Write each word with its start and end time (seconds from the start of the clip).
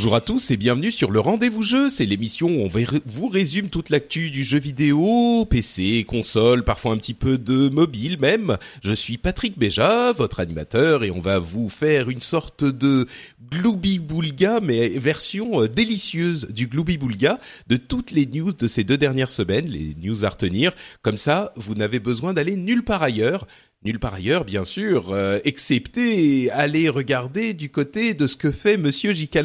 Bonjour 0.00 0.14
à 0.14 0.22
tous 0.22 0.50
et 0.50 0.56
bienvenue 0.56 0.90
sur 0.90 1.10
le 1.10 1.20
Rendez-vous 1.20 1.60
Jeu, 1.60 1.90
c'est 1.90 2.06
l'émission 2.06 2.48
où 2.48 2.62
on 2.62 2.70
vous 3.04 3.28
résume 3.28 3.68
toute 3.68 3.90
l'actu 3.90 4.30
du 4.30 4.44
jeu 4.44 4.58
vidéo, 4.58 5.44
PC, 5.44 6.06
console, 6.08 6.64
parfois 6.64 6.92
un 6.92 6.96
petit 6.96 7.12
peu 7.12 7.36
de 7.36 7.68
mobile 7.68 8.16
même. 8.18 8.56
Je 8.82 8.94
suis 8.94 9.18
Patrick 9.18 9.58
Béja, 9.58 10.14
votre 10.14 10.40
animateur, 10.40 11.04
et 11.04 11.10
on 11.10 11.20
va 11.20 11.38
vous 11.38 11.68
faire 11.68 12.08
une 12.08 12.20
sorte 12.20 12.64
de 12.64 13.06
Glooby 13.52 13.98
Boulga, 13.98 14.60
mais 14.62 14.88
version 14.88 15.64
euh, 15.64 15.68
délicieuse 15.68 16.48
du 16.48 16.66
Glooby 16.66 16.96
Boulga, 16.96 17.38
de 17.66 17.76
toutes 17.76 18.10
les 18.10 18.24
news 18.24 18.52
de 18.54 18.68
ces 18.68 18.84
deux 18.84 18.96
dernières 18.96 19.28
semaines, 19.28 19.66
les 19.66 19.94
news 20.00 20.24
à 20.24 20.30
retenir. 20.30 20.72
Comme 21.02 21.18
ça, 21.18 21.52
vous 21.56 21.74
n'avez 21.74 21.98
besoin 21.98 22.32
d'aller 22.32 22.56
nulle 22.56 22.84
part 22.84 23.02
ailleurs. 23.02 23.46
Nulle 23.82 23.98
part 23.98 24.12
ailleurs, 24.12 24.44
bien 24.44 24.64
sûr, 24.64 25.10
euh, 25.10 25.40
excepté 25.44 26.50
aller 26.50 26.90
regarder 26.90 27.54
du 27.54 27.70
côté 27.70 28.12
de 28.12 28.26
ce 28.26 28.36
que 28.36 28.50
fait 28.50 28.76
Monsieur 28.76 29.14
J.K. 29.14 29.38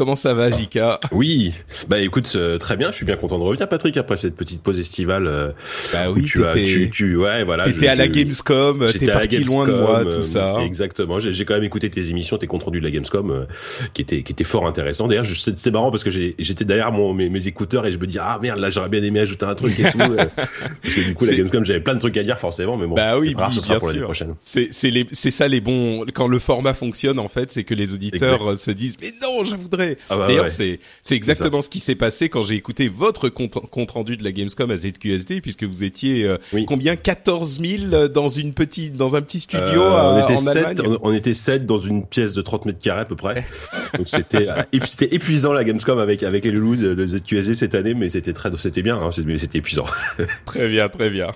Comment 0.00 0.16
ça 0.16 0.32
va, 0.32 0.50
J.K. 0.50 0.78
Oui, 1.12 1.52
bah 1.88 1.98
écoute, 1.98 2.32
euh, 2.34 2.56
très 2.56 2.78
bien, 2.78 2.90
je 2.90 2.96
suis 2.96 3.04
bien 3.04 3.16
content 3.16 3.38
de 3.38 3.44
revenir, 3.44 3.68
Patrick, 3.68 3.98
après 3.98 4.16
cette 4.16 4.34
petite 4.34 4.62
pause 4.62 4.78
estivale. 4.78 5.26
euh, 5.26 5.50
Bah 5.92 6.10
oui, 6.10 6.22
tu 6.24 6.42
as, 6.42 6.54
tu, 6.54 6.88
tu, 6.90 7.16
ouais, 7.18 7.44
voilà. 7.44 7.64
t'étais 7.64 7.86
à 7.88 7.94
la 7.96 8.08
Gamescom, 8.08 8.86
t'es 8.98 9.04
parti 9.12 9.44
loin 9.44 9.66
de 9.66 9.72
Gamescom, 9.72 9.78
moi, 9.78 9.98
euh, 10.06 10.10
tout 10.10 10.22
ça. 10.22 10.54
Exactement. 10.64 11.18
J'ai 11.18 11.44
quand 11.44 11.52
même 11.52 11.64
écouté 11.64 11.90
tes 11.90 12.08
émissions, 12.08 12.38
tes 12.38 12.46
comptes 12.46 12.62
rendus 12.62 12.80
de 12.80 12.84
la 12.86 12.90
Gamescom, 12.90 13.30
euh, 13.30 13.44
qui 13.92 14.00
étaient 14.00 14.22
qui 14.22 14.32
étaient 14.32 14.42
fort 14.42 14.66
intéressants. 14.66 15.06
D'ailleurs, 15.06 15.24
je- 15.24 15.34
c'était 15.34 15.70
marrant 15.70 15.90
parce 15.90 16.02
que 16.02 16.10
j'étais 16.10 16.64
derrière 16.64 16.92
mon 16.92 17.12
mes, 17.12 17.28
mes 17.28 17.46
écouteurs 17.46 17.84
et 17.84 17.92
je 17.92 17.98
me 17.98 18.06
dis 18.06 18.16
ah 18.18 18.38
merde 18.40 18.58
là 18.58 18.70
j'aurais 18.70 18.88
bien 18.88 19.02
aimé 19.02 19.20
ajouter 19.20 19.44
un 19.44 19.54
truc 19.54 19.78
et 19.80 19.82
tout. 19.90 19.98
parce 20.16 20.94
que 20.94 21.04
du 21.04 21.14
coup 21.14 21.26
la 21.26 21.34
Gamescom 21.34 21.62
j'avais 21.62 21.80
plein 21.80 21.94
de 21.94 22.00
trucs 22.00 22.16
à 22.16 22.22
dire 22.22 22.38
forcément, 22.38 22.78
mais 22.78 22.86
bon. 22.86 22.94
Bah 22.94 23.18
oui, 23.18 23.34
grave, 23.34 23.50
oui, 23.50 23.54
ce 23.56 23.60
sera 23.60 23.74
bien 23.74 23.78
pour 23.80 23.88
l'année 23.88 24.00
prochaine. 24.00 24.34
C'est 24.40 24.70
c'est 24.72 25.30
ça 25.30 25.46
les 25.46 25.60
bons 25.60 26.06
quand 26.14 26.26
le 26.26 26.38
format 26.38 26.72
fonctionne 26.72 27.18
en 27.18 27.28
fait, 27.28 27.52
c'est 27.52 27.64
que 27.64 27.74
les 27.74 27.92
auditeurs 27.92 28.40
Exact. 28.40 28.56
se 28.56 28.70
disent 28.70 28.96
mais 29.02 29.10
non, 29.20 29.44
je 29.44 29.56
voudrais. 29.56 29.89
Ah 30.08 30.16
bah 30.16 30.26
D'ailleurs, 30.26 30.44
ouais. 30.44 30.50
c'est 30.50 30.80
c'est 31.02 31.14
exactement 31.14 31.60
ce 31.60 31.68
qui 31.68 31.80
s'est 31.80 31.94
passé 31.94 32.28
quand 32.28 32.42
j'ai 32.42 32.54
écouté 32.54 32.88
votre 32.88 33.28
compte, 33.28 33.52
compte 33.70 33.90
rendu 33.92 34.16
de 34.16 34.24
la 34.24 34.32
Gamescom 34.32 34.70
à 34.70 34.76
ZQSD 34.76 35.40
puisque 35.40 35.64
vous 35.64 35.84
étiez 35.84 36.24
euh, 36.24 36.38
Oui. 36.52 36.66
combien? 36.66 36.96
14 36.96 37.60
000 37.60 38.08
dans 38.08 38.28
une 38.28 38.52
petite 38.54 38.96
dans 38.96 39.16
un 39.16 39.22
petit 39.22 39.40
studio 39.40 39.82
Euh, 39.82 39.96
à- 39.96 40.14
on 40.14 40.24
était 40.24 40.34
en 40.34 40.38
sept, 40.38 40.56
Allemagne? 40.80 40.98
on, 41.02 41.08
on 41.10 41.14
était 41.14 41.34
sept 41.34 41.66
dans 41.66 41.78
une 41.78 42.06
pièce 42.06 42.34
de 42.34 42.42
30 42.42 42.66
mètres 42.66 42.78
carrés 42.78 43.02
à 43.02 43.04
peu 43.04 43.16
près. 43.16 43.44
Donc 43.96 44.08
c'était 44.08 44.48
euh, 44.48 44.62
c'était 44.84 45.14
épuisant 45.14 45.52
la 45.52 45.64
Gamescom 45.64 45.98
avec 45.98 46.22
avec 46.22 46.44
les 46.44 46.50
loulous 46.50 46.76
de, 46.76 47.06
ZQSD 47.06 47.54
cette 47.54 47.74
année, 47.74 47.94
mais 47.94 48.08
c'était 48.08 48.32
très 48.32 48.50
c'était 48.58 48.82
bien, 48.82 48.96
hein, 48.96 49.10
c'était- 49.12 49.28
mais 49.28 49.38
c'était 49.38 49.58
épuisant. 49.58 49.86
Très 50.46 50.68
bien, 50.68 50.88
très 50.88 51.10
bien. 51.10 51.28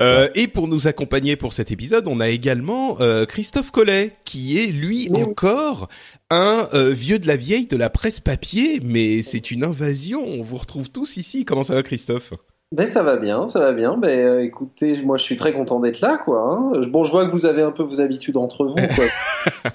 Euh, 0.00 0.28
et 0.34 0.46
pour 0.48 0.68
nous 0.68 0.88
accompagner 0.88 1.36
pour 1.36 1.52
cet 1.52 1.70
épisode, 1.70 2.06
on 2.08 2.20
a 2.20 2.28
également 2.28 2.96
euh, 3.00 3.24
Christophe 3.26 3.70
Collet, 3.70 4.12
qui 4.24 4.58
est 4.58 4.66
lui 4.72 5.08
encore 5.14 5.88
un 6.30 6.68
euh, 6.74 6.90
vieux 6.90 7.18
de 7.18 7.26
la 7.26 7.36
vieille 7.36 7.66
de 7.66 7.76
la 7.76 7.90
presse 7.90 8.20
papier, 8.20 8.80
mais 8.82 9.22
c'est 9.22 9.50
une 9.50 9.64
invasion. 9.64 10.24
On 10.26 10.42
vous 10.42 10.56
retrouve 10.56 10.90
tous 10.90 11.16
ici. 11.16 11.44
Comment 11.44 11.62
ça 11.62 11.74
va, 11.74 11.82
Christophe? 11.82 12.32
Ben 12.72 12.88
ça 12.88 13.04
va 13.04 13.16
bien, 13.16 13.46
ça 13.46 13.60
va 13.60 13.72
bien. 13.72 13.96
Ben 13.96 14.08
euh, 14.26 14.42
écoutez, 14.42 15.00
moi 15.02 15.18
je 15.18 15.22
suis 15.22 15.36
très 15.36 15.52
content 15.52 15.78
d'être 15.78 16.00
là, 16.00 16.18
quoi. 16.24 16.40
hein. 16.42 16.82
Bon, 16.88 17.04
je 17.04 17.12
vois 17.12 17.26
que 17.26 17.30
vous 17.32 17.46
avez 17.46 17.62
un 17.62 17.70
peu 17.70 17.84
vos 17.84 18.00
habitudes 18.00 18.36
entre 18.36 18.64
vous, 18.66 18.74
quoi. 18.74 19.04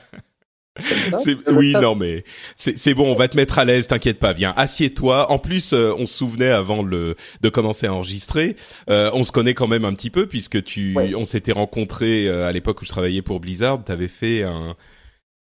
Ça. 1.09 1.17
Oui, 1.51 1.73
non, 1.73 1.95
mais 1.95 2.23
c'est 2.55 2.77
c'est 2.77 2.93
bon. 2.93 3.11
On 3.11 3.15
va 3.15 3.27
te 3.27 3.35
mettre 3.35 3.59
à 3.59 3.65
l'aise. 3.65 3.87
T'inquiète 3.87 4.19
pas. 4.19 4.31
Viens, 4.33 4.53
assieds-toi. 4.55 5.29
En 5.29 5.37
plus, 5.37 5.73
euh, 5.73 5.93
on 5.97 6.05
se 6.05 6.13
souvenait 6.17 6.49
avant 6.49 6.81
le 6.81 7.15
de 7.41 7.49
commencer 7.49 7.87
à 7.87 7.93
enregistrer. 7.93 8.55
euh, 8.89 9.11
on 9.13 9.23
se 9.25 9.31
connaît 9.33 9.53
quand 9.53 9.67
même 9.67 9.83
un 9.85 9.93
petit 9.93 10.09
peu 10.09 10.27
puisque 10.27 10.63
tu, 10.63 10.95
Ouais. 10.95 11.13
on 11.13 11.25
s'était 11.25 11.51
rencontrés 11.51 12.27
euh, 12.27 12.47
à 12.47 12.51
l'époque 12.53 12.81
où 12.81 12.85
je 12.85 12.89
travaillais 12.89 13.21
pour 13.21 13.41
Blizzard. 13.41 13.83
T'avais 13.83 14.07
fait 14.07 14.43
un 14.43 14.75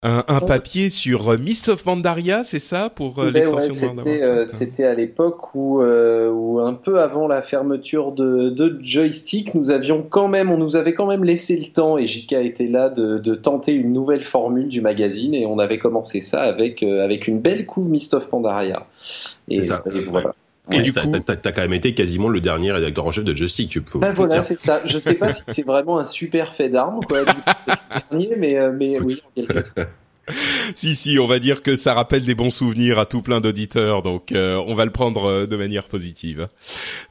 un, 0.06 0.40
papier 0.40 0.90
sur 0.90 1.30
euh, 1.30 1.38
Mist 1.38 1.70
of 1.70 1.84
Pandaria, 1.84 2.44
c'est 2.44 2.60
ça 2.60 2.90
pour 2.90 3.20
euh, 3.20 3.32
Ben 3.32 3.40
l'extension 3.40 3.94
ouais, 3.94 4.04
c'était 4.04 4.22
euh, 4.22 4.46
c'était 4.46 4.86
à 4.86 4.94
l'époque 4.94 5.56
où, 5.56 5.82
euh, 5.82 6.30
où 6.32 6.60
un 6.60 6.74
peu 6.74 7.02
avant 7.02 7.28
la 7.28 7.42
fermeture 7.42 8.12
de, 8.12 8.50
de 8.50 8.78
Joystick, 8.82 9.56
nous 9.56 9.72
avions 9.72 10.06
quand 10.08 10.28
même, 10.28 10.52
on 10.52 10.58
nous 10.58 10.76
avait 10.76 10.94
quand 10.94 11.08
même 11.08 11.24
laissé 11.24 11.58
le 11.58 11.72
temps 11.72 11.98
et 11.98 12.06
JK 12.06 12.34
était 12.34 12.68
là 12.68 12.90
de, 12.90 13.18
de 13.18 13.36
tenter 13.36 13.74
une 13.74 13.94
nouvelle 13.94 14.24
formule 14.24 14.68
du 14.68 14.82
magazine 14.82 15.34
et 15.34 15.48
on 15.48 15.58
avait 15.58 15.80
commencé 15.80 16.22
ça 16.22 16.42
avec 16.42 16.84
euh, 16.84 17.04
avec 17.04 17.28
une 17.28 17.40
belle 17.40 17.66
couve 17.66 17.90
Mist 17.90 18.14
of 18.14 18.28
Pandaria. 18.28 18.86
Et, 19.50 19.62
C'est 19.62 19.70
ça. 19.70 19.84
et 19.94 20.02
voilà. 20.02 20.36
Et 20.72 20.78
Ouais, 20.78 20.82
du 20.82 20.94
coup- 20.94 21.00
t'as 21.26 21.36
t'as 21.36 21.52
quand 21.52 21.62
même 21.62 21.74
été 21.74 21.94
quasiment 21.94 22.28
le 22.28 22.42
dernier 22.42 22.72
rédacteur 22.72 23.06
en 23.06 23.12
chef 23.12 23.24
de 23.24 23.36
Joystick, 23.36 23.70
tu 23.70 23.82
peux. 23.82 24.00
Ben 24.00 24.08
le 24.10 24.14
voilà, 24.16 24.36
dire. 24.36 24.44
c'est 24.46 24.58
ça. 24.60 24.82
Je 24.86 24.98
sais 24.98 25.14
pas 25.14 25.32
si 25.32 25.44
c'est 25.50 25.64
vraiment 25.66 26.00
un 26.00 26.06
super 26.06 26.54
fait 26.56 26.70
d'armes, 26.70 27.02
quoi, 27.08 27.24
du 27.24 27.32
dernier, 28.12 28.36
mais, 28.38 28.58
euh, 28.58 28.72
mais 28.76 29.00
oui. 29.00 29.22
Si, 30.74 30.96
si, 30.96 31.20
on 31.20 31.28
va 31.28 31.40
dire 31.40 31.62
que 31.62 31.76
ça 31.76 31.94
rappelle 31.94 32.26
des 32.26 32.36
bons 32.36 32.50
souvenirs 32.50 32.98
à 32.98 33.06
tout 33.06 33.22
plein 33.22 33.40
d'auditeurs, 33.40 34.02
donc 34.02 34.32
euh, 34.32 34.62
on 34.68 34.74
va 34.74 34.84
le 34.84 34.92
prendre 34.92 35.26
euh, 35.26 35.46
de 35.46 35.56
manière 35.56 35.88
positive. 35.88 36.50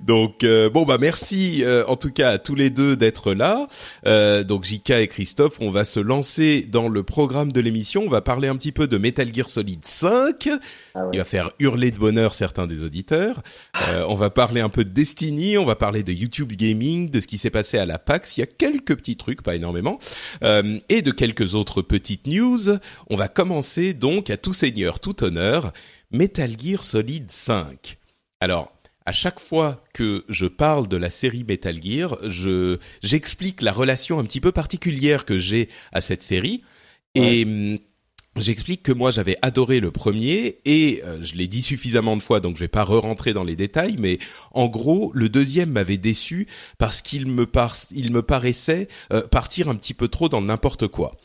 Donc 0.01 0.43
euh, 0.43 0.69
bon 0.69 0.85
bah 0.85 0.99
merci 1.01 1.63
euh, 1.65 1.85
en 1.87 1.97
tout 1.97 2.11
cas 2.11 2.31
à 2.31 2.39
tous 2.39 2.55
les 2.55 2.71
deux 2.71 2.97
d'être 2.97 3.33
là. 3.33 3.69
Euh, 4.07 4.43
donc 4.43 4.65
Jika 4.65 5.01
et 5.01 5.09
Christophe, 5.09 5.57
on 5.61 5.71
va 5.71 5.85
se 5.85 6.01
lancer 6.01 6.67
dans 6.69 6.89
le 6.89 7.03
programme 7.05 7.53
de 7.53 7.61
l'émission. 7.61 8.03
On 8.05 8.11
va 8.11 8.21
parler 8.21 8.49
un 8.49 8.57
petit 8.57 8.73
peu 8.73 8.87
de 8.87 8.99
Metal 8.99 9.33
Gear 9.33 9.49
Solid 9.49 9.85
5. 9.85 10.49
Ah 10.95 11.05
ouais. 11.05 11.11
Il 11.13 11.19
va 11.19 11.25
faire 11.25 11.51
hurler 11.61 11.91
de 11.91 11.99
bonheur 11.99 12.35
certains 12.35 12.67
des 12.67 12.83
auditeurs. 12.83 13.43
Euh, 13.89 14.05
on 14.09 14.15
va 14.15 14.31
parler 14.31 14.61
un 14.61 14.69
peu 14.69 14.85
de 14.85 14.91
Destiny, 14.91 15.57
on 15.59 15.65
va 15.65 15.77
parler 15.77 16.03
de 16.03 16.13
YouTube 16.13 16.53
Gaming, 16.53 17.11
de 17.11 17.21
ce 17.21 17.27
qui 17.27 17.39
s'est 17.39 17.51
passé 17.51 17.79
à 17.79 17.87
la 17.87 17.99
PAX. 17.99 18.37
Il 18.37 18.41
y 18.41 18.43
a 18.43 18.47
quelques 18.47 18.97
petits 18.97 19.17
trucs, 19.17 19.43
pas 19.43 19.55
énormément, 19.55 19.99
euh, 20.43 20.79
et 20.89 21.03
de 21.03 21.11
quelques 21.11 21.55
autres 21.55 21.83
petites 21.83 22.27
news. 22.27 22.79
On 23.11 23.17
va 23.17 23.29
commencer 23.29 23.95
donc 23.95 24.31
à 24.31 24.37
tout 24.37 24.53
seigneur, 24.53 25.01
tout 25.01 25.25
honneur, 25.25 25.73
Metal 26.11 26.51
Gear 26.59 26.85
Solid 26.85 27.31
5. 27.31 27.99
Alors, 28.41 28.73
à 29.07 29.13
chaque 29.13 29.41
fois 29.41 29.85
que 29.93 30.25
je 30.29 30.47
parle 30.47 30.89
de 30.89 30.97
la 30.97 31.11
série 31.11 31.45
Metal 31.45 31.83
Gear, 31.83 32.17
je 32.27 32.79
j'explique 33.03 33.61
la 33.61 33.73
relation 33.73 34.19
un 34.19 34.25
petit 34.25 34.41
peu 34.41 34.53
particulière 34.53 35.25
que 35.25 35.39
j'ai 35.39 35.69
à 35.93 36.01
cette 36.01 36.23
série 36.23 36.63
et 37.15 37.45
hum, 37.45 37.79
J'explique 38.37 38.83
que 38.83 38.91
moi 38.91 39.13
j'avais 39.13 39.37
adoré 39.43 39.79
le 39.79 39.93
premier 39.93 40.59
et 40.65 41.03
euh, 41.05 41.23
je 41.23 41.37
l'ai 41.37 41.47
dit 41.47 41.63
suffisamment 41.63 42.17
de 42.17 42.23
fois 42.23 42.41
donc 42.41 42.57
je 42.57 42.61
vais 42.61 42.69
pas 42.69 42.83
re-rentrer 42.83 43.33
dans 43.33 43.45
les 43.45 43.55
détails 43.55 43.95
mais 43.97 44.19
en 44.51 44.67
gros 44.67 45.13
le 45.15 45.29
deuxième 45.29 45.71
m'avait 45.71 45.99
déçu 45.99 46.49
parce 46.77 47.01
qu'il 47.01 47.29
me 47.29 47.47
par 47.47 47.77
il 47.93 48.11
me 48.11 48.23
paraissait 48.23 48.89
euh, 49.13 49.23
partir 49.23 49.69
un 49.69 49.77
petit 49.77 49.95
peu 49.95 50.09
trop 50.09 50.29
dans 50.29 50.43
n'importe 50.43 50.89
quoi. 50.89 51.17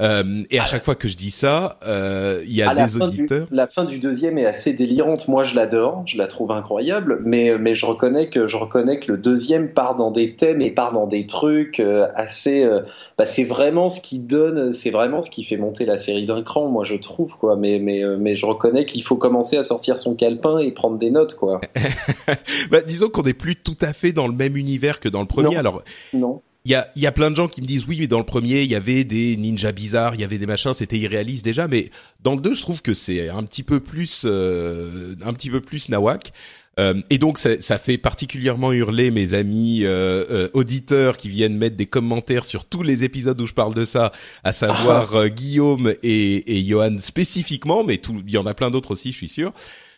Euh, 0.00 0.42
et 0.50 0.58
à 0.58 0.64
chaque 0.64 0.82
fois 0.82 0.96
que 0.96 1.06
je 1.06 1.16
dis 1.16 1.30
ça, 1.30 1.78
euh, 1.86 2.42
il 2.46 2.52
y 2.56 2.62
a 2.62 2.70
À 2.70 2.74
la 2.74 2.86
des 2.86 2.94
du- 2.98 3.02
auditeurs. 3.02 3.46
la 3.52 3.68
fin 3.68 3.84
du 3.84 4.00
deuxième 4.00 4.38
est 4.38 4.44
assez 4.46 4.72
délirante. 4.72 5.28
Moi, 5.28 5.44
je 5.44 5.54
l'adore, 5.54 6.02
je 6.06 6.18
la 6.18 6.26
trouve 6.26 6.50
incroyable, 6.50 7.20
mais 7.24 7.56
mais 7.58 7.76
je 7.76 7.86
reconnais 7.86 8.28
que 8.28 8.48
je 8.48 8.56
reconnais 8.56 8.98
que 8.98 9.12
le 9.12 9.18
deuxième 9.18 9.72
part 9.72 9.94
dans 9.94 10.10
des 10.10 10.34
thèmes 10.34 10.60
et 10.62 10.72
part 10.72 10.92
dans 10.92 11.06
des 11.06 11.28
trucs 11.28 11.78
euh, 11.78 12.08
assez. 12.16 12.64
euh, 12.64 12.80
bah, 13.18 13.24
c'est 13.24 13.44
vraiment 13.44 13.88
ce 13.88 14.00
qui 14.00 14.18
donne, 14.18 14.72
c'est 14.72 14.90
vraiment 14.90 15.22
ce 15.22 15.30
qui 15.30 15.44
fait 15.44 15.56
monter 15.56 15.86
la 15.86 15.96
série 15.96 16.26
d'un 16.26 16.42
cran. 16.42 16.66
Moi, 16.68 16.82
je 16.84 16.96
trouve 16.96 17.36
quoi. 17.38 17.54
Mais 17.54 17.78
mais 17.78 18.02
mais 18.18 18.34
je 18.34 18.46
reconnais 18.46 18.86
qu'il 18.86 19.04
faut 19.04 19.16
commencer 19.16 19.56
à 19.56 19.62
sortir 19.62 20.00
son 20.00 20.16
calepin 20.16 20.58
et 20.58 20.72
prendre 20.72 20.98
des 20.98 21.10
notes 21.10 21.36
quoi. 21.36 21.60
bah, 22.72 22.80
disons 22.82 23.10
qu'on 23.10 23.22
n'est 23.22 23.32
plus 23.32 23.54
tout 23.54 23.78
à 23.80 23.92
fait 23.92 24.10
dans 24.10 24.26
le 24.26 24.34
même 24.34 24.56
univers 24.56 24.98
que 24.98 25.08
dans 25.08 25.20
le 25.20 25.26
premier. 25.26 25.50
Non. 25.54 25.56
Alors 25.58 25.82
Non. 26.12 26.42
Il 26.64 26.70
y 26.70 26.74
a, 26.74 26.90
y 26.96 27.06
a 27.06 27.12
plein 27.12 27.30
de 27.30 27.36
gens 27.36 27.48
qui 27.48 27.60
me 27.60 27.66
disent 27.66 27.86
oui, 27.86 27.98
mais 28.00 28.06
dans 28.06 28.18
le 28.18 28.24
premier, 28.24 28.62
il 28.62 28.70
y 28.70 28.74
avait 28.74 29.04
des 29.04 29.36
ninjas 29.36 29.72
bizarres, 29.72 30.14
il 30.14 30.20
y 30.20 30.24
avait 30.24 30.38
des 30.38 30.46
machins, 30.46 30.72
c'était 30.72 30.98
irréaliste 30.98 31.44
déjà. 31.44 31.68
Mais 31.68 31.90
dans 32.22 32.34
le 32.34 32.40
2, 32.40 32.54
je 32.54 32.62
trouve 32.62 32.80
que 32.80 32.94
c'est 32.94 33.28
un 33.28 33.42
petit 33.44 33.62
peu 33.62 33.80
plus, 33.80 34.22
euh, 34.24 35.14
un 35.22 35.34
petit 35.34 35.50
peu 35.50 35.60
plus 35.60 35.90
nawak. 35.90 36.32
Euh, 36.78 37.00
et 37.10 37.18
donc 37.18 37.38
ça, 37.38 37.60
ça, 37.60 37.78
fait 37.78 37.98
particulièrement 37.98 38.72
hurler 38.72 39.10
mes 39.10 39.34
amis 39.34 39.84
euh, 39.84 40.24
euh, 40.30 40.48
auditeurs 40.54 41.16
qui 41.16 41.28
viennent 41.28 41.56
mettre 41.56 41.76
des 41.76 41.86
commentaires 41.86 42.44
sur 42.44 42.64
tous 42.64 42.82
les 42.82 43.04
épisodes 43.04 43.40
où 43.40 43.46
je 43.46 43.54
parle 43.54 43.74
de 43.74 43.84
ça, 43.84 44.10
à 44.42 44.52
savoir 44.52 45.14
ah. 45.14 45.28
Guillaume 45.28 45.92
et, 46.02 46.58
et 46.58 46.64
Johan 46.64 46.96
spécifiquement, 47.00 47.84
mais 47.84 48.00
il 48.26 48.32
y 48.32 48.38
en 48.38 48.46
a 48.46 48.54
plein 48.54 48.70
d'autres 48.70 48.92
aussi, 48.92 49.12
je 49.12 49.16
suis 49.16 49.28
sûr. 49.28 49.52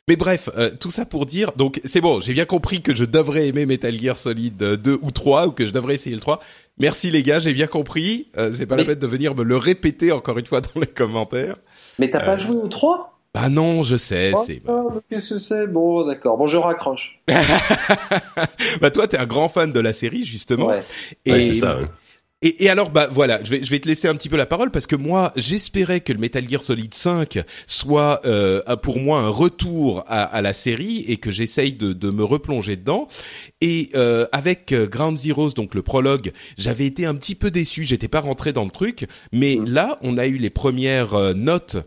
Mais 0.08 0.16
bref, 0.16 0.48
tout 0.78 0.92
ça 0.92 1.04
pour 1.04 1.26
dire, 1.26 1.50
donc 1.56 1.80
c'est 1.84 2.00
bon, 2.00 2.20
j'ai 2.20 2.32
bien 2.32 2.44
compris 2.44 2.80
que 2.80 2.94
je 2.94 3.04
devrais 3.04 3.48
aimer 3.48 3.66
Metal 3.66 3.98
Gear 3.98 4.16
Solid 4.16 4.56
2 4.56 4.98
ou 5.02 5.10
3, 5.10 5.48
ou 5.48 5.50
que 5.50 5.66
je 5.66 5.72
devrais 5.72 5.94
essayer 5.94 6.14
le 6.14 6.20
3. 6.20 6.38
Merci 6.78 7.10
les 7.10 7.24
gars, 7.24 7.40
j'ai 7.40 7.52
bien 7.52 7.66
compris. 7.66 8.28
c'est 8.52 8.66
pas 8.66 8.76
la 8.76 8.84
peine 8.84 9.00
de 9.00 9.06
venir 9.06 9.34
me 9.34 9.42
le 9.42 9.56
répéter 9.56 10.12
encore 10.12 10.38
une 10.38 10.46
fois 10.46 10.60
dans 10.60 10.80
les 10.80 10.86
commentaires. 10.86 11.56
Mais 11.98 12.08
t'as 12.08 12.20
pas 12.20 12.36
joué 12.36 12.56
au 12.56 12.68
3 12.68 13.16
bah 13.36 13.50
non, 13.50 13.82
je 13.82 13.96
sais. 13.96 14.32
Oh, 14.34 14.42
c'est. 14.46 14.62
Qu'est-ce 15.10 15.34
que 15.34 15.38
c'est? 15.38 15.66
Bon, 15.66 16.06
d'accord. 16.06 16.38
Bon, 16.38 16.46
je 16.46 16.56
raccroche. 16.56 17.20
bah 18.80 18.90
toi, 18.90 19.06
t'es 19.08 19.18
un 19.18 19.26
grand 19.26 19.50
fan 19.50 19.72
de 19.72 19.80
la 19.80 19.92
série 19.92 20.24
justement. 20.24 20.68
Ouais. 20.68 20.78
Et 21.26 21.42
c'est 21.42 21.52
ça. 21.52 21.80
Et, 22.46 22.64
et, 22.64 22.70
alors, 22.70 22.90
bah 22.90 23.08
voilà, 23.10 23.42
je 23.42 23.50
vais, 23.50 23.64
je 23.64 23.70
vais 23.70 23.80
te 23.80 23.88
laisser 23.88 24.06
un 24.06 24.14
petit 24.14 24.28
peu 24.28 24.36
la 24.36 24.46
parole 24.46 24.70
parce 24.70 24.86
que 24.86 24.94
moi, 24.94 25.32
j'espérais 25.34 25.98
que 25.98 26.12
le 26.12 26.20
Metal 26.20 26.48
Gear 26.48 26.62
Solid 26.62 26.94
5 26.94 27.40
soit 27.66 28.20
euh, 28.24 28.62
pour 28.76 29.00
moi 29.00 29.18
un 29.18 29.30
retour 29.30 30.04
à, 30.06 30.22
à, 30.22 30.42
la 30.42 30.52
série 30.52 31.04
et 31.08 31.16
que 31.16 31.32
j'essaye 31.32 31.72
de, 31.72 31.92
de, 31.92 32.10
me 32.10 32.22
replonger 32.22 32.76
dedans. 32.76 33.08
Et 33.60 33.90
euh, 33.96 34.28
avec 34.30 34.70
euh, 34.70 34.86
Ground 34.86 35.18
Zeroes, 35.18 35.54
donc 35.54 35.74
le 35.74 35.82
prologue, 35.82 36.30
j'avais 36.56 36.86
été 36.86 37.04
un 37.04 37.16
petit 37.16 37.34
peu 37.34 37.50
déçu. 37.50 37.82
J'étais 37.82 38.06
pas 38.06 38.20
rentré 38.20 38.52
dans 38.52 38.64
le 38.64 38.70
truc, 38.70 39.08
mais 39.32 39.56
mmh. 39.56 39.68
là, 39.68 39.98
on 40.02 40.16
a 40.16 40.28
eu 40.28 40.36
les 40.36 40.50
premières 40.50 41.14
euh, 41.14 41.34
notes 41.34 41.78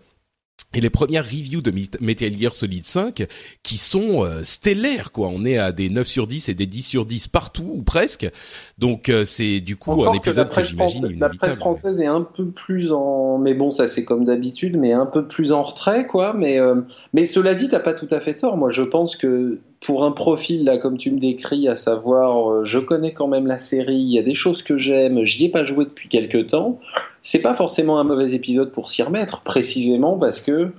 et 0.74 0.82
les 0.82 0.90
premières 0.90 1.26
reviews 1.26 1.62
de 1.62 1.72
Metal 2.00 2.32
Gear 2.32 2.54
Solid 2.54 2.86
5 2.86 3.28
qui 3.64 3.78
sont 3.78 4.24
euh, 4.24 4.44
stellaires 4.44 5.12
quoi. 5.12 5.30
On 5.30 5.44
est 5.46 5.58
à 5.58 5.72
des 5.72 5.90
9 5.90 6.08
sur 6.08 6.28
10 6.28 6.50
et 6.50 6.54
des 6.54 6.68
10 6.68 6.84
sur 6.84 7.06
10 7.06 7.28
partout 7.28 7.72
ou 7.74 7.82
presque. 7.82 8.30
Donc 8.78 9.10
euh, 9.10 9.26
c'est 9.26 9.62
du 9.62 9.78
coup 9.78 10.06
un 10.06 10.14
épisode 10.14 10.50
que, 10.52 10.64
j'imagine 10.64 11.18
La 11.20 11.30
presse 11.30 11.58
française 11.58 12.02
est 12.02 12.06
un 12.06 12.22
peu 12.22 12.46
plus 12.46 12.92
en 12.92 13.38
mais 13.40 13.54
bon 13.54 13.72
ça 13.72 13.88
c'est 13.88 14.06
comme 14.06 14.26
d'habitude 14.26 14.78
mais 14.78 14.94
un 14.94 15.06
peu 15.06 15.28
plus 15.28 15.52
en 15.52 15.64
retrait 15.64 16.06
quoi 16.06 16.34
mais 16.34 16.60
euh, 16.60 16.76
mais 17.14 17.26
cela 17.26 17.56
dit 17.56 17.70
t'as 17.70 17.80
pas 17.80 17.94
tout 17.94 18.08
à 18.12 18.20
fait 18.20 18.36
tort. 18.36 18.58
Moi 18.58 18.70
je 18.70 18.84
pense 18.84 19.16
que 19.16 19.60
pour 19.82 20.04
un 20.04 20.12
profil 20.12 20.66
là 20.66 20.78
comme 20.78 20.98
tu 20.98 21.12
me 21.12 21.20
décris, 21.20 21.68
à 21.68 21.76
savoir 21.76 22.52
euh, 22.52 22.64
je 22.66 22.80
connais 22.80 23.14
quand 23.14 23.28
même 23.28 23.48
la 23.48 23.60
série, 23.60 23.96
il 23.96 24.12
y 24.12 24.20
a 24.20 24.24
des 24.24 24.36
choses 24.36 24.62
que 24.62 24.78
j'aime, 24.78 25.24
j'y 25.24 25.46
ai 25.46 25.50
pas 25.50 25.64
joué 25.64 25.86
depuis 25.86 26.10
quelques 26.10 26.48
temps, 26.48 26.80
c'est 27.22 27.42
pas 27.42 27.54
forcément 27.54 28.00
un 28.00 28.04
mauvais 28.04 28.34
épisode 28.34 28.72
pour 28.72 28.90
s'y 28.90 29.04
remettre, 29.04 29.42
précisément 29.42 30.18
parce 30.18 30.42
que 30.42 30.72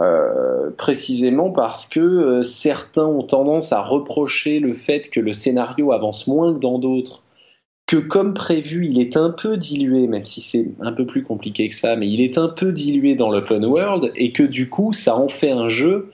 euh, 0.00 0.70
précisément 0.76 1.50
parce 1.50 1.86
que 1.86 2.00
euh, 2.00 2.42
certains 2.42 3.06
ont 3.06 3.22
tendance 3.22 3.72
à 3.72 3.80
reprocher 3.80 4.58
le 4.58 4.74
fait 4.74 5.08
que 5.08 5.20
le 5.20 5.34
scénario 5.34 5.92
avance 5.92 6.26
moins 6.26 6.52
que 6.52 6.58
dans 6.58 6.80
d'autres, 6.80 7.22
que 7.86 7.98
comme 7.98 8.34
prévu, 8.34 8.86
il 8.86 9.00
est 9.00 9.16
un 9.16 9.30
peu 9.30 9.56
dilué, 9.56 10.08
même 10.08 10.24
si 10.24 10.40
c'est 10.40 10.66
un 10.80 10.92
peu 10.92 11.06
plus 11.06 11.22
compliqué 11.22 11.68
que 11.68 11.76
ça, 11.76 11.94
mais 11.94 12.08
il 12.08 12.20
est 12.20 12.38
un 12.38 12.48
peu 12.48 12.72
dilué 12.72 13.14
dans 13.14 13.30
l'open 13.30 13.64
world, 13.64 14.10
et 14.16 14.32
que 14.32 14.42
du 14.42 14.68
coup, 14.68 14.92
ça 14.92 15.16
en 15.16 15.28
fait 15.28 15.50
un 15.50 15.68
jeu 15.68 16.10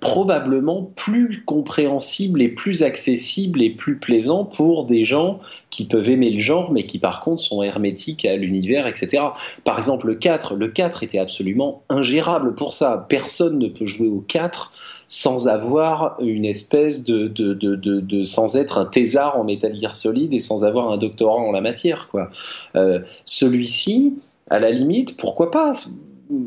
probablement 0.00 0.90
plus 0.96 1.42
compréhensible 1.44 2.42
et 2.42 2.48
plus 2.48 2.82
accessible 2.82 3.62
et 3.62 3.70
plus 3.70 3.98
plaisant 3.98 4.44
pour 4.44 4.84
des 4.84 5.04
gens 5.04 5.40
qui 5.70 5.86
peuvent 5.86 6.08
aimer 6.08 6.30
le 6.30 6.40
genre 6.40 6.70
mais 6.72 6.86
qui 6.86 6.98
par 6.98 7.20
contre 7.20 7.42
sont 7.42 7.62
hermétiques 7.62 8.24
à 8.24 8.36
l'univers, 8.36 8.86
etc. 8.86 9.22
Par 9.64 9.78
exemple 9.78 10.06
le 10.06 10.14
4, 10.14 10.54
le 10.54 10.68
4 10.68 11.02
était 11.02 11.18
absolument 11.18 11.82
ingérable 11.88 12.54
pour 12.54 12.74
ça. 12.74 13.06
Personne 13.08 13.58
ne 13.58 13.68
peut 13.68 13.86
jouer 13.86 14.08
au 14.08 14.24
4 14.26 14.72
sans 15.08 15.48
avoir 15.48 16.16
une 16.20 16.44
espèce 16.44 17.04
de, 17.04 17.28
de, 17.28 17.54
de, 17.54 17.76
de, 17.76 18.24
sans 18.24 18.56
être 18.56 18.78
un 18.78 18.86
thésard 18.86 19.38
en 19.38 19.44
Metal 19.44 19.74
Gear 19.76 19.94
Solid 19.94 20.34
et 20.34 20.40
sans 20.40 20.64
avoir 20.64 20.90
un 20.90 20.98
doctorat 20.98 21.40
en 21.40 21.52
la 21.52 21.60
matière 21.60 22.08
quoi. 22.08 22.30
Euh, 22.74 23.00
Celui-ci, 23.24 24.14
à 24.50 24.58
la 24.58 24.70
limite, 24.70 25.16
pourquoi 25.16 25.50
pas? 25.50 25.74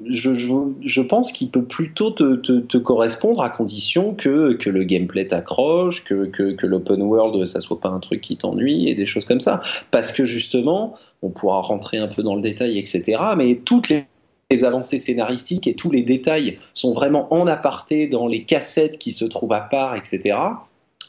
Je, 0.09 1.01
pense 1.01 1.31
qu'il 1.31 1.49
peut 1.49 1.63
plutôt 1.63 2.11
te, 2.11 2.77
correspondre 2.77 3.41
à 3.41 3.49
condition 3.49 4.13
que, 4.13 4.57
le 4.65 4.83
gameplay 4.83 5.27
t'accroche, 5.27 6.03
que, 6.03 6.65
l'open 6.65 7.01
world, 7.01 7.45
ça 7.45 7.61
soit 7.61 7.79
pas 7.79 7.89
un 7.89 7.99
truc 7.99 8.21
qui 8.21 8.37
t'ennuie 8.37 8.89
et 8.89 8.95
des 8.95 9.05
choses 9.05 9.25
comme 9.25 9.41
ça. 9.41 9.61
Parce 9.91 10.11
que 10.11 10.25
justement, 10.25 10.95
on 11.21 11.29
pourra 11.29 11.61
rentrer 11.61 11.97
un 11.97 12.07
peu 12.07 12.23
dans 12.23 12.35
le 12.35 12.41
détail, 12.41 12.77
etc. 12.77 13.19
Mais 13.37 13.61
toutes 13.63 13.89
les 13.89 14.63
avancées 14.63 14.99
scénaristiques 14.99 15.67
et 15.67 15.75
tous 15.75 15.91
les 15.91 16.03
détails 16.03 16.59
sont 16.73 16.93
vraiment 16.93 17.33
en 17.33 17.47
aparté 17.47 18.07
dans 18.07 18.27
les 18.27 18.43
cassettes 18.43 18.97
qui 18.97 19.13
se 19.13 19.25
trouvent 19.25 19.53
à 19.53 19.61
part, 19.61 19.95
etc 19.95 20.35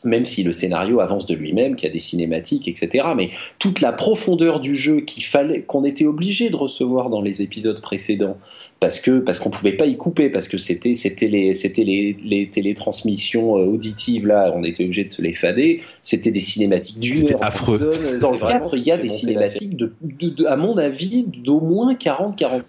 même 0.04 0.24
si 0.24 0.42
le 0.42 0.52
scénario 0.52 1.00
avance 1.00 1.26
de 1.26 1.34
lui-même, 1.34 1.76
qu'il 1.76 1.88
y 1.88 1.90
a 1.90 1.92
des 1.92 2.00
cinématiques, 2.00 2.68
etc. 2.68 3.08
Mais 3.16 3.30
toute 3.58 3.80
la 3.80 3.92
profondeur 3.92 4.60
du 4.60 4.76
jeu 4.76 5.00
qu'il 5.00 5.24
fallait, 5.24 5.62
qu'on 5.62 5.84
était 5.84 6.06
obligé 6.06 6.50
de 6.50 6.56
recevoir 6.56 7.10
dans 7.10 7.22
les 7.22 7.42
épisodes 7.42 7.80
précédents, 7.80 8.36
parce 8.80 9.00
que 9.00 9.18
parce 9.18 9.38
qu'on 9.38 9.50
pouvait 9.50 9.76
pas 9.76 9.86
y 9.86 9.96
couper, 9.96 10.30
parce 10.30 10.48
que 10.48 10.58
c'était 10.58 10.94
c'était 10.94 11.28
les 11.28 11.54
c'était 11.54 11.84
les, 11.84 12.16
les 12.24 12.48
télétransmissions 12.48 13.58
euh, 13.58 13.66
auditives 13.66 14.26
là, 14.26 14.52
on 14.54 14.64
était 14.64 14.84
obligé 14.84 15.04
de 15.04 15.10
se 15.10 15.22
les 15.22 15.34
fader. 15.34 15.82
C'était 16.02 16.30
des 16.30 16.40
cinématiques 16.40 16.98
du 16.98 17.14
C'était 17.14 17.36
affreux. 17.42 17.92
Dans 18.20 18.32
le 18.32 18.38
4, 18.38 18.76
il 18.76 18.82
y 18.84 18.92
a 18.92 18.96
des 18.96 19.10
cinématiques 19.10 19.76
de, 19.76 19.92
de, 20.00 20.30
de, 20.30 20.46
à 20.46 20.56
mon 20.56 20.78
avis 20.78 21.24
d'au 21.24 21.60
moins 21.60 21.94
40 21.94 22.36
40 22.36 22.62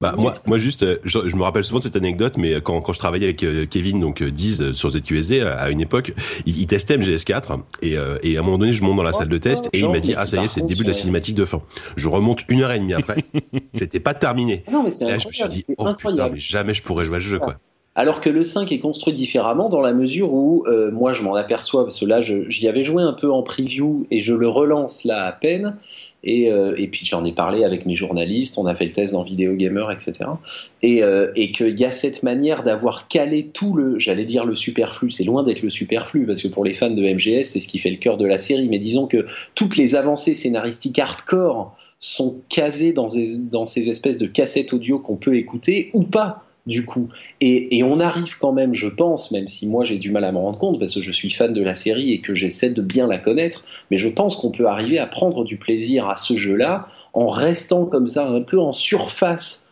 bah, 0.00 0.14
moi, 0.18 0.34
moi 0.46 0.58
juste, 0.58 0.82
euh, 0.82 0.96
je, 1.04 1.18
je, 1.26 1.36
me 1.36 1.42
rappelle 1.42 1.64
souvent 1.64 1.78
de 1.78 1.84
cette 1.84 1.96
anecdote, 1.96 2.36
mais 2.36 2.60
quand, 2.60 2.82
quand 2.82 2.92
je 2.92 2.98
travaillais 2.98 3.24
avec 3.24 3.42
euh, 3.42 3.64
Kevin, 3.64 3.98
donc 4.00 4.22
Diz 4.22 4.72
sur 4.72 4.90
ZQSD 4.90 5.40
à 5.40 5.70
une 5.70 5.80
époque, 5.80 6.12
il, 6.44 6.60
il 6.60 6.66
testait 6.66 6.98
MGS4 6.98 7.60
et, 7.80 7.96
euh, 7.96 8.18
et 8.22 8.36
à 8.36 8.40
un 8.40 8.42
moment 8.42 8.58
donné, 8.58 8.72
je 8.72 8.82
monte 8.84 8.96
dans 8.96 9.02
la 9.02 9.14
salle 9.14 9.30
de 9.30 9.38
test 9.38 9.70
et 9.72 9.78
il 9.80 9.88
m'a 9.88 10.00
dit 10.00 10.14
ah 10.14 10.26
ça 10.26 10.36
y 10.36 10.44
est, 10.44 10.48
c'est 10.48 10.60
le 10.60 10.66
début 10.66 10.82
de 10.82 10.88
la 10.88 10.94
cinématique 10.94 11.34
de 11.34 11.46
fin. 11.46 11.62
Je 11.96 12.08
remonte 12.08 12.44
une 12.50 12.60
heure 12.60 12.72
et 12.72 12.78
demie 12.78 12.92
après, 12.92 13.24
c'était 13.72 14.00
pas 14.00 14.12
terminé. 14.12 14.64
Non, 14.70 14.82
mais 14.82 14.90
là, 15.06 15.16
je 15.16 15.28
me 15.28 15.32
suis 15.32 15.48
dit 15.48 15.64
oh 15.78 15.94
putain, 15.96 16.28
mais 16.28 16.38
jamais 16.38 16.74
je 16.74 16.82
pourrais 16.82 17.04
jouer 17.04 17.16
à 17.16 17.20
ce 17.20 17.26
jeu 17.26 17.38
quoi. 17.38 17.56
Alors 17.98 18.20
que 18.20 18.28
le 18.28 18.44
5 18.44 18.70
est 18.72 18.78
construit 18.78 19.14
différemment 19.14 19.70
dans 19.70 19.80
la 19.80 19.94
mesure 19.94 20.30
où, 20.34 20.66
euh, 20.66 20.90
moi 20.90 21.14
je 21.14 21.22
m'en 21.22 21.34
aperçois, 21.34 21.84
parce 21.84 21.98
que 21.98 22.04
là 22.04 22.20
j'y 22.20 22.68
avais 22.68 22.84
joué 22.84 23.02
un 23.02 23.14
peu 23.14 23.32
en 23.32 23.42
preview 23.42 24.06
et 24.10 24.20
je 24.20 24.34
le 24.34 24.48
relance 24.48 25.04
là 25.04 25.24
à 25.24 25.32
peine, 25.32 25.78
et, 26.24 26.50
euh, 26.50 26.74
et 26.76 26.88
puis 26.88 27.04
j'en 27.04 27.24
ai 27.24 27.32
parlé 27.32 27.64
avec 27.64 27.86
mes 27.86 27.94
journalistes, 27.94 28.58
on 28.58 28.66
a 28.66 28.74
fait 28.74 28.86
le 28.86 28.92
test 28.92 29.12
dans 29.12 29.22
Vidéo 29.22 29.54
Gamer, 29.54 29.90
etc. 29.90 30.14
Et, 30.82 31.02
euh, 31.02 31.30
et 31.36 31.52
qu'il 31.52 31.78
y 31.78 31.84
a 31.84 31.90
cette 31.90 32.22
manière 32.22 32.64
d'avoir 32.64 33.08
calé 33.08 33.50
tout 33.52 33.74
le, 33.74 33.98
j'allais 33.98 34.24
dire 34.24 34.44
le 34.44 34.56
superflu, 34.56 35.10
c'est 35.10 35.24
loin 35.24 35.42
d'être 35.42 35.62
le 35.62 35.70
superflu, 35.70 36.26
parce 36.26 36.42
que 36.42 36.48
pour 36.48 36.64
les 36.64 36.74
fans 36.74 36.90
de 36.90 37.02
MGS, 37.02 37.44
c'est 37.44 37.60
ce 37.60 37.68
qui 37.68 37.78
fait 37.78 37.90
le 37.90 37.98
cœur 37.98 38.16
de 38.16 38.26
la 38.26 38.38
série, 38.38 38.68
mais 38.68 38.78
disons 38.78 39.06
que 39.06 39.26
toutes 39.54 39.76
les 39.76 39.94
avancées 39.94 40.34
scénaristiques 40.34 40.98
hardcore 40.98 41.76
sont 41.98 42.42
casées 42.48 42.92
dans 42.92 43.08
ces 43.64 43.88
espèces 43.88 44.18
de 44.18 44.26
cassettes 44.26 44.72
audio 44.72 44.98
qu'on 44.98 45.16
peut 45.16 45.36
écouter 45.36 45.90
ou 45.94 46.02
pas 46.02 46.45
du 46.66 46.84
coup. 46.84 47.08
Et, 47.40 47.78
et, 47.78 47.82
on 47.82 48.00
arrive 48.00 48.36
quand 48.38 48.52
même, 48.52 48.74
je 48.74 48.88
pense, 48.88 49.30
même 49.30 49.48
si 49.48 49.66
moi 49.66 49.84
j'ai 49.84 49.98
du 49.98 50.10
mal 50.10 50.24
à 50.24 50.32
m'en 50.32 50.42
rendre 50.42 50.58
compte, 50.58 50.78
parce 50.78 50.94
que 50.94 51.02
je 51.02 51.12
suis 51.12 51.30
fan 51.30 51.52
de 51.52 51.62
la 51.62 51.74
série 51.74 52.12
et 52.12 52.20
que 52.20 52.34
j'essaie 52.34 52.70
de 52.70 52.82
bien 52.82 53.06
la 53.06 53.18
connaître, 53.18 53.64
mais 53.90 53.98
je 53.98 54.08
pense 54.08 54.36
qu'on 54.36 54.50
peut 54.50 54.66
arriver 54.66 54.98
à 54.98 55.06
prendre 55.06 55.44
du 55.44 55.56
plaisir 55.56 56.08
à 56.08 56.16
ce 56.16 56.36
jeu-là 56.36 56.88
en 57.12 57.28
restant 57.28 57.86
comme 57.86 58.08
ça 58.08 58.28
un 58.28 58.42
peu 58.42 58.58
en 58.60 58.72
surface 58.72 59.65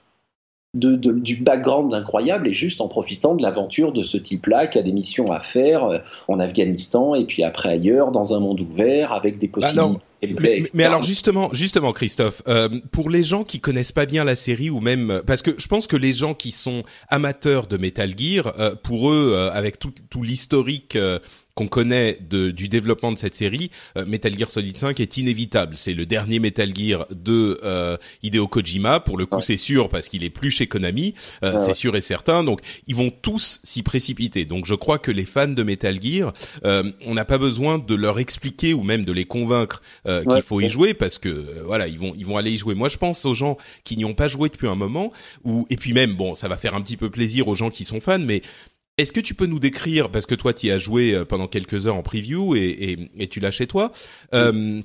de, 0.75 0.97
de, 0.97 1.13
du 1.13 1.37
background 1.37 1.95
incroyable 1.95 2.49
et 2.49 2.53
juste 2.53 2.81
en 2.81 2.89
profitant 2.89 3.35
de 3.35 3.43
l'aventure 3.43 3.93
de 3.93 4.03
ce 4.05 4.17
type-là 4.17 4.67
qui 4.67 4.79
a 4.79 4.83
des 4.83 4.93
missions 4.93 5.31
à 5.33 5.41
faire 5.41 5.85
euh, 5.85 5.99
en 6.29 6.41
Afghanistan 6.41 7.15
et 7.15 7.25
puis 7.25 7.45
après 7.45 7.71
ailleurs 7.71 8.11
dans 8.11 8.35
un 8.35 8.41
monde 8.41 8.61
ouvert 8.61 9.13
avec 9.13 9.39
des 9.39 9.47
bah 9.47 9.61
possibilités. 9.61 10.01
mais, 10.41 10.63
mais, 10.75 10.85
alors 10.85 11.03
justement, 11.03 11.51
justement 11.53 11.93
Christophe, 11.93 12.43
euh, 12.49 12.69
pour 12.93 13.09
les 13.09 13.23
gens 13.23 13.45
qui 13.45 13.61
connaissent 13.61 13.93
pas 13.93 14.07
bien 14.07 14.25
la 14.25 14.35
série 14.35 14.71
ou 14.71 14.81
même 14.81 15.23
parce 15.27 15.43
que 15.43 15.53
je 15.57 15.67
pense 15.69 15.87
que 15.87 15.97
les 15.97 16.13
gens 16.13 16.35
qui 16.35 16.51
sont 16.51 16.83
amateurs 17.09 17.67
de 17.67 17.77
Metal 17.77 18.13
Gear, 18.17 18.53
euh, 18.59 18.75
pour 18.83 19.11
eux, 19.11 19.33
euh, 19.33 19.51
avec 19.53 19.79
tout, 19.79 19.93
tout 20.11 20.23
l'historique 20.23 20.97
euh, 20.97 21.19
qu'on 21.55 21.69
connaît 21.69 22.19
de, 22.21 22.51
du 22.51 22.69
développement 22.69 23.13
de 23.13 23.19
cette 23.19 23.35
série, 23.35 23.71
euh, 23.97 24.05
Metal 24.07 24.37
Gear 24.37 24.51
Solid 24.51 24.77
5 24.77 24.99
est 25.01 25.17
inévitable. 25.17 25.77
C'est 25.77 25.95
le 25.95 26.07
dernier 26.07 26.39
Metal 26.39 26.75
Gear 26.75 27.07
de 27.11 27.61
euh, 27.63 27.97
Hideo 28.23 28.49
Kojima. 28.49 29.01
Pour 29.01 29.17
le 29.17 29.27
coup, 29.27 29.37
ouais. 29.37 29.43
c'est 29.43 29.57
sûr 29.57 29.89
parce 29.89 30.09
qu'il 30.09 30.25
est 30.25 30.31
plus 30.31 30.51
chez 30.51 30.67
Konami, 30.67 31.15
euh, 31.43 31.53
ouais, 31.53 31.59
c'est 31.59 31.69
ouais. 31.69 31.75
sûr 31.75 31.97
et 31.97 32.01
certain. 32.01 32.45
Donc, 32.45 32.61
ils 32.87 32.97
vont 32.97 33.11
tous 33.11 33.61
s'y 33.63 33.83
précipiter. 33.83 34.45
Donc, 34.45 34.67
je 34.67 34.75
crois 34.75 34.99
que 34.99 35.11
les 35.11 35.25
fans 35.25 35.49
de 35.49 35.63
Metal 35.63 36.01
Gear, 36.03 36.33
euh, 36.65 36.91
on 37.07 37.15
n'a 37.15 37.25
pas 37.25 37.39
besoin 37.39 37.79
de 37.79 37.95
leur 37.95 38.19
expliquer 38.19 38.75
ou 38.75 38.83
même 38.83 39.05
de 39.05 39.13
les 39.13 39.25
convaincre 39.25 39.83
euh, 40.07 40.25
qu'il 40.25 40.43
faut 40.43 40.61
y 40.61 40.69
jouer 40.69 40.95
parce 40.95 41.19
que 41.19 41.29
euh, 41.29 41.63
voilà, 41.65 41.89
ils 41.89 41.99
vont 41.99 42.15
ils 42.17 42.27
vont 42.27 42.37
aller 42.37 42.53
y 42.53 42.59
jouer. 42.59 42.75
Moi, 42.75 42.89
je 42.89 42.99
pense 42.99 43.25
aux 43.25 43.35
gens 43.35 43.57
qui 43.85 43.97
n'y 43.97 44.05
ont 44.05 44.15
pas 44.15 44.29
joué 44.29 44.49
depuis 44.49 44.69
un 44.69 44.75
moment 44.75 45.13
ou 45.45 45.67
et 45.71 45.77
puis 45.77 45.93
même 45.93 46.15
bon, 46.15 46.35
ça 46.35 46.49
va 46.49 46.57
faire 46.57 46.75
un 46.75 46.81
petit 46.81 46.97
peu 46.97 47.11
plaisir 47.11 47.49
aux 47.49 47.55
gens 47.55 47.71
qui 47.71 47.85
sont 47.85 48.01
fans, 48.01 48.19
mais 48.19 48.43
est-ce 48.99 49.13
que 49.13 49.21
tu 49.21 49.35
peux 49.35 49.47
nous 49.47 49.59
décrire, 49.59 50.11
parce 50.11 50.27
que 50.27 50.35
toi 50.35 50.53
tu 50.53 50.67
y 50.67 50.71
as 50.71 50.79
joué 50.79 51.15
euh, 51.15 51.25
pendant 51.25 51.47
quelques 51.47 51.87
heures 51.87 51.97
en 51.97 52.03
preview 52.03 52.55
et, 52.55 52.61
et, 52.61 53.11
et 53.19 53.29
tu 53.29 53.41
l'as 53.41 53.51
chez 53.51 53.67
toi, 53.67 53.91
euh, 54.35 54.81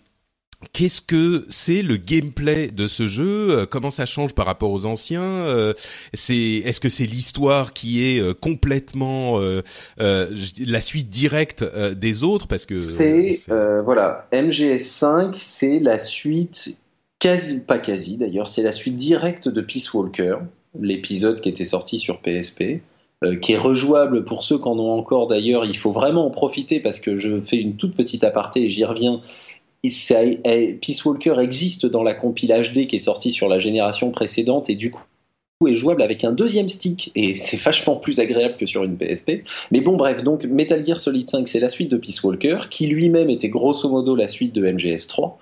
Qu'est-ce 0.74 1.02
que 1.02 1.46
c'est 1.48 1.82
le 1.82 1.96
gameplay 1.96 2.68
de 2.68 2.88
ce 2.88 3.08
jeu 3.08 3.66
Comment 3.68 3.92
ça 3.92 4.06
change 4.06 4.36
par 4.36 4.46
rapport 4.46 4.72
aux 4.72 4.86
anciens 4.86 5.74
C'est 6.14 6.36
est-ce 6.36 6.82
que 6.82 6.90
c'est 6.90 7.06
l'histoire 7.06 7.72
qui 7.72 8.04
est 8.04 8.38
complètement 8.42 9.40
la 9.98 10.82
suite 10.82 11.10
directe 11.10 11.64
des 11.96 12.26
autres 12.26 12.50
Parce 12.50 12.66
que 12.66 12.78
c'est 12.78 13.40
voilà 13.48 14.28
MGS5, 14.34 15.36
c'est 15.38 15.80
la 15.80 15.98
suite 15.98 16.78
quasi 17.20 17.60
pas 17.60 17.80
quasi 17.80 18.18
d'ailleurs, 18.18 18.50
c'est 18.50 18.64
la 18.64 18.72
suite 18.72 18.96
directe 18.96 19.48
de 19.48 19.62
Peace 19.62 19.94
Walker, 19.94 20.38
l'épisode 20.80 21.42
qui 21.42 21.50
était 21.50 21.66
sorti 21.66 22.00
sur 22.00 22.20
PSP. 22.22 22.82
Euh, 23.26 23.36
qui 23.36 23.52
est 23.52 23.58
rejouable 23.58 24.24
pour 24.24 24.44
ceux 24.46 24.58
qui 24.58 24.68
en 24.70 24.80
ont 24.80 24.98
encore 24.98 25.28
d'ailleurs. 25.28 25.66
Il 25.66 25.78
faut 25.78 25.92
vraiment 25.92 26.26
en 26.26 26.30
profiter 26.30 26.80
parce 26.80 27.02
que 27.02 27.18
je 27.18 27.42
fais 27.42 27.58
une 27.58 27.76
toute 27.76 27.94
petite 27.94 28.24
aparté 28.24 28.64
et 28.64 28.70
j'y 28.70 28.86
reviens. 28.86 29.22
Peace 29.84 31.06
Walker 31.06 31.36
existe 31.42 31.86
dans 31.86 32.04
la 32.04 32.14
compile 32.14 32.50
HD 32.50 32.88
qui 32.88 32.96
est 32.96 33.00
sortie 33.00 33.34
sur 33.34 33.50
la 33.50 33.60
génération 33.60 34.12
précédente 34.12 34.70
et 34.70 34.76
du 34.76 34.92
coup 34.92 35.04
est 35.68 35.76
jouable 35.76 36.02
avec 36.02 36.24
un 36.24 36.32
deuxième 36.32 36.70
stick 36.70 37.12
et 37.16 37.36
c'est 37.36 37.58
vachement 37.60 37.98
plus 37.98 38.22
agréable 38.22 38.56
que 38.58 38.66
sur 38.66 38.86
une 38.86 38.96
PSP. 38.96 39.44
Mais 39.72 39.82
bon, 39.82 39.98
bref, 39.98 40.24
donc 40.24 40.46
Metal 40.46 40.86
Gear 40.86 41.02
Solid 41.02 41.30
5, 41.30 41.50
c'est 41.50 41.60
la 41.60 41.68
suite 41.68 41.92
de 41.92 41.98
Peace 41.98 42.24
Walker, 42.24 42.60
qui 42.70 42.88
lui-même 42.88 43.30
était 43.30 43.50
grosso 43.50 43.90
modo 43.90 44.16
la 44.16 44.30
suite 44.30 44.56
de 44.56 44.66
MGS3 44.66 45.34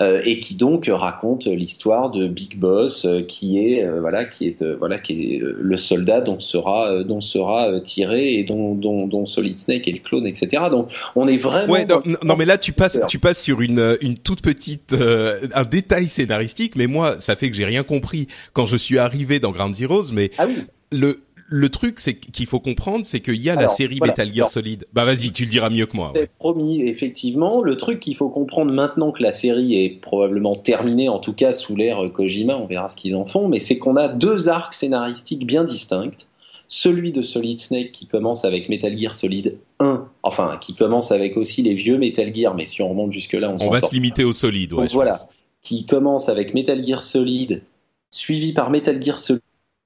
euh, 0.00 0.22
et 0.24 0.38
qui 0.38 0.54
donc 0.54 0.88
raconte 0.88 1.46
l'histoire 1.46 2.12
de 2.12 2.28
Big 2.28 2.56
Boss, 2.58 3.06
euh, 3.06 3.22
qui 3.22 3.58
est 3.58 3.84
euh, 3.84 4.00
voilà, 4.00 4.24
qui 4.24 4.46
est 4.46 4.62
voilà, 4.78 5.00
qui 5.00 5.34
est 5.34 5.40
le 5.42 5.76
soldat 5.78 6.20
dont 6.20 6.38
sera 6.38 7.02
dont 7.02 7.20
sera 7.20 7.80
tiré 7.80 8.34
et 8.34 8.44
dont, 8.44 8.76
dont, 8.76 9.08
dont 9.08 9.26
Solid 9.26 9.58
Snake 9.58 9.88
est 9.88 9.92
le 9.92 9.98
clone, 9.98 10.28
etc. 10.28 10.62
Donc 10.70 10.90
on 11.16 11.26
est 11.26 11.38
vraiment. 11.38 11.72
Ouais, 11.72 11.86
non, 11.86 12.02
non, 12.22 12.36
mais 12.36 12.44
là 12.44 12.56
tu 12.56 12.72
passes 12.72 13.00
tu 13.08 13.18
passes 13.18 13.42
sur 13.42 13.60
une 13.60 13.96
une 14.00 14.16
toute 14.16 14.42
petite 14.42 14.94
un 14.94 15.64
détail 15.64 16.06
scénaristique, 16.06 16.76
mais 16.76 16.86
moi 16.86 17.16
ça 17.18 17.34
fait 17.34 17.50
que 17.50 17.56
j'ai 17.56 17.64
rien 17.64 17.82
compris 17.82 18.28
quand 18.52 18.66
je 18.66 18.76
suis 18.76 18.98
arrivé 18.98 19.40
dans 19.40 19.55
Ground 19.56 19.74
Zeroes, 19.74 20.12
mais 20.12 20.30
ah 20.38 20.46
oui. 20.46 20.54
le 20.92 21.20
le 21.48 21.68
truc, 21.68 22.00
c'est 22.00 22.14
qu'il 22.14 22.46
faut 22.46 22.60
comprendre, 22.60 23.06
c'est 23.06 23.20
qu'il 23.20 23.36
y 23.36 23.50
a 23.50 23.54
la 23.54 23.68
série 23.68 24.00
Metal 24.02 24.32
Gear 24.32 24.48
Solid. 24.48 24.84
Bah 24.92 25.04
vas-y, 25.04 25.30
tu 25.30 25.44
le 25.44 25.50
diras 25.50 25.70
mieux 25.70 25.86
que 25.86 25.96
moi. 25.96 26.12
Ouais. 26.12 26.28
Promis, 26.38 26.82
effectivement. 26.82 27.62
Le 27.62 27.76
truc 27.76 28.00
qu'il 28.00 28.16
faut 28.16 28.28
comprendre 28.28 28.72
maintenant 28.72 29.12
que 29.12 29.22
la 29.22 29.32
série 29.32 29.74
est 29.74 30.00
probablement 30.00 30.56
terminée, 30.56 31.08
en 31.08 31.18
tout 31.18 31.32
cas 31.32 31.52
sous 31.52 31.76
l'ère 31.76 32.00
Kojima, 32.12 32.56
on 32.56 32.66
verra 32.66 32.88
ce 32.88 32.96
qu'ils 32.96 33.14
en 33.14 33.26
font, 33.26 33.48
mais 33.48 33.60
c'est 33.60 33.78
qu'on 33.78 33.96
a 33.96 34.08
deux 34.08 34.48
arcs 34.48 34.74
scénaristiques 34.74 35.46
bien 35.46 35.64
distincts. 35.64 36.26
Celui 36.68 37.12
de 37.12 37.22
Solid 37.22 37.60
Snake 37.60 37.92
qui 37.92 38.08
commence 38.08 38.44
avec 38.44 38.68
Metal 38.68 38.98
Gear 38.98 39.14
Solid 39.14 39.56
1, 39.78 40.08
enfin 40.24 40.58
qui 40.60 40.74
commence 40.74 41.12
avec 41.12 41.36
aussi 41.36 41.62
les 41.62 41.74
vieux 41.74 41.96
Metal 41.96 42.34
Gear, 42.34 42.56
mais 42.56 42.66
si 42.66 42.82
on 42.82 42.88
remonte 42.88 43.12
jusque-là, 43.12 43.50
on, 43.50 43.64
on 43.64 43.70
va 43.70 43.80
se 43.80 43.94
limiter 43.94 44.24
au 44.24 44.32
Solid. 44.32 44.72
Ouais, 44.72 44.88
voilà, 44.92 45.16
qui 45.62 45.86
commence 45.86 46.28
avec 46.28 46.54
Metal 46.54 46.84
Gear 46.84 47.04
Solid, 47.04 47.62
suivi 48.16 48.52
par 48.52 48.70
Metal 48.70 49.02
Gear 49.02 49.20
Solid 49.20 49.42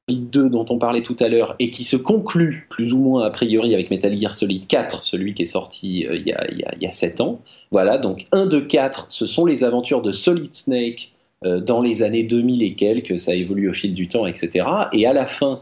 2 0.08 0.48
dont 0.48 0.66
on 0.70 0.78
parlait 0.78 1.02
tout 1.02 1.16
à 1.20 1.28
l'heure 1.28 1.54
et 1.58 1.70
qui 1.70 1.84
se 1.84 1.96
conclut 1.96 2.66
plus 2.70 2.92
ou 2.92 2.98
moins 2.98 3.24
a 3.24 3.30
priori 3.30 3.74
avec 3.74 3.90
Metal 3.90 4.16
Gear 4.18 4.34
Solid 4.34 4.66
4, 4.66 5.04
celui 5.04 5.34
qui 5.34 5.42
est 5.42 5.46
sorti 5.46 6.06
euh, 6.06 6.16
il, 6.16 6.26
y 6.26 6.32
a, 6.32 6.46
y 6.80 6.86
a, 6.86 6.90
7 6.90 7.20
ans. 7.20 7.40
Voilà, 7.70 7.98
donc 7.98 8.26
1, 8.32 8.46
2, 8.46 8.66
4, 8.66 9.06
ce 9.08 9.26
sont 9.26 9.46
les 9.46 9.64
aventures 9.64 10.02
de 10.02 10.12
Solid 10.12 10.54
Snake 10.54 11.12
euh, 11.44 11.60
dans 11.60 11.80
les 11.80 12.02
années 12.02 12.24
2000 12.24 12.62
et 12.62 12.74
quelques, 12.74 13.18
ça 13.18 13.34
évolue 13.34 13.70
au 13.70 13.74
fil 13.74 13.94
du 13.94 14.08
temps, 14.08 14.26
etc. 14.26 14.66
Et 14.92 15.06
à 15.06 15.12
la 15.12 15.26
fin, 15.26 15.60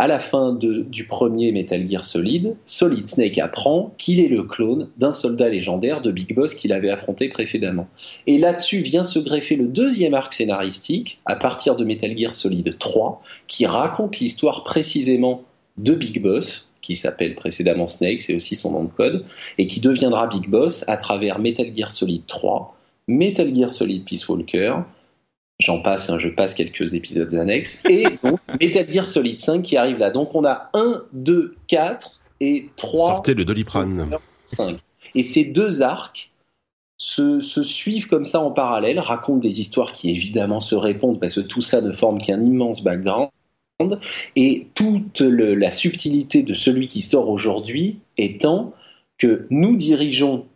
à 0.00 0.06
la 0.06 0.18
fin 0.18 0.54
du 0.54 1.04
premier 1.04 1.52
Metal 1.52 1.86
Gear 1.86 2.06
Solid, 2.06 2.56
Solid 2.64 3.06
Snake 3.06 3.36
apprend 3.36 3.94
qu'il 3.98 4.18
est 4.18 4.28
le 4.28 4.44
clone 4.44 4.88
d'un 4.96 5.12
soldat 5.12 5.50
légendaire 5.50 6.00
de 6.00 6.10
Big 6.10 6.34
Boss 6.34 6.54
qu'il 6.54 6.72
avait 6.72 6.88
affronté 6.88 7.28
précédemment. 7.28 7.86
Et 8.26 8.38
là-dessus 8.38 8.78
vient 8.78 9.04
se 9.04 9.18
greffer 9.18 9.56
le 9.56 9.66
deuxième 9.66 10.14
arc 10.14 10.32
scénaristique, 10.32 11.20
à 11.26 11.36
partir 11.36 11.76
de 11.76 11.84
Metal 11.84 12.16
Gear 12.18 12.34
Solid 12.34 12.78
3, 12.78 13.22
qui 13.46 13.66
raconte 13.66 14.18
l'histoire 14.20 14.64
précisément 14.64 15.42
de 15.76 15.92
Big 15.92 16.22
Boss, 16.22 16.66
qui 16.80 16.96
s'appelle 16.96 17.34
précédemment 17.34 17.86
Snake, 17.86 18.22
c'est 18.22 18.34
aussi 18.34 18.56
son 18.56 18.70
nom 18.70 18.84
de 18.84 18.90
code, 18.90 19.26
et 19.58 19.66
qui 19.66 19.80
deviendra 19.80 20.28
Big 20.28 20.48
Boss 20.48 20.82
à 20.88 20.96
travers 20.96 21.38
Metal 21.38 21.76
Gear 21.76 21.92
Solid 21.92 22.22
3, 22.26 22.74
Metal 23.06 23.54
Gear 23.54 23.70
Solid 23.70 24.06
Peace 24.06 24.26
Walker, 24.26 24.76
J'en 25.60 25.80
passe, 25.80 26.08
hein, 26.08 26.18
je 26.18 26.28
passe 26.28 26.54
quelques 26.54 26.94
épisodes 26.94 27.32
annexes. 27.34 27.82
Et 27.88 28.04
donc, 28.24 28.40
Metal 28.60 28.90
Gear 28.90 29.06
Solid 29.06 29.40
5 29.40 29.62
qui 29.62 29.76
arrive 29.76 29.98
là. 29.98 30.10
Donc, 30.10 30.34
on 30.34 30.44
a 30.44 30.70
1, 30.74 31.02
2, 31.12 31.56
4 31.68 32.20
et 32.40 32.70
3. 32.76 33.10
Sortez 33.10 33.34
le 33.34 33.44
Doliprane. 33.44 34.10
5. 34.46 34.78
Et 35.14 35.22
ces 35.22 35.44
deux 35.44 35.82
arcs 35.82 36.30
se, 36.96 37.40
se, 37.40 37.62
suivent 37.62 38.06
comme 38.06 38.24
ça 38.24 38.40
en 38.40 38.50
parallèle, 38.50 38.98
racontent 38.98 39.38
des 39.38 39.60
histoires 39.60 39.92
qui 39.92 40.10
évidemment 40.10 40.60
se 40.60 40.74
répondent 40.74 41.20
parce 41.20 41.34
que 41.34 41.40
tout 41.40 41.62
ça 41.62 41.80
ne 41.80 41.92
forme 41.92 42.20
qu'un 42.20 42.42
immense 42.42 42.82
background. 42.82 43.30
Et 44.36 44.68
toute 44.74 45.20
le, 45.20 45.54
la 45.54 45.72
subtilité 45.72 46.42
de 46.42 46.54
celui 46.54 46.88
qui 46.88 47.00
sort 47.00 47.30
aujourd'hui 47.30 48.00
étant 48.18 48.74
que 49.18 49.46
nous 49.50 49.76
dirigeons 49.76 50.46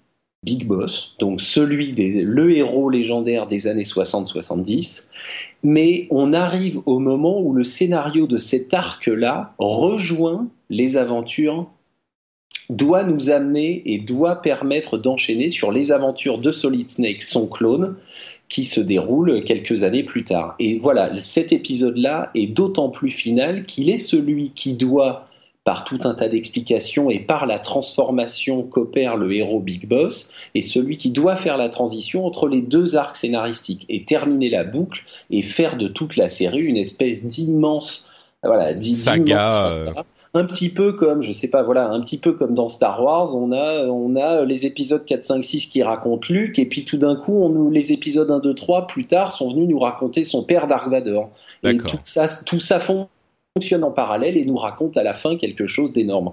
Big 0.45 0.67
Boss, 0.67 1.15
donc 1.19 1.41
celui 1.41 1.93
des 1.93 2.23
le 2.23 2.55
héros 2.55 2.91
légendaire 2.91 3.47
des 3.47 3.67
années 3.67 3.85
60-70, 3.85 5.07
mais 5.63 6.07
on 6.11 6.35
arrive 6.35 6.81
au 6.85 6.99
moment 6.99 7.41
où 7.41 7.55
le 7.55 7.65
scénario 7.65 8.27
de 8.27 8.39
cet 8.39 8.75
arc-là 8.75 9.55
rejoint 9.59 10.47
les 10.69 10.97
aventures 10.97 11.67
doit 12.69 13.05
nous 13.05 13.31
amener 13.31 13.83
et 13.87 13.99
doit 13.99 14.43
permettre 14.43 14.99
d'enchaîner 14.99 15.49
sur 15.49 15.73
les 15.73 15.93
aventures 15.93 16.39
de 16.39 16.53
Solid 16.53 16.91
Snake, 16.91 17.23
son 17.23 17.47
clone, 17.47 17.97
qui 18.49 18.65
se 18.65 18.81
déroulent 18.81 19.45
quelques 19.45 19.83
années 19.83 20.03
plus 20.03 20.25
tard. 20.25 20.55
Et 20.59 20.79
voilà, 20.79 21.19
cet 21.21 21.53
épisode-là 21.53 22.31
est 22.35 22.47
d'autant 22.47 22.91
plus 22.91 23.11
final 23.11 23.65
qu'il 23.65 23.91
est 23.91 23.99
celui 23.99 24.51
qui 24.55 24.75
doit 24.75 25.27
par 25.64 25.85
tout 25.85 26.00
un 26.04 26.14
tas 26.14 26.28
d'explications 26.28 27.11
et 27.11 27.21
par 27.21 27.47
la 27.47 27.59
transformation 27.59 28.62
qu'opère 28.62 29.16
le 29.16 29.33
héros 29.33 29.61
Big 29.61 29.88
Boss, 29.88 30.30
et 30.54 30.62
celui 30.62 30.99
qui 30.99 31.11
doit 31.11 31.37
faire 31.37 31.56
la 31.56 31.71
transition 31.71 32.26
entre 32.26 32.49
les 32.49 32.61
deux 32.61 32.97
arcs 32.97 33.16
scénaristiques 33.16 33.87
et 33.88 34.04
terminer 34.04 34.50
la 34.50 34.64
boucle 34.64 35.02
et 35.30 35.42
faire 35.42 35.78
de 35.78 35.88
toute 35.88 36.16
la 36.16 36.28
série 36.28 36.61
une 36.61 36.76
espèce 36.76 37.25
d'immense 37.25 38.04
voilà, 38.42 38.80
saga. 38.92 39.68
Euh. 39.68 39.90
Un 40.37 40.44
petit 40.44 40.68
peu 40.68 40.92
comme, 40.92 41.23
je 41.23 41.30
sais 41.30 41.49
pas, 41.49 41.62
voilà, 41.62 41.88
un 41.88 42.00
petit 42.00 42.18
peu 42.18 42.33
comme 42.33 42.54
dans 42.54 42.68
Star 42.68 43.00
Wars, 43.02 43.37
on 43.37 43.52
a, 43.52 43.87
on 43.87 44.16
a 44.16 44.44
les 44.44 44.66
épisodes 44.66 45.04
4, 45.04 45.25
5, 45.25 45.44
6 45.44 45.66
qui 45.66 45.83
racontent 45.85 46.26
Luke, 46.28 46.59
et 46.59 46.66
puis 46.66 46.85
tout 46.85 46.97
d'un 46.97 47.14
coup, 47.14 47.40
on 47.40 47.50
nous, 47.50 47.71
les 47.71 47.92
épisodes 47.92 48.28
1, 48.28 48.40
2, 48.40 48.52
3, 48.52 48.88
plus 48.88 49.06
tard, 49.06 49.30
sont 49.30 49.52
venus 49.52 49.68
nous 49.68 49.78
raconter 49.78 50.25
son 50.25 50.42
père 50.42 50.66
Dark 50.66 50.88
Vador. 50.88 51.30
Et 51.62 51.76
tout 51.76 51.99
ça, 52.04 52.26
tout 52.44 52.59
ça 52.59 52.80
fond 52.80 53.06
fonctionne 53.56 53.84
en 53.84 53.92
parallèle 53.92 54.37
et 54.37 54.44
nous 54.44 54.56
raconte 54.56 54.96
à 54.96 55.04
la 55.04 55.14
fin 55.14 55.37
quelque 55.37 55.68
chose 55.68 55.92
d'énorme. 55.92 56.32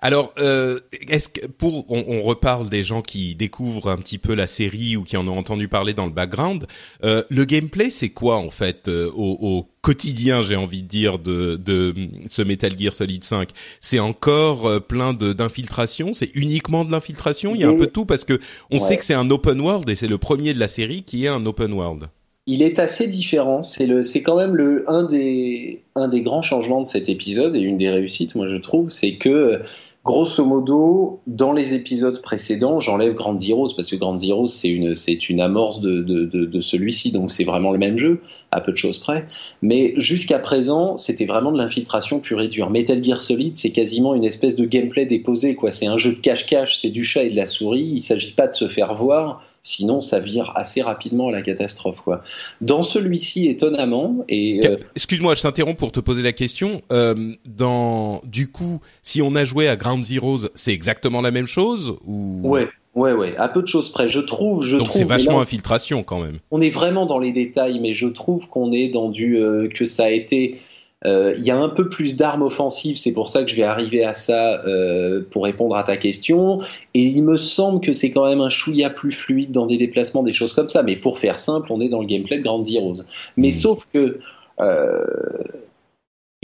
Alors, 0.00 0.34
euh, 0.38 0.78
est-ce 1.08 1.30
que 1.30 1.46
pour 1.46 1.90
on, 1.90 2.20
reparle 2.20 2.68
des 2.68 2.84
gens 2.84 3.00
qui 3.00 3.34
découvrent 3.34 3.88
un 3.88 3.96
petit 3.96 4.18
peu 4.18 4.34
la 4.34 4.46
série 4.46 4.94
ou 4.94 5.04
qui 5.04 5.16
en 5.16 5.26
ont 5.26 5.38
entendu 5.38 5.68
parler 5.68 5.94
dans 5.94 6.04
le 6.04 6.12
background, 6.12 6.66
euh, 7.02 7.22
le 7.30 7.46
gameplay 7.46 7.88
c'est 7.88 8.10
quoi 8.10 8.36
en 8.36 8.50
fait 8.50 8.88
euh, 8.88 9.10
au, 9.16 9.66
quotidien, 9.80 10.42
j'ai 10.42 10.56
envie 10.56 10.82
de 10.82 10.88
dire 10.88 11.18
de, 11.18 11.56
de 11.56 11.94
ce 12.28 12.42
Metal 12.42 12.78
Gear 12.78 12.92
Solid 12.92 13.24
5 13.24 13.48
C'est 13.80 13.98
encore 13.98 14.82
plein 14.82 15.14
de 15.14 15.32
d'infiltration, 15.32 16.12
c'est 16.12 16.30
uniquement 16.34 16.84
de 16.84 16.92
l'infiltration? 16.92 17.54
Il 17.54 17.62
y 17.62 17.64
a 17.64 17.68
un 17.68 17.76
peu 17.76 17.86
de 17.86 17.90
tout? 17.90 18.04
Parce 18.04 18.24
que 18.24 18.38
on 18.70 18.78
sait 18.78 18.98
que 18.98 19.04
c'est 19.04 19.14
un 19.14 19.30
open 19.30 19.62
world 19.62 19.88
et 19.88 19.94
c'est 19.94 20.08
le 20.08 20.18
premier 20.18 20.52
de 20.52 20.60
la 20.60 20.68
série 20.68 21.04
qui 21.04 21.24
est 21.24 21.28
un 21.28 21.46
open 21.46 21.72
world 21.72 22.08
il 22.46 22.62
est 22.62 22.78
assez 22.78 23.06
différent. 23.08 23.62
C'est 23.62 23.86
le, 23.86 24.02
c'est 24.02 24.22
quand 24.22 24.36
même 24.36 24.54
le 24.54 24.84
un 24.88 25.04
des 25.04 25.82
un 25.94 26.08
des 26.08 26.22
grands 26.22 26.42
changements 26.42 26.82
de 26.82 26.86
cet 26.86 27.08
épisode 27.08 27.56
et 27.56 27.60
une 27.60 27.76
des 27.76 27.90
réussites, 27.90 28.34
moi 28.34 28.48
je 28.48 28.56
trouve, 28.56 28.90
c'est 28.90 29.16
que 29.16 29.60
grosso 30.04 30.44
modo, 30.44 31.20
dans 31.26 31.52
les 31.54 31.72
épisodes 31.72 32.20
précédents, 32.20 32.78
j'enlève 32.80 33.14
Grand 33.14 33.40
Zeroes 33.40 33.72
parce 33.74 33.88
que 33.90 33.96
Grand 33.96 34.18
Zeroes 34.18 34.48
c'est 34.48 34.68
une 34.68 34.94
c'est 34.94 35.30
une 35.30 35.40
amorce 35.40 35.80
de 35.80 36.02
de, 36.02 36.26
de, 36.26 36.44
de 36.44 36.60
celui-ci, 36.60 37.12
donc 37.12 37.30
c'est 37.30 37.44
vraiment 37.44 37.72
le 37.72 37.78
même 37.78 37.96
jeu 37.96 38.20
à 38.50 38.60
peu 38.60 38.72
de 38.72 38.76
choses 38.76 38.98
près. 38.98 39.26
Mais 39.62 39.94
jusqu'à 39.96 40.38
présent, 40.38 40.98
c'était 40.98 41.24
vraiment 41.24 41.50
de 41.50 41.58
l'infiltration 41.58 42.20
pure 42.20 42.42
et 42.42 42.48
dure. 42.48 42.68
Metal 42.68 43.02
Gear 43.02 43.22
Solid, 43.22 43.56
c'est 43.56 43.72
quasiment 43.72 44.14
une 44.14 44.24
espèce 44.24 44.54
de 44.56 44.66
gameplay 44.66 45.06
déposé, 45.06 45.54
quoi. 45.54 45.72
C'est 45.72 45.86
un 45.86 45.98
jeu 45.98 46.12
de 46.12 46.20
cache-cache, 46.20 46.76
c'est 46.76 46.90
du 46.90 47.04
chat 47.04 47.24
et 47.24 47.30
de 47.30 47.36
la 47.36 47.46
souris. 47.46 47.90
Il 47.94 48.02
s'agit 48.02 48.32
pas 48.32 48.48
de 48.48 48.52
se 48.52 48.68
faire 48.68 48.94
voir 48.94 49.42
Sinon, 49.66 50.02
ça 50.02 50.20
vire 50.20 50.52
assez 50.56 50.82
rapidement 50.82 51.28
à 51.28 51.32
la 51.32 51.40
catastrophe. 51.40 51.96
Quoi. 52.04 52.22
Dans 52.60 52.82
celui-ci, 52.82 53.46
étonnamment, 53.46 54.22
et 54.28 54.60
euh, 54.66 54.76
excuse-moi, 54.94 55.34
je 55.34 55.40
t'interromps 55.40 55.78
pour 55.78 55.90
te 55.90 56.00
poser 56.00 56.22
la 56.22 56.32
question. 56.32 56.82
Euh, 56.92 57.32
dans 57.46 58.20
du 58.24 58.52
coup, 58.52 58.82
si 59.02 59.22
on 59.22 59.34
a 59.34 59.46
joué 59.46 59.66
à 59.66 59.76
Ground 59.76 60.04
Zeroes, 60.04 60.50
c'est 60.54 60.74
exactement 60.74 61.22
la 61.22 61.30
même 61.30 61.46
chose 61.46 61.96
ou? 62.06 62.40
Ouais. 62.44 62.68
Ouais, 62.94 63.12
ouais, 63.12 63.36
à 63.38 63.48
peu 63.48 63.60
de 63.60 63.66
choses 63.66 63.90
près. 63.90 64.08
Je 64.08 64.20
trouve, 64.20 64.62
je 64.62 64.76
Donc 64.76 64.92
c'est 64.92 65.02
vachement 65.02 65.40
infiltration 65.40 66.04
quand 66.04 66.20
même. 66.20 66.38
On 66.52 66.60
est 66.60 66.70
vraiment 66.70 67.06
dans 67.06 67.18
les 67.18 67.32
détails, 67.32 67.80
mais 67.80 67.92
je 67.92 68.06
trouve 68.06 68.46
qu'on 68.46 68.70
est 68.70 68.86
dans 68.86 69.08
du 69.08 69.36
euh, 69.36 69.68
que 69.68 69.84
ça 69.84 70.04
a 70.04 70.10
été 70.10 70.60
il 71.04 71.44
y 71.44 71.50
a 71.50 71.58
un 71.58 71.68
peu 71.68 71.88
plus 71.88 72.16
d'armes 72.16 72.42
offensives, 72.42 72.96
c'est 72.96 73.12
pour 73.12 73.28
ça 73.28 73.42
que 73.44 73.50
je 73.50 73.56
vais 73.56 73.62
arriver 73.62 74.04
à 74.04 74.14
ça 74.14 74.62
euh, 74.66 75.22
pour 75.30 75.44
répondre 75.44 75.76
à 75.76 75.84
ta 75.84 75.96
question. 75.96 76.60
Et 76.94 77.02
il 77.02 77.22
me 77.22 77.36
semble 77.36 77.80
que 77.80 77.92
c'est 77.92 78.10
quand 78.10 78.26
même 78.26 78.40
un 78.40 78.50
chouïa 78.50 78.90
plus 78.90 79.12
fluide 79.12 79.52
dans 79.52 79.66
des 79.66 79.76
déplacements, 79.76 80.22
des 80.22 80.32
choses 80.32 80.54
comme 80.54 80.68
ça. 80.68 80.82
Mais 80.82 80.96
pour 80.96 81.18
faire 81.18 81.40
simple, 81.40 81.68
on 81.70 81.80
est 81.80 81.88
dans 81.88 82.00
le 82.00 82.06
gameplay 82.06 82.38
de 82.38 82.42
Grand 82.42 82.64
Zeroes. 82.64 83.02
Mais 83.36 83.50
mmh. 83.50 83.52
sauf 83.52 83.86
que 83.92 84.20
euh, 84.60 85.04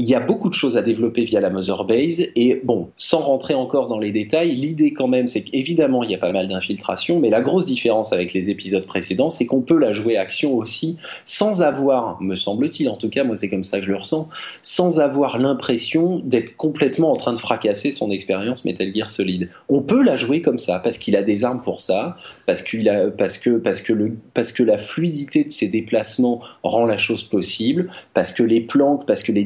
il 0.01 0.09
y 0.09 0.15
a 0.15 0.21
beaucoup 0.21 0.49
de 0.49 0.55
choses 0.55 0.79
à 0.79 0.83
développer 0.83 1.27
via 1.27 1.41
la 1.41 1.51
Mother 1.51 1.85
Base 1.85 2.23
et 2.35 2.63
bon, 2.65 2.89
sans 2.97 3.21
rentrer 3.21 3.53
encore 3.53 3.87
dans 3.87 3.99
les 3.99 4.13
détails, 4.13 4.57
l'idée 4.57 4.95
quand 4.95 5.09
même, 5.09 5.29
c'est 5.29 5.43
qu'évidemment 5.43 6.03
il 6.03 6.11
y 6.11 6.15
a 6.15 6.19
pas 6.19 6.33
mal 6.33 6.49
d'infiltration, 6.49 7.21
mais 7.21 7.29
la 7.29 7.43
grosse 7.43 7.67
différence 7.67 8.11
avec 8.11 8.33
les 8.33 8.49
épisodes 8.49 8.87
précédents, 8.87 9.29
c'est 9.29 9.45
qu'on 9.45 9.61
peut 9.61 9.77
la 9.77 9.93
jouer 9.93 10.17
action 10.17 10.55
aussi 10.55 10.97
sans 11.27 11.61
avoir, 11.61 12.19
me 12.23 12.35
semble-t-il, 12.35 12.89
en 12.89 12.97
tout 12.97 13.11
cas 13.11 13.25
moi 13.25 13.37
c'est 13.37 13.51
comme 13.51 13.63
ça 13.63 13.79
que 13.79 13.85
je 13.85 13.91
le 13.91 13.99
ressens, 13.99 14.27
sans 14.63 15.01
avoir 15.01 15.39
l'impression 15.39 16.23
d'être 16.25 16.57
complètement 16.57 17.13
en 17.13 17.17
train 17.17 17.35
de 17.35 17.39
fracasser 17.39 17.93
son 17.93 18.11
expérience 18.11 18.65
Metal 18.65 18.91
Gear 18.95 19.11
Solid. 19.11 19.51
On 19.69 19.83
peut 19.83 20.03
la 20.03 20.17
jouer 20.17 20.41
comme 20.41 20.59
ça 20.59 20.79
parce 20.79 20.97
qu'il 20.97 21.15
a 21.15 21.23
des 21.23 21.45
armes 21.45 21.61
pour 21.61 21.83
ça, 21.83 22.17
parce 22.47 22.63
qu'il 22.63 22.89
a, 22.89 23.09
parce 23.11 23.37
que, 23.37 23.59
parce 23.59 23.83
que 23.83 23.93
parce 24.33 24.53
que 24.53 24.63
la 24.63 24.79
fluidité 24.79 25.45
de 25.45 25.51
ses 25.51 25.69
déplacements 25.69 26.41
rend 26.63 26.87
la 26.87 26.97
chose 26.97 27.25
possible, 27.25 27.91
parce 28.15 28.33
que 28.33 28.43
les 28.43 28.63
planques, 28.63 29.05
parce 29.07 29.23
que 29.23 29.33
les 29.33 29.45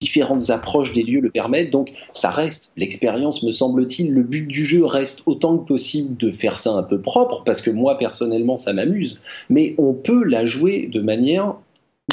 différentes 0.00 0.48
approches 0.50 0.94
des 0.94 1.02
lieux 1.02 1.20
le 1.20 1.30
permettent. 1.30 1.70
Donc 1.70 1.92
ça 2.12 2.30
reste 2.30 2.72
l'expérience, 2.76 3.42
me 3.42 3.52
semble-t-il. 3.52 4.12
Le 4.12 4.22
but 4.22 4.46
du 4.46 4.64
jeu 4.64 4.84
reste 4.84 5.22
autant 5.26 5.58
que 5.58 5.68
possible 5.68 6.16
de 6.16 6.30
faire 6.30 6.58
ça 6.58 6.72
un 6.72 6.82
peu 6.82 7.00
propre, 7.00 7.42
parce 7.44 7.60
que 7.60 7.70
moi 7.70 7.98
personnellement 7.98 8.56
ça 8.56 8.72
m'amuse. 8.72 9.18
Mais 9.50 9.74
on 9.78 9.92
peut 9.92 10.24
la 10.24 10.46
jouer 10.46 10.88
de 10.92 11.00
manière 11.00 11.54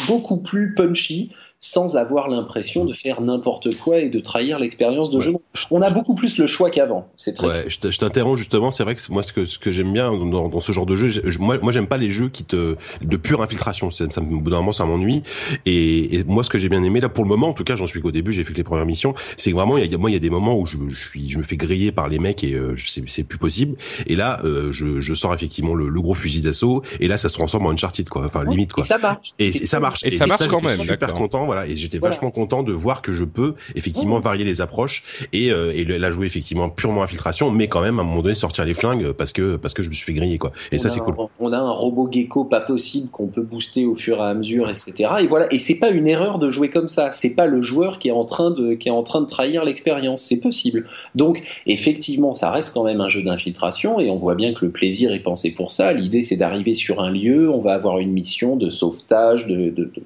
beaucoup 0.06 0.38
plus 0.38 0.76
punchy, 0.76 1.32
sans 1.60 1.98
avoir 1.98 2.28
l'impression 2.28 2.86
de 2.86 2.94
faire 2.94 3.20
n'importe 3.22 3.76
quoi 3.78 4.00
et 4.00 4.10
de 4.10 4.20
trahir 4.20 4.60
l'expérience 4.60 5.10
de 5.10 5.20
jeu. 5.20 5.34
On 5.72 5.82
a 5.82 5.90
beaucoup 5.90 6.14
plus 6.14 6.38
le 6.38 6.46
choix 6.46 6.70
qu'avant. 6.70 7.10
C'est 7.16 7.34
très. 7.34 7.48
Ouais, 7.48 7.66
je 7.68 7.98
t'interromps 7.98 8.38
justement. 8.38 8.70
C'est 8.70 8.84
vrai 8.84 8.94
que 8.94 9.02
moi, 9.10 9.24
ce 9.24 9.34
que 9.34 9.46
ce 9.46 9.58
que 9.58 9.72
j'aime 9.72 9.92
bien 9.92 10.12
dans, 10.12 10.50
dans, 10.50 10.60
ce 10.60 10.72
genre 10.72 10.86
de 10.86 10.96
jeu, 10.96 11.22
moi, 11.40 11.58
moi, 11.62 11.72
j'aime 11.72 11.88
pas 11.88 11.98
les 11.98 12.12
jeux 12.12 12.30
qui 12.30 12.44
te 12.44 12.76
de 13.02 13.18
pure 13.18 13.42
infiltration. 13.42 13.90
Ça, 13.90 14.06
ça, 14.10 14.22
au 14.22 14.24
bout 14.24 14.52
d'un 14.52 14.58
moment, 14.58 14.72
ça 14.72 14.86
m'ennuie. 14.86 15.24
Et, 15.66 16.18
et, 16.18 16.24
moi, 16.26 16.44
ce 16.44 16.50
que 16.52 16.60
j'ai 16.60 16.70
bien 16.70 16.84
aimé 16.84 17.00
là, 17.00 17.10
pour 17.10 17.24
le 17.24 17.30
moment, 17.30 17.50
en 17.50 17.54
tout 17.54 17.64
cas, 17.64 17.76
j'en 17.76 17.88
suis 17.88 18.02
qu'au 18.02 18.12
début. 18.12 18.32
J'ai 18.32 18.44
fait 18.44 18.54
que 18.54 18.58
les 18.58 18.64
premières 18.64 18.86
missions. 18.86 19.16
C'est 19.36 19.50
que 19.50 19.56
vraiment, 19.56 19.78
il 19.80 19.92
y 19.92 19.96
a, 19.96 19.98
moi, 19.98 20.12
il 20.12 20.14
y 20.14 20.18
a 20.18 20.20
des 20.20 20.30
moments 20.30 20.58
où 20.60 20.68
je, 20.68 20.78
je, 20.90 21.10
suis, 21.10 21.28
je 21.28 21.40
me 21.40 21.44
fais 21.44 21.58
griller 21.58 21.92
par 21.92 22.08
les 22.08 22.20
mecs 22.20 22.44
et 22.44 22.54
euh, 22.54 22.76
c'est 22.78 23.24
plus 23.24 23.40
possible. 23.40 23.78
Et 24.06 24.16
là, 24.16 24.40
euh, 24.44 24.72
je, 24.72 25.02
je 25.02 25.14
sors 25.16 25.34
effectivement 25.34 25.74
le, 25.74 25.88
le 25.88 26.02
gros 26.02 26.14
fusil 26.14 26.42
d'assaut. 26.42 26.84
Et 27.00 27.08
là, 27.08 27.18
ça 27.18 27.30
se 27.30 27.34
transforme 27.34 27.66
en 27.66 27.72
Uncharted, 27.72 28.08
quoi. 28.10 28.26
Enfin, 28.26 28.44
limite, 28.44 28.74
quoi. 28.74 28.84
Et 28.84 28.88
ça 28.88 29.00
marche. 29.00 29.34
Et, 29.40 29.52
ça 29.52 29.80
marche. 29.80 30.04
Et, 30.04 30.12
ça 30.12 30.28
marche 30.28 30.48
quand 30.48 30.62
même. 30.62 30.78
Super 30.78 31.14
content 31.14 31.47
voilà. 31.48 31.66
Et 31.66 31.76
j'étais 31.76 31.98
vachement 31.98 32.30
content 32.30 32.62
de 32.62 32.72
voir 32.72 33.02
que 33.02 33.12
je 33.12 33.24
peux 33.24 33.56
effectivement 33.76 34.20
varier 34.20 34.46
les 34.46 34.62
approches 34.62 35.04
et, 35.34 35.52
euh, 35.52 35.72
et 35.74 35.84
la 35.86 36.12
jouer 36.12 36.28
effectivement 36.28 36.70
purement 36.70 37.02
infiltration, 37.02 37.50
mais 37.50 37.68
quand 37.68 37.82
même 37.82 37.98
à 37.98 38.04
un 38.04 38.06
moment 38.06 38.22
donné 38.22 38.36
sortir 38.36 38.66
les 38.66 38.76
flingues 38.76 39.12
parce 39.14 39.34
que 39.34 39.56
parce 39.56 39.74
que 39.74 39.82
je 39.82 39.90
me 39.90 39.94
suis 39.94 40.06
fait 40.06 40.14
griller 40.14 40.38
quoi. 40.38 40.52
Et 40.72 40.78
ça 40.78 40.90
c'est 40.90 41.00
cool. 41.00 41.16
On 41.40 41.52
a 41.52 41.58
un 41.58 41.72
robot 41.72 42.10
gecko 42.12 42.44
pas 42.44 42.62
possible 42.62 43.10
qu'on 43.10 43.28
peut 43.28 43.42
booster 43.42 43.86
au 43.86 43.96
fur 43.96 44.18
et 44.18 44.22
à 44.22 44.34
mesure, 44.34 44.70
etc. 44.70 45.10
Et 45.22 45.28
voilà. 45.28 45.52
Et 45.52 45.60
c'est 45.60 45.76
pas 45.76 45.90
une 45.90 46.08
erreur 46.08 46.38
de 46.38 46.50
jouer 46.50 46.70
comme 46.70 46.88
ça. 46.88 47.12
C'est 47.12 47.36
pas 47.36 47.48
le 47.48 47.62
joueur 47.62 48.00
qui 48.00 48.10
est 48.10 48.12
en 48.12 48.26
train 48.26 48.52
de 48.52 48.74
qui 48.74 48.90
est 48.90 48.92
en 48.92 49.04
train 49.04 49.22
de 49.22 49.28
trahir 49.28 49.64
l'expérience. 49.64 50.22
C'est 50.22 50.40
possible. 50.40 50.88
Donc 51.16 51.42
effectivement, 51.66 52.34
ça 52.34 52.52
reste 52.52 52.74
quand 52.74 52.84
même 52.84 53.02
un 53.02 53.10
jeu 53.10 53.24
d'infiltration 53.24 54.00
et 54.00 54.10
on 54.10 54.18
voit 54.18 54.36
bien 54.36 54.54
que 54.54 54.66
le 54.66 54.72
plaisir 54.72 55.12
est 55.14 55.20
pensé 55.20 55.52
pour 55.52 55.72
ça. 55.72 55.94
L'idée 55.94 56.24
c'est 56.24 56.38
d'arriver 56.38 56.74
sur 56.74 57.02
un 57.02 57.10
lieu, 57.10 57.50
on 57.50 57.62
va 57.62 57.74
avoir 57.74 58.00
une 58.00 58.12
mission 58.12 58.56
de 58.56 58.70
sauvetage, 58.70 59.48
de, 59.48 59.70
de, 59.70 59.86
de 59.86 60.04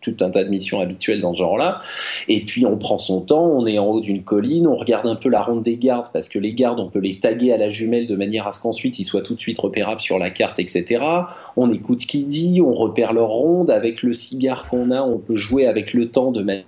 tout 0.00 0.16
un 0.20 0.30
tas 0.30 0.44
de 0.44 0.48
missions 0.48 0.80
habituelles 0.80 1.20
dans 1.20 1.34
ce 1.34 1.38
genre-là. 1.38 1.82
Et 2.28 2.40
puis 2.40 2.66
on 2.66 2.76
prend 2.76 2.98
son 2.98 3.20
temps, 3.20 3.46
on 3.46 3.66
est 3.66 3.78
en 3.78 3.86
haut 3.86 4.00
d'une 4.00 4.22
colline, 4.22 4.66
on 4.66 4.76
regarde 4.76 5.06
un 5.06 5.14
peu 5.14 5.28
la 5.28 5.42
ronde 5.42 5.62
des 5.62 5.76
gardes 5.76 6.08
parce 6.12 6.28
que 6.28 6.38
les 6.38 6.52
gardes, 6.52 6.80
on 6.80 6.88
peut 6.88 6.98
les 6.98 7.18
taguer 7.18 7.52
à 7.52 7.56
la 7.56 7.70
jumelle 7.70 8.06
de 8.06 8.16
manière 8.16 8.46
à 8.46 8.52
ce 8.52 8.60
qu'ensuite 8.60 8.98
ils 8.98 9.04
soient 9.04 9.22
tout 9.22 9.34
de 9.34 9.40
suite 9.40 9.58
repérables 9.58 10.00
sur 10.00 10.18
la 10.18 10.30
carte, 10.30 10.58
etc. 10.58 11.04
On 11.56 11.70
écoute 11.72 12.00
ce 12.00 12.06
qu'il 12.06 12.28
dit, 12.28 12.60
on 12.60 12.74
repère 12.74 13.12
leur 13.12 13.28
ronde. 13.28 13.70
Avec 13.70 14.02
le 14.02 14.14
cigare 14.14 14.68
qu'on 14.68 14.90
a, 14.90 15.02
on 15.02 15.18
peut 15.18 15.36
jouer 15.36 15.66
avec 15.66 15.92
le 15.94 16.08
temps 16.08 16.32
de 16.32 16.42
manière 16.42 16.64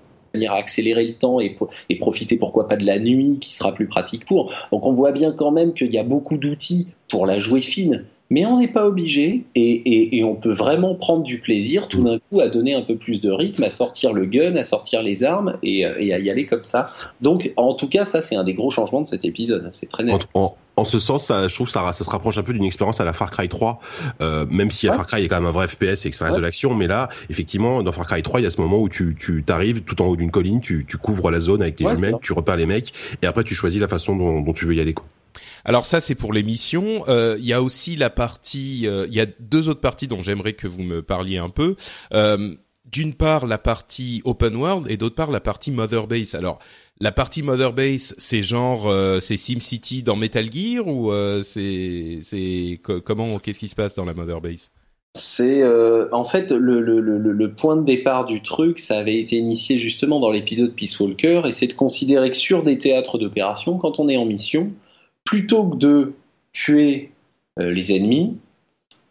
à 0.53 0.57
accélérer 0.57 1.05
le 1.05 1.15
temps 1.15 1.41
et, 1.41 1.57
et, 1.89 1.99
profiter 1.99 2.37
pourquoi 2.37 2.69
pas 2.69 2.77
de 2.77 2.87
la 2.87 2.99
nuit 2.99 3.39
qui 3.41 3.55
sera 3.55 3.75
plus 3.75 3.87
pratique 3.87 4.25
pour. 4.25 4.53
Donc 4.73 4.87
on 4.87 4.93
voit 4.93 5.13
bien 5.13 5.33
quand 5.33 5.51
même 5.51 5.75
qu'il 5.75 5.93
y 5.93 5.99
a 5.99 6.05
beaucoup 6.05 6.39
d'outils 6.39 6.89
pour 7.09 7.27
la 7.27 7.39
jouer 7.39 7.61
fine 7.61 8.05
mais 8.33 8.47
on 8.47 8.59
n'est 8.59 8.69
pas 8.69 8.87
obligé 8.87 9.45
et, 9.55 10.23
on 10.25 10.37
peut 10.37 10.55
vraiment 10.55 10.95
prendre 10.95 11.23
du 11.23 11.39
plaisir 11.39 11.87
tout 11.87 12.03
d'un 12.03 12.19
coup 12.19 12.41
à 12.41 12.49
donner 12.49 12.73
un 12.73 12.81
peu 12.81 12.97
plus 12.97 13.21
de 13.21 13.31
rythme, 13.31 13.63
à 13.63 13.69
sortir 13.69 14.15
le 14.15 14.25
gun, 14.25 14.57
à 14.57 14.65
sortir 14.65 15.03
les 15.03 15.23
armes 15.23 15.59
et, 15.63 15.85
à 15.85 16.01
y 16.01 16.31
aller 16.31 16.47
comme 16.47 16.65
ça. 16.65 16.89
Donc, 17.21 17.53
en 17.57 17.75
tout 17.75 17.89
cas, 17.89 18.07
ça 18.07 18.23
c'est 18.23 18.35
un 18.35 18.43
des 18.43 18.55
gros 18.55 18.71
changements 18.71 19.03
de 19.03 19.07
cet 19.07 19.27
épisode. 19.27 19.69
C'est 19.73 19.91
très 19.91 20.05
net. 20.05 20.27
En, 20.75 20.85
ce 20.87 20.99
sens, 20.99 21.27
ça, 21.27 21.47
je 21.47 21.55
trouve 21.55 21.69
ça, 21.69 21.93
ça 21.93 22.05
se 22.05 22.09
rapproche 22.09 22.39
un 22.39 22.43
peu 22.43 22.55
d'une 22.55 22.65
expérience 22.65 23.03
à 23.03 23.05
la 23.05 23.13
Far 23.13 23.31
Cry 23.31 23.51
3, 23.51 23.79
euh, 24.23 24.47
même 24.49 24.71
si 24.71 24.87
Far 24.87 25.07
Cry 25.07 25.23
est 25.23 25.29
quand 25.29 25.37
même 25.37 25.47
un 25.47 25.53
vrai 25.53 25.69
FPS 25.69 26.07
et 26.07 26.11
que 26.11 26.17
ça 26.17 26.25
reste 26.25 26.39
de 26.39 26.43
l'action, 26.43 26.75
mais 26.75 26.87
là, 26.87 27.11
effectivement, 27.29 27.83
dans 27.83 27.93
Far 27.93 28.07
Cry 28.07 28.23
3, 28.23 28.41
il 28.41 28.45
y 28.45 28.47
a 28.47 28.51
ce 28.51 28.61
moment 28.61 28.79
où 28.79 28.89
tu, 28.89 29.15
tu 29.15 29.45
t'arrives 29.45 29.83
tout 29.83 30.01
en 30.01 30.07
haut 30.07 30.17
d'une 30.17 30.31
colline, 30.31 30.63
tu, 30.63 30.87
tu 30.89 30.97
couvres 30.97 31.31
la 31.31 31.41
zone 31.41 31.61
avec 31.61 31.77
tes 31.77 31.87
jumelles, 31.87 32.17
tu 32.23 32.33
repères 32.33 32.57
les 32.57 32.65
mecs, 32.65 32.95
et 33.21 33.27
après 33.27 33.45
tu 33.45 33.55
choisis 33.55 33.79
la 33.79 33.89
façon 33.89 34.17
dont, 34.17 34.41
dont 34.41 34.55
tu 34.55 34.65
veux 34.65 34.75
y 34.75 34.81
aller. 34.81 34.95
Quoi. 34.95 35.05
Alors 35.65 35.85
ça 35.85 36.01
c'est 36.01 36.15
pour 36.15 36.33
l'émission. 36.33 37.05
Euh, 37.09 37.37
il 37.39 37.47
y 37.47 37.53
a 37.53 37.63
aussi 37.63 37.97
la 37.97 38.11
partie, 38.11 38.87
euh, 38.87 39.07
il 39.09 39.15
y 39.15 39.21
a 39.21 39.27
deux 39.41 39.69
autres 39.69 39.81
parties 39.81 40.09
dont 40.09 40.23
j'aimerais 40.23 40.55
que 40.55 40.67
vous 40.67 40.83
me 40.83 41.03
parliez 41.03 41.39
un 41.39 41.51
peu. 41.51 41.77
Euh, 42.13 42.55
d'une 42.85 43.15
part 43.15 43.47
la 43.47 43.59
partie 43.59 44.21
open 44.25 44.57
world 44.57 44.91
et 44.91 44.97
d'autre 44.97 45.15
part 45.15 45.31
la 45.31 45.41
partie 45.41 45.71
Mother 45.71 46.07
Base. 46.07 46.35
Alors 46.35 46.59
la 47.01 47.13
partie 47.13 47.43
Mother 47.43 47.73
Base, 47.73 48.15
c'est 48.19 48.43
genre 48.43 48.93
c'est 49.21 49.37
SimCity 49.37 50.03
dans 50.03 50.17
Metal 50.17 50.53
Gear 50.53 50.87
ou 50.87 51.11
c'est 51.43 52.19
c'est 52.23 52.81
comment 52.83 53.25
qu'est-ce 53.25 53.59
qui 53.59 53.69
se 53.69 53.75
passe 53.75 53.95
dans 53.95 54.05
la 54.05 54.13
Mother 54.13 54.41
Base? 54.43 54.71
C'est 55.15 55.63
en 56.13 56.25
fait 56.25 56.51
le, 56.51 56.81
le, 56.81 57.01
le, 57.01 57.19
le, 57.19 57.53
point 57.53 57.77
de 57.77 57.85
départ 57.85 58.27
du 58.27 58.43
truc, 58.43 58.79
ça 58.79 58.99
avait 58.99 59.19
été 59.19 59.37
initié 59.37 59.79
justement 59.79 60.21
dans 60.21 60.31
l'épisode 60.31 60.75
Peace 60.75 60.99
Walker, 61.01 61.43
et 61.47 61.53
c'est 61.53 61.69
de 61.69 61.75
considérer 61.75 62.31
que 62.31 62.37
sur 62.37 62.63
des 62.63 62.79
théâtres 62.79 63.17
d'opération, 63.17 63.79
quand 63.79 64.01
on 64.01 64.09
est 64.09 64.17
en 64.17 64.27
mission, 64.27 64.73
plutôt 65.25 65.65
que 65.65 65.77
de 65.77 66.13
tuer 66.53 67.11
euh, 67.59 67.71
les 67.71 67.95
ennemis, 67.95 68.37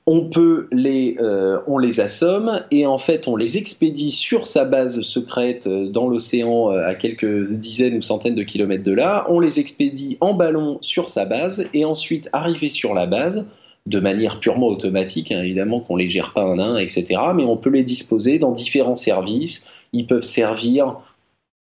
on 0.07 0.29
peut 0.29 0.67
les, 0.71 1.15
euh, 1.19 1.59
on 1.67 1.77
les 1.77 1.99
assomme 1.99 2.63
et 2.71 2.87
en 2.87 2.97
fait 2.97 3.27
on 3.27 3.35
les 3.35 3.57
expédie 3.57 4.11
sur 4.11 4.47
sa 4.47 4.65
base 4.65 5.01
secrète 5.01 5.67
euh, 5.67 5.89
dans 5.89 6.07
l'océan 6.07 6.69
à 6.69 6.95
quelques 6.95 7.51
dizaines 7.51 7.97
ou 7.97 8.01
centaines 8.01 8.35
de 8.35 8.43
kilomètres 8.43 8.83
de 8.83 8.93
là. 8.93 9.25
On 9.29 9.39
les 9.39 9.59
expédie 9.59 10.17
en 10.19 10.33
ballon 10.33 10.79
sur 10.81 11.09
sa 11.09 11.25
base 11.25 11.67
et 11.73 11.85
ensuite 11.85 12.29
arriver 12.33 12.71
sur 12.71 12.93
la 12.93 13.05
base 13.05 13.45
de 13.87 13.99
manière 13.99 14.39
purement 14.39 14.67
automatique, 14.67 15.31
hein, 15.31 15.41
évidemment 15.41 15.79
qu'on 15.79 15.95
les 15.95 16.09
gère 16.09 16.33
pas 16.33 16.43
un 16.43 16.59
à 16.59 16.63
un, 16.63 16.77
etc. 16.77 17.05
Mais 17.35 17.43
on 17.43 17.57
peut 17.57 17.69
les 17.69 17.83
disposer 17.83 18.37
dans 18.37 18.51
différents 18.51 18.95
services. 18.95 19.69
Ils 19.93 20.05
peuvent 20.05 20.23
servir 20.23 20.97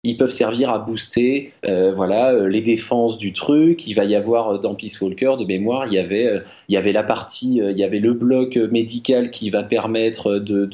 ils 0.03 0.17
peuvent 0.17 0.31
servir 0.31 0.69
à 0.69 0.79
booster 0.79 1.51
euh, 1.65 1.93
voilà 1.93 2.31
euh, 2.31 2.47
les 2.47 2.62
défenses 2.62 3.17
du 3.17 3.33
truc. 3.33 3.85
Il 3.85 3.95
va 3.95 4.05
y 4.05 4.15
avoir 4.15 4.49
euh, 4.49 4.57
dans 4.57 4.73
Peace 4.73 4.97
Walker 5.01 5.33
de 5.38 5.45
mémoire 5.45 5.88
il 5.88 5.93
y 5.93 5.97
avait 5.97 6.41
il 6.69 6.73
y 6.73 6.77
avait 6.77 6.93
la 6.93 7.03
partie 7.03 7.57
il 7.57 7.77
y 7.77 7.83
avait 7.83 7.99
le 7.99 8.13
bloc 8.13 8.55
médical 8.55 9.29
qui 9.29 9.49
va 9.49 9.63
permettre 9.63 10.39
de 10.39 10.65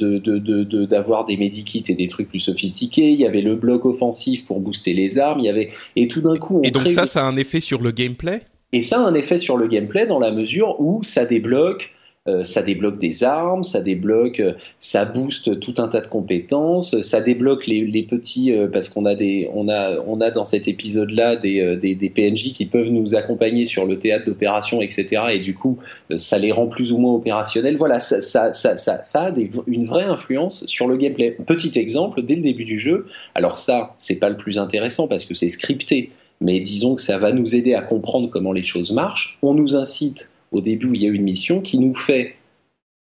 d'avoir 0.86 1.26
de, 1.26 1.32
de, 1.32 1.36
des 1.36 1.44
medikits 1.44 1.84
et 1.88 1.96
des 1.96 2.08
trucs 2.08 2.30
plus 2.30 2.40
sophistiqués. 2.40 3.10
Il 3.10 3.20
y 3.20 3.26
avait 3.26 3.42
le 3.42 3.56
bloc 3.56 3.86
offensif 3.86 4.46
pour 4.46 4.60
booster 4.60 4.94
les 4.94 5.18
armes. 5.18 5.40
Il 5.40 5.46
y 5.46 5.50
avait 5.50 5.72
et 5.96 6.08
tout 6.08 6.22
d'un 6.22 6.36
coup 6.36 6.60
on 6.60 6.62
et 6.62 6.72
donc 6.72 6.90
ça 6.90 7.06
ça 7.06 7.26
a 7.26 7.28
un 7.28 7.38
effet 7.38 7.62
sur 7.62 7.82
le 7.82 7.92
gameplay? 7.92 8.42
Et 8.74 8.82
ça 8.82 9.00
a 9.00 9.08
un 9.08 9.16
effet 9.16 9.40
sur 9.40 9.58
le 9.58 9.68
gameplay 9.68 10.06
dans 10.06 10.20
la 10.20 10.32
mesure 10.32 10.80
où 10.80 11.02
ça 11.04 11.26
débloque 11.26 11.95
euh, 12.28 12.44
ça 12.44 12.64
débloque 12.64 12.98
des 12.98 13.24
armes, 13.24 13.64
ça 13.64 13.82
débloque, 13.82 14.40
euh, 14.40 14.54
ça 14.80 15.06
booste 15.06 15.60
tout 15.60 15.76
un 15.78 15.88
tas 15.88 16.02
de 16.02 16.08
compétences, 16.08 17.00
ça 17.02 17.22
débloque 17.22 17.68
les, 17.68 18.02
petits 18.02 18.52
euh, 18.52 18.68
parce 18.68 18.90
qu'on 18.90 19.06
a 19.06 19.14
des, 19.14 19.48
on 19.54 19.70
a, 19.70 20.00
on 20.08 20.20
a 20.22 20.32
dans 20.32 20.46
cet 20.46 20.68
épisode-là 20.68 21.36
des, 21.36 21.78
des, 21.78 22.10
PNJ 22.10 22.54
qui 22.54 22.66
peuvent 22.66 22.90
nous 22.90 23.14
accompagner 23.14 23.68
sur 23.68 23.86
le 23.86 24.00
théâtre 24.00 24.26
d'opération, 24.26 24.82
etc. 24.82 25.22
Et 25.34 25.40
du 25.40 25.54
coup, 25.54 25.78
ça 26.18 26.40
les 26.40 26.52
rend 26.52 26.66
plus 26.66 26.92
ou 26.92 26.98
moins 26.98 27.14
opérationnels. 27.14 27.78
Voilà, 27.78 28.00
ça, 28.00 28.24
ça, 28.24 28.56
ça, 28.56 28.76
ça, 28.78 29.22
a 29.22 29.32
une 29.68 29.86
vraie 29.86 30.06
influence 30.06 30.66
sur 30.66 30.88
le 30.88 30.98
gameplay. 30.98 31.38
Petit 31.46 31.78
exemple, 31.78 32.24
dès 32.24 32.36
le 32.36 32.42
début 32.42 32.66
du 32.66 32.80
jeu. 32.80 33.06
Alors 33.36 33.60
ça, 33.60 33.94
c'est 34.00 34.18
pas 34.18 34.30
le 34.30 34.38
plus 34.38 34.58
intéressant 34.58 35.08
parce 35.08 35.26
que 35.26 35.36
c'est 35.36 35.50
scripté, 35.50 36.10
mais 36.42 36.60
disons 36.60 36.96
que 36.96 37.04
ça 37.04 37.20
va 37.20 37.32
nous 37.32 37.56
aider 37.56 37.76
à 37.76 37.84
comprendre 37.84 38.32
comment 38.32 38.52
les 38.52 38.66
choses 38.66 38.92
marchent. 38.92 39.38
On 39.44 39.54
nous 39.54 39.76
incite 39.76 40.32
au 40.56 40.62
début 40.62 40.92
il 40.94 41.04
y 41.04 41.06
a 41.06 41.10
une 41.10 41.24
mission 41.24 41.62
qui 41.62 41.78
nous 41.78 41.94
fait 41.94 42.36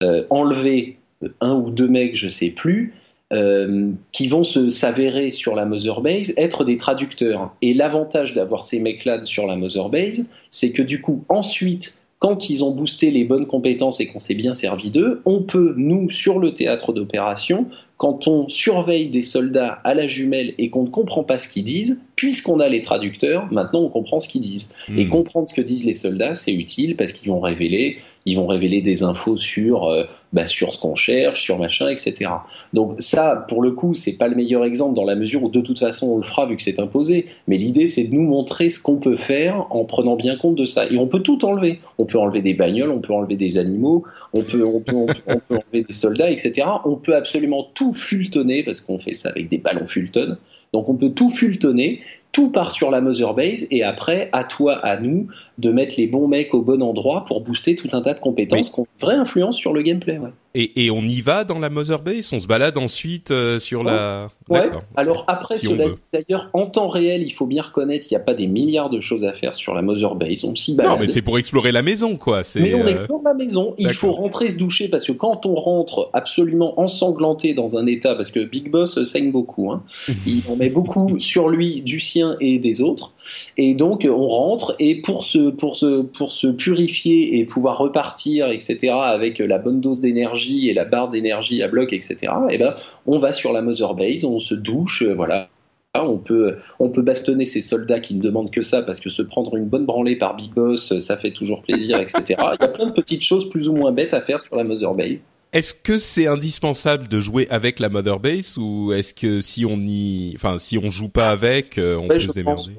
euh, 0.04 0.26
enlever 0.30 0.98
un 1.42 1.56
ou 1.56 1.72
deux 1.72 1.88
mecs, 1.88 2.16
je 2.16 2.30
sais 2.30 2.50
plus, 2.50 2.94
euh, 3.34 3.92
qui 4.12 4.28
vont 4.28 4.44
s'avérer 4.44 5.32
sur 5.32 5.56
la 5.56 5.66
Mother 5.66 6.02
Base 6.02 6.34
être 6.38 6.64
des 6.64 6.78
traducteurs. 6.78 7.54
Et 7.62 7.74
l'avantage 7.74 8.34
d'avoir 8.34 8.66
ces 8.66 8.80
mecs-là 8.80 9.26
sur 9.26 9.46
la 9.48 9.56
Mother 9.56 9.90
Base, 9.90 10.26
c'est 10.50 10.72
que 10.72 10.82
du 10.82 11.02
coup, 11.02 11.26
ensuite, 11.28 11.98
quand 12.20 12.50
ils 12.50 12.64
ont 12.64 12.72
boosté 12.72 13.12
les 13.12 13.24
bonnes 13.24 13.46
compétences 13.46 14.00
et 14.00 14.08
qu'on 14.08 14.20
s'est 14.20 14.36
bien 14.36 14.54
servi 14.54 14.92
d'eux, 14.92 15.22
on 15.26 15.42
peut, 15.42 15.74
nous, 15.78 16.10
sur 16.12 16.40
le 16.40 16.54
théâtre 16.54 16.94
d'opération, 16.94 17.68
quand 17.98 18.28
on 18.28 18.48
surveille 18.48 19.10
des 19.10 19.24
soldats 19.24 19.80
à 19.84 19.94
la 19.96 20.08
jumelle 20.08 20.54
et 20.60 20.70
qu'on 20.70 20.84
ne 20.84 20.90
comprend 20.90 21.24
pas 21.24 21.40
ce 21.40 21.48
qu'ils 21.48 21.64
disent, 21.64 22.00
puisqu'on 22.16 22.60
a 22.60 22.70
les 22.70 22.82
traducteurs, 22.82 23.52
maintenant 23.52 23.82
on 23.82 23.90
comprend 23.90 24.20
ce 24.20 24.28
qu'ils 24.28 24.42
disent. 24.42 24.70
Et 24.96 25.06
Hmm. 25.06 25.10
comprendre 25.10 25.48
ce 25.48 25.54
que 25.54 25.62
disent 25.62 25.84
les 25.86 25.96
soldats, 25.96 26.36
c'est 26.36 26.54
utile 26.54 26.96
parce 26.96 27.12
qu'ils 27.12 27.30
vont 27.30 27.40
révéler, 27.40 27.98
ils 28.26 28.36
vont 28.36 28.48
révéler 28.48 28.82
des 28.82 29.04
infos 29.04 29.38
sur, 29.38 29.86
euh, 29.86 30.04
bah, 30.34 30.46
sur 30.46 30.74
ce 30.74 30.80
qu'on 30.80 30.96
cherche, 30.96 31.42
sur 31.42 31.58
machin, 31.58 31.88
etc. 31.90 32.30
Donc 32.74 32.96
ça, 33.00 33.46
pour 33.48 33.62
le 33.62 33.72
coup, 33.72 33.94
c'est 33.96 34.18
pas 34.18 34.28
le 34.28 34.36
meilleur 34.36 34.66
exemple 34.66 34.94
dans 34.96 35.06
la 35.06 35.16
mesure 35.16 35.44
où 35.44 35.50
de 35.50 35.62
toute 35.62 35.80
façon 35.80 36.08
on 36.08 36.18
le 36.18 36.24
fera 36.24 36.46
vu 36.46 36.58
que 36.58 36.64
c'est 36.64 36.80
imposé. 36.80 37.28
Mais 37.48 37.58
l'idée, 37.58 37.88
c'est 37.88 38.06
de 38.06 38.14
nous 38.14 38.24
montrer 38.24 38.70
ce 38.70 38.80
qu'on 38.80 38.98
peut 38.98 39.16
faire 39.16 39.66
en 39.70 39.86
prenant 39.86 40.16
bien 40.16 40.36
compte 40.36 40.56
de 40.56 40.66
ça. 40.66 40.86
Et 40.92 40.98
on 40.98 41.08
peut 41.08 41.22
tout 41.22 41.44
enlever. 41.46 41.80
On 41.98 42.06
peut 42.06 42.20
enlever 42.20 42.42
des 42.42 42.54
bagnoles, 42.54 42.92
on 42.92 43.00
peut 43.00 43.14
enlever 43.14 43.36
des 43.36 43.58
animaux, 43.58 44.04
on 44.34 44.42
peut, 44.42 44.66
on 44.66 44.82
peut, 44.82 44.96
on 44.96 45.06
peut, 45.06 45.40
enlever 45.50 45.86
des 45.86 45.94
soldats, 45.94 46.30
etc. 46.30 46.68
On 46.86 46.96
peut 46.96 47.16
absolument 47.16 47.68
tout 47.74 47.94
fultonner 47.94 48.64
parce 48.64 48.82
qu'on 48.82 49.00
fait 49.00 49.14
ça 49.14 49.30
avec 49.30 49.50
des 49.50 49.58
ballons 49.58 49.88
Fulton. 49.88 50.38
Donc 50.74 50.90
on 50.90 50.96
peut 50.96 51.12
tout 51.12 51.30
fultonner. 51.30 52.02
Tout 52.34 52.50
part 52.50 52.72
sur 52.72 52.92
la 52.92 53.02
Mother 53.02 53.34
Base 53.34 53.66
et 53.72 53.84
après, 53.84 54.30
à 54.32 54.44
toi, 54.44 54.76
à 54.86 55.00
nous, 55.00 55.28
de 55.58 55.72
mettre 55.72 55.96
les 55.98 56.08
bons 56.08 56.28
mecs 56.28 56.54
au 56.54 56.62
bon 56.62 56.84
endroit 56.84 57.26
pour 57.26 57.42
booster 57.42 57.76
tout 57.76 57.90
un 57.94 58.02
tas 58.02 58.14
de 58.14 58.20
compétences 58.20 58.60
Oui. 58.60 58.72
qui 58.72 58.80
ont 58.80 58.88
une 59.00 59.06
vraie 59.06 59.16
influence 59.16 59.58
sur 59.58 59.74
le 59.74 59.82
gameplay. 59.82 60.18
Ouais. 60.18 60.30
Et, 60.60 60.86
et 60.86 60.92
on 60.92 61.02
y 61.02 61.22
va 61.22 61.44
dans 61.44 61.60
la 61.60 61.70
Mother 61.70 62.02
Base? 62.02 62.32
On 62.34 62.40
se 62.40 62.48
balade 62.48 62.78
ensuite 62.78 63.30
euh, 63.30 63.60
sur 63.60 63.84
la. 63.84 64.30
Ouais. 64.50 64.66
Alors 64.96 65.24
après, 65.28 65.58
Si 65.58 65.68
d'ailleurs, 66.14 66.50
en 66.54 66.66
temps 66.66 66.90
réel, 66.90 67.22
il 67.22 67.32
faut 67.32 67.46
bien 67.46 67.62
reconnaître 67.62 68.08
qu'il 68.08 68.18
n'y 68.18 68.22
a 68.22 68.26
pas 68.26 68.34
des 68.34 68.48
milliards 68.48 68.90
de 68.90 69.00
choses 69.00 69.24
à 69.24 69.34
faire 69.34 69.56
sur 69.56 69.74
la 69.76 69.82
Mother 69.84 70.16
Base. 70.16 70.44
On 70.44 70.56
s'y 70.56 70.76
balade. 70.76 70.94
Non, 70.94 71.00
mais 71.00 71.08
c'est 71.08 71.22
pour 71.22 71.38
explorer 71.38 71.72
la 71.72 71.82
maison, 71.84 72.18
quoi. 72.18 72.42
Mais 72.56 72.74
on 72.74 72.86
euh, 72.86 72.88
explore 72.88 73.22
la 73.24 73.34
maison. 73.34 73.76
Il 73.78 73.94
faut 73.94 74.12
rentrer 74.12 74.50
se 74.50 74.58
doucher 74.58 74.88
parce 74.88 75.06
que 75.06 75.12
quand 75.12 75.46
on 75.46 75.54
rentre 75.56 76.10
absolument 76.14 76.80
ensanglanté 76.80 77.54
dans 77.54 77.78
un 77.78 77.86
état, 77.86 78.16
parce 78.16 78.32
que 78.32 78.40
Big 78.40 78.72
Boss 78.72 79.04
saigne 79.04 79.32
beaucoup, 79.32 79.72
hein, 79.72 79.84
il 80.26 80.42
en 80.50 80.56
met 80.56 80.70
beaucoup 80.70 81.20
sur 81.20 81.50
lui, 81.50 81.82
du 81.82 82.00
sien 82.00 82.36
et 82.40 82.58
des 82.58 82.82
autres. 82.82 83.12
Et 83.58 83.74
donc 83.74 84.08
on 84.10 84.28
rentre 84.28 84.76
et 84.80 84.96
pour 85.02 85.24
se, 85.24 85.50
pour 85.50 85.78
se, 85.78 86.02
pour 86.02 86.32
se 86.32 86.48
purifier 86.48 87.40
et 87.40 87.46
pouvoir 87.46 87.78
repartir, 87.78 88.50
etc., 88.50 88.94
avec 88.94 89.40
la 89.40 89.58
bonne 89.58 89.82
dose 89.82 90.02
d'énergie 90.02 90.70
et 90.70 90.74
la 90.74 90.86
barre 90.86 91.10
d'énergie 91.10 91.62
à 91.64 91.68
bloc, 91.68 91.94
etc., 91.94 92.34
et 92.50 92.58
ben, 92.58 92.76
on 93.06 93.20
va 93.20 93.34
sur 93.34 93.54
la 93.54 93.62
Mother 93.62 93.94
Base, 93.94 94.26
on 94.26 94.40
se 94.40 94.54
douche, 94.54 95.04
euh, 95.04 95.14
voilà. 95.14 95.50
On 95.96 96.18
peut, 96.18 96.58
on 96.80 96.90
peut 96.90 97.02
bastonner 97.02 97.46
ces 97.48 97.64
soldats 97.64 98.00
qui 98.00 98.14
ne 98.14 98.22
demandent 98.22 98.52
que 98.52 98.62
ça 98.62 98.84
parce 98.84 99.00
que 99.00 99.10
se 99.10 99.24
prendre 99.24 99.56
une 99.56 99.66
bonne 99.66 99.86
branlée 99.86 100.16
par 100.16 100.36
Big 100.36 100.54
Boss, 100.54 101.00
ça 101.00 101.18
fait 101.18 101.32
toujours 101.32 101.64
plaisir, 101.64 102.00
etc. 102.00 102.22
Il 102.30 102.62
y 102.62 102.66
a 102.66 102.68
plein 102.68 102.88
de 102.88 102.92
petites 102.92 103.24
choses 103.24 103.50
plus 103.50 103.68
ou 103.68 103.74
moins 103.74 103.92
bêtes 103.92 104.14
à 104.14 104.22
faire 104.22 104.40
sur 104.40 104.56
la 104.56 104.64
Mother 104.64 104.94
Base. 104.94 105.18
Est-ce 105.54 105.74
que 105.74 105.98
c'est 105.98 106.28
indispensable 106.28 107.08
de 107.08 107.20
jouer 107.20 107.48
avec 107.50 107.80
la 107.80 107.90
Mother 107.90 108.20
Base 108.20 108.58
ou 108.60 108.92
est-ce 108.94 109.14
que 109.14 109.40
si 109.40 109.66
on 109.66 109.80
y, 109.80 110.34
enfin, 110.36 110.60
si 110.60 110.78
on 110.78 110.92
joue 110.92 111.10
pas 111.10 111.32
avec, 111.32 111.78
euh, 111.78 111.96
on 111.98 112.08
Ouais, 112.08 112.16
peut 112.16 112.20
se 112.20 112.34
démerder? 112.34 112.74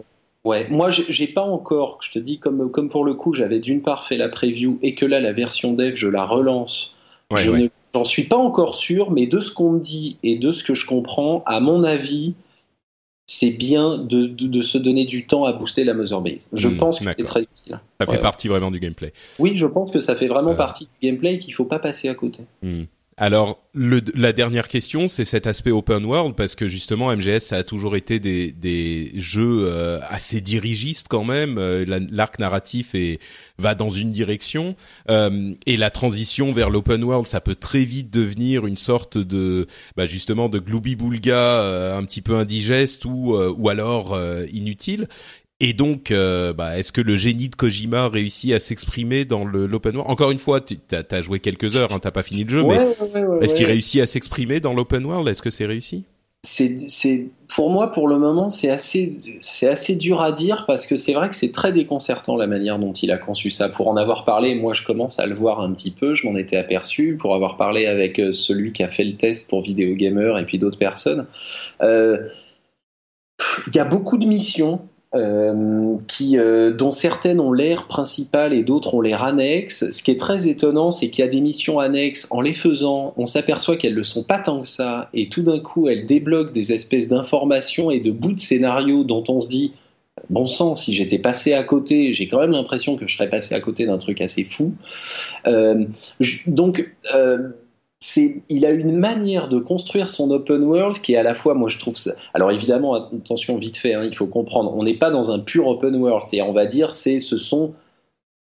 Ouais, 0.49 0.67
moi 0.71 0.91
j'ai 0.91 1.27
pas 1.29 1.43
encore, 1.43 1.99
je 2.01 2.11
te 2.13 2.19
dis 2.19 2.39
comme, 2.39 2.71
comme 2.71 2.89
pour 2.89 3.05
le 3.05 3.15
coup, 3.15 3.35
j'avais 3.35 3.61
d'une 3.61 3.83
part 3.83 4.07
fait 4.07 4.17
la 4.17 4.29
preview 4.29 4.79
et 4.83 4.95
que 4.95 5.05
là 5.05 5.21
la 5.21 5.33
version 5.33 5.73
dev 5.75 5.93
je 5.95 6.09
la 6.09 6.25
relance. 6.25 6.95
Ouais, 7.31 7.41
je 7.45 8.05
suis 8.05 8.25
pas 8.25 8.37
encore 8.37 8.75
sûr, 8.75 9.11
mais 9.11 9.27
de 9.27 9.41
ce 9.41 9.51
qu'on 9.53 9.73
me 9.73 9.81
dit 9.81 10.17
et 10.23 10.37
de 10.37 10.51
ce 10.53 10.65
que 10.65 10.75
je 10.75 10.87
comprends, 10.87 11.43
à 11.47 11.61
mon 11.61 11.85
avis, 11.85 12.35
c'est 13.27 13.51
bien 13.51 13.99
de, 13.99 14.27
de, 14.27 14.47
de 14.47 14.63
se 14.63 14.79
donner 14.79 15.05
du 15.05 15.27
temps 15.27 15.45
à 15.45 15.53
booster 15.53 15.85
la 15.85 15.93
Mother 15.93 16.23
Base. 16.23 16.49
Je 16.55 16.69
Hmm, 16.69 16.79
pense 16.79 16.99
que 16.99 17.05
c'est 17.13 17.25
très 17.25 17.43
utile. 17.43 17.79
Ça 18.01 18.07
fait 18.07 18.13
Ouais. 18.13 18.21
partie 18.21 18.49
vraiment 18.49 18.71
du 18.71 18.81
gameplay. 18.81 19.13
Oui, 19.39 19.53
je 19.55 19.67
pense 19.67 19.91
que 19.91 20.01
ça 20.01 20.17
fait 20.17 20.29
vraiment 20.29 20.53
Euh. 20.53 20.57
partie 20.57 20.85
du 20.87 21.09
gameplay 21.09 21.35
et 21.35 21.39
qu'il 21.39 21.53
faut 21.53 21.67
pas 21.67 21.79
passer 21.79 22.09
à 22.09 22.15
côté. 22.15 22.41
Hmm. 22.63 22.85
Alors, 23.21 23.59
le, 23.75 24.01
la 24.15 24.33
dernière 24.33 24.69
question, 24.69 25.09
c'est 25.09 25.25
cet 25.25 25.49
aspect 25.49 25.73
open 25.73 26.05
world, 26.05 26.37
parce 26.37 26.55
que 26.55 26.69
justement, 26.69 27.11
MGS, 27.17 27.41
ça 27.41 27.57
a 27.57 27.63
toujours 27.65 27.97
été 27.97 28.21
des, 28.21 28.53
des 28.53 29.11
jeux 29.17 29.67
euh, 29.69 29.99
assez 30.09 30.41
dirigistes 30.41 31.09
quand 31.09 31.25
même. 31.25 31.59
Euh, 31.59 31.85
la- 31.85 31.99
L'arc 31.99 32.39
narratif 32.39 32.95
est, 32.95 33.19
va 33.59 33.75
dans 33.75 33.91
une 33.91 34.13
direction, 34.13 34.77
euh, 35.11 35.53
et 35.67 35.77
la 35.77 35.91
transition 35.91 36.53
vers 36.53 36.71
l'open 36.71 37.03
world, 37.03 37.27
ça 37.27 37.41
peut 37.41 37.57
très 37.57 37.83
vite 37.85 38.09
devenir 38.13 38.67
une 38.69 38.77
sorte 38.77 39.19
de, 39.19 39.67
bah, 39.97 40.07
justement, 40.07 40.49
de 40.49 40.61
gloubi-boulga 40.61 41.35
euh, 41.35 41.99
un 41.99 42.05
petit 42.05 42.23
peu 42.23 42.37
indigeste 42.37 43.05
ou, 43.05 43.37
ou 43.37 43.69
alors 43.69 44.17
inutile. 44.53 45.09
Et 45.61 45.73
donc, 45.73 46.13
euh, 46.13 46.53
bah, 46.53 46.79
est-ce 46.79 46.93
que 46.93 47.01
le 47.01 47.17
génie 47.17 47.49
de 47.49 47.57
Kojima 47.57 48.09
réussit 48.09 48.53
à 48.53 48.61
s'exprimer 48.61 49.25
dans 49.25 49.45
l'open 49.45 49.97
world? 49.97 50.11
Encore 50.11 50.31
une 50.31 50.39
fois, 50.39 50.61
tu 50.61 50.79
as, 50.93 51.03
as 51.11 51.23
joué 51.23 51.41
quelques 51.41 51.75
heures, 51.75 51.93
hein, 51.93 51.99
t'as 52.01 52.13
pas 52.13 52.23
fini 52.23 52.45
le 52.45 52.51
jeu, 52.51 52.63
mais 52.63 52.79
Ouais, 52.79 52.79
ouais, 52.79 52.95
ouais, 53.15 53.25
ouais, 53.25 53.45
est-ce 53.45 53.55
qu'il 53.57 53.67
réussit 53.67 54.01
à 54.01 54.07
s'exprimer 54.07 54.61
dans 54.61 54.73
l'open 54.73 55.05
world? 55.05 55.27
Est-ce 55.27 55.43
que 55.43 55.51
c'est 55.51 55.67
réussi? 55.67 56.05
C'est, 56.47 57.27
pour 57.55 57.69
moi, 57.71 57.91
pour 57.91 58.07
le 58.07 58.17
moment, 58.17 58.49
c'est 58.49 58.71
assez, 58.71 59.19
c'est 59.41 59.69
assez 59.69 59.97
dur 59.97 60.23
à 60.23 60.31
dire 60.31 60.65
parce 60.69 60.87
que 60.87 60.97
c'est 60.97 61.13
vrai 61.13 61.29
que 61.29 61.35
c'est 61.35 61.51
très 61.51 61.73
déconcertant 61.73 62.37
la 62.37 62.47
manière 62.47 62.79
dont 62.79 62.93
il 62.93 63.11
a 63.11 63.19
conçu 63.19 63.51
ça. 63.51 63.69
Pour 63.69 63.89
en 63.89 63.97
avoir 63.97 64.25
parlé, 64.25 64.55
moi, 64.55 64.73
je 64.73 64.85
commence 64.85 65.19
à 65.19 65.27
le 65.27 65.35
voir 65.35 65.61
un 65.61 65.73
petit 65.73 65.91
peu, 65.91 66.15
je 66.15 66.27
m'en 66.27 66.37
étais 66.37 66.57
aperçu, 66.57 67.19
pour 67.21 67.35
avoir 67.35 67.57
parlé 67.57 67.87
avec 67.87 68.21
euh, 68.21 68.33
celui 68.33 68.73
qui 68.73 68.85
a 68.85 68.89
fait 68.89 69.05
le 69.05 69.17
test 69.17 69.51
pour 69.51 69.63
Vidéo 69.63 69.95
Gamer 69.97 70.39
et 70.39 70.47
puis 70.47 70.59
d'autres 70.59 70.79
personnes. 70.79 71.27
Euh, 71.83 72.29
Il 73.67 73.75
y 73.75 73.81
a 73.81 73.85
beaucoup 73.85 74.17
de 74.17 74.27
missions. 74.27 74.81
Euh, 75.15 75.97
qui, 76.07 76.39
euh, 76.39 76.71
dont 76.71 76.91
certaines 76.91 77.41
ont 77.41 77.53
l'air 77.53 77.87
principales 77.87 78.53
et 78.53 78.63
d'autres 78.63 78.95
ont 78.95 79.01
l'air 79.01 79.25
annexes. 79.25 79.91
Ce 79.91 80.03
qui 80.03 80.11
est 80.11 80.21
très 80.21 80.49
étonnant, 80.49 80.91
c'est 80.91 81.09
qu'il 81.09 81.25
y 81.25 81.29
a 81.29 81.31
des 81.31 81.41
missions 81.41 81.79
annexes. 81.79 82.27
En 82.31 82.43
les 82.43 82.53
faisant, 82.53 83.15
on 83.17 83.25
s'aperçoit 83.25 83.77
qu'elles 83.77 83.93
ne 83.93 83.99
le 83.99 84.05
sont 84.05 84.23
pas 84.23 84.39
tant 84.39 84.61
que 84.61 84.69
ça, 84.69 85.09
et 85.15 85.29
tout 85.29 85.43
d'un 85.43 85.61
coup, 85.61 85.89
elles 85.89 86.05
débloquent 86.05 86.53
des 86.53 86.73
espèces 86.73 87.09
d'informations 87.09 87.91
et 87.91 88.01
de 88.01 88.11
bouts 88.11 88.33
de 88.33 88.41
scénario 88.41 89.03
dont 89.03 89.25
on 89.29 89.41
se 89.41 89.49
dit, 89.49 89.73
bon 90.31 90.47
sang, 90.47 90.75
si 90.75 90.95
j'étais 90.95 91.19
passé 91.19 91.55
à 91.55 91.63
côté, 91.63 92.13
j'ai 92.13 92.29
quand 92.29 92.41
même 92.41 92.53
l'impression 92.53 92.97
que 92.97 93.07
je 93.07 93.17
serais 93.17 93.31
passé 93.31 93.55
à 93.55 93.61
côté 93.61 93.87
d'un 93.87 93.99
truc 93.99 94.21
assez 94.21 94.45
fou. 94.45 94.75
Euh, 95.47 95.85
donc, 96.47 96.95
euh, 97.15 97.49
il 98.49 98.65
a 98.65 98.71
une 98.71 98.97
manière 98.97 99.49
de 99.49 99.59
construire 99.59 100.09
son 100.11 100.31
open 100.31 100.63
world 100.63 101.01
qui 101.01 101.15
est 101.15 101.17
à 101.17 101.23
la 101.23 101.35
fois, 101.35 101.55
moi 101.55 101.69
je 101.69 101.79
trouve 101.79 101.97
ça. 101.97 102.13
Alors 102.35 102.51
évidemment, 102.53 102.95
attention 102.95 103.57
vite 103.59 103.77
fait, 103.77 103.95
hein, 103.95 104.05
il 104.05 104.15
faut 104.17 104.27
comprendre, 104.27 104.73
on 104.75 104.85
n'est 104.85 104.95
pas 104.95 105.11
dans 105.11 105.31
un 105.33 105.39
pur 105.41 105.67
open 105.67 105.97
world. 105.97 106.25
C'est, 106.29 106.41
on 106.43 106.53
va 106.53 106.67
dire, 106.67 106.95
c'est, 106.95 107.19
ce 107.21 107.39
sont 107.39 107.75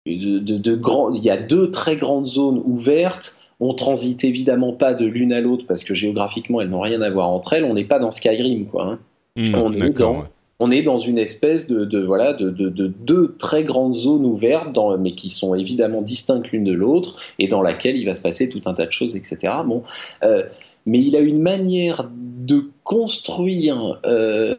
de, 0.06 0.38
de, 0.38 0.58
de 0.58 0.74
grands. 0.74 1.12
Il 1.12 1.22
y 1.22 1.30
a 1.30 1.36
deux 1.36 1.70
très 1.70 1.96
grandes 1.96 2.26
zones 2.26 2.62
ouvertes. 2.64 3.38
On 3.60 3.74
transite 3.74 4.24
évidemment 4.24 4.72
pas 4.72 4.92
de 4.92 5.06
l'une 5.06 5.32
à 5.32 5.40
l'autre 5.40 5.64
parce 5.68 5.84
que 5.84 5.94
géographiquement 5.94 6.60
elles 6.60 6.68
n'ont 6.68 6.80
rien 6.80 7.00
à 7.02 7.10
voir 7.10 7.28
entre 7.30 7.52
elles. 7.52 7.64
On 7.64 7.74
n'est 7.74 7.84
pas 7.84 8.00
dans 8.00 8.10
Skyrim, 8.10 8.66
quoi. 8.66 8.84
hein. 8.84 8.98
Hmm, 9.36 9.54
On 9.54 9.72
est 9.72 9.78
dans- 9.90 10.20
ouais. 10.20 10.26
On 10.60 10.70
est 10.70 10.82
dans 10.82 10.98
une 10.98 11.18
espèce 11.18 11.68
de, 11.68 11.98
voilà 12.00 12.32
de, 12.32 12.50
de, 12.50 12.68
de 12.68 12.86
deux 12.86 13.34
très 13.38 13.64
grandes 13.64 13.96
zones 13.96 14.24
ouvertes, 14.24 14.78
mais 14.98 15.12
qui 15.12 15.30
sont 15.30 15.54
évidemment 15.54 16.02
distinctes 16.02 16.50
l'une 16.52 16.64
de 16.64 16.72
l'autre, 16.72 17.16
et 17.38 17.48
dans 17.48 17.62
laquelle 17.62 17.96
il 17.96 18.06
va 18.06 18.14
se 18.14 18.22
passer 18.22 18.48
tout 18.48 18.62
un 18.66 18.74
tas 18.74 18.86
de 18.86 18.92
choses, 18.92 19.16
etc. 19.16 19.52
Bon, 19.64 19.82
euh, 20.22 20.44
mais 20.86 21.00
il 21.00 21.16
a 21.16 21.20
une 21.20 21.40
manière 21.40 22.08
de 22.14 22.70
construire 22.84 23.98
euh, 24.06 24.54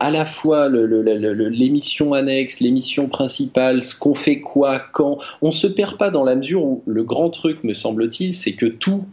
à 0.00 0.10
la 0.10 0.24
fois 0.24 0.68
l'émission 0.70 2.14
annexe, 2.14 2.60
l'émission 2.60 3.08
principale, 3.08 3.82
ce 3.82 3.98
qu'on 3.98 4.14
fait 4.14 4.40
quoi, 4.40 4.80
quand. 4.92 5.18
On 5.42 5.52
se 5.52 5.66
perd 5.66 5.98
pas 5.98 6.10
dans 6.10 6.24
la 6.24 6.36
mesure 6.36 6.64
où 6.64 6.82
le 6.86 7.04
grand 7.04 7.30
truc, 7.30 7.64
me 7.64 7.74
semble-t-il, 7.74 8.34
c'est 8.34 8.54
que 8.54 8.66
tout 8.66 9.04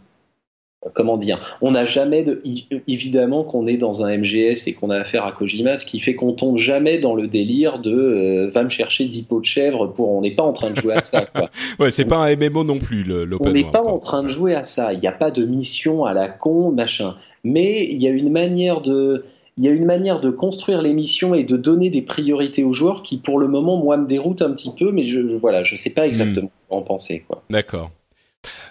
comment 0.94 1.16
dire, 1.16 1.56
on 1.60 1.70
n'a 1.72 1.84
jamais 1.84 2.22
de, 2.22 2.42
évidemment 2.86 3.44
qu'on 3.44 3.66
est 3.66 3.76
dans 3.76 4.04
un 4.04 4.16
MGS 4.18 4.66
et 4.66 4.74
qu'on 4.74 4.90
a 4.90 4.96
affaire 4.98 5.24
à 5.24 5.32
Kojima, 5.32 5.78
ce 5.78 5.86
qui 5.86 6.00
fait 6.00 6.14
qu'on 6.14 6.32
tombe 6.32 6.56
jamais 6.58 6.98
dans 6.98 7.14
le 7.14 7.26
délire 7.26 7.78
de 7.78 7.92
euh, 7.92 8.50
va 8.52 8.62
me 8.64 8.68
chercher 8.70 9.06
10 9.06 9.22
pots 9.24 9.40
de 9.40 9.46
chèvre 9.46 9.86
pour, 9.88 10.10
on 10.10 10.20
n'est 10.20 10.30
pas 10.34 10.42
en 10.42 10.52
train 10.52 10.70
de 10.70 10.76
jouer 10.76 10.94
à 10.94 11.02
ça, 11.02 11.26
quoi. 11.26 11.50
Ouais, 11.78 11.90
c'est 11.90 12.04
pas 12.04 12.18
un 12.18 12.34
MMO 12.36 12.64
non 12.64 12.78
plus 12.78 13.02
le- 13.02 13.28
On 13.40 13.50
n'est 13.50 13.64
pas 13.64 13.82
en 13.82 13.98
train 13.98 14.22
de 14.22 14.28
jouer 14.28 14.54
à 14.54 14.64
ça. 14.64 14.92
Il 14.92 15.00
n'y 15.00 15.08
a 15.08 15.12
pas 15.12 15.30
de 15.30 15.44
mission 15.44 16.04
à 16.04 16.12
la 16.14 16.28
con, 16.28 16.70
machin. 16.72 17.16
Mais 17.44 17.84
il 17.90 18.02
y 18.02 18.06
a 18.06 18.10
une 18.10 18.30
manière 18.30 18.80
de, 18.80 19.24
il 19.58 19.64
y 19.64 19.68
a 19.68 19.70
une 19.70 19.84
manière 19.84 20.20
de 20.20 20.30
construire 20.30 20.82
les 20.82 20.92
missions 20.92 21.34
et 21.34 21.44
de 21.44 21.56
donner 21.56 21.90
des 21.90 22.02
priorités 22.02 22.64
aux 22.64 22.72
joueurs 22.72 23.02
qui, 23.02 23.18
pour 23.18 23.38
le 23.38 23.46
moment, 23.48 23.76
moi, 23.76 23.96
me 23.96 24.06
déroute 24.06 24.42
un 24.42 24.50
petit 24.50 24.70
peu, 24.76 24.90
mais 24.90 25.04
je, 25.04 25.20
je- 25.20 25.34
voilà, 25.36 25.62
je 25.64 25.76
sais 25.76 25.90
pas 25.90 26.06
exactement 26.06 26.50
quoi 26.68 26.78
en 26.78 26.82
penser, 26.82 27.24
quoi. 27.28 27.42
D'accord. 27.50 27.90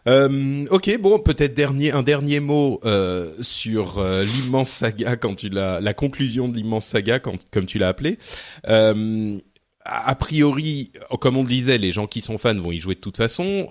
Euh, 0.08 0.66
ok, 0.70 0.98
bon, 1.00 1.20
peut-être 1.20 1.54
dernier 1.54 1.92
un 1.92 2.04
dernier 2.04 2.40
mot 2.40 2.80
euh, 2.86 3.32
sur 3.42 4.00
euh, 4.00 4.24
l'immense 4.24 4.70
saga 4.70 5.16
quand 5.16 5.36
tu 5.36 5.50
l'as 5.50 5.80
la 5.82 5.94
conclusion 5.94 6.48
de 6.48 6.56
l'immense 6.56 6.86
saga 6.86 7.20
quand 7.20 7.38
comme 7.52 7.66
tu 7.66 7.80
l'as 7.80 7.90
appelé. 7.90 8.18
A 9.88 10.16
priori, 10.16 10.92
comme 11.20 11.38
on 11.38 11.44
le 11.44 11.48
disait, 11.48 11.78
les 11.78 11.92
gens 11.92 12.08
qui 12.08 12.22
sont 12.22 12.40
fans 12.40 12.56
vont 12.56 12.72
y 12.72 12.80
jouer 12.80 12.96
de 12.96 13.00
toute 13.00 13.18
façon. 13.18 13.70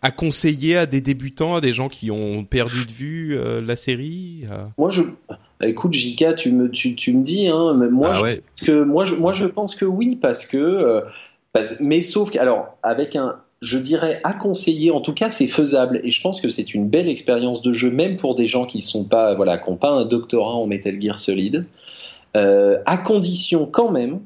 À 0.00 0.10
conseiller 0.12 0.76
à 0.76 0.86
des 0.86 1.00
débutants, 1.00 1.56
à 1.56 1.60
des 1.60 1.72
gens 1.72 1.88
qui 1.88 2.12
ont 2.12 2.44
perdu 2.44 2.86
de 2.86 2.92
vue 2.92 3.38
la 3.60 3.74
série. 3.74 4.44
Moi, 4.78 4.90
je, 4.90 5.02
bah, 5.28 5.66
écoute, 5.66 5.92
Jika, 5.94 6.34
tu 6.34 6.52
me, 6.52 6.70
tu, 6.70 6.94
tu 6.94 7.12
me 7.12 7.24
dis, 7.24 7.48
hein, 7.48 7.74
mais 7.76 7.88
moi, 7.88 8.12
Ah 8.14 8.22
je 8.56 8.64
que 8.66 8.84
moi 8.84 9.04
je, 9.04 9.16
moi 9.16 9.32
je 9.32 9.46
pense 9.46 9.74
que 9.74 9.84
oui 9.84 10.14
parce 10.14 10.46
que 10.46 11.02
parce- 11.52 11.74
mais 11.80 12.02
sauf 12.02 12.30
que 12.30 12.38
alors 12.38 12.78
avec 12.84 13.16
un 13.16 13.36
je 13.62 13.78
dirais 13.78 14.20
à 14.24 14.34
conseiller. 14.34 14.90
En 14.90 15.00
tout 15.00 15.14
cas, 15.14 15.30
c'est 15.30 15.46
faisable 15.46 16.00
et 16.04 16.10
je 16.10 16.20
pense 16.20 16.40
que 16.40 16.50
c'est 16.50 16.74
une 16.74 16.88
belle 16.88 17.08
expérience 17.08 17.62
de 17.62 17.72
jeu, 17.72 17.90
même 17.90 18.16
pour 18.16 18.34
des 18.34 18.48
gens 18.48 18.66
qui 18.66 18.82
sont 18.82 19.04
pas, 19.04 19.34
voilà, 19.34 19.62
n'ont 19.66 19.76
pas 19.76 19.90
un 19.90 20.04
doctorat 20.04 20.56
en 20.56 20.66
Metal 20.66 21.00
Gear 21.00 21.18
Solid, 21.18 21.64
euh, 22.36 22.78
à 22.84 22.98
condition 22.98 23.66
quand 23.66 23.90
même 23.90 24.20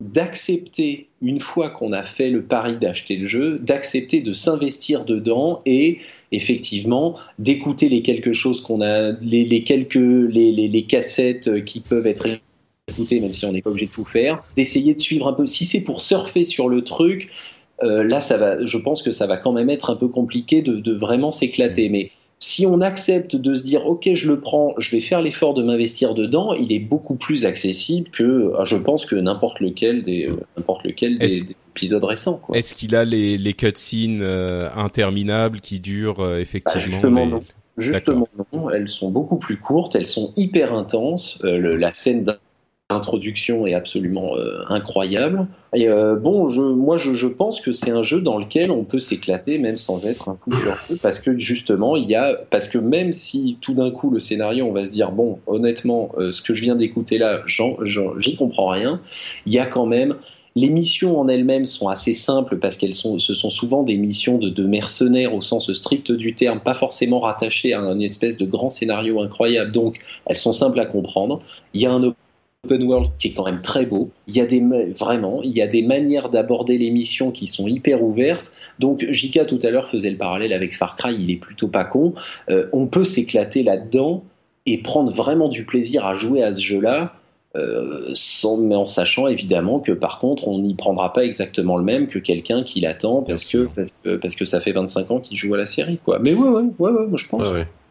d'accepter 0.00 1.08
une 1.22 1.40
fois 1.40 1.70
qu'on 1.70 1.92
a 1.92 2.02
fait 2.02 2.30
le 2.30 2.42
pari 2.42 2.78
d'acheter 2.78 3.16
le 3.16 3.26
jeu, 3.26 3.58
d'accepter 3.58 4.22
de 4.22 4.32
s'investir 4.32 5.04
dedans 5.04 5.60
et 5.66 5.98
effectivement 6.32 7.16
d'écouter 7.38 7.90
les 7.90 8.00
quelque 8.02 8.32
chose 8.32 8.62
qu'on 8.62 8.80
a, 8.80 9.12
les, 9.20 9.62
quelques 9.62 9.94
les, 9.94 10.52
les, 10.52 10.84
cassettes 10.84 11.64
qui 11.64 11.80
peuvent 11.80 12.06
être 12.06 12.26
écoutées, 12.88 13.20
même 13.20 13.34
si 13.34 13.44
on 13.44 13.52
n'est 13.52 13.60
pas 13.60 13.70
obligé 13.70 13.86
de 13.86 13.92
tout 13.92 14.04
faire, 14.04 14.42
d'essayer 14.56 14.94
de 14.94 15.00
suivre 15.00 15.28
un 15.28 15.34
peu. 15.34 15.46
Si 15.46 15.66
c'est 15.66 15.82
pour 15.82 16.00
surfer 16.00 16.46
sur 16.46 16.70
le 16.70 16.82
truc, 16.82 17.30
euh, 17.82 18.02
là, 18.02 18.20
ça 18.20 18.36
va, 18.36 18.64
je 18.64 18.78
pense 18.78 19.02
que 19.02 19.12
ça 19.12 19.26
va 19.26 19.36
quand 19.36 19.52
même 19.52 19.70
être 19.70 19.90
un 19.90 19.96
peu 19.96 20.08
compliqué 20.08 20.62
de, 20.62 20.92
vraiment 20.92 21.30
s'éclater. 21.30 21.88
Mais 21.88 22.10
si 22.38 22.66
on 22.66 22.80
accepte 22.80 23.36
de 23.36 23.54
se 23.54 23.62
dire, 23.62 23.86
ok, 23.86 24.10
je 24.14 24.28
le 24.28 24.40
prends, 24.40 24.74
je 24.78 24.94
vais 24.94 25.00
faire 25.00 25.22
l'effort 25.22 25.54
de 25.54 25.62
m'investir 25.62 26.14
dedans, 26.14 26.52
il 26.52 26.72
est 26.72 26.78
beaucoup 26.78 27.14
plus 27.14 27.46
accessible 27.46 28.10
que, 28.10 28.52
ah, 28.58 28.64
je 28.64 28.76
pense 28.76 29.06
que 29.06 29.16
n'importe 29.16 29.60
lequel 29.60 30.02
des, 30.02 30.26
euh, 30.26 30.36
n'importe 30.56 30.84
lequel 30.84 31.18
des, 31.18 31.42
épisodes 31.74 32.04
récents. 32.04 32.40
Est-ce 32.52 32.74
qu'il 32.74 32.96
a 32.96 33.04
les, 33.04 33.38
les 33.38 33.52
cutscenes 33.54 34.20
euh, 34.22 34.68
interminables 34.76 35.60
qui 35.60 35.80
durent 35.80 36.36
effectivement 36.36 36.80
bah, 36.80 36.90
Justement, 36.90 37.26
non. 37.26 37.42
Justement, 37.78 38.28
non. 38.52 38.68
Elles 38.68 38.88
sont 38.88 39.10
beaucoup 39.10 39.38
plus 39.38 39.56
courtes, 39.56 39.94
elles 39.94 40.06
sont 40.06 40.32
hyper 40.36 40.74
intenses. 40.74 41.38
la 41.42 41.92
scène 41.92 42.24
L'introduction 42.90 43.66
est 43.66 43.74
absolument 43.74 44.36
euh, 44.36 44.62
incroyable. 44.68 45.46
Et 45.74 45.88
euh, 45.88 46.16
bon, 46.16 46.48
je, 46.48 46.60
moi, 46.60 46.96
je, 46.96 47.26
pense 47.26 47.60
que 47.60 47.72
c'est 47.72 47.92
un 47.92 48.02
jeu 48.02 48.20
dans 48.20 48.38
lequel 48.38 48.72
on 48.72 48.82
peut 48.82 48.98
s'éclater 48.98 49.58
même 49.58 49.78
sans 49.78 50.06
être 50.06 50.28
un 50.28 50.34
coup 50.34 50.52
sur 50.52 50.76
feu, 50.78 50.98
parce 51.00 51.20
que 51.20 51.38
justement, 51.38 51.96
il 51.96 52.08
y 52.10 52.16
a, 52.16 52.34
parce 52.50 52.68
que 52.68 52.78
même 52.78 53.12
si 53.12 53.58
tout 53.60 53.74
d'un 53.74 53.92
coup 53.92 54.10
le 54.10 54.18
scénario, 54.18 54.66
on 54.66 54.72
va 54.72 54.86
se 54.86 54.92
dire 54.92 55.12
bon, 55.12 55.38
honnêtement, 55.46 56.10
euh, 56.18 56.32
ce 56.32 56.42
que 56.42 56.52
je 56.52 56.62
viens 56.62 56.74
d'écouter 56.74 57.18
là, 57.18 57.42
j'y 57.46 58.36
comprends 58.36 58.68
rien. 58.68 59.00
Il 59.46 59.52
y 59.52 59.60
a 59.60 59.66
quand 59.66 59.86
même 59.86 60.16
les 60.56 60.68
missions 60.68 61.20
en 61.20 61.28
elles-mêmes 61.28 61.64
sont 61.64 61.88
assez 61.88 62.14
simples 62.14 62.58
parce 62.58 62.76
qu'elles 62.76 62.94
sont, 62.94 63.20
ce 63.20 63.34
sont 63.34 63.50
souvent 63.50 63.84
des 63.84 63.96
missions 63.96 64.36
de, 64.36 64.48
de, 64.48 64.64
mercenaires 64.64 65.32
au 65.32 65.42
sens 65.42 65.72
strict 65.72 66.10
du 66.10 66.34
terme, 66.34 66.58
pas 66.58 66.74
forcément 66.74 67.20
rattachées 67.20 67.72
à 67.72 67.80
un 67.80 68.00
espèce 68.00 68.36
de 68.36 68.46
grand 68.46 68.68
scénario 68.68 69.20
incroyable. 69.20 69.70
Donc, 69.70 70.00
elles 70.26 70.38
sont 70.38 70.52
simples 70.52 70.80
à 70.80 70.86
comprendre. 70.86 71.38
Il 71.72 71.80
y 71.80 71.86
a 71.86 71.92
un 71.92 72.02
open 72.64 72.82
world 72.84 73.10
qui 73.18 73.28
est 73.28 73.32
quand 73.32 73.44
même 73.44 73.62
très 73.62 73.86
beau. 73.86 74.10
Il 74.26 74.36
y 74.36 74.40
a 74.40 74.46
des 74.46 74.62
vraiment, 74.98 75.42
il 75.42 75.52
y 75.52 75.62
a 75.62 75.66
des 75.66 75.82
manières 75.82 76.28
d'aborder 76.28 76.78
les 76.78 76.90
missions 76.90 77.30
qui 77.30 77.46
sont 77.46 77.66
hyper 77.66 78.02
ouvertes. 78.02 78.52
Donc 78.78 79.04
Jika 79.10 79.44
tout 79.44 79.60
à 79.62 79.70
l'heure 79.70 79.88
faisait 79.88 80.10
le 80.10 80.16
parallèle 80.16 80.52
avec 80.52 80.76
Far 80.76 80.96
Cry, 80.96 81.14
il 81.14 81.30
est 81.30 81.36
plutôt 81.36 81.68
pas 81.68 81.84
con. 81.84 82.14
Euh, 82.50 82.68
on 82.72 82.86
peut 82.86 83.04
s'éclater 83.04 83.62
là-dedans 83.62 84.24
et 84.66 84.78
prendre 84.78 85.12
vraiment 85.12 85.48
du 85.48 85.64
plaisir 85.64 86.06
à 86.06 86.14
jouer 86.14 86.42
à 86.42 86.52
ce 86.52 86.60
jeu-là. 86.60 87.14
Euh, 87.56 88.12
sans, 88.14 88.58
mais 88.58 88.76
en 88.76 88.86
sachant 88.86 89.26
évidemment 89.26 89.80
que 89.80 89.90
par 89.90 90.20
contre 90.20 90.46
on 90.46 90.60
n'y 90.60 90.76
prendra 90.76 91.12
pas 91.12 91.24
exactement 91.24 91.76
le 91.78 91.82
même 91.82 92.06
que 92.06 92.20
quelqu'un 92.20 92.62
qui 92.62 92.80
l'attend 92.80 93.22
parce 93.22 93.44
que, 93.44 93.68
parce 94.18 94.36
que, 94.36 94.44
ça 94.44 94.60
fait 94.60 94.70
25 94.70 95.10
ans 95.10 95.18
qu'il 95.18 95.36
joue 95.36 95.54
à 95.54 95.58
la 95.58 95.66
série 95.66 95.98
quoi. 96.04 96.20
Mais 96.20 96.32
ouais 96.32 96.48
ouais 96.48 96.62
ouais, 96.78 96.90
ouais 96.92 97.06
moi 97.08 97.18
je 97.18 97.26
pense. 97.26 97.42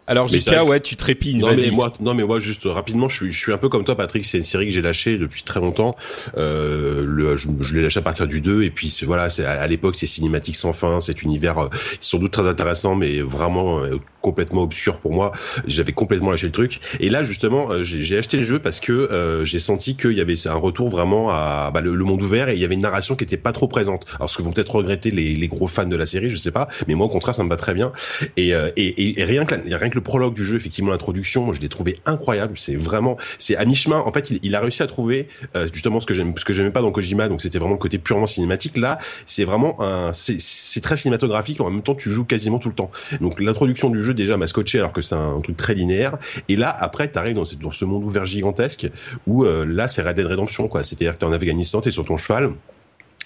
Alors 0.09 0.27
Jika, 0.27 0.65
ouais, 0.65 0.79
tu 0.79 0.95
trépignes. 0.95 1.39
Non 1.39 1.53
mais 1.55 1.69
moi, 1.69 1.93
non 1.99 2.15
mais 2.15 2.23
moi 2.23 2.39
juste 2.39 2.63
rapidement, 2.65 3.07
je 3.07 3.15
suis, 3.15 3.31
je 3.31 3.39
suis 3.39 3.53
un 3.53 3.59
peu 3.59 3.69
comme 3.69 3.85
toi, 3.85 3.95
Patrick. 3.95 4.25
C'est 4.25 4.37
une 4.37 4.43
série 4.43 4.65
que 4.65 4.71
j'ai 4.71 4.81
lâchée 4.81 5.19
depuis 5.19 5.43
très 5.43 5.59
longtemps. 5.59 5.95
Euh, 6.35 7.05
le, 7.05 7.37
je, 7.37 7.47
je 7.59 7.75
l'ai 7.75 7.83
lâché 7.83 7.99
à 7.99 8.01
partir 8.01 8.25
du 8.25 8.41
2 8.41 8.63
et 8.63 8.71
puis 8.71 8.91
voilà, 9.05 9.29
c'est 9.29 9.45
à, 9.45 9.67
l'époque 9.67 9.95
c'est 9.95 10.07
cinématique 10.07 10.55
sans 10.55 10.73
fin, 10.73 10.99
cet 10.99 11.21
univers 11.21 11.59
euh, 11.59 11.67
sans 11.99 12.17
doute 12.17 12.31
très 12.31 12.47
intéressant, 12.47 12.95
mais 12.95 13.21
vraiment 13.21 13.81
euh, 13.81 13.99
complètement 14.21 14.63
obscur 14.63 14.97
pour 14.97 15.13
moi. 15.13 15.31
J'avais 15.67 15.93
complètement 15.93 16.31
lâché 16.31 16.47
le 16.47 16.51
truc. 16.51 16.79
Et 16.99 17.09
là 17.09 17.23
justement, 17.23 17.69
euh, 17.69 17.83
j'ai 17.83 18.17
acheté 18.17 18.37
le 18.37 18.43
jeu 18.43 18.59
parce 18.59 18.79
que 18.79 18.91
euh, 18.91 19.45
j'ai 19.45 19.59
senti 19.59 19.95
qu'il 19.95 20.13
y 20.13 20.21
avait 20.21 20.35
un 20.47 20.55
retour 20.55 20.89
vraiment 20.89 21.29
à 21.29 21.71
bah, 21.73 21.81
le, 21.81 21.95
monde 21.97 22.21
ouvert 22.21 22.49
et 22.49 22.53
il 22.53 22.59
y 22.59 22.65
avait 22.65 22.75
une 22.75 22.81
narration 22.81 23.15
qui 23.15 23.23
était 23.23 23.37
pas 23.37 23.51
trop 23.51 23.67
présente. 23.67 24.05
Alors 24.15 24.29
ce 24.29 24.37
que 24.37 24.43
vont 24.43 24.51
peut-être 24.51 24.73
regretter 24.73 25.11
les, 25.11 25.35
les, 25.35 25.47
gros 25.47 25.67
fans 25.67 25.85
de 25.85 25.95
la 25.95 26.05
série, 26.05 26.29
je 26.29 26.35
sais 26.35 26.51
pas, 26.51 26.67
mais 26.87 26.95
moi 26.95 27.05
au 27.05 27.09
contraire 27.09 27.35
ça 27.35 27.43
me 27.43 27.49
va 27.49 27.57
très 27.57 27.73
bien. 27.73 27.91
Et, 28.37 28.49
et, 28.49 29.19
et, 29.19 29.23
rien 29.23 29.45
que 29.45 29.55
rien 29.55 29.89
que 29.89 29.98
le 29.99 30.03
prologue 30.03 30.33
du 30.33 30.43
jeu, 30.43 30.55
effectivement 30.55 30.91
l'introduction, 30.91 31.53
je 31.53 31.61
l'ai 31.61 31.69
trouvé 31.69 31.99
incroyable. 32.05 32.57
C'est 32.57 32.75
vraiment, 32.75 33.17
c'est 33.37 33.55
à 33.55 33.65
mi-chemin. 33.65 33.99
En 33.99 34.11
fait, 34.11 34.31
il, 34.31 34.39
il, 34.43 34.55
a 34.55 34.59
réussi 34.59 34.81
à 34.81 34.87
trouver 34.87 35.27
euh, 35.55 35.67
justement 35.71 35.99
ce 35.99 36.05
que 36.05 36.13
j'aime, 36.13 36.33
ce 36.37 36.45
que 36.45 36.53
j'aimais 36.53 36.71
pas 36.71 36.81
dans 36.81 36.91
Kojima. 36.91 37.27
Donc 37.27 37.41
c'était 37.41 37.59
vraiment 37.59 37.73
le 37.75 37.79
côté 37.79 37.97
purement 37.97 38.27
cinématique. 38.27 38.77
Là, 38.77 38.97
c'est 39.25 39.43
vraiment 39.43 39.81
un, 39.81 40.11
c'est 40.13 40.81
très 40.81 40.97
cinématographique. 40.97 41.61
En 41.61 41.69
même 41.69 41.83
temps, 41.83 41.95
tu 41.95 42.09
joues 42.09 42.25
quasiment 42.25 42.59
tout 42.59 42.69
le 42.69 42.75
temps. 42.75 42.91
Donc 43.21 43.39
l'introduction 43.39 43.89
du 43.89 44.03
jeu 44.03 44.13
déjà 44.13 44.37
m'a 44.37 44.47
scotché 44.47 44.79
alors 44.79 44.93
que 44.93 45.01
c'est 45.01 45.15
un, 45.15 45.39
truc 45.41 45.57
très 45.57 45.73
linéaire. 45.73 46.17
Et 46.47 46.55
là, 46.55 46.75
après, 46.79 47.07
t'arrives 47.07 47.35
dans, 47.35 47.45
dans 47.61 47.71
ce 47.71 47.85
monde 47.85 48.03
ouvert 48.03 48.25
gigantesque 48.25 48.87
où 49.27 49.43
euh, 49.43 49.65
là, 49.65 49.87
c'est 49.87 50.01
Red 50.01 50.15
Dead 50.15 50.25
Redemption 50.25 50.67
quoi. 50.67 50.83
C'est-à-dire 50.83 51.13
que 51.13 51.19
t'es 51.19 51.25
en 51.25 51.33
Afghanistan, 51.33 51.81
t'es 51.81 51.91
sur 51.91 52.05
ton 52.05 52.17
cheval 52.17 52.53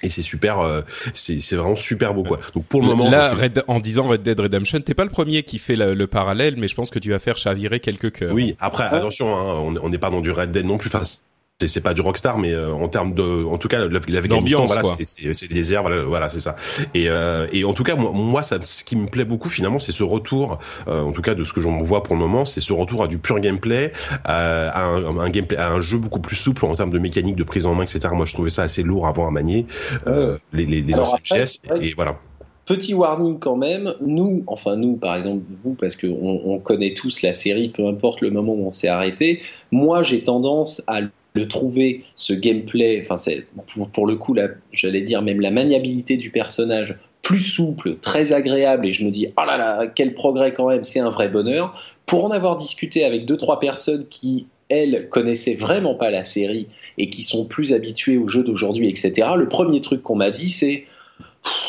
et 0.04 0.10
c'est 0.10 0.22
super 0.22 0.60
euh, 0.60 0.82
c'est 1.14 1.56
vraiment 1.56 1.76
super 1.76 2.14
beau 2.14 2.24
quoi. 2.24 2.40
Donc 2.54 2.66
pour 2.66 2.82
le 2.82 2.88
moment 2.88 3.10
là 3.10 3.34
en 3.68 3.80
disant 3.80 4.08
Red 4.08 4.22
Dead 4.22 4.40
Redemption 4.40 4.82
t'es 4.82 4.94
pas 4.94 5.06
le 5.06 5.10
premier 5.10 5.44
qui 5.44 5.58
fait 5.58 5.76
le, 5.76 6.08
parallèle 6.08 6.56
mais 6.58 6.68
je 6.68 6.76
pense 6.76 6.90
que 6.90 7.00
tu 7.00 7.10
vas 7.10 7.20
faire 7.20 7.38
chavirer 7.38 7.80
quelques 7.80 8.12
cœurs. 8.12 8.34
Oui 8.34 8.56
après 8.60 8.84
attention 8.84 9.36
hein, 9.36 9.78
on 9.82 9.90
n'est 9.90 9.98
pas 9.98 10.10
dans 10.10 10.22
du 10.22 10.32
Red 10.32 10.52
Dead 10.52 10.66
non 10.66 10.78
plus. 10.78 10.90
Enfin 10.94 11.02
c'est 11.68 11.84
pas 11.84 11.94
du 11.94 12.02
rockstar 12.02 12.38
mais 12.38 12.52
euh, 12.52 12.74
en 12.74 12.88
termes 12.88 13.14
de 13.14 13.46
en 13.46 13.58
tout 13.58 13.68
cas 13.68 13.86
l'Afghanistan 13.88 14.66
voilà 14.66 14.82
c'est 15.00 15.34
c'est 15.34 15.48
des 15.48 15.74
airs 15.74 15.82
voilà, 15.84 16.04
voilà 16.04 16.30
c'est 16.30 16.40
ça. 16.40 16.56
Et 16.94 17.10
euh, 17.10 17.48
et 17.52 17.64
en 17.64 17.74
tout 17.74 17.84
cas 17.84 17.96
moi, 17.96 18.12
moi 18.12 18.44
ça 18.44 18.58
ce 18.64 18.84
qui 18.84 18.96
me 18.96 19.08
plaît 19.08 19.26
beaucoup 19.26 19.50
finalement 19.50 19.80
c'est 19.80 19.92
ce 19.92 20.04
retour 20.04 20.60
euh, 20.88 21.02
en 21.02 21.12
tout 21.12 21.22
cas 21.22 21.36
de 21.36 21.44
ce 21.44 21.54
que 21.54 21.62
j'en 21.62 21.82
vois 21.82 22.04
pour 22.04 22.16
le 22.16 22.22
moment 22.22 22.46
c'est 22.46 22.62
ce 22.62 22.74
retour 22.74 23.04
à 23.04 23.08
du 23.08 23.18
pur 23.18 23.40
gameplay 23.40 23.92
à, 24.26 24.84
un, 24.84 25.18
un, 25.18 25.30
gameplay 25.30 25.58
à 25.58 25.72
un 25.72 25.82
jeu 25.82 25.98
beaucoup 25.98 26.20
plus 26.20 26.36
souple 26.36 26.66
en 26.66 26.76
termes 26.76 26.92
de 26.92 27.00
mécanique 27.00 27.36
de 27.36 27.44
prise 27.44 27.66
en 27.66 27.76
main 27.76 27.84
etc 27.84 28.10
moi 28.14 28.26
je 28.26 28.34
trouvais 28.34 28.50
ça 28.50 28.64
assez 28.64 28.84
lourd 28.84 29.08
avant 29.08 29.28
à 29.28 29.32
manier 29.32 29.66
les 30.54 30.66
les, 30.66 30.82
les 30.82 30.96
anciennes 30.96 31.22
pièces 31.22 31.62
et 31.82 31.94
voilà. 31.96 32.18
Petit 32.66 32.94
warning 32.94 33.40
quand 33.40 33.58
même, 33.58 33.94
nous, 34.00 34.42
enfin 34.48 34.78
nous 34.78 34.96
par 34.96 35.18
exemple, 35.18 35.44
vous, 35.50 35.74
parce 35.74 35.98
qu'on 35.98 36.42
on 36.46 36.60
connaît 36.60 36.94
tous 36.94 37.22
la 37.22 37.34
série, 37.34 37.68
peu 37.68 37.86
importe 37.86 38.22
le 38.22 38.32
moment 38.32 38.54
où 38.54 38.66
on 38.66 38.72
s'est 38.72 38.88
arrêté, 38.88 39.42
moi 39.72 40.04
j'ai 40.04 40.24
tendance 40.24 40.82
à 40.88 41.02
de 41.36 41.44
trouver 41.46 42.04
ce 42.16 42.34
gameplay, 42.34 43.02
enfin 43.04 43.18
c'est 43.18 43.48
pour, 43.94 44.08
le 44.08 44.16
coup, 44.16 44.36
j'allais 44.72 45.02
dire 45.02 45.22
même 45.22 45.42
la 45.42 45.52
maniabilité 45.52 46.18
du 46.18 46.30
personnage 46.30 46.98
plus 47.24 47.42
souple, 47.42 47.96
très 48.02 48.34
agréable, 48.34 48.86
et 48.86 48.92
je 48.92 49.06
me 49.06 49.10
dis, 49.10 49.28
oh 49.38 49.46
là 49.46 49.58
là, 49.58 49.88
quel 49.88 50.14
progrès 50.14 50.54
quand 50.54 50.68
même, 50.68 50.84
c'est 50.84 51.00
un 51.00 51.10
vrai 51.10 51.30
bonheur. 51.30 51.82
Pour 52.06 52.26
en 52.26 52.32
avoir 52.32 52.58
discuté 52.58 53.06
avec 53.06 53.26
deux, 53.26 53.38
trois 53.38 53.60
personnes 53.60 54.06
qui, 54.10 54.48
elles, 54.68 55.08
connaissaient 55.10 55.56
vraiment 55.56 55.96
pas 55.96 56.12
la 56.12 56.26
série 56.26 56.68
et 56.98 57.10
qui 57.10 57.24
sont 57.24 57.46
plus 57.46 57.74
habituées 57.74 58.18
aux 58.18 58.28
jeux 58.28 58.44
d'aujourd'hui, 58.44 58.90
etc., 58.90 59.30
le 59.38 59.48
premier 59.48 59.80
truc 59.80 60.04
qu'on 60.04 60.16
m'a 60.16 60.32
dit, 60.32 60.50
c'est, 60.50 60.86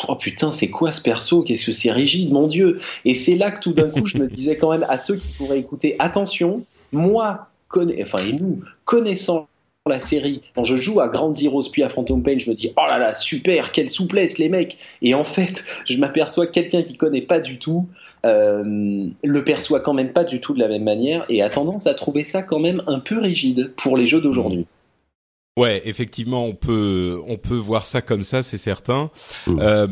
oh 0.09 0.15
putain, 0.17 0.51
c'est 0.51 0.69
quoi 0.69 0.91
ce 0.91 1.01
perso? 1.01 1.41
Qu'est-ce 1.41 1.65
que 1.65 1.71
c'est 1.71 1.91
rigide, 1.91 2.31
mon 2.33 2.47
Dieu 2.47 2.81
Et 3.05 3.13
c'est 3.13 3.35
là 3.35 3.49
que 3.49 3.61
tout 3.61 3.73
d'un 3.73 3.89
coup, 3.89 4.05
je 4.05 4.17
me 4.17 4.27
disais 4.27 4.57
quand 4.57 4.71
même 4.71 4.85
à 4.89 4.97
ceux 4.97 5.15
qui 5.15 5.37
pourraient 5.37 5.59
écouter, 5.59 5.95
attention, 5.99 6.63
moi, 6.91 7.47
enfin, 7.73 8.19
et 8.27 8.33
nous, 8.33 8.61
connaissant 8.83 9.47
la 9.87 9.99
série. 9.99 10.41
Quand 10.55 10.63
je 10.63 10.77
joue 10.77 10.99
à 10.99 11.09
Grand 11.09 11.31
Zeroes 11.31 11.69
puis 11.71 11.83
à 11.83 11.89
Phantom 11.89 12.23
Pain, 12.23 12.39
je 12.39 12.49
me 12.49 12.55
dis 12.55 12.71
oh 12.75 12.87
là 12.87 12.97
là 12.97 13.15
super, 13.15 13.71
quelle 13.71 13.89
souplesse 13.89 14.39
les 14.39 14.49
mecs. 14.49 14.79
Et 15.03 15.13
en 15.13 15.23
fait, 15.23 15.63
je 15.85 15.97
m'aperçois 15.97 16.47
que 16.47 16.53
quelqu'un 16.53 16.81
qui 16.81 16.97
connaît 16.97 17.21
pas 17.21 17.39
du 17.39 17.59
tout 17.59 17.87
euh, 18.25 18.63
le 19.23 19.43
perçoit 19.43 19.81
quand 19.81 19.93
même 19.93 20.11
pas 20.11 20.23
du 20.23 20.41
tout 20.41 20.55
de 20.55 20.59
la 20.59 20.67
même 20.67 20.83
manière 20.83 21.23
et 21.29 21.43
a 21.43 21.49
tendance 21.49 21.85
à 21.85 21.93
trouver 21.93 22.23
ça 22.23 22.41
quand 22.41 22.57
même 22.57 22.81
un 22.87 22.99
peu 22.99 23.19
rigide 23.19 23.73
pour 23.77 23.95
les 23.95 24.07
jeux 24.07 24.21
d'aujourd'hui. 24.21 24.65
Ouais, 25.55 25.83
effectivement, 25.85 26.45
on 26.45 26.55
peut 26.55 27.21
on 27.27 27.37
peut 27.37 27.55
voir 27.55 27.85
ça 27.85 28.01
comme 28.01 28.23
ça, 28.23 28.41
c'est 28.41 28.57
certain. 28.57 29.11
Mmh. 29.45 29.59
Euh, 29.59 29.87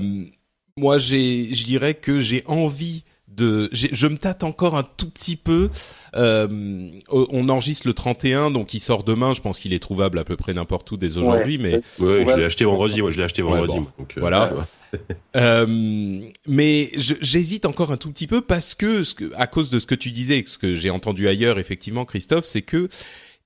moi, 0.75 0.97
j'ai, 0.97 1.53
je 1.53 1.65
dirais 1.65 1.93
que 1.93 2.19
j'ai 2.19 2.43
envie 2.47 3.03
de, 3.35 3.69
je 3.71 4.07
me 4.07 4.17
tâte 4.17 4.43
encore 4.43 4.75
un 4.75 4.83
tout 4.83 5.09
petit 5.09 5.35
peu. 5.35 5.69
Euh, 6.15 6.89
on 7.09 7.49
enregistre 7.49 7.87
le 7.87 7.93
31, 7.93 8.51
donc 8.51 8.73
il 8.73 8.79
sort 8.79 9.03
demain. 9.03 9.33
Je 9.33 9.41
pense 9.41 9.59
qu'il 9.59 9.73
est 9.73 9.79
trouvable 9.79 10.19
à 10.19 10.23
peu 10.23 10.35
près 10.35 10.53
n'importe 10.53 10.89
où 10.91 10.97
dès 10.97 11.17
aujourd'hui. 11.17 11.57
Mais 11.57 11.75
ouais, 11.99 12.25
je 12.27 12.35
l'ai 12.35 12.45
acheté 12.45 12.65
vendredi. 12.65 13.01
Ouais, 13.01 13.11
je 13.11 13.17
l'ai 13.17 13.23
acheté 13.23 13.41
vendredi. 13.41 13.75
donc, 13.75 14.13
euh, 14.17 14.19
voilà. 14.19 14.53
euh, 15.35 16.21
mais 16.47 16.91
j'hésite 16.95 17.65
encore 17.65 17.91
un 17.91 17.97
tout 17.97 18.11
petit 18.11 18.27
peu 18.27 18.41
parce 18.41 18.75
que, 18.75 19.03
ce 19.03 19.15
que, 19.15 19.31
à 19.35 19.47
cause 19.47 19.69
de 19.69 19.79
ce 19.79 19.87
que 19.87 19.95
tu 19.95 20.11
disais, 20.11 20.43
ce 20.45 20.57
que 20.57 20.75
j'ai 20.75 20.89
entendu 20.89 21.27
ailleurs, 21.27 21.57
effectivement, 21.57 22.05
Christophe, 22.05 22.45
c'est 22.45 22.61
que 22.61 22.89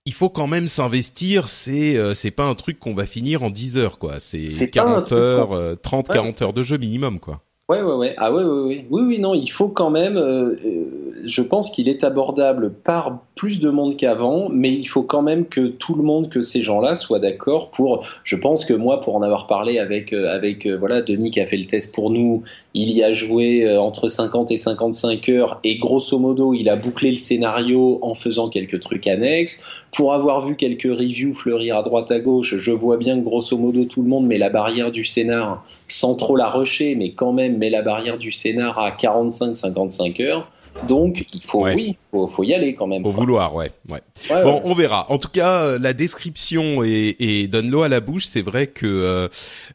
il 0.06 0.14
faut 0.14 0.30
quand 0.30 0.48
même 0.48 0.68
s'investir. 0.68 1.50
C'est 1.50 1.98
euh, 1.98 2.14
c'est 2.14 2.32
pas 2.32 2.46
un 2.46 2.56
truc 2.56 2.80
qu'on 2.80 2.94
va 2.94 3.06
finir 3.06 3.44
en 3.44 3.50
10 3.50 3.78
heures, 3.78 4.00
quoi. 4.00 4.20
C'est 4.20 4.70
40 4.70 5.12
heures, 5.12 5.78
30, 5.82 6.10
40 6.10 6.42
heures 6.42 6.54
de 6.54 6.64
jeu 6.64 6.78
minimum, 6.78 7.20
quoi. 7.20 7.42
Ouais, 7.70 7.82
ouais, 7.82 7.96
ouais. 7.96 8.14
Ah 8.16 8.32
ouais, 8.32 8.46
ouais, 8.46 8.62
ouais. 8.62 8.88
Oui, 8.90 9.02
oui, 9.06 9.20
non, 9.20 9.34
il 9.34 9.50
faut 9.50 9.68
quand 9.68 9.90
même. 9.90 10.16
Euh, 10.16 10.56
euh, 10.64 10.86
je 11.26 11.42
pense 11.42 11.70
qu'il 11.70 11.90
est 11.90 12.06
abordable 12.06 12.72
par 12.72 13.20
plus 13.36 13.60
de 13.60 13.70
monde 13.70 13.98
qu'avant, 13.98 14.48
mais 14.48 14.72
il 14.72 14.86
faut 14.86 15.04
quand 15.04 15.22
même 15.22 15.46
que 15.46 15.68
tout 15.68 15.94
le 15.94 16.02
monde, 16.02 16.30
que 16.30 16.44
ces 16.44 16.62
gens-là 16.62 16.96
soient 16.96 17.20
d'accord 17.20 17.72
pour. 17.72 18.06
Je 18.24 18.38
pense 18.38 18.64
que 18.64 18.74
moi, 18.74 19.02
pour 19.02 19.18
en 19.18 19.22
avoir 19.22 19.48
parlé 19.48 19.80
avec 19.80 20.14
euh, 20.14 20.34
avec 20.34 20.66
voilà 20.66 21.02
Denis 21.02 21.30
qui 21.30 21.42
a 21.42 21.46
fait 21.46 21.58
le 21.58 21.68
test 21.68 21.94
pour 21.94 22.10
nous, 22.10 22.44
il 22.74 22.92
y 22.92 23.04
a 23.04 23.12
joué 23.12 23.78
entre 23.78 24.08
50 24.08 24.50
et 24.52 24.58
55 24.58 25.28
heures 25.28 25.60
et 25.66 25.78
grosso 25.78 26.18
modo, 26.20 26.54
il 26.54 26.70
a 26.70 26.78
bouclé 26.78 27.12
le 27.12 27.18
scénario 27.18 28.00
en 28.02 28.16
faisant 28.16 28.48
quelques 28.48 28.80
trucs 28.80 29.08
annexes. 29.08 29.62
Pour 29.98 30.14
avoir 30.14 30.46
vu 30.46 30.56
quelques 30.56 30.84
reviews 30.84 31.34
fleurir 31.34 31.76
à 31.76 31.82
droite 31.82 32.12
à 32.12 32.20
gauche, 32.20 32.60
je 32.60 32.72
vois 32.72 32.98
bien 32.98 33.18
que 33.18 33.24
grosso 33.24 33.58
modo 33.58 33.84
tout 33.86 34.04
le 34.04 34.08
monde 34.08 34.28
met 34.28 34.38
la 34.38 34.52
barrière 34.52 34.92
du 34.92 35.04
scénar 35.04 35.66
sans 35.88 36.14
trop 36.14 36.36
la 36.36 36.52
rusher, 36.52 36.94
mais 36.94 37.14
quand 37.14 37.34
même 37.34 37.58
met 37.58 37.72
la 37.72 37.82
barrière 37.82 38.20
du 38.20 38.32
scénar 38.32 38.78
à 38.78 38.92
45-55 38.92 40.22
heures. 40.22 40.52
Donc, 40.88 41.26
il 41.34 41.42
faut, 41.42 41.66
oui, 41.66 41.98
faut, 42.12 42.28
faut 42.28 42.44
y 42.44 42.54
aller 42.54 42.76
quand 42.76 42.88
même. 42.88 43.02
Faut 43.02 43.12
vouloir, 43.12 43.56
ouais, 43.56 43.72
ouais. 43.90 44.02
bon, 44.44 44.62
on 44.64 44.76
verra. 44.76 45.12
En 45.12 45.18
tout 45.18 45.30
cas, 45.30 45.64
euh, 45.64 45.80
la 45.80 45.94
description 45.94 46.84
et, 46.84 47.16
et 47.18 47.48
donne 47.48 47.72
l'eau 47.72 47.82
à 47.82 47.90
la 47.90 48.00
bouche. 48.00 48.26
C'est 48.26 48.44
vrai 48.44 48.68
que 48.68 48.86
euh, 48.86 49.28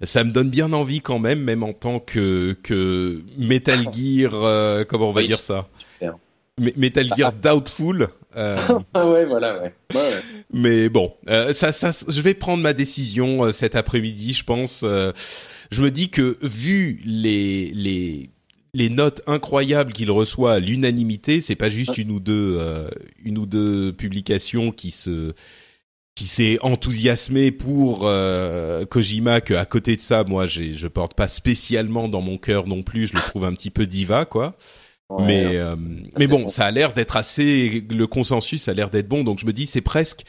ça 0.02 0.22
me 0.22 0.30
donne 0.30 0.50
bien 0.50 0.72
envie 0.72 1.00
quand 1.00 1.18
même, 1.18 1.40
même 1.40 1.64
en 1.64 1.72
tant 1.72 1.98
que 1.98 2.56
que 2.62 3.22
Metal 3.36 3.80
Gear, 3.92 4.32
euh, 4.34 4.84
comment 4.84 5.08
on 5.08 5.12
va 5.12 5.24
dire 5.24 5.40
ça? 5.40 5.66
Metal 6.76 7.08
Gear 7.16 7.32
Doubtful. 7.32 8.08
Euh... 8.36 8.56
ouais, 8.94 9.24
voilà, 9.24 9.60
ouais. 9.60 9.74
ouais, 9.94 10.00
ouais. 10.00 10.22
Mais 10.52 10.88
bon, 10.88 11.12
ça, 11.52 11.72
ça, 11.72 11.90
je 12.08 12.20
vais 12.20 12.34
prendre 12.34 12.62
ma 12.62 12.72
décision 12.72 13.52
cet 13.52 13.74
après-midi, 13.76 14.32
je 14.32 14.44
pense. 14.44 14.82
je 14.82 15.82
me 15.82 15.90
dis 15.90 16.10
que 16.10 16.38
vu 16.42 17.00
les 17.04 17.72
les 17.74 18.30
les 18.74 18.88
notes 18.88 19.22
incroyables 19.26 19.92
qu'il 19.92 20.10
reçoit 20.10 20.54
à 20.54 20.58
l'unanimité, 20.58 21.40
c'est 21.40 21.56
pas 21.56 21.68
juste 21.68 21.98
une 21.98 22.10
ou 22.10 22.20
deux 22.20 22.56
euh, 22.58 22.88
une 23.24 23.38
ou 23.38 23.46
deux 23.46 23.92
publications 23.92 24.72
qui 24.72 24.90
se 24.90 25.34
qui 26.14 26.26
s'est 26.26 26.58
enthousiasmé 26.60 27.52
pour 27.52 28.00
euh, 28.04 28.84
Kojima 28.84 29.40
que 29.40 29.54
à 29.54 29.64
côté 29.64 29.96
de 29.96 30.00
ça 30.00 30.24
moi 30.24 30.46
j'ai 30.46 30.74
je 30.74 30.86
porte 30.86 31.14
pas 31.14 31.28
spécialement 31.28 32.08
dans 32.08 32.20
mon 32.20 32.36
cœur 32.36 32.66
non 32.66 32.82
plus 32.82 33.06
je 33.06 33.14
le 33.14 33.22
trouve 33.22 33.44
un 33.44 33.54
petit 33.54 33.70
peu 33.70 33.86
diva 33.86 34.24
quoi 34.26 34.56
mais 35.20 35.56
euh, 35.56 35.76
mais 36.18 36.26
bon 36.26 36.48
ça 36.48 36.66
a 36.66 36.70
l'air 36.70 36.92
d'être 36.92 37.16
assez 37.16 37.84
le 37.90 38.06
consensus 38.06 38.68
a 38.68 38.74
l'air 38.74 38.90
d'être 38.90 39.08
bon 39.08 39.24
donc 39.24 39.38
je 39.38 39.46
me 39.46 39.52
dis 39.52 39.66
c'est 39.66 39.80
presque 39.80 40.24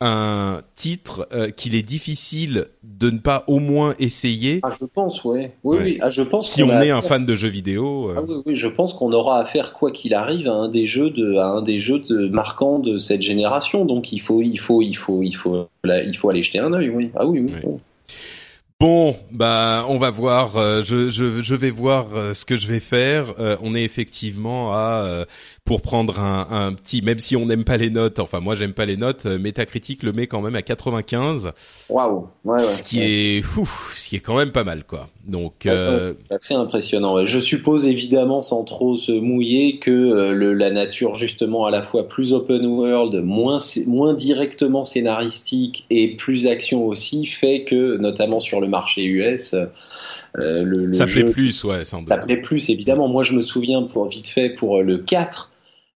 un 0.00 0.60
titre 0.76 1.26
euh, 1.32 1.50
qu'il 1.50 1.74
est 1.74 1.82
difficile 1.82 2.66
de 2.84 3.10
ne 3.10 3.18
pas 3.18 3.42
au 3.48 3.58
moins 3.58 3.94
essayer. 3.98 4.60
Ah, 4.62 4.70
je 4.78 4.84
pense, 4.84 5.24
ouais. 5.24 5.56
oui. 5.64 5.78
Oui, 5.80 5.98
Ah, 6.00 6.10
je 6.10 6.22
pense. 6.22 6.50
Si 6.52 6.62
on, 6.62 6.80
est 6.80 6.90
un 6.90 7.02
fan 7.02 7.26
de 7.26 7.34
jeux 7.34 7.48
vidéo. 7.48 8.10
Euh... 8.10 8.14
Ah, 8.16 8.22
oui, 8.26 8.42
oui, 8.46 8.54
je 8.54 8.68
pense 8.68 8.92
qu'on 8.92 9.12
aura 9.12 9.40
affaire 9.40 9.72
quoi 9.72 9.90
qu'il 9.90 10.14
arrive 10.14 10.46
à 10.48 10.52
un 10.52 10.68
des 10.68 10.86
jeux 10.86 11.10
de, 11.10 11.36
à 11.36 11.46
un 11.46 11.62
des 11.62 11.80
jeux 11.80 11.98
de, 11.98 12.28
marquants 12.28 12.78
de 12.78 12.96
cette 12.96 13.22
génération. 13.22 13.84
Donc 13.84 14.12
il 14.12 14.20
faut, 14.20 14.40
il 14.40 14.58
faut, 14.58 14.82
il 14.82 14.96
faut, 14.96 15.22
il 15.22 15.32
faut, 15.34 15.68
il 15.84 16.16
faut 16.16 16.30
aller 16.30 16.42
jeter 16.42 16.60
un 16.60 16.72
œil. 16.72 16.90
Oui. 16.90 17.10
Ah 17.16 17.26
oui, 17.26 17.40
oui. 17.40 17.52
Bon, 17.62 17.80
bah, 18.80 19.84
on 19.88 19.98
va 19.98 20.10
voir. 20.10 20.56
Euh, 20.56 20.84
je, 20.84 21.10
je, 21.10 21.42
je, 21.42 21.54
vais 21.56 21.70
voir 21.70 22.06
euh, 22.14 22.32
ce 22.32 22.44
que 22.44 22.56
je 22.56 22.68
vais 22.68 22.78
faire. 22.78 23.34
Euh, 23.40 23.56
on 23.60 23.74
est 23.74 23.82
effectivement 23.82 24.72
à 24.72 25.24
pour 25.68 25.82
prendre 25.82 26.18
un, 26.18 26.46
un, 26.50 26.72
petit, 26.72 27.02
même 27.02 27.18
si 27.18 27.36
on 27.36 27.44
n'aime 27.44 27.62
pas 27.62 27.76
les 27.76 27.90
notes. 27.90 28.20
Enfin, 28.20 28.40
moi, 28.40 28.54
j'aime 28.54 28.72
pas 28.72 28.86
les 28.86 28.96
notes. 28.96 29.26
Metacritic 29.26 30.02
le 30.02 30.14
met 30.14 30.26
quand 30.26 30.40
même 30.40 30.56
à 30.56 30.62
95. 30.62 31.52
Waouh. 31.90 32.26
Ouais, 32.46 32.52
ouais, 32.52 32.58
ce 32.58 32.82
qui 32.82 33.00
est, 33.02 33.44
ouf, 33.58 33.92
ce 33.94 34.08
qui 34.08 34.16
est 34.16 34.20
quand 34.20 34.38
même 34.38 34.50
pas 34.50 34.64
mal, 34.64 34.84
quoi. 34.84 35.08
Donc, 35.26 35.66
euh... 35.66 36.14
assez 36.30 36.54
impressionnant. 36.54 37.26
Je 37.26 37.38
suppose 37.38 37.84
évidemment, 37.84 38.40
sans 38.40 38.64
trop 38.64 38.96
se 38.96 39.12
mouiller, 39.12 39.78
que 39.78 39.90
le, 39.90 40.54
la 40.54 40.70
nature 40.70 41.14
justement 41.16 41.66
à 41.66 41.70
la 41.70 41.82
fois 41.82 42.08
plus 42.08 42.32
open 42.32 42.64
world, 42.64 43.22
moins 43.22 43.58
moins 43.86 44.14
directement 44.14 44.84
scénaristique 44.84 45.84
et 45.90 46.16
plus 46.16 46.46
action 46.46 46.86
aussi, 46.86 47.26
fait 47.26 47.64
que 47.64 47.98
notamment 47.98 48.40
sur 48.40 48.62
le 48.62 48.68
marché 48.68 49.04
US. 49.04 49.54
Euh, 50.36 50.62
le, 50.62 50.86
le, 50.86 50.92
ça 50.92 51.06
jeu, 51.06 51.24
plaît 51.24 51.32
plus, 51.32 51.64
ouais, 51.64 51.84
sans 51.84 52.06
Ça 52.06 52.18
plaît 52.18 52.36
plus, 52.40 52.70
évidemment. 52.70 53.08
Moi, 53.08 53.22
je 53.22 53.32
me 53.32 53.42
souviens, 53.42 53.82
pour 53.82 54.06
vite 54.08 54.28
fait, 54.28 54.50
pour 54.50 54.82
le 54.82 54.98
4, 54.98 55.47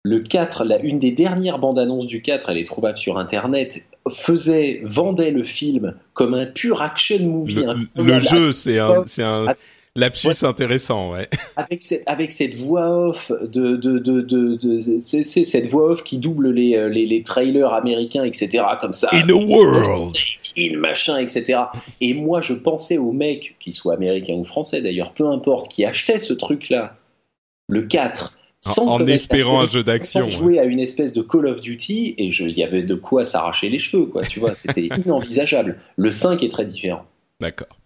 le 0.04 0.20
4, 0.20 0.64
la, 0.64 0.80
une 0.80 1.00
des 1.00 1.12
dernières 1.12 1.60
bandes 1.60 1.80
annonces 1.80 2.08
du 2.08 2.22
4, 2.22 2.50
elle 2.50 2.58
est 2.58 2.68
trouvable 2.68 2.98
sur 2.98 3.18
Internet, 3.18 3.84
faisait, 4.10 4.82
vendait 4.84 5.32
le 5.32 5.44
film 5.44 5.96
comme 6.14 6.34
un 6.34 6.46
pur 6.46 6.82
action 6.82 7.20
movie. 7.20 7.66
Le, 7.96 8.04
le 8.04 8.20
jeu, 8.20 8.54
c'est 8.54 8.80
un, 8.80 9.04
c'est 9.06 9.24
un, 9.24 9.48
Lapsus 9.96 10.28
ouais. 10.28 10.46
intéressant, 10.46 11.12
ouais. 11.12 11.28
Avec 11.58 11.84
cette, 11.84 12.04
avec 12.06 12.32
cette 12.32 12.56
voix 12.56 13.10
off 13.10 13.32
de, 13.32 13.76
de, 13.76 14.00
de, 14.00 14.22
de, 14.22 14.56
de 14.56 15.00
c'est, 15.02 15.24
cette 15.24 15.68
voix 15.68 15.92
off 15.92 16.04
qui 16.04 16.18
double 16.18 16.52
les, 16.52 16.90
les, 16.90 17.06
les, 17.06 17.24
trailers 17.24 17.74
américains, 17.74 18.24
etc. 18.24 18.64
Comme 18.80 18.94
ça. 18.94 19.10
In 19.12 19.30
a 19.30 19.34
world. 19.34 20.16
In 20.58 20.78
machin, 20.78 21.18
etc. 21.18 21.60
Et 22.02 22.14
moi, 22.14 22.42
je 22.42 22.54
pensais 22.54 22.98
aux 22.98 23.12
mecs, 23.12 23.56
qu'ils 23.60 23.74
soient 23.74 23.96
américains 23.96 24.36
ou 24.36 24.44
français 24.44 24.82
d'ailleurs, 24.82 25.12
peu 25.14 25.28
importe, 25.28 25.70
qui 25.70 25.84
achetaient 25.86 26.20
ce 26.20 26.34
truc-là, 26.34 26.96
le 27.68 27.84
4, 27.84 28.39
sans 28.62 28.88
en, 28.88 29.02
en 29.02 29.08
espérant 29.08 29.62
un 29.62 29.70
jeu 29.70 29.84
d'action. 29.84 30.22
Sans 30.22 30.30
jouer 30.30 30.54
ouais. 30.54 30.60
à 30.60 30.64
une 30.66 30.80
espèce 30.80 31.14
de 31.14 31.22
Call 31.22 31.48
of 31.48 31.62
Duty, 31.62 32.16
et 32.18 32.26
il 32.26 32.58
y 32.58 32.64
avait 32.64 32.84
de 32.84 32.96
quoi 32.96 33.26
s'arracher 33.26 33.70
les 33.70 33.80
cheveux, 33.80 34.06
quoi, 34.06 34.24
tu 34.24 34.40
vois, 34.40 34.56
c'était 34.56 34.90
inenvisageable. 35.06 35.80
Le 35.96 36.12
5 36.12 36.44
est 36.44 36.50
très 36.50 36.66
différent. 36.66 37.06
D'accord. 37.40 37.80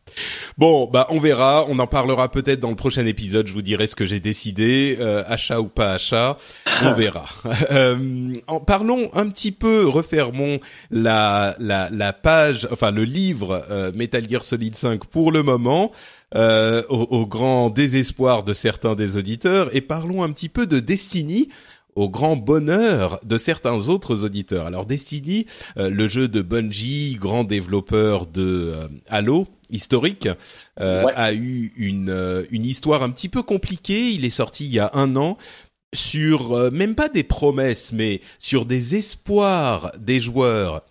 Bon, 0.57 0.88
bah 0.91 1.07
on 1.09 1.19
verra, 1.19 1.65
on 1.69 1.79
en 1.79 1.88
parlera 1.88 2.29
peut-être 2.29 2.59
dans 2.59 2.69
le 2.69 2.75
prochain 2.75 3.05
épisode. 3.05 3.47
Je 3.47 3.53
vous 3.53 3.62
dirai 3.62 3.88
ce 3.88 3.95
que 3.95 4.05
j'ai 4.05 4.19
décidé, 4.19 4.97
euh, 4.99 5.23
achat 5.27 5.62
ou 5.62 5.67
pas 5.67 5.93
achat, 5.93 6.38
on 6.81 6.93
verra. 6.93 7.25
euh, 7.71 8.33
en, 8.47 8.59
parlons 8.59 9.09
un 9.13 9.29
petit 9.29 9.51
peu, 9.51 9.88
refermons 9.88 10.59
la 10.91 11.55
la, 11.59 11.89
la 11.91 12.13
page, 12.13 12.67
enfin 12.71 12.91
le 12.91 13.03
livre 13.03 13.63
euh, 13.69 13.91
Metal 13.93 14.27
Gear 14.27 14.43
Solid 14.43 14.75
5 14.75 15.05
pour 15.05 15.31
le 15.31 15.43
moment. 15.43 15.91
Euh, 16.35 16.81
au, 16.89 17.01
au, 17.11 17.27
grand 17.27 17.69
désespoir 17.69 18.43
de 18.43 18.53
certains 18.53 18.95
des 18.95 19.17
auditeurs 19.17 19.75
et 19.75 19.81
parlons 19.81 20.23
un 20.23 20.31
petit 20.31 20.49
peu 20.49 20.65
de 20.65 20.79
Destiny 20.79 21.49
au 21.95 22.09
grand 22.09 22.35
bonheur 22.35 23.19
de 23.23 23.37
certains 23.37 23.89
autres 23.89 24.23
auditeurs. 24.23 24.65
Alors 24.65 24.85
Destiny, 24.85 25.45
euh, 25.77 25.89
le 25.89 26.07
jeu 26.07 26.27
de 26.27 26.41
Bungie, 26.41 27.17
grand 27.19 27.43
développeur 27.43 28.25
de 28.25 28.73
euh, 28.75 28.87
Halo 29.09 29.47
historique, 29.69 30.29
euh, 30.79 31.05
ouais. 31.05 31.13
a 31.15 31.33
eu 31.33 31.71
une 31.75 32.45
une 32.51 32.65
histoire 32.65 33.03
un 33.03 33.09
petit 33.09 33.29
peu 33.29 33.43
compliquée. 33.43 34.11
Il 34.11 34.25
est 34.25 34.29
sorti 34.29 34.65
il 34.65 34.73
y 34.73 34.79
a 34.79 34.91
un 34.93 35.15
an 35.15 35.37
sur 35.93 36.71
même 36.71 36.95
pas 36.95 37.09
des 37.09 37.23
promesses, 37.23 37.93
mais 37.93 38.21
sur 38.39 38.65
des 38.65 38.95
espoirs 38.95 39.91
des 39.99 40.19
joueurs 40.19 40.83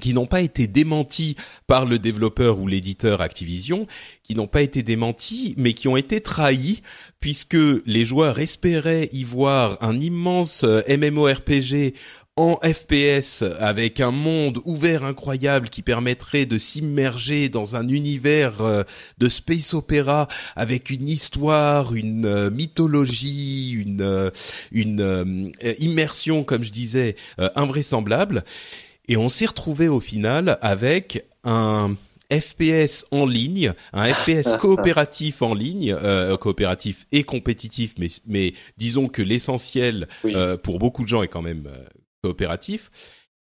qui 0.00 0.14
n'ont 0.14 0.26
pas 0.26 0.40
été 0.40 0.66
démentis 0.66 1.36
par 1.66 1.86
le 1.86 1.98
développeur 1.98 2.58
ou 2.58 2.66
l'éditeur 2.66 3.20
Activision, 3.20 3.86
qui 4.22 4.34
n'ont 4.34 4.46
pas 4.46 4.62
été 4.62 4.82
démentis, 4.82 5.54
mais 5.56 5.74
qui 5.74 5.88
ont 5.88 5.96
été 5.96 6.20
trahis, 6.20 6.82
puisque 7.20 7.56
les 7.86 8.04
joueurs 8.04 8.38
espéraient 8.38 9.08
y 9.12 9.24
voir 9.24 9.78
un 9.80 9.98
immense 10.00 10.64
euh, 10.64 10.82
MMORPG 10.88 11.94
en 12.34 12.58
FPS 12.64 13.44
avec 13.60 14.00
un 14.00 14.10
monde 14.10 14.58
ouvert 14.64 15.04
incroyable 15.04 15.68
qui 15.68 15.82
permettrait 15.82 16.46
de 16.46 16.56
s'immerger 16.56 17.50
dans 17.50 17.76
un 17.76 17.86
univers 17.88 18.62
euh, 18.62 18.84
de 19.18 19.28
space 19.28 19.74
opéra 19.74 20.28
avec 20.56 20.88
une 20.88 21.10
histoire, 21.10 21.94
une 21.94 22.24
euh, 22.24 22.50
mythologie, 22.50 23.72
une 23.72 24.32
une 24.72 25.52
immersion 25.78 26.42
comme 26.42 26.64
je 26.64 26.72
disais 26.72 27.16
invraisemblable 27.54 28.44
et 29.08 29.16
on 29.16 29.28
s'est 29.28 29.46
retrouvé 29.46 29.88
au 29.88 30.00
final 30.00 30.58
avec 30.60 31.24
un 31.44 31.94
FPS 32.32 33.04
en 33.10 33.26
ligne, 33.26 33.74
un 33.92 34.12
FPS 34.12 34.54
coopératif 34.58 35.42
en 35.42 35.54
ligne, 35.54 35.92
euh, 35.92 36.36
coopératif 36.36 37.06
et 37.12 37.24
compétitif, 37.24 37.94
mais, 37.98 38.08
mais 38.26 38.54
disons 38.78 39.08
que 39.08 39.20
l'essentiel 39.22 40.08
oui. 40.24 40.32
euh, 40.34 40.56
pour 40.56 40.78
beaucoup 40.78 41.02
de 41.02 41.08
gens 41.08 41.22
est 41.22 41.28
quand 41.28 41.42
même 41.42 41.66
euh, 41.66 41.84
coopératif. 42.22 42.90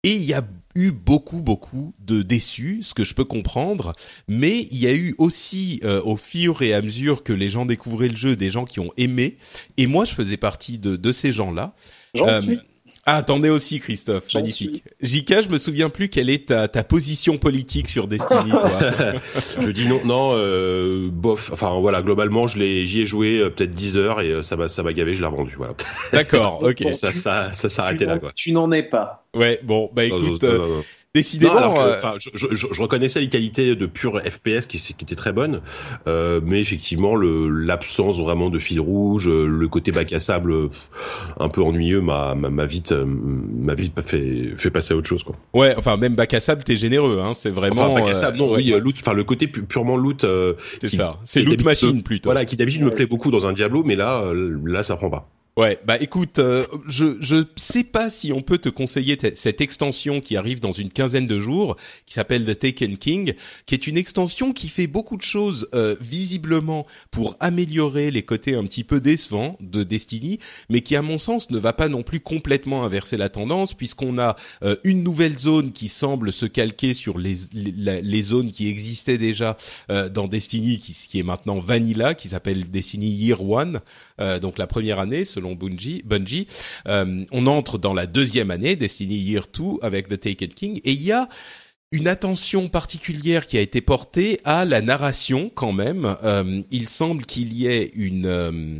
Et 0.05 0.15
il 0.15 0.23
y 0.23 0.33
a 0.33 0.43
eu 0.75 0.91
beaucoup, 0.91 1.41
beaucoup 1.41 1.93
de 1.99 2.23
déçus, 2.23 2.79
ce 2.83 2.93
que 2.93 3.05
je 3.05 3.13
peux 3.13 3.23
comprendre, 3.23 3.93
mais 4.27 4.67
il 4.69 4.77
y 4.77 4.87
a 4.87 4.93
eu 4.93 5.15
aussi, 5.17 5.79
euh, 5.85 6.01
au 6.01 6.17
fur 6.17 6.61
et 6.61 6.73
à 6.73 6.81
mesure 6.81 7.23
que 7.23 7.31
les 7.31 7.47
gens 7.47 7.65
découvraient 7.65 8.09
le 8.09 8.17
jeu, 8.17 8.35
des 8.35 8.51
gens 8.51 8.65
qui 8.65 8.81
ont 8.81 8.91
aimé, 8.97 9.37
et 9.77 9.87
moi 9.87 10.03
je 10.03 10.13
faisais 10.13 10.35
partie 10.35 10.77
de, 10.77 10.97
de 10.97 11.11
ces 11.13 11.31
gens-là. 11.31 11.73
J'en 12.15 12.27
euh, 12.27 12.41
suis. 12.41 12.59
Ah, 13.05 13.21
t'en 13.21 13.43
es 13.43 13.49
aussi, 13.49 13.81
Christophe. 13.81 14.33
Magnifique. 14.33 14.83
Jika, 15.01 15.41
je 15.41 15.49
me 15.49 15.57
souviens 15.57 15.89
plus 15.89 16.07
quelle 16.07 16.29
est 16.29 16.47
ta, 16.47 16.69
ta 16.69 16.85
position 16.85 17.37
politique 17.37 17.89
sur 17.89 18.07
Destiny, 18.07 18.51
toi. 18.51 18.79
je 19.59 19.69
dis 19.71 19.87
non, 19.87 20.01
non, 20.05 20.33
euh, 20.37 21.09
bof. 21.11 21.51
Enfin, 21.51 21.77
voilà, 21.79 22.01
globalement, 22.01 22.47
je 22.47 22.57
l'ai, 22.57 22.85
j'y 22.85 23.01
ai 23.01 23.05
joué 23.05 23.39
euh, 23.39 23.49
peut-être 23.49 23.73
10 23.73 23.97
heures 23.97 24.21
et 24.21 24.29
euh, 24.29 24.41
ça 24.41 24.55
m'a, 24.55 24.69
ça 24.69 24.83
m'a 24.83 24.93
gavé, 24.93 25.15
je 25.15 25.21
l'ai 25.21 25.27
revendu, 25.27 25.53
voilà. 25.57 25.73
D'accord, 26.13 26.63
ok. 26.63 26.85
ça, 26.91 27.11
ça, 27.11 27.51
ça 27.51 27.67
s'arrêtait 27.67 28.05
là, 28.05 28.19
quoi. 28.19 28.31
Tu 28.33 28.53
n'en 28.53 28.71
es 28.71 28.83
pas. 28.83 29.25
Ouais, 29.35 29.59
bon, 29.63 29.89
bah 29.93 30.05
écoute, 30.05 30.43
euh, 30.45 30.81
Décidément. 31.15 31.79
Euh, 31.79 31.95
enfin, 31.95 32.15
je, 32.17 32.31
je, 32.33 32.55
je, 32.55 32.81
reconnaissais 32.81 33.21
les 33.21 33.29
qualités 33.29 33.75
de 33.75 33.85
pure 33.85 34.19
FPS 34.19 34.65
qui, 34.65 34.79
qui 34.79 34.95
étaient 35.03 35.13
très 35.13 35.31
bonnes, 35.31 35.61
euh, 36.07 36.41
mais 36.43 36.59
effectivement, 36.59 37.15
le 37.15 37.49
l'absence 37.49 38.19
vraiment 38.19 38.49
de 38.49 38.57
fil 38.57 38.79
rouge, 38.79 39.27
euh, 39.27 39.45
le 39.45 39.67
côté 39.67 39.91
bac 39.91 40.11
à 40.11 40.19
sable 40.19 40.69
un 41.39 41.49
peu 41.49 41.61
ennuyeux 41.61 42.01
m'a 42.01 42.33
m'a 42.33 42.65
vite 42.65 42.91
m'a 42.93 43.75
vite 43.75 43.93
fait 44.01 44.55
fait 44.57 44.71
passer 44.71 44.95
à 44.95 44.97
autre 44.97 45.07
chose 45.07 45.23
quoi. 45.23 45.35
Ouais, 45.53 45.75
enfin 45.77 45.97
même 45.97 46.15
bac 46.15 46.33
à 46.33 46.39
sable, 46.39 46.63
t'es 46.63 46.77
généreux, 46.77 47.19
hein, 47.23 47.35
c'est 47.35 47.51
vraiment. 47.51 47.83
Enfin, 47.83 48.01
bac 48.01 48.09
à 48.09 48.15
sable, 48.15 48.39
non, 48.39 48.55
oui, 48.55 48.73
loot, 48.81 48.95
enfin 48.99 49.13
le 49.13 49.23
côté 49.23 49.45
purement 49.45 49.97
loot. 49.97 50.25
c'est 50.81 50.89
ça, 50.89 51.09
c'est 51.25 51.43
loot 51.43 51.63
machine 51.63 52.01
plutôt. 52.01 52.29
Voilà, 52.29 52.43
qui 52.45 52.55
d'habitude 52.55 52.81
me 52.81 52.89
plaît 52.89 53.05
beaucoup 53.05 53.29
dans 53.29 53.45
un 53.45 53.53
Diablo, 53.53 53.83
mais 53.85 53.95
là, 53.95 54.33
là, 54.65 54.81
ça 54.81 54.95
prend 54.95 55.11
pas. 55.11 55.29
Ouais, 55.55 55.79
bah 55.85 56.01
écoute, 56.01 56.39
euh, 56.39 56.65
je 56.87 57.17
je 57.21 57.43
sais 57.55 57.83
pas 57.83 58.09
si 58.09 58.33
on 58.33 58.41
peut 58.41 58.57
te 58.57 58.69
conseiller 58.69 59.19
cette 59.35 59.61
extension 59.61 60.19
qui 60.19 60.35
arrive 60.35 60.59
dans 60.59 60.71
une 60.71 60.89
quinzaine 60.89 61.27
de 61.27 61.39
jours, 61.39 61.75
qui 62.07 62.15
s'appelle 62.15 62.43
The 62.43 62.57
Taken 62.57 62.97
King, 62.97 63.35
qui 63.67 63.75
est 63.75 63.85
une 63.85 63.95
extension 63.95 64.51
qui 64.51 64.67
fait 64.67 64.87
beaucoup 64.87 65.15
de 65.15 65.21
choses 65.21 65.69
euh, 65.75 65.95
visiblement 66.01 66.87
pour 67.11 67.37
améliorer 67.39 68.09
les 68.09 68.23
côtés 68.23 68.55
un 68.55 68.63
petit 68.63 68.83
peu 68.83 68.99
décevants 68.99 69.55
de 69.59 69.83
Destiny, 69.83 70.39
mais 70.69 70.81
qui 70.81 70.95
à 70.95 71.03
mon 71.03 71.19
sens 71.19 71.51
ne 71.51 71.59
va 71.59 71.71
pas 71.71 71.87
non 71.87 72.01
plus 72.01 72.19
complètement 72.19 72.83
inverser 72.83 73.15
la 73.15 73.29
tendance, 73.29 73.75
puisqu'on 73.75 74.17
a 74.17 74.35
euh, 74.63 74.75
une 74.83 75.03
nouvelle 75.03 75.37
zone 75.37 75.71
qui 75.71 75.87
semble 75.87 76.33
se 76.33 76.47
calquer 76.47 76.95
sur 76.95 77.19
les 77.19 77.35
les, 77.53 78.01
les 78.01 78.21
zones 78.23 78.49
qui 78.51 78.69
existaient 78.69 79.19
déjà 79.19 79.55
dans 79.87 80.27
Destiny, 80.27 80.79
qui, 80.79 80.93
qui 80.93 81.19
est 81.19 81.23
maintenant 81.23 81.59
Vanilla, 81.59 82.15
qui 82.15 82.29
s'appelle 82.29 82.71
Destiny 82.71 83.11
Year 83.11 83.43
One, 83.47 83.81
donc 84.19 84.57
la 84.57 84.67
première 84.67 84.99
année 84.99 85.25
selon 85.25 85.55
Bungie. 85.55 86.01
Bungie. 86.05 86.47
Euh, 86.87 87.25
on 87.31 87.47
entre 87.47 87.77
dans 87.77 87.93
la 87.93 88.05
deuxième 88.05 88.51
année, 88.51 88.75
Destiny 88.75 89.15
Year 89.15 89.45
2, 89.53 89.63
avec 89.81 90.07
The 90.07 90.19
Taken 90.19 90.49
King, 90.49 90.81
et 90.83 90.91
il 90.91 91.03
y 91.03 91.11
a 91.11 91.29
une 91.91 92.07
attention 92.07 92.69
particulière 92.69 93.45
qui 93.45 93.57
a 93.57 93.61
été 93.61 93.79
portée 93.81 94.39
à 94.45 94.65
la 94.65 94.81
narration 94.81 95.51
quand 95.53 95.73
même. 95.73 96.17
Euh, 96.23 96.63
il 96.71 96.89
semble 96.89 97.25
qu'il 97.25 97.53
y 97.53 97.67
ait 97.67 97.91
une 97.93 98.25
euh, 98.25 98.79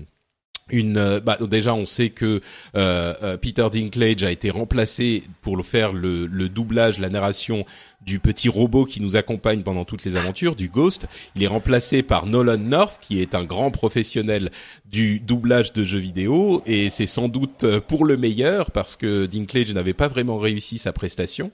une 0.74 0.97
euh, 0.97 1.19
bah, 1.19 1.38
déjà 1.39 1.74
on 1.74 1.86
sait 1.86 2.09
que 2.09 2.41
euh, 2.76 3.13
euh, 3.24 3.38
Peter 3.38 3.67
Dinklage 3.71 4.24
a 4.24 4.32
été 4.32 4.49
remplacé 4.49 5.24
pour 5.41 5.63
faire 5.63 5.93
le, 5.93 6.26
le, 6.26 6.49
doublage, 6.49 6.99
la 6.99 7.09
narration 7.09 7.65
du 8.01 8.19
petit 8.19 8.49
robot 8.49 8.84
qui 8.86 9.01
nous 9.01 9.15
accompagne 9.15 9.61
pendant 9.61 9.86
toutes 9.86 10.03
les 10.03 10.17
aventures, 10.17 10.55
du 10.55 10.67
Ghost. 10.67 11.07
Il 11.36 11.43
est 11.43 11.47
remplacé 11.47 12.01
par 12.01 12.26
Nolan 12.26 12.57
North, 12.57 12.99
qui 12.99 13.21
est 13.21 13.36
un 13.36 13.43
grand 13.45 13.71
professionnel 13.71 14.51
du 14.91 15.19
doublage 15.19 15.71
de 15.71 15.84
jeux 15.84 15.99
vidéo, 15.99 16.61
et 16.65 16.89
c'est 16.89 17.05
sans 17.05 17.30
doute 17.30 17.65
pour 17.88 18.05
le 18.05 18.17
meilleur 18.17 18.71
parce 18.71 18.97
que 18.97 19.26
Dinklage 19.26 19.74
n'avait 19.74 19.93
pas 19.93 20.09
vraiment 20.09 20.38
réussi 20.38 20.80
sa 20.80 20.91
prestation. 20.91 21.51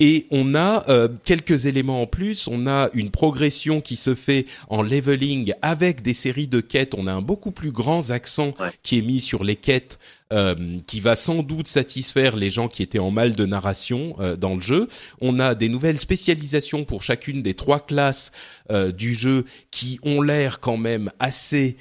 Et 0.00 0.26
on 0.30 0.54
a 0.54 0.88
euh, 0.88 1.08
quelques 1.24 1.66
éléments 1.66 2.02
en 2.02 2.06
plus. 2.06 2.48
On 2.48 2.66
a 2.66 2.88
une 2.94 3.10
progression 3.10 3.82
qui 3.82 3.96
se 3.96 4.14
fait 4.14 4.46
en 4.68 4.82
leveling 4.82 5.52
avec 5.60 6.00
des 6.02 6.14
séries 6.14 6.48
de 6.48 6.60
quêtes. 6.60 6.94
On 6.96 7.06
a 7.06 7.12
un 7.12 7.20
beaucoup 7.20 7.52
plus 7.52 7.70
grand 7.70 8.10
accent 8.10 8.52
qui 8.82 8.98
est 8.98 9.02
mis 9.02 9.20
sur 9.20 9.44
les 9.44 9.56
quêtes 9.56 9.98
euh, 10.32 10.78
qui 10.86 11.00
va 11.00 11.16
sans 11.16 11.42
doute 11.42 11.66
satisfaire 11.66 12.36
les 12.36 12.50
gens 12.50 12.68
qui 12.68 12.84
étaient 12.84 13.00
en 13.00 13.10
mal 13.10 13.34
de 13.34 13.46
narration 13.46 14.14
euh, 14.20 14.36
dans 14.36 14.54
le 14.54 14.60
jeu. 14.60 14.86
On 15.20 15.40
a 15.40 15.56
des 15.56 15.68
nouvelles 15.68 15.98
spécialisations 15.98 16.84
pour 16.84 17.02
chacune 17.02 17.42
des 17.42 17.54
trois 17.54 17.80
classes 17.80 18.30
euh, 18.70 18.92
du 18.92 19.12
jeu 19.12 19.44
qui 19.72 19.98
ont 20.04 20.22
l'air 20.22 20.60
quand 20.60 20.76
même 20.76 21.10
assez 21.18 21.76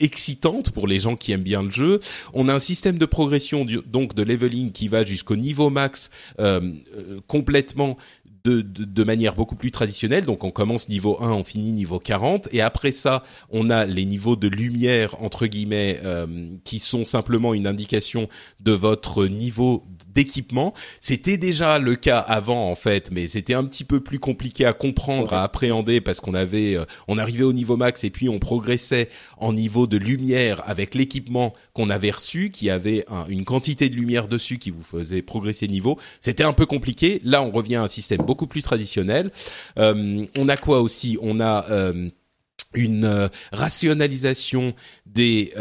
excitantes 0.00 0.70
pour 0.70 0.86
les 0.86 0.98
gens 0.98 1.16
qui 1.16 1.32
aiment 1.32 1.42
bien 1.42 1.62
le 1.62 1.70
jeu. 1.70 2.00
On 2.32 2.48
a 2.48 2.54
un 2.54 2.60
système 2.60 2.96
de 2.96 3.04
progression 3.04 3.66
donc 3.86 4.14
de 4.14 4.22
leveling 4.22 4.72
qui 4.72 4.88
va 4.88 5.04
jusqu'au 5.04 5.36
niveau 5.36 5.68
max 5.68 6.08
complètement 7.26 7.98
de, 8.46 8.84
de, 8.84 9.04
manière 9.04 9.34
beaucoup 9.34 9.56
plus 9.56 9.72
traditionnelle. 9.72 10.24
Donc 10.24 10.44
on 10.44 10.50
commence 10.50 10.88
niveau 10.88 11.20
1, 11.20 11.30
on 11.30 11.42
finit 11.42 11.72
niveau 11.72 11.98
40. 11.98 12.48
Et 12.52 12.60
après 12.60 12.92
ça, 12.92 13.24
on 13.50 13.70
a 13.70 13.84
les 13.84 14.04
niveaux 14.04 14.36
de 14.36 14.46
lumière, 14.46 15.20
entre 15.20 15.46
guillemets, 15.46 15.98
euh, 16.04 16.26
qui 16.64 16.78
sont 16.78 17.04
simplement 17.04 17.54
une 17.54 17.66
indication 17.66 18.28
de 18.60 18.72
votre 18.72 19.26
niveau 19.26 19.84
d'équipement. 20.14 20.74
C'était 21.00 21.36
déjà 21.38 21.78
le 21.78 21.96
cas 21.96 22.18
avant 22.18 22.70
en 22.70 22.74
fait, 22.74 23.10
mais 23.10 23.26
c'était 23.26 23.54
un 23.54 23.64
petit 23.64 23.84
peu 23.84 24.00
plus 24.00 24.18
compliqué 24.18 24.64
à 24.64 24.72
comprendre, 24.72 25.32
à 25.32 25.42
appréhender 25.42 26.00
parce 26.00 26.20
qu'on 26.20 26.34
avait, 26.34 26.76
euh, 26.76 26.84
on 27.08 27.18
arrivait 27.18 27.44
au 27.44 27.52
niveau 27.52 27.76
max 27.76 28.04
et 28.04 28.10
puis 28.10 28.28
on 28.28 28.38
progressait 28.38 29.08
en 29.38 29.52
niveau 29.52 29.86
de 29.86 29.96
lumière 29.96 30.62
avec 30.66 30.94
l'équipement 30.94 31.52
qu'on 31.72 31.90
avait 31.90 32.12
reçu, 32.12 32.50
qui 32.50 32.70
avait 32.70 33.04
une 33.28 33.44
quantité 33.44 33.88
de 33.88 33.96
lumière 33.96 34.28
dessus 34.28 34.58
qui 34.58 34.70
vous 34.70 34.82
faisait 34.82 35.22
progresser 35.22 35.66
niveau. 35.66 35.98
C'était 36.20 36.44
un 36.44 36.52
peu 36.52 36.66
compliqué. 36.66 37.20
Là, 37.24 37.42
on 37.42 37.50
revient 37.50 37.76
à 37.76 37.82
un 37.82 37.88
système 37.88 38.22
beaucoup 38.22 38.35
plus 38.44 38.60
traditionnel. 38.60 39.30
Euh, 39.78 40.26
on 40.36 40.48
a 40.50 40.56
quoi 40.58 40.82
aussi? 40.82 41.16
On 41.22 41.40
a 41.40 41.64
euh, 41.70 42.10
une 42.74 43.30
rationalisation 43.52 44.74
des 45.06 45.54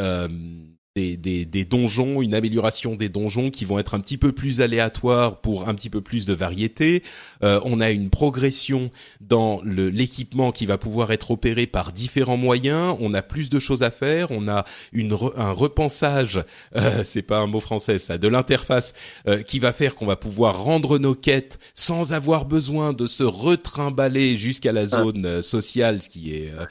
des, 0.95 1.17
des, 1.17 1.43
des, 1.43 1.65
donjons, 1.65 2.21
une 2.21 2.33
amélioration 2.33 2.95
des 2.95 3.09
donjons 3.09 3.49
qui 3.49 3.65
vont 3.65 3.79
être 3.79 3.95
un 3.95 3.99
petit 3.99 4.17
peu 4.17 4.31
plus 4.31 4.61
aléatoires 4.61 5.41
pour 5.41 5.67
un 5.67 5.75
petit 5.75 5.89
peu 5.89 5.99
plus 5.99 6.25
de 6.25 6.33
variété. 6.33 7.03
Euh, 7.43 7.59
on 7.65 7.81
a 7.81 7.91
une 7.91 8.09
progression 8.09 8.91
dans 9.19 9.61
l'équipement 9.65 10.53
qui 10.53 10.65
va 10.65 10.77
pouvoir 10.77 11.11
être 11.11 11.31
opéré 11.31 11.67
par 11.67 11.91
différents 11.91 12.37
moyens. 12.37 12.95
On 13.01 13.13
a 13.13 13.21
plus 13.21 13.49
de 13.49 13.59
choses 13.59 13.83
à 13.83 13.91
faire. 13.91 14.31
On 14.31 14.47
a 14.47 14.63
une 14.93 15.17
un 15.35 15.51
repensage, 15.51 16.41
euh, 16.77 17.03
c'est 17.03 17.23
pas 17.23 17.39
un 17.39 17.47
mot 17.47 17.59
français 17.59 17.97
ça, 17.97 18.17
de 18.17 18.29
l'interface 18.29 18.93
euh, 19.27 19.41
qui 19.41 19.59
va 19.59 19.73
faire 19.73 19.95
qu'on 19.95 20.05
va 20.05 20.15
pouvoir 20.15 20.63
rendre 20.63 20.97
nos 20.97 21.13
quêtes 21.13 21.59
sans 21.73 22.13
avoir 22.13 22.45
besoin 22.45 22.93
de 22.93 23.05
se 23.05 23.23
retrimballer 23.23 24.37
jusqu'à 24.37 24.71
la 24.71 24.81
ah. 24.81 24.85
zone 24.85 25.25
euh, 25.25 25.41
sociale, 25.41 26.01
ce 26.01 26.07
qui 26.07 26.35
est, 26.35 26.51
euh, 26.51 26.65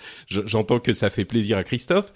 j'entends 0.46 0.80
que 0.80 0.94
ça 0.94 1.10
fait 1.10 1.26
plaisir 1.26 1.58
à 1.58 1.64
Christophe. 1.64 2.10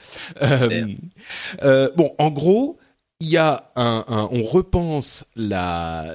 Bon, 1.98 2.14
en 2.18 2.30
gros, 2.30 2.78
il 3.18 3.28
y 3.28 3.36
a 3.38 3.72
un, 3.74 4.04
on 4.30 4.44
repense 4.44 5.24
la 5.34 6.14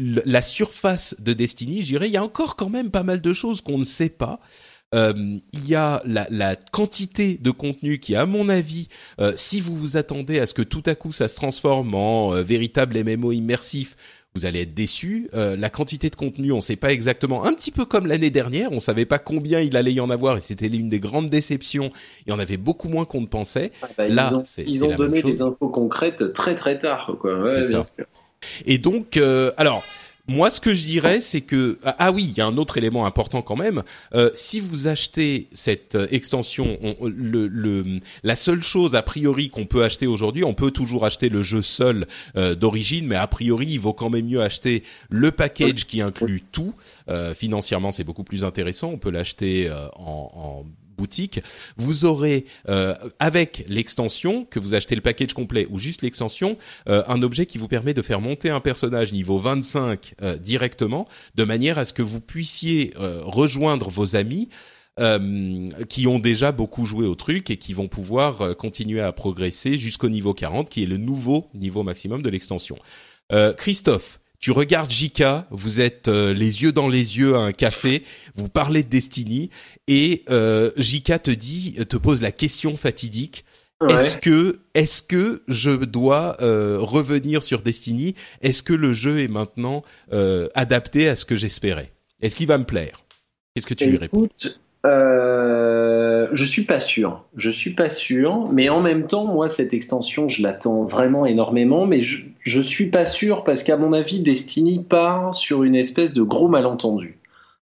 la 0.00 0.42
surface 0.42 1.14
de 1.20 1.32
Destiny. 1.34 1.82
J'irais, 1.82 2.08
il 2.08 2.12
y 2.12 2.16
a 2.16 2.24
encore 2.24 2.56
quand 2.56 2.68
même 2.68 2.90
pas 2.90 3.04
mal 3.04 3.20
de 3.20 3.32
choses 3.32 3.60
qu'on 3.60 3.78
ne 3.78 3.84
sait 3.84 4.08
pas. 4.08 4.40
Euh, 4.92 5.38
il 5.52 5.68
y 5.68 5.76
a 5.76 6.02
la, 6.04 6.26
la, 6.30 6.56
quantité 6.56 7.38
de 7.40 7.52
contenu 7.52 8.00
qui, 8.00 8.16
à 8.16 8.26
mon 8.26 8.48
avis, 8.48 8.88
euh, 9.20 9.32
si 9.36 9.60
vous 9.60 9.76
vous 9.76 9.96
attendez 9.96 10.40
à 10.40 10.46
ce 10.46 10.54
que 10.54 10.62
tout 10.62 10.82
à 10.86 10.96
coup 10.96 11.12
ça 11.12 11.28
se 11.28 11.36
transforme 11.36 11.94
en 11.94 12.34
euh, 12.34 12.42
véritable 12.42 13.00
MMO 13.00 13.30
immersif, 13.30 13.94
vous 14.34 14.46
allez 14.46 14.62
être 14.62 14.74
déçu. 14.74 15.28
Euh, 15.34 15.56
la 15.56 15.70
quantité 15.70 16.08
de 16.08 16.16
contenu, 16.16 16.52
on 16.52 16.56
ne 16.56 16.60
sait 16.60 16.76
pas 16.76 16.92
exactement. 16.92 17.44
Un 17.44 17.52
petit 17.52 17.70
peu 17.70 17.84
comme 17.84 18.06
l'année 18.06 18.30
dernière, 18.30 18.70
on 18.72 18.80
savait 18.80 19.04
pas 19.04 19.18
combien 19.18 19.60
il 19.60 19.76
allait 19.76 19.92
y 19.92 20.00
en 20.00 20.10
avoir 20.10 20.36
et 20.36 20.40
c'était 20.40 20.68
l'une 20.68 20.88
des 20.88 21.00
grandes 21.00 21.30
déceptions. 21.30 21.90
Il 22.26 22.30
y 22.30 22.32
en 22.32 22.38
avait 22.38 22.56
beaucoup 22.56 22.88
moins 22.88 23.04
qu'on 23.04 23.20
ne 23.20 23.26
pensait. 23.26 23.72
Ah 23.82 23.88
bah, 23.98 24.08
Là, 24.08 24.42
ils 24.58 24.84
ont, 24.84 24.94
donné 24.94 25.22
des 25.22 25.42
infos 25.42 25.68
concrètes 25.68 26.32
très 26.32 26.54
très 26.54 26.78
tard, 26.78 27.16
quoi. 27.20 27.40
Ouais, 27.40 27.58
bien 27.60 27.84
sûr. 27.84 28.06
Et 28.66 28.78
donc, 28.78 29.16
euh, 29.16 29.52
alors, 29.56 29.82
moi, 30.30 30.48
ce 30.48 30.60
que 30.60 30.74
je 30.74 30.84
dirais, 30.84 31.18
c'est 31.18 31.40
que 31.40 31.80
ah, 31.84 31.96
ah 31.98 32.12
oui, 32.12 32.24
il 32.30 32.38
y 32.38 32.40
a 32.40 32.46
un 32.46 32.56
autre 32.56 32.78
élément 32.78 33.04
important 33.04 33.42
quand 33.42 33.56
même. 33.56 33.82
Euh, 34.14 34.30
si 34.32 34.60
vous 34.60 34.86
achetez 34.86 35.48
cette 35.52 35.96
euh, 35.96 36.06
extension, 36.12 36.78
le, 37.02 37.48
le, 37.48 37.98
la 38.22 38.36
seule 38.36 38.62
chose 38.62 38.94
a 38.94 39.02
priori 39.02 39.50
qu'on 39.50 39.66
peut 39.66 39.82
acheter 39.82 40.06
aujourd'hui, 40.06 40.44
on 40.44 40.54
peut 40.54 40.70
toujours 40.70 41.04
acheter 41.04 41.30
le 41.30 41.42
jeu 41.42 41.62
seul 41.62 42.06
euh, 42.36 42.54
d'origine, 42.54 43.08
mais 43.08 43.16
a 43.16 43.26
priori, 43.26 43.66
il 43.70 43.80
vaut 43.80 43.92
quand 43.92 44.08
même 44.08 44.26
mieux 44.26 44.40
acheter 44.40 44.84
le 45.08 45.32
package 45.32 45.86
qui 45.86 46.00
inclut 46.00 46.42
tout. 46.52 46.74
Euh, 47.08 47.34
financièrement, 47.34 47.90
c'est 47.90 48.04
beaucoup 48.04 48.24
plus 48.24 48.44
intéressant. 48.44 48.90
On 48.90 48.98
peut 48.98 49.10
l'acheter 49.10 49.68
en, 49.96 50.30
en 50.32 50.64
boutique, 51.00 51.40
vous 51.76 52.04
aurez 52.04 52.44
euh, 52.68 52.94
avec 53.18 53.64
l'extension 53.68 54.44
que 54.44 54.60
vous 54.60 54.74
achetez 54.74 54.94
le 54.94 55.00
package 55.00 55.32
complet 55.32 55.66
ou 55.70 55.78
juste 55.78 56.02
l'extension, 56.02 56.58
euh, 56.88 57.02
un 57.08 57.22
objet 57.22 57.46
qui 57.46 57.56
vous 57.56 57.68
permet 57.68 57.94
de 57.94 58.02
faire 58.02 58.20
monter 58.20 58.50
un 58.50 58.60
personnage 58.60 59.12
niveau 59.14 59.38
25 59.38 60.14
euh, 60.20 60.36
directement, 60.36 61.08
de 61.36 61.44
manière 61.44 61.78
à 61.78 61.86
ce 61.86 61.94
que 61.94 62.02
vous 62.02 62.20
puissiez 62.20 62.92
rejoindre 62.96 63.88
vos 63.88 64.16
amis. 64.16 64.48
qui 65.88 66.06
ont 66.06 66.18
déjà 66.18 66.52
beaucoup 66.52 66.84
joué 66.84 67.06
au 67.06 67.14
truc 67.14 67.48
et 67.48 67.56
qui 67.56 67.72
vont 67.72 67.88
pouvoir 67.88 68.54
continuer 68.56 69.00
à 69.00 69.12
progresser 69.12 69.78
jusqu'au 69.78 70.10
niveau 70.10 70.34
40, 70.34 70.68
qui 70.68 70.82
est 70.82 70.86
le 70.86 70.98
nouveau 70.98 71.48
niveau 71.54 71.82
maximum 71.82 72.20
de 72.20 72.28
l'extension. 72.28 72.76
Christophe, 73.56 74.19
tu 74.40 74.50
regardes 74.52 74.90
Jika, 74.90 75.46
vous 75.50 75.80
êtes 75.80 76.08
euh, 76.08 76.32
les 76.32 76.62
yeux 76.62 76.72
dans 76.72 76.88
les 76.88 77.18
yeux 77.18 77.36
à 77.36 77.40
un 77.40 77.52
café, 77.52 78.04
vous 78.34 78.48
parlez 78.48 78.82
de 78.82 78.88
Destiny 78.88 79.50
et 79.86 80.24
euh, 80.30 80.70
Jika 80.76 81.18
te 81.18 81.30
dit, 81.30 81.74
te 81.88 81.96
pose 81.96 82.22
la 82.22 82.32
question 82.32 82.76
fatidique. 82.76 83.44
Est-ce 83.88 84.18
que, 84.18 84.60
est-ce 84.74 85.02
que 85.02 85.42
je 85.48 85.70
dois 85.70 86.36
euh, 86.42 86.78
revenir 86.78 87.42
sur 87.42 87.62
Destiny? 87.62 88.14
Est-ce 88.42 88.62
que 88.62 88.74
le 88.74 88.92
jeu 88.92 89.20
est 89.20 89.28
maintenant 89.28 89.82
euh, 90.12 90.48
adapté 90.54 91.08
à 91.08 91.16
ce 91.16 91.24
que 91.24 91.34
j'espérais? 91.34 91.90
Est-ce 92.20 92.36
qu'il 92.36 92.46
va 92.46 92.58
me 92.58 92.64
plaire? 92.64 93.04
Qu'est-ce 93.54 93.66
que 93.66 93.74
tu 93.74 93.86
lui 93.86 93.96
réponds? 93.96 94.28
Euh, 94.86 96.28
je 96.32 96.44
suis 96.44 96.64
pas 96.64 96.80
sûr. 96.80 97.24
Je 97.36 97.50
suis 97.50 97.70
pas 97.70 97.90
sûr, 97.90 98.48
mais 98.50 98.68
en 98.68 98.80
même 98.80 99.06
temps, 99.06 99.26
moi, 99.26 99.48
cette 99.48 99.74
extension, 99.74 100.28
je 100.28 100.42
l'attends 100.42 100.84
vraiment 100.84 101.26
énormément, 101.26 101.86
mais 101.86 102.02
je, 102.02 102.24
je 102.40 102.60
suis 102.60 102.86
pas 102.86 103.06
sûr 103.06 103.44
parce 103.44 103.62
qu'à 103.62 103.76
mon 103.76 103.92
avis, 103.92 104.20
Destiny 104.20 104.82
part 104.82 105.34
sur 105.34 105.62
une 105.64 105.76
espèce 105.76 106.14
de 106.14 106.22
gros 106.22 106.48
malentendu. 106.48 107.18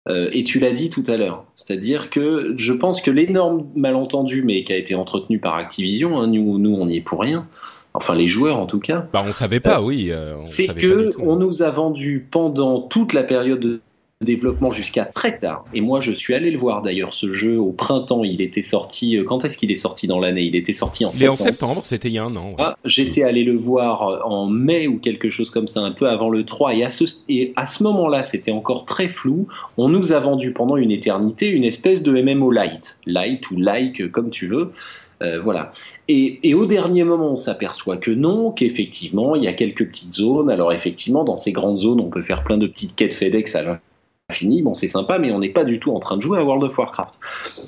Euh, 0.09 0.31
et 0.33 0.45
tu 0.45 0.59
l'as 0.61 0.73
dit 0.73 0.89
tout 0.89 1.05
à 1.09 1.19
l'heure, 1.19 1.45
c'est-à-dire 1.57 2.09
que 2.09 2.55
je 2.57 2.73
pense 2.73 3.03
que 3.03 3.11
l'énorme 3.11 3.67
malentendu, 3.77 4.43
mais 4.43 4.65
qui 4.65 4.73
a 4.73 4.77
été 4.77 4.95
entretenu 4.95 5.39
par 5.39 5.57
Activision, 5.57 6.19
hein, 6.19 6.27
nous, 6.27 6.59
nous, 6.59 6.75
on 6.75 6.87
n'y 6.87 6.97
est 6.97 7.03
pour 7.03 7.21
rien. 7.21 7.47
Enfin, 7.93 8.15
les 8.15 8.27
joueurs 8.27 8.57
en 8.57 8.67
tout 8.67 8.79
cas. 8.79 9.07
Bah, 9.13 9.23
on 9.27 9.33
savait 9.33 9.61
pas, 9.61 9.83
oui. 9.83 10.09
Euh, 10.11 10.37
c'est 10.45 10.75
que 10.75 11.11
on 11.19 11.37
nous 11.37 11.63
a 11.63 11.71
vendu 11.71 12.27
pendant 12.31 12.81
toute 12.81 13.13
la 13.13 13.25
période 13.25 13.61
de 13.61 13.81
développement 14.23 14.71
jusqu'à 14.71 15.07
très 15.07 15.39
tard. 15.39 15.65
Et 15.73 15.81
moi, 15.81 16.03
je 16.03 16.13
suis 16.13 16.35
allé 16.35 16.51
le 16.51 16.59
voir 16.59 16.83
d'ailleurs, 16.83 17.15
ce 17.15 17.33
jeu 17.33 17.59
au 17.59 17.73
printemps. 17.73 18.23
Il 18.23 18.43
était 18.43 18.61
sorti. 18.61 19.17
Euh, 19.17 19.25
quand 19.25 19.47
est-ce 19.47 19.57
qu'il 19.57 19.71
est 19.71 19.77
sorti 19.77 20.07
dans 20.07 20.21
l'année? 20.21 20.43
Il 20.43 20.57
était 20.57 20.75
sorti 20.75 21.07
en 21.07 21.11
septembre. 21.11 21.33
en 21.33 21.37
septembre, 21.37 21.81
c'était 21.85 22.09
il 22.09 22.15
y 22.15 22.19
a 22.19 22.25
un 22.25 22.37
an. 22.37 22.55
Ah, 22.59 22.77
J'étais 22.85 23.23
allé 23.23 23.45
le 23.45 23.57
voir 23.57 24.07
euh, 24.07 24.19
en 24.25 24.47
mai 24.47 24.87
ou 24.89 24.99
quelque 24.99 25.31
chose 25.31 25.49
comme 25.49 25.69
ça, 25.69 25.81
un 25.81 25.93
peu 25.93 26.07
avant 26.07 26.29
le 26.29 26.45
3. 26.45 26.75
Et 26.75 26.85
à 26.85 26.91
ce, 26.91 27.05
et 27.31 27.55
à 27.57 27.65
ce 27.65 27.83
moment-là, 27.83 28.23
c'était 28.23 28.51
encore 28.51 28.85
très 28.85 29.09
flou. 29.09 29.49
On 29.79 29.89
nous 29.89 30.13
a 30.13 30.21
vendu 30.21 30.53
pendant 30.53 30.77
une 30.77 30.91
éternité 30.91 31.49
une 31.49 31.65
espèce 31.65 32.03
de 32.03 32.13
MMO 32.13 32.51
light. 32.51 32.99
Light 33.07 33.51
ou 33.51 33.57
like, 33.57 34.13
comme 34.13 34.31
tu 34.31 34.49
veux. 34.49 34.73
Euh, 35.23 35.41
voilà. 35.41 35.73
Et, 36.09 36.41
et, 36.43 36.53
au 36.53 36.67
dernier 36.67 37.05
moment, 37.05 37.33
on 37.33 37.37
s'aperçoit 37.39 37.97
que 37.97 38.11
non, 38.11 38.51
qu'effectivement, 38.51 39.35
il 39.35 39.45
y 39.45 39.49
a 39.49 39.55
quelques 39.55 39.87
petites 39.87 40.13
zones. 40.13 40.51
Alors 40.51 40.75
effectivement, 40.75 41.25
dans 41.25 41.39
ces 41.39 41.53
grandes 41.53 41.79
zones, 41.79 42.01
on 42.01 42.11
peut 42.11 42.23
faire 42.23 42.45
plein 42.45 42.59
de 42.59 42.67
petites 42.67 42.97
quêtes 42.97 43.15
FedEx 43.15 43.55
à 43.55 43.63
fini, 44.31 44.63
bon 44.63 44.75
c'est 44.75 44.89
sympa, 44.89 45.19
mais 45.19 45.33
on 45.33 45.39
n'est 45.39 45.51
pas 45.51 45.65
du 45.65 45.79
tout 45.79 45.93
en 45.93 46.01
train 46.01 46.17
de 46.17 46.23
jouer 46.23 46.39
à 46.39 46.45
World 46.45 46.65
of 46.65 46.79
Warcraft. 46.79 47.19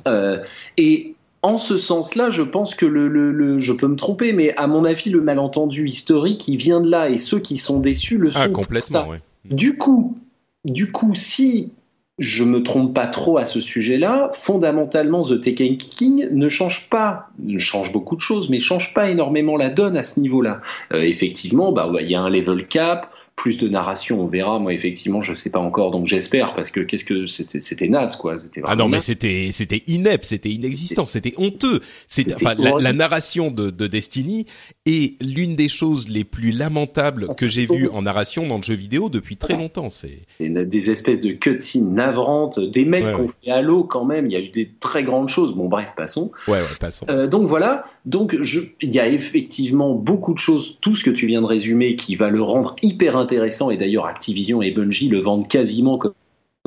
Euh, 0.07 0.39
et 0.77 1.15
en 1.43 1.59
ce 1.59 1.77
sens-là, 1.77 2.31
je 2.31 2.43
pense 2.43 2.75
que 2.75 2.87
le, 2.87 3.09
le, 3.09 3.59
je 3.59 3.73
peux 3.73 3.89
me 3.89 3.97
tromper, 3.97 4.33
mais 4.33 4.55
à 4.57 4.69
mon 4.69 4.85
avis, 4.85 5.11
le 5.11 5.21
malentendu 5.21 5.89
historique, 5.89 6.47
il 6.47 6.57
vient 6.57 6.81
de 6.81 6.89
là, 6.89 7.09
et 7.09 7.19
ceux 7.19 7.41
qui 7.41 7.59
sont 7.59 7.81
déçus 7.81 8.17
le 8.17 8.31
ah, 8.35 8.47
sont. 8.47 8.53
complètement. 8.53 9.09
Du 9.45 9.77
coup, 9.77 10.17
du 10.65 10.93
coup, 10.93 11.17
si 11.17 11.71
je 12.19 12.45
me 12.45 12.63
trompe 12.63 12.95
pas 12.95 13.09
trop 13.09 13.39
à 13.39 13.47
ce 13.47 13.61
sujet-là, 13.61 14.31
fondamentalement, 14.35 15.23
The 15.23 15.41
Taken 15.41 15.77
King 15.79 16.29
ne 16.31 16.49
change 16.49 16.89
pas, 16.89 17.29
ne 17.41 17.59
change 17.59 17.93
beaucoup 17.93 18.15
de 18.15 18.21
choses, 18.21 18.49
mais 18.49 18.61
change 18.61 18.95
pas 18.95 19.11
énormément 19.11 19.57
la 19.57 19.71
donne 19.71 19.97
à 19.97 20.05
ce 20.05 20.21
niveau-là. 20.21 20.61
Euh, 20.93 21.03
effectivement, 21.03 21.73
bah, 21.73 21.91
il 22.01 22.09
y 22.09 22.15
a 22.15 22.21
un 22.21 22.31
level 22.31 22.69
cap 22.69 23.11
plus 23.37 23.59
de 23.59 23.69
narration, 23.69 24.21
on 24.21 24.27
verra. 24.27 24.59
Moi, 24.59 24.75
effectivement, 24.75 25.23
je 25.23 25.35
sais 25.35 25.51
pas 25.51 25.59
encore, 25.59 25.91
donc 25.91 26.07
j'espère 26.07 26.55
parce 26.55 26.71
que 26.71 26.81
qu'est-ce 26.81 27.05
que 27.05 27.27
c'était 27.27 27.89
naze, 27.89 28.17
quoi. 28.17 28.37
Ah 28.65 28.77
non, 28.77 28.89
mais 28.89 29.01
c'était 29.01 29.51
c'était 29.53 29.83
inepte, 29.87 30.25
c'était 30.25 30.51
inexistant, 30.51 31.07
c'était 31.07 31.35
honteux. 31.37 31.81
C'est 32.09 32.35
enfin 32.35 32.55
la, 32.55 32.93
narration 32.93 33.51
de, 33.51 33.71
de 33.71 33.87
Destiny 33.87 34.47
est 34.85 35.23
l'une 35.23 35.55
des 35.55 35.69
choses 35.69 36.09
les 36.09 36.25
plus 36.25 36.51
lamentables 36.51 37.27
ah, 37.29 37.33
que 37.39 37.47
j'ai 37.47 37.67
vues 37.67 37.89
en 37.89 38.03
narration 38.03 38.47
dans 38.47 38.57
le 38.57 38.63
jeu 38.63 38.75
vidéo 38.75 39.09
depuis 39.09 39.37
très 39.37 39.57
longtemps. 39.57 39.89
C'est 39.89 40.23
des 40.41 40.91
espèces 40.91 41.21
de 41.21 41.33
cutscenes 41.33 41.95
navrantes, 41.95 42.59
des 42.59 42.85
mecs 42.85 43.17
qu'on 43.17 43.29
fait 43.29 43.51
Halo 43.51 43.85
quand 43.85 44.05
même. 44.05 44.27
Il 44.27 44.33
y 44.33 44.37
a 44.37 44.41
eu 44.41 44.49
des 44.49 44.71
très 44.81 45.05
grandes 45.05 45.29
choses. 45.29 45.55
Bon, 45.55 45.69
bref, 45.69 45.93
passons. 45.97 46.33
Ouais, 46.49 46.55
ouais, 46.55 46.67
passons. 46.81 47.07
Euh, 47.09 47.27
donc 47.27 47.47
voilà. 47.47 47.85
Donc 48.07 48.37
il 48.81 48.91
y 48.91 48.99
a 48.99 49.09
effectivement 49.09 49.95
beaucoup 49.95 50.35
de 50.35 50.39
choses, 50.39 50.79
tout 50.81 50.97
ce 50.97 51.05
que 51.05 51.11
tu 51.11 51.27
viens 51.27 51.41
de 51.41 51.47
résumer, 51.47 51.95
qui 51.95 52.17
va 52.17 52.29
le 52.29 52.43
rendre 52.43 52.75
hyper 52.83 53.17
intéressant, 53.17 53.71
et 53.71 53.77
d'ailleurs 53.77 54.07
Activision 54.07 54.63
et 54.63 54.73
Bungie 54.73 55.09
le 55.09 55.21
vendent 55.21 55.47
quasiment 55.47 55.99
comme 55.99 56.15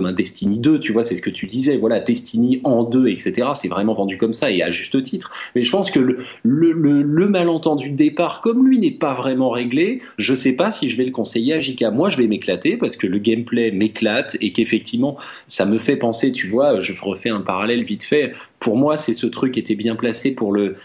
un 0.03 0.11
Destiny 0.11 0.59
2, 0.59 0.81
tu 0.81 0.91
vois, 0.91 1.05
c'est 1.05 1.15
ce 1.15 1.21
que 1.21 1.29
tu 1.29 1.45
disais, 1.45 1.77
voilà, 1.77 2.01
Destiny 2.01 2.59
en 2.65 2.83
deux, 2.83 3.07
etc. 3.07 3.51
C'est 3.55 3.69
vraiment 3.69 3.93
vendu 3.93 4.17
comme 4.17 4.33
ça 4.33 4.51
et 4.51 4.61
à 4.61 4.69
juste 4.69 5.01
titre. 5.03 5.31
Mais 5.55 5.63
je 5.63 5.71
pense 5.71 5.89
que 5.89 6.17
le, 6.43 7.27
malentendu 7.29 7.91
de 7.91 7.95
départ, 7.95 8.41
comme 8.41 8.67
lui 8.67 8.77
n'est 8.77 8.91
pas 8.91 9.13
vraiment 9.13 9.49
réglé, 9.49 10.01
je 10.17 10.35
sais 10.35 10.57
pas 10.57 10.73
si 10.73 10.89
je 10.89 10.97
vais 10.97 11.05
le 11.05 11.11
conseiller 11.11 11.53
à 11.53 11.61
JK. 11.61 11.83
Moi, 11.93 12.09
je 12.09 12.17
vais 12.17 12.27
m'éclater 12.27 12.75
parce 12.75 12.97
que 12.97 13.07
le 13.07 13.19
gameplay 13.19 13.71
m'éclate 13.71 14.35
et 14.41 14.51
qu'effectivement, 14.51 15.15
ça 15.47 15.65
me 15.65 15.79
fait 15.79 15.95
penser, 15.95 16.33
tu 16.33 16.49
vois, 16.49 16.81
je 16.81 16.93
refais 17.01 17.29
un 17.29 17.41
parallèle 17.41 17.85
vite 17.85 18.03
fait. 18.03 18.33
Pour 18.59 18.75
moi, 18.75 18.97
c'est 18.97 19.13
ce 19.13 19.27
truc 19.27 19.53
qui 19.53 19.61
était 19.61 19.75
bien 19.75 19.95
placé 19.95 20.35
pour 20.35 20.51
le, 20.51 20.75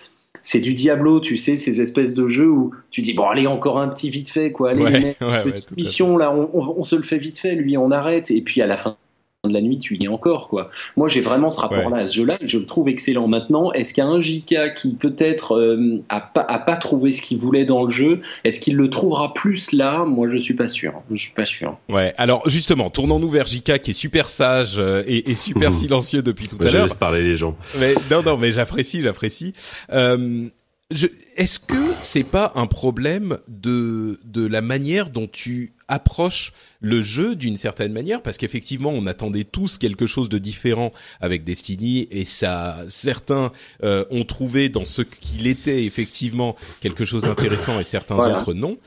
c'est 0.43 0.61
du 0.61 0.74
Diablo, 0.74 1.20
tu 1.20 1.36
sais, 1.36 1.57
ces 1.57 1.80
espèces 1.80 2.14
de 2.14 2.26
jeux 2.26 2.51
où 2.51 2.72
tu 2.91 3.03
dis 3.03 3.12
bon 3.12 3.28
allez 3.28 3.47
encore 3.47 3.78
un 3.78 3.88
petit 3.88 4.11
vite 4.11 4.30
fait 4.30 4.53
quoi, 4.53 4.70
allez 4.70 5.14
petite 5.18 5.76
mission 5.76 6.16
là, 6.16 6.32
on, 6.32 6.51
on, 6.53 6.84
se 6.84 6.97
le 6.97 7.03
fait 7.03 7.18
vite 7.18 7.38
fait, 7.38 7.55
lui 7.55 7.76
on 7.76 7.91
arrête. 7.91 8.30
Et 8.30 8.41
puis 8.41 8.62
à 8.62 8.66
la 8.66 8.76
fin 8.76 8.97
de 9.49 9.55
la 9.55 9.62
nuit, 9.62 9.78
tu 9.78 9.97
y 9.97 10.05
es 10.05 10.09
encore, 10.09 10.49
quoi. 10.49 10.70
Moi, 10.97 11.09
j'ai 11.09 11.22
vraiment 11.22 11.51
ce 11.51 11.61
rapport-là 11.61 12.03
à 12.03 12.07
ce 12.07 12.14
jeu-là, 12.14 12.36
et 12.41 12.49
je 12.49 12.59
le 12.59 12.66
trouve 12.66 12.91
excellent. 12.91 13.26
Maintenant, 13.26 13.72
est-ce 13.72 13.95
qu'il 13.95 14.05
y 14.05 14.07
a 14.07 14.11
un 14.11 14.20
JK 14.20 14.74
qui 14.76 14.95
peut-être 14.97 15.57
euh, 15.57 16.03
a, 16.11 16.20
pas, 16.20 16.43
a 16.43 16.59
pas 16.59 16.76
trouvé 16.76 17.14
ce 17.14 17.22
qu'il 17.22 17.38
voulait 17.38 17.64
dans 17.64 17.84
le 17.84 17.91
jeu 17.91 18.20
Est-ce 18.45 18.61
qu'il 18.61 18.76
le 18.76 18.91
trouvera 18.91 19.32
plus 19.32 19.72
là? 19.72 20.05
Moi, 20.05 20.28
je 20.28 20.36
suis 20.36 20.53
pas 20.53 20.68
sûr. 20.68 20.93
Je 21.11 21.16
suis 21.16 21.32
pas 21.32 21.47
sûr. 21.47 21.78
Ouais. 21.88 22.12
Alors, 22.18 22.47
justement, 22.51 22.91
tournons-nous 22.91 23.30
vers 23.30 23.47
JK 23.47 23.78
qui 23.78 23.93
est 23.93 23.95
super 23.95 24.28
sage 24.28 24.74
euh, 24.76 25.03
et, 25.07 25.30
et, 25.30 25.34
super 25.34 25.72
silencieux 25.72 26.20
depuis 26.20 26.47
tout 26.47 26.57
à 26.61 26.64
l'heure. 26.64 26.72
Je 26.72 26.78
laisse 26.82 26.95
parler 26.95 27.22
les 27.22 27.36
gens. 27.36 27.57
Mais 27.78 27.95
non, 28.11 28.22
non, 28.22 28.36
mais 28.36 28.53
j'apprécie, 28.53 29.01
j'apprécie. 29.01 29.55
Euh, 29.91 30.49
est-ce 31.36 31.59
que 31.59 31.93
c'est 32.01 32.24
pas 32.24 32.53
un 32.57 32.66
problème 32.66 33.38
de 33.49 34.18
de 34.24 34.47
la 34.47 34.61
manière 34.61 35.11
dont 35.11 35.28
tu 35.28 35.72
approches 35.88 36.53
le 36.80 37.01
jeu 37.01 37.36
d'une 37.36 37.57
certaine 37.57 37.93
manière? 37.93 38.22
Parce 38.22 38.36
qu'effectivement 38.38 38.91
on 38.91 39.07
attendait 39.07 39.45
tous 39.45 39.78
quelque 39.78 40.07
chose 40.07 40.28
de 40.28 40.38
différent 40.38 40.91
avec 41.20 41.45
Destiny 41.45 42.09
et 42.11 42.24
ça 42.24 42.78
certains 42.88 43.53
euh, 43.84 44.05
ont 44.11 44.24
trouvé 44.24 44.68
dans 44.68 44.84
ce 44.84 45.03
qu'il 45.03 45.47
était 45.47 45.84
effectivement 45.84 46.57
quelque 46.80 47.05
chose 47.05 47.22
d'intéressant 47.22 47.78
et 47.78 47.84
certains 47.84 48.16
autres 48.16 48.53
non. 48.53 48.78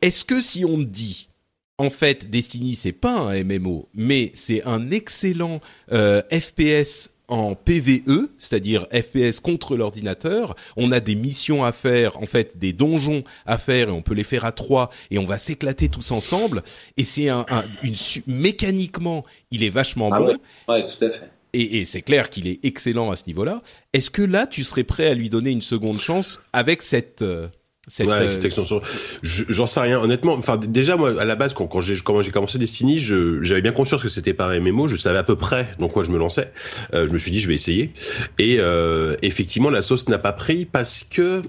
Est-ce 0.00 0.24
que 0.24 0.40
si 0.40 0.64
on 0.64 0.78
dit 0.78 1.28
en 1.76 1.90
fait 1.90 2.30
Destiny 2.30 2.74
c'est 2.74 2.92
pas 2.92 3.18
un 3.18 3.44
MMO 3.44 3.88
mais 3.92 4.30
c'est 4.34 4.64
un 4.64 4.90
excellent 4.90 5.60
euh, 5.92 6.22
FPS 6.32 7.10
en 7.28 7.54
PVE, 7.54 8.30
c'est-à-dire 8.38 8.86
FPS 8.92 9.40
contre 9.40 9.76
l'ordinateur. 9.76 10.56
On 10.76 10.90
a 10.92 11.00
des 11.00 11.14
missions 11.14 11.64
à 11.64 11.72
faire, 11.72 12.20
en 12.20 12.26
fait, 12.26 12.58
des 12.58 12.72
donjons 12.72 13.22
à 13.46 13.58
faire, 13.58 13.90
et 13.90 13.92
on 13.92 14.02
peut 14.02 14.14
les 14.14 14.24
faire 14.24 14.44
à 14.44 14.52
trois, 14.52 14.90
et 15.10 15.18
on 15.18 15.24
va 15.24 15.38
s'éclater 15.38 15.88
tous 15.88 16.10
ensemble. 16.10 16.62
Et 16.96 17.04
c'est 17.04 17.28
un, 17.28 17.44
une 17.82 17.94
mécaniquement, 18.26 19.24
il 19.50 19.62
est 19.62 19.70
vachement 19.70 20.10
ah 20.12 20.18
bon. 20.18 20.36
Ouais. 20.68 20.84
tout 20.86 21.04
à 21.04 21.10
fait. 21.10 21.30
Et, 21.54 21.80
et 21.80 21.84
c'est 21.86 22.02
clair 22.02 22.28
qu'il 22.28 22.46
est 22.46 22.64
excellent 22.64 23.10
à 23.10 23.16
ce 23.16 23.24
niveau-là. 23.26 23.62
Est-ce 23.92 24.10
que 24.10 24.22
là, 24.22 24.46
tu 24.46 24.64
serais 24.64 24.84
prêt 24.84 25.06
à 25.06 25.14
lui 25.14 25.30
donner 25.30 25.50
une 25.50 25.62
seconde 25.62 26.00
chance 26.00 26.40
avec 26.52 26.82
cette 26.82 27.22
euh, 27.22 27.48
cette, 27.88 28.06
ouais, 28.06 28.14
avec 28.14 28.32
cette 28.32 28.44
extension. 28.44 28.80
J'en 29.22 29.66
sais 29.66 29.80
rien, 29.80 30.00
honnêtement. 30.00 30.34
Enfin, 30.34 30.56
déjà 30.56 30.96
moi, 30.96 31.20
à 31.20 31.24
la 31.24 31.36
base, 31.36 31.54
quand, 31.54 31.66
quand 31.66 31.80
j'ai 31.80 31.96
quand 31.96 32.22
j'ai 32.22 32.30
commencé 32.30 32.58
Destiny, 32.58 32.98
j'avais 32.98 33.62
bien 33.62 33.72
conscience 33.72 34.02
que 34.02 34.08
c'était 34.08 34.34
pas 34.34 34.46
un 34.46 34.60
MMO. 34.60 34.88
Je 34.88 34.96
savais 34.96 35.18
à 35.18 35.24
peu 35.24 35.36
près 35.36 35.68
dans 35.78 35.88
quoi 35.88 36.04
je 36.04 36.10
me 36.10 36.18
lançais. 36.18 36.52
Euh, 36.94 37.06
je 37.06 37.12
me 37.12 37.18
suis 37.18 37.30
dit, 37.30 37.40
je 37.40 37.48
vais 37.48 37.54
essayer. 37.54 37.92
Et 38.38 38.56
euh, 38.60 39.16
effectivement, 39.22 39.70
la 39.70 39.82
sauce 39.82 40.08
n'a 40.08 40.18
pas 40.18 40.32
pris 40.32 40.64
parce 40.64 41.04
que, 41.04 41.42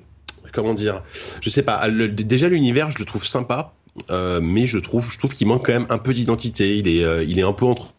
comment 0.52 0.74
dire, 0.74 1.04
je 1.42 1.50
sais 1.50 1.64
pas. 1.64 1.88
Le, 1.88 2.08
déjà 2.08 2.50
l'univers, 2.50 2.92
je 2.92 2.98
le 3.00 3.06
trouve 3.06 3.26
sympa. 3.26 3.74
Euh, 4.12 4.40
mais 4.42 4.66
je 4.66 4.78
trouve, 4.78 5.12
je 5.12 5.18
trouve 5.18 5.32
qu'il 5.32 5.48
manque 5.48 5.66
quand 5.66 5.74
même 5.74 5.88
un 5.90 5.98
peu 5.98 6.14
d'identité. 6.14 6.78
Il 6.78 6.88
est, 6.88 7.04
euh, 7.04 7.24
il 7.24 7.40
est 7.40 7.44
un 7.44 7.54
peu 7.54 7.66
entre 7.66 7.94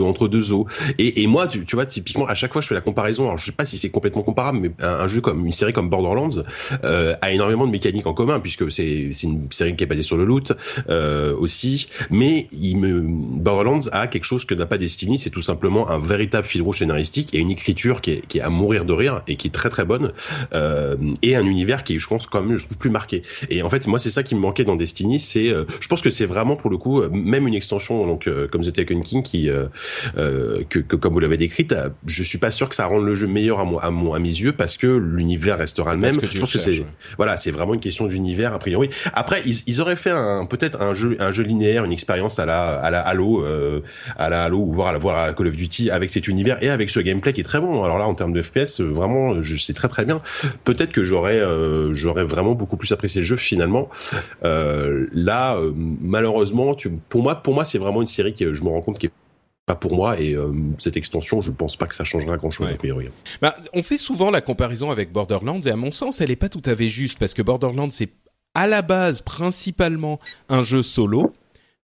entre 0.00 0.28
deux 0.28 0.52
eaux. 0.52 0.66
Et, 0.98 1.22
et 1.22 1.26
moi, 1.26 1.46
tu, 1.46 1.64
tu, 1.64 1.76
vois, 1.76 1.86
typiquement, 1.86 2.26
à 2.26 2.34
chaque 2.34 2.52
fois, 2.52 2.62
je 2.62 2.68
fais 2.68 2.74
la 2.74 2.80
comparaison. 2.80 3.24
Alors, 3.24 3.38
je 3.38 3.46
sais 3.46 3.52
pas 3.52 3.64
si 3.64 3.78
c'est 3.78 3.90
complètement 3.90 4.22
comparable, 4.22 4.58
mais 4.60 4.70
un, 4.80 5.08
jeu 5.08 5.20
comme 5.20 5.44
une 5.44 5.52
série 5.52 5.72
comme 5.72 5.88
Borderlands 5.88 6.42
euh, 6.84 7.14
a 7.20 7.32
énormément 7.32 7.66
de 7.66 7.72
mécaniques 7.72 8.06
en 8.06 8.14
commun 8.14 8.40
puisque 8.40 8.70
c'est 8.72 9.10
c'est 9.12 9.26
une 9.26 9.50
série 9.50 9.76
qui 9.76 9.84
est 9.84 9.86
basée 9.86 10.02
sur 10.02 10.16
le 10.16 10.24
loot 10.24 10.52
euh, 10.88 11.34
aussi. 11.36 11.88
Mais 12.10 12.48
il 12.52 12.76
me 12.78 13.00
Borderlands 13.00 13.88
a 13.92 14.06
quelque 14.06 14.24
chose 14.24 14.44
que 14.44 14.54
n'a 14.54 14.66
pas 14.66 14.78
Destiny, 14.78 15.18
c'est 15.18 15.30
tout 15.30 15.42
simplement 15.42 15.90
un 15.90 15.98
véritable 15.98 16.46
fil 16.46 16.62
rouge 16.62 16.78
scénaristique 16.78 17.34
et 17.34 17.38
une 17.38 17.50
écriture 17.50 18.00
qui 18.00 18.12
est, 18.12 18.26
qui 18.26 18.38
est 18.38 18.42
à 18.42 18.50
mourir 18.50 18.84
de 18.84 18.92
rire 18.92 19.22
et 19.28 19.36
qui 19.36 19.48
est 19.48 19.52
très 19.52 19.70
très 19.70 19.84
bonne 19.84 20.12
euh, 20.52 20.96
et 21.22 21.36
un 21.36 21.46
univers 21.46 21.84
qui 21.84 21.94
je 21.98 22.08
pense, 22.08 22.26
quand 22.26 22.42
même, 22.42 22.56
je 22.56 22.64
trouve 22.64 22.78
plus 22.78 22.90
marqué. 22.90 23.22
Et 23.50 23.62
en 23.62 23.70
fait, 23.70 23.86
moi, 23.86 23.98
c'est 23.98 24.10
ça 24.10 24.22
qui 24.22 24.34
me 24.34 24.40
manquait 24.40 24.64
dans 24.64 24.76
Destiny. 24.76 25.20
C'est, 25.20 25.50
euh, 25.50 25.64
je 25.80 25.88
pense 25.88 26.02
que 26.02 26.10
c'est 26.10 26.26
vraiment 26.26 26.56
pour 26.56 26.70
le 26.70 26.76
coup, 26.76 27.02
même 27.10 27.46
une 27.48 27.54
extension 27.54 28.06
donc 28.06 28.26
euh, 28.26 28.48
comme 28.48 28.62
The 28.62 28.72
Taken 28.72 29.02
King 29.02 29.22
qui 29.22 29.48
euh, 29.48 29.66
que, 30.16 30.78
que, 30.78 30.96
comme 30.96 31.12
vous 31.12 31.20
l'avez 31.20 31.36
décrite, 31.36 31.72
euh, 31.72 31.90
je 32.06 32.22
suis 32.22 32.38
pas 32.38 32.50
sûr 32.50 32.68
que 32.68 32.74
ça 32.74 32.86
rende 32.86 33.04
le 33.04 33.14
jeu 33.14 33.26
meilleur 33.26 33.60
à, 33.60 33.64
mon, 33.64 33.78
à, 33.78 33.90
mon, 33.90 34.14
à 34.14 34.18
mes 34.18 34.28
yeux 34.28 34.52
parce 34.52 34.76
que 34.76 34.86
l'univers 34.86 35.58
restera 35.58 35.94
le 35.94 36.00
même. 36.00 36.18
je 36.20 36.38
pense 36.38 36.52
que 36.52 36.58
c'est 36.58 36.84
voilà, 37.16 37.36
c'est 37.36 37.50
vraiment 37.50 37.74
une 37.74 37.80
question 37.80 38.06
d'univers 38.06 38.52
a 38.54 38.58
priori. 38.58 38.90
Après, 39.12 39.42
ils, 39.44 39.56
ils 39.66 39.80
auraient 39.80 39.96
fait 39.96 40.10
un 40.10 40.46
peut-être 40.46 40.80
un 40.80 40.94
jeu 40.94 41.16
un 41.20 41.30
jeu 41.30 41.42
linéaire, 41.42 41.84
une 41.84 41.92
expérience 41.92 42.38
à 42.38 42.46
la 42.46 42.74
à 42.74 42.90
la 42.90 43.00
Halo, 43.00 43.44
euh, 43.44 43.80
à 44.16 44.28
la 44.28 44.44
Halo 44.44 44.58
ou 44.58 44.72
voir 44.72 44.88
à 44.88 44.92
la 44.92 44.98
voir 44.98 45.16
à 45.16 45.26
la 45.28 45.34
Call 45.34 45.48
of 45.48 45.56
Duty 45.56 45.90
avec 45.90 46.10
cet 46.10 46.28
univers 46.28 46.62
et 46.62 46.70
avec 46.70 46.90
ce 46.90 47.00
gameplay 47.00 47.32
qui 47.32 47.40
est 47.40 47.44
très 47.44 47.60
bon. 47.60 47.84
Alors 47.84 47.98
là, 47.98 48.06
en 48.06 48.14
termes 48.14 48.32
de 48.32 48.42
FPS, 48.42 48.80
vraiment, 48.80 49.42
je 49.42 49.56
sais 49.56 49.72
très 49.72 49.88
très 49.88 50.04
bien. 50.04 50.20
Peut-être 50.64 50.92
que 50.92 51.04
j'aurais 51.04 51.40
j'aurais 51.92 52.24
vraiment 52.24 52.54
beaucoup 52.54 52.76
plus 52.76 52.92
apprécié 52.92 53.20
le 53.20 53.26
jeu 53.26 53.36
finalement. 53.36 53.88
là, 54.42 55.58
malheureusement, 56.00 56.74
tu, 56.74 56.90
pour 57.08 57.22
moi, 57.22 57.36
pour 57.36 57.54
moi, 57.54 57.64
c'est 57.64 57.78
vraiment 57.78 58.00
une 58.00 58.06
série 58.06 58.34
que 58.34 58.54
je 58.54 58.62
me 58.62 58.68
rends 58.68 58.82
compte 58.82 58.98
qui 58.98 59.06
est 59.06 59.12
pas 59.66 59.74
pour 59.74 59.96
moi 59.96 60.20
et 60.20 60.36
cette 60.78 60.96
extension 60.96 61.40
je 61.40 61.50
pense 61.50 61.76
pas 61.76 61.86
que 61.86 61.94
ça 61.94 62.04
changera 62.04 62.36
grand 62.36 62.50
chose 62.50 62.68
a 62.70 62.76
priori. 62.76 63.08
Bah, 63.40 63.54
on 63.72 63.82
fait 63.82 63.98
souvent 63.98 64.30
la 64.30 64.40
comparaison 64.40 64.90
avec 64.90 65.12
Borderlands 65.12 65.60
et 65.62 65.70
à 65.70 65.76
mon 65.76 65.90
sens 65.90 66.20
elle 66.20 66.30
est 66.30 66.36
pas 66.36 66.50
tout 66.50 66.62
à 66.66 66.76
fait 66.76 66.88
juste 66.88 67.18
parce 67.18 67.32
que 67.32 67.42
Borderlands 67.42 67.90
c'est 67.90 68.10
à 68.54 68.66
la 68.66 68.82
base 68.82 69.20
principalement 69.22 70.20
un 70.48 70.62
jeu 70.62 70.82
solo 70.82 71.32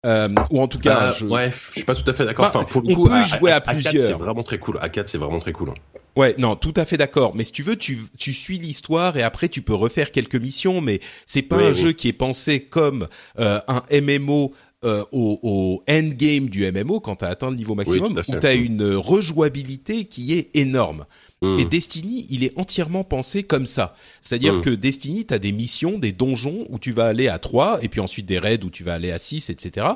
euh, 0.06 0.28
ou 0.52 0.62
en 0.62 0.68
tout 0.68 0.78
cas, 0.78 1.08
euh, 1.08 1.14
je... 1.14 1.26
ouais, 1.26 1.52
je 1.52 1.80
suis 1.80 1.84
pas 1.84 1.96
tout 1.96 2.10
à 2.10 2.14
fait 2.14 2.26
d'accord. 2.26 2.46
Bah, 2.46 2.52
enfin, 2.54 2.64
pour 2.64 2.82
le 2.82 2.92
on 2.92 2.96
coup, 2.96 3.10
peut 3.10 3.24
jouer 3.24 3.52
à, 3.52 3.60
plusieurs. 3.60 4.04
c'est 4.04 4.14
vraiment 4.14 4.44
très 4.44 4.60
cool. 4.60 4.78
A 4.80 4.90
4 4.90 5.10
c'est 5.10 5.18
vraiment 5.18 5.40
très 5.40 5.52
cool. 5.52 5.74
Ouais, 6.16 6.36
non, 6.38 6.56
tout 6.56 6.74
à 6.78 6.86
fait 6.86 6.96
d'accord. 6.96 7.36
Mais 7.36 7.44
si 7.44 7.52
tu 7.52 7.64
veux, 7.64 7.76
tu, 7.76 8.00
tu 8.18 8.32
suis 8.32 8.58
l'histoire 8.58 9.18
et 9.18 9.24
après 9.24 9.50
tu 9.50 9.62
peux 9.62 9.74
refaire 9.74 10.12
quelques 10.12 10.36
missions. 10.36 10.80
Mais 10.80 11.00
c'est 11.26 11.42
pas 11.42 11.58
un 11.58 11.74
jeu 11.74 11.92
qui 11.92 12.08
est 12.08 12.14
pensé 12.14 12.62
comme 12.62 13.08
euh, 13.40 13.60
un 13.68 13.82
MMO 13.92 14.54
euh, 14.86 15.04
au, 15.12 15.40
au 15.42 15.84
endgame 15.90 16.50
du 16.50 16.72
MMO 16.72 17.00
quand 17.00 17.18
tu 17.18 17.26
as 17.26 17.30
atteint 17.30 17.50
le 17.50 17.56
niveau 17.56 17.76
maximum, 17.76 18.14
où 18.28 18.40
tu 18.40 18.48
as 18.48 18.54
une 18.54 18.94
rejouabilité 18.96 20.06
qui 20.06 20.34
est 20.34 20.50
énorme. 20.56 21.06
Mm. 21.42 21.60
Et 21.60 21.66
Destiny, 21.66 22.28
il 22.30 22.44
est 22.44 22.54
entièrement 22.58 23.04
pensé 23.04 23.44
comme 23.44 23.66
ça. 23.66 23.96
C'est-à-dire 24.22 24.56
mm. 24.56 24.62
que 24.62 24.70
Destiny, 24.70 25.26
tu 25.26 25.34
as 25.34 25.40
des 25.40 25.52
missions, 25.52 25.98
des 25.98 26.12
donjons 26.12 26.66
où 26.70 26.80
tu 26.80 26.92
vas 26.92 27.06
aller 27.06 27.28
à 27.28 27.40
3, 27.40 27.84
et 27.84 27.90
puis 27.90 28.00
ensuite 28.00 28.26
des 28.26 28.40
raids 28.40 28.64
où 28.64 28.70
tu 28.70 28.84
vas 28.84 28.94
aller 28.94 29.12
à 29.12 29.18
6, 29.18 29.50
etc. 29.50 29.88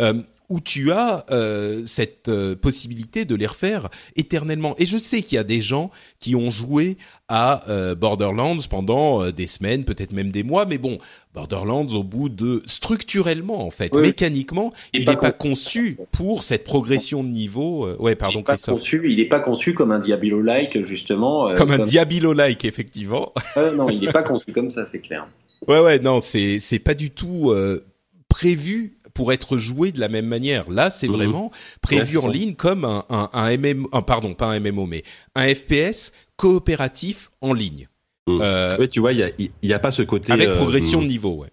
Euh, 0.00 0.22
où 0.48 0.60
tu 0.60 0.92
as 0.92 1.24
euh, 1.30 1.82
cette 1.86 2.28
euh, 2.28 2.54
possibilité 2.54 3.24
de 3.24 3.34
les 3.34 3.46
refaire 3.46 3.88
éternellement. 4.14 4.74
Et 4.78 4.86
je 4.86 4.98
sais 4.98 5.22
qu'il 5.22 5.36
y 5.36 5.38
a 5.38 5.44
des 5.44 5.60
gens 5.60 5.90
qui 6.20 6.36
ont 6.36 6.50
joué 6.50 6.96
à 7.28 7.68
euh, 7.68 7.94
Borderlands 7.94 8.56
pendant 8.70 9.22
euh, 9.22 9.32
des 9.32 9.46
semaines, 9.46 9.84
peut-être 9.84 10.12
même 10.12 10.30
des 10.30 10.44
mois, 10.44 10.66
mais 10.66 10.78
bon, 10.78 10.98
Borderlands 11.34 11.86
au 11.88 12.04
bout 12.04 12.28
de 12.28 12.62
structurellement 12.66 13.66
en 13.66 13.70
fait, 13.70 13.94
mécaniquement, 13.94 14.72
il 14.92 15.06
n'est 15.06 15.16
pas, 15.16 15.32
conçu 15.32 15.98
pour 16.12 16.42
cette 16.42 16.64
progression 16.64 17.24
de 17.24 17.28
niveau. 17.28 17.88
ouais, 17.98 18.14
pardon, 18.14 18.40
il 18.40 18.44
Christophe. 18.44 18.78
Conçu, 18.78 19.02
il 19.10 19.16
n'est 19.16 19.28
pas 19.28 19.40
conçu 19.40 19.74
comme 19.74 19.90
un 19.90 19.98
Diablo-like 19.98 20.84
justement. 20.84 21.52
comme, 21.54 21.72
un 21.72 21.78
Diablo-like 21.78 22.64
effectivement. 22.64 23.32
non, 23.56 23.88
il 23.90 24.00
n'est 24.00 24.12
pas 24.12 24.22
conçu 24.22 24.52
comme 24.52 24.70
ça, 24.70 24.86
c'est 24.86 25.00
clair. 25.00 25.28
Ouais, 25.66 25.80
ouais, 25.80 25.98
non, 25.98 26.20
c'est 26.20 26.60
c'est 26.60 26.78
pas 26.78 26.94
du 26.94 27.10
tout 27.10 27.52
prévu 28.28 28.95
pour 29.16 29.32
être 29.32 29.56
joué 29.56 29.92
de 29.92 29.98
la 29.98 30.08
même 30.08 30.26
manière. 30.26 30.70
Là, 30.70 30.90
c'est 30.90 31.08
mhm. 31.08 31.14
vraiment 31.14 31.50
prévu 31.80 32.18
en 32.18 32.28
ligne 32.28 32.54
comme 32.54 32.84
un, 32.84 33.06
un, 33.08 33.30
un 33.32 33.56
MMO, 33.56 33.88
pardon, 34.02 34.34
pas 34.34 34.46
un 34.46 34.60
MMO, 34.60 34.84
mais 34.84 35.04
un 35.34 35.52
FPS 35.54 36.12
coopératif 36.36 37.30
en 37.40 37.54
ligne. 37.54 37.88
Mhm. 38.28 38.40
Euh, 38.42 38.86
tu 38.86 39.00
vois, 39.00 39.14
il 39.14 39.20
y 39.20 39.22
a, 39.22 39.30
y 39.62 39.72
a 39.72 39.78
pas 39.78 39.90
ce 39.90 40.02
côté 40.02 40.32
avec 40.32 40.48
euh, 40.48 40.56
progression 40.56 41.00
de 41.00 41.06
niveau, 41.06 41.30
ouais 41.30 41.48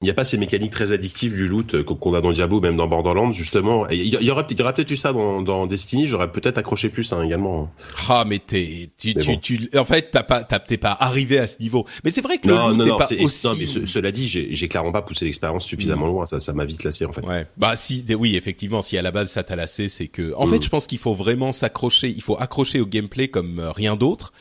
il 0.00 0.04
n'y 0.04 0.10
a 0.10 0.14
pas 0.14 0.24
ces 0.24 0.38
mécaniques 0.38 0.70
très 0.70 0.92
addictives 0.92 1.34
du 1.34 1.48
loot 1.48 1.74
euh, 1.74 1.82
qu'on 1.82 2.14
a 2.14 2.20
dans 2.20 2.30
Diablo, 2.30 2.60
même 2.60 2.76
dans 2.76 2.86
Borderlands, 2.86 3.32
justement. 3.32 3.88
Il 3.88 4.06
y, 4.06 4.30
aurait, 4.30 4.46
y 4.48 4.62
aurait 4.62 4.72
peut-être 4.72 4.92
eu 4.92 4.96
ça 4.96 5.12
dans, 5.12 5.42
dans 5.42 5.66
Destiny, 5.66 6.06
j'aurais 6.06 6.30
peut-être 6.30 6.56
accroché 6.56 6.88
plus 6.88 7.12
hein, 7.12 7.24
également. 7.24 7.68
Ah, 8.08 8.24
mais 8.24 8.38
t'es, 8.38 8.90
tu, 8.96 9.16
tu, 9.16 9.40
tu, 9.40 9.70
en 9.76 9.84
fait, 9.84 10.12
t'as 10.12 10.22
pas, 10.22 10.44
t'es 10.44 10.76
pas 10.76 10.96
arrivé 11.00 11.40
à 11.40 11.48
ce 11.48 11.58
niveau. 11.58 11.84
Mais 12.04 12.12
c'est 12.12 12.20
vrai 12.20 12.38
que 12.38 12.46
non, 12.46 12.68
le 12.68 12.74
loot 12.74 12.78
non, 12.78 12.86
non, 12.86 12.96
pas 12.98 13.08
aussi... 13.20 13.46
non, 13.48 13.54
mais 13.58 13.86
cela 13.88 14.12
dit, 14.12 14.28
j'ai 14.28 14.68
clairement 14.68 14.92
pas 14.92 15.02
poussé 15.02 15.24
l'expérience 15.24 15.64
suffisamment 15.64 16.06
mm. 16.06 16.10
loin. 16.10 16.26
Ça, 16.26 16.38
ça 16.38 16.52
m'a 16.52 16.64
vite 16.64 16.84
lassé 16.84 17.04
en 17.04 17.12
fait. 17.12 17.26
Ouais. 17.26 17.48
Bah 17.56 17.74
si, 17.74 18.04
oui, 18.16 18.36
effectivement, 18.36 18.82
si 18.82 18.96
à 18.98 19.02
la 19.02 19.10
base 19.10 19.32
ça 19.32 19.42
t'a 19.42 19.56
lassé, 19.56 19.88
c'est 19.88 20.06
que, 20.06 20.32
en 20.36 20.46
mm. 20.46 20.50
fait, 20.50 20.62
je 20.62 20.68
pense 20.68 20.86
qu'il 20.86 20.98
faut 20.98 21.14
vraiment 21.14 21.50
s'accrocher. 21.50 22.08
Il 22.08 22.22
faut 22.22 22.40
accrocher 22.40 22.78
au 22.78 22.86
gameplay 22.86 23.26
comme 23.26 23.58
euh, 23.58 23.72
rien 23.72 23.96
d'autre, 23.96 24.32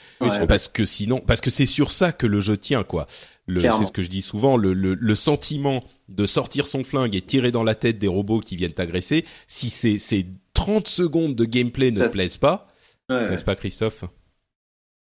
parce 0.48 0.68
que 0.68 0.86
sinon, 0.86 1.20
parce 1.26 1.42
que 1.42 1.50
c'est 1.50 1.66
sur 1.66 1.92
ça 1.92 2.12
que 2.12 2.28
le 2.28 2.42
jeu 2.42 2.58
tient, 2.58 2.84
quoi 2.84 3.08
c'est 3.48 3.86
ce 3.86 3.92
que 3.92 4.02
je 4.02 4.10
dis 4.10 4.22
souvent, 4.22 4.58
le, 4.58 4.74
le, 4.74 4.94
le, 4.96 5.16
sentiment 5.16 5.80
de 6.10 6.26
sortir 6.26 6.68
son 6.68 6.84
flingue 6.84 7.16
et 7.16 7.22
tirer 7.22 7.52
dans 7.52 7.64
la 7.64 7.76
tête 7.76 8.00
des 8.00 8.08
robots 8.08 8.40
qui 8.40 8.56
viennent 8.56 8.74
t'agresser, 8.74 9.26
si 9.48 9.70
ces, 9.70 10.00
ces 10.00 10.26
30 10.54 10.88
secondes 10.88 11.36
de 11.36 11.46
gameplay 11.46 11.92
ne 11.92 12.02
te 12.02 12.08
plaisent 12.08 12.38
pas, 12.38 12.68
n'est-ce 13.10 13.46
pas 13.46 13.56
Christophe? 13.56 14.04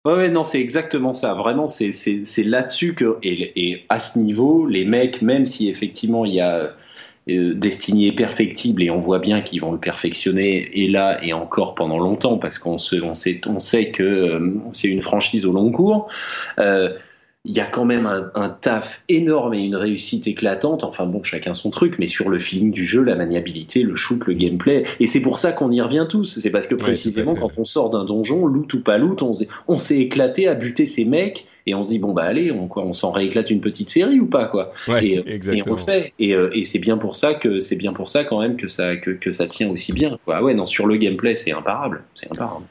Ouais, 0.05 0.13
ouais, 0.13 0.29
non, 0.29 0.43
c'est 0.43 0.61
exactement 0.61 1.13
ça. 1.13 1.33
Vraiment, 1.33 1.65
c'est, 1.65 1.91
c'est, 1.91 2.43
là-dessus 2.43 2.93
que, 2.93 3.17
et, 3.23 3.69
et, 3.69 3.85
à 3.89 3.99
ce 3.99 4.19
niveau, 4.19 4.67
les 4.67 4.85
mecs, 4.85 5.23
même 5.23 5.47
si 5.47 5.67
effectivement 5.67 6.25
il 6.25 6.35
y 6.35 6.41
a 6.41 6.75
euh, 7.27 7.55
Destiny 7.55 8.07
est 8.07 8.11
perfectible 8.11 8.83
et 8.83 8.91
on 8.91 8.99
voit 8.99 9.17
bien 9.17 9.41
qu'ils 9.41 9.61
vont 9.61 9.71
le 9.71 9.79
perfectionner 9.79 10.69
et 10.79 10.87
là 10.87 11.17
et 11.23 11.33
encore 11.33 11.73
pendant 11.73 11.97
longtemps 11.97 12.37
parce 12.37 12.59
qu'on 12.59 12.77
se, 12.77 12.97
on 12.97 13.15
sait, 13.15 13.41
on 13.47 13.59
sait 13.59 13.89
que 13.89 14.03
euh, 14.03 14.53
c'est 14.73 14.89
une 14.89 15.01
franchise 15.01 15.43
au 15.47 15.51
long 15.51 15.71
cours. 15.71 16.07
Euh, 16.59 16.93
il 17.45 17.55
y 17.55 17.59
a 17.59 17.65
quand 17.65 17.85
même 17.85 18.07
un, 18.33 18.49
taf 18.49 19.03
énorme 19.07 19.53
et 19.53 19.63
une 19.63 19.75
réussite 19.75 20.27
éclatante. 20.27 20.83
Enfin 20.83 21.05
bon, 21.05 21.23
chacun 21.23 21.53
son 21.53 21.69
truc, 21.69 21.95
mais 21.99 22.07
sur 22.07 22.29
le 22.29 22.39
feeling 22.39 22.71
du 22.71 22.85
jeu, 22.85 23.03
la 23.03 23.15
maniabilité, 23.15 23.83
le 23.83 23.95
shoot, 23.95 24.25
le 24.25 24.33
gameplay. 24.33 24.83
Et 24.99 25.05
c'est 25.05 25.21
pour 25.21 25.39
ça 25.39 25.51
qu'on 25.51 25.71
y 25.71 25.79
revient 25.79 26.07
tous. 26.09 26.39
C'est 26.39 26.49
parce 26.49 26.67
que 26.67 26.75
précisément, 26.75 27.35
quand 27.35 27.51
on 27.57 27.65
sort 27.65 27.91
d'un 27.91 28.03
donjon, 28.03 28.47
loot 28.47 28.73
ou 28.73 28.81
pas 28.81 28.97
loot, 28.97 29.21
on, 29.21 29.77
s'est 29.77 29.99
éclaté 29.99 30.47
à 30.47 30.55
buter 30.55 30.87
ces 30.87 31.05
mecs 31.05 31.45
et 31.67 31.75
on 31.75 31.83
se 31.83 31.89
dit 31.89 31.99
bon 31.99 32.13
bah 32.13 32.23
allez, 32.23 32.51
on, 32.51 32.69
on 32.75 32.93
s'en 32.93 33.11
rééclate 33.11 33.49
une 33.49 33.61
petite 33.61 33.89
série 33.89 34.19
ou 34.19 34.27
pas 34.27 34.45
quoi. 34.45 34.71
et, 35.01 35.23
on 35.67 35.73
le 35.73 35.77
fait. 35.77 36.13
Euh, 36.21 36.49
et, 36.53 36.63
c'est 36.63 36.79
bien 36.79 36.97
pour 36.97 37.15
ça 37.15 37.35
que 37.35 37.59
c'est 37.59 37.75
bien 37.75 37.93
pour 37.93 38.09
ça 38.09 38.23
quand 38.23 38.41
même 38.41 38.55
que 38.55 38.67
ça 38.67 38.95
que, 38.97 39.11
que 39.11 39.31
ça 39.31 39.47
tient 39.47 39.69
aussi 39.69 39.93
bien. 39.93 40.17
Quoi. 40.25 40.37
Ah 40.37 40.43
ouais, 40.43 40.53
non, 40.53 40.65
sur 40.65 40.87
le 40.87 40.97
gameplay, 40.97 41.35
c'est 41.35 41.51
imparable. 41.51 42.03
C'est 42.15 42.31
imparable. 42.31 42.65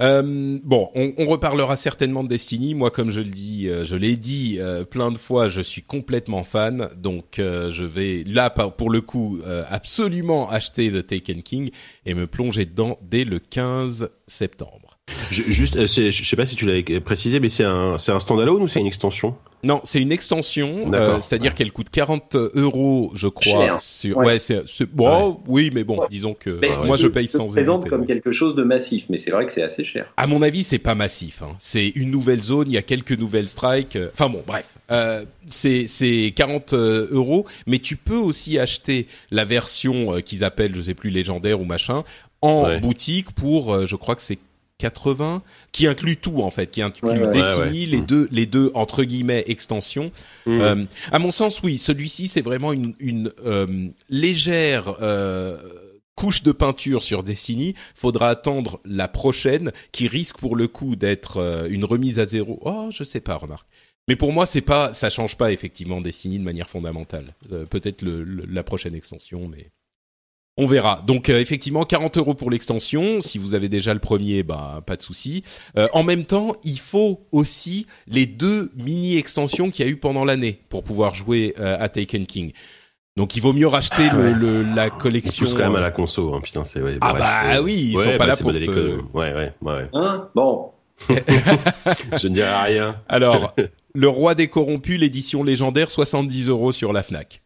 Euh, 0.00 0.58
bon, 0.62 0.90
on, 0.94 1.12
on, 1.18 1.26
reparlera 1.26 1.76
certainement 1.76 2.22
de 2.22 2.28
Destiny. 2.28 2.74
Moi, 2.74 2.90
comme 2.90 3.10
je 3.10 3.20
le 3.20 3.30
dis, 3.30 3.68
euh, 3.68 3.84
je 3.84 3.96
l'ai 3.96 4.16
dit 4.16 4.58
euh, 4.58 4.84
plein 4.84 5.10
de 5.10 5.18
fois, 5.18 5.48
je 5.48 5.60
suis 5.60 5.82
complètement 5.82 6.44
fan. 6.44 6.88
Donc, 6.96 7.38
euh, 7.38 7.70
je 7.72 7.84
vais 7.84 8.22
là, 8.24 8.50
pour 8.50 8.90
le 8.90 9.00
coup, 9.00 9.40
absolument 9.68 10.48
acheter 10.50 10.90
The 10.90 11.06
Taken 11.06 11.42
King 11.42 11.70
et 12.06 12.14
me 12.14 12.26
plonger 12.26 12.64
dedans 12.64 12.98
dès 13.02 13.24
le 13.24 13.38
15 13.38 14.10
septembre. 14.26 14.87
Je, 15.30 15.42
juste, 15.48 15.76
euh, 15.76 15.86
je 15.86 16.24
sais 16.24 16.36
pas 16.36 16.46
si 16.46 16.56
tu 16.56 16.66
l'avais 16.66 17.00
précisé, 17.00 17.40
mais 17.40 17.48
c'est 17.48 17.64
un, 17.64 17.98
c'est 17.98 18.12
un 18.12 18.20
standalone 18.20 18.62
ou 18.62 18.68
c'est 18.68 18.80
une 18.80 18.86
extension? 18.86 19.36
Non, 19.64 19.80
c'est 19.82 20.00
une 20.00 20.12
extension, 20.12 20.92
euh, 20.94 21.20
c'est-à-dire 21.20 21.54
qu'elle 21.54 21.72
coûte 21.72 21.90
40 21.90 22.36
euros, 22.54 23.10
je 23.14 23.26
crois. 23.26 23.76
ouais, 24.14 24.38
c'est, 24.38 24.62
bon, 24.92 25.40
oui, 25.48 25.70
mais 25.74 25.82
bon, 25.82 26.00
disons 26.10 26.34
que 26.34 26.60
moi 26.86 26.96
je 26.96 27.08
paye 27.08 27.26
sans. 27.26 27.46
présente 27.46 27.88
comme 27.88 28.06
quelque 28.06 28.30
chose 28.30 28.54
de 28.54 28.62
massif, 28.62 29.06
mais 29.08 29.18
c'est 29.18 29.30
vrai 29.30 29.46
que 29.46 29.52
c'est 29.52 29.62
assez 29.62 29.84
cher. 29.84 30.12
À 30.16 30.26
mon 30.26 30.42
avis, 30.42 30.62
c'est 30.62 30.78
pas 30.78 30.94
massif. 30.94 31.42
Hein. 31.42 31.56
C'est 31.58 31.88
une 31.88 32.10
nouvelle 32.10 32.40
zone, 32.40 32.68
il 32.68 32.74
y 32.74 32.78
a 32.78 32.82
quelques 32.82 33.18
nouvelles 33.18 33.48
strikes. 33.48 33.96
Euh, 33.96 34.10
enfin 34.14 34.28
bon, 34.28 34.42
bref, 34.46 34.76
euh, 34.90 35.24
c'est 35.46 35.86
c'est 35.88 36.32
40 36.36 36.74
euros, 36.74 37.46
mais 37.66 37.78
tu 37.78 37.96
peux 37.96 38.16
aussi 38.16 38.58
acheter 38.58 39.06
la 39.30 39.44
version 39.44 40.20
qu'ils 40.24 40.44
appellent, 40.44 40.74
je 40.74 40.82
sais 40.82 40.94
plus 40.94 41.10
légendaire 41.10 41.60
ou 41.60 41.64
machin, 41.64 42.04
en 42.42 42.78
boutique 42.78 43.32
pour, 43.32 43.86
je 43.86 43.96
crois 43.96 44.14
que 44.14 44.22
c'est 44.22 44.38
80 44.78 45.42
qui 45.72 45.86
inclut 45.86 46.16
tout 46.16 46.40
en 46.42 46.50
fait 46.50 46.70
qui 46.70 46.82
inclut 46.82 47.26
Destiny 47.32 47.86
les 47.86 48.00
deux 48.00 48.28
les 48.30 48.46
deux 48.46 48.70
entre 48.74 49.04
guillemets 49.04 49.44
extensions. 49.46 50.10
Mmh. 50.46 50.60
euh, 50.60 50.84
à 51.12 51.18
mon 51.18 51.30
sens 51.30 51.62
oui 51.62 51.78
celui-ci 51.78 52.28
c'est 52.28 52.42
vraiment 52.42 52.72
une, 52.72 52.94
une 53.00 53.32
euh, 53.44 53.88
légère 54.08 54.96
euh, 55.02 55.56
couche 56.18 56.42
de 56.42 56.50
peinture 56.50 57.02
sur 57.02 57.22
Destiny. 57.22 57.74
Faudra 57.94 58.30
attendre 58.30 58.80
la 58.84 59.06
prochaine 59.06 59.70
qui 59.92 60.08
risque 60.08 60.38
pour 60.38 60.56
le 60.56 60.66
coup 60.66 60.96
d'être 60.96 61.36
euh, 61.36 61.68
une 61.68 61.84
remise 61.84 62.18
à 62.18 62.24
zéro. 62.24 62.58
Oh 62.64 62.88
je 62.90 63.04
sais 63.04 63.20
pas 63.20 63.36
remarque. 63.36 63.68
Mais 64.08 64.16
pour 64.16 64.32
moi 64.32 64.46
c'est 64.46 64.60
pas 64.60 64.92
ça 64.92 65.10
change 65.10 65.36
pas 65.36 65.52
effectivement 65.52 66.00
Destiny 66.00 66.38
de 66.38 66.44
manière 66.44 66.68
fondamentale. 66.68 67.34
Euh, 67.52 67.66
peut-être 67.66 68.02
le, 68.02 68.24
la 68.24 68.62
prochaine 68.64 68.94
extension 68.94 69.48
mais 69.48 69.70
on 70.58 70.66
verra. 70.66 71.02
Donc 71.06 71.30
euh, 71.30 71.40
effectivement, 71.40 71.84
40 71.84 72.18
euros 72.18 72.34
pour 72.34 72.50
l'extension. 72.50 73.20
Si 73.20 73.38
vous 73.38 73.54
avez 73.54 73.68
déjà 73.68 73.94
le 73.94 74.00
premier, 74.00 74.42
bah 74.42 74.82
pas 74.84 74.96
de 74.96 75.02
souci. 75.02 75.44
Euh, 75.78 75.88
en 75.92 76.02
même 76.02 76.24
temps, 76.24 76.56
il 76.64 76.80
faut 76.80 77.20
aussi 77.30 77.86
les 78.08 78.26
deux 78.26 78.70
mini 78.76 79.16
extensions 79.16 79.70
qu'il 79.70 79.86
y 79.86 79.88
a 79.88 79.90
eu 79.90 79.96
pendant 79.96 80.24
l'année 80.24 80.60
pour 80.68 80.82
pouvoir 80.82 81.14
jouer 81.14 81.54
euh, 81.60 81.76
à 81.78 81.88
Taken 81.88 82.26
King. 82.26 82.52
Donc 83.16 83.36
il 83.36 83.40
vaut 83.40 83.52
mieux 83.52 83.66
racheter 83.68 84.10
le, 84.12 84.74
la 84.74 84.90
collection. 84.90 85.46
On 85.48 85.52
quand 85.52 85.58
même 85.58 85.76
à 85.76 85.80
la 85.80 85.90
conso, 85.90 86.34
hein, 86.34 86.40
putain, 86.40 86.64
c'est 86.64 86.80
Ah 87.00 87.14
bah 87.14 87.62
oui, 87.62 87.92
ils 87.92 87.98
sont 87.98 88.10
pas 88.10 88.18
bah, 88.18 88.26
là 88.26 88.36
pour. 88.36 88.52
Te... 88.52 89.00
Ouais, 89.14 89.32
ouais, 89.32 89.52
ouais. 89.62 89.88
Hein? 89.92 90.28
Bon. 90.34 90.70
Je 91.08 92.28
ne 92.28 92.34
dirai 92.34 92.54
rien. 92.64 92.96
Alors, 93.08 93.54
le 93.94 94.08
roi 94.08 94.34
des 94.34 94.48
corrompus, 94.48 94.98
l'édition 94.98 95.44
légendaire, 95.44 95.90
70 95.90 96.48
euros 96.48 96.72
sur 96.72 96.92
la 96.92 97.02
Fnac. 97.04 97.42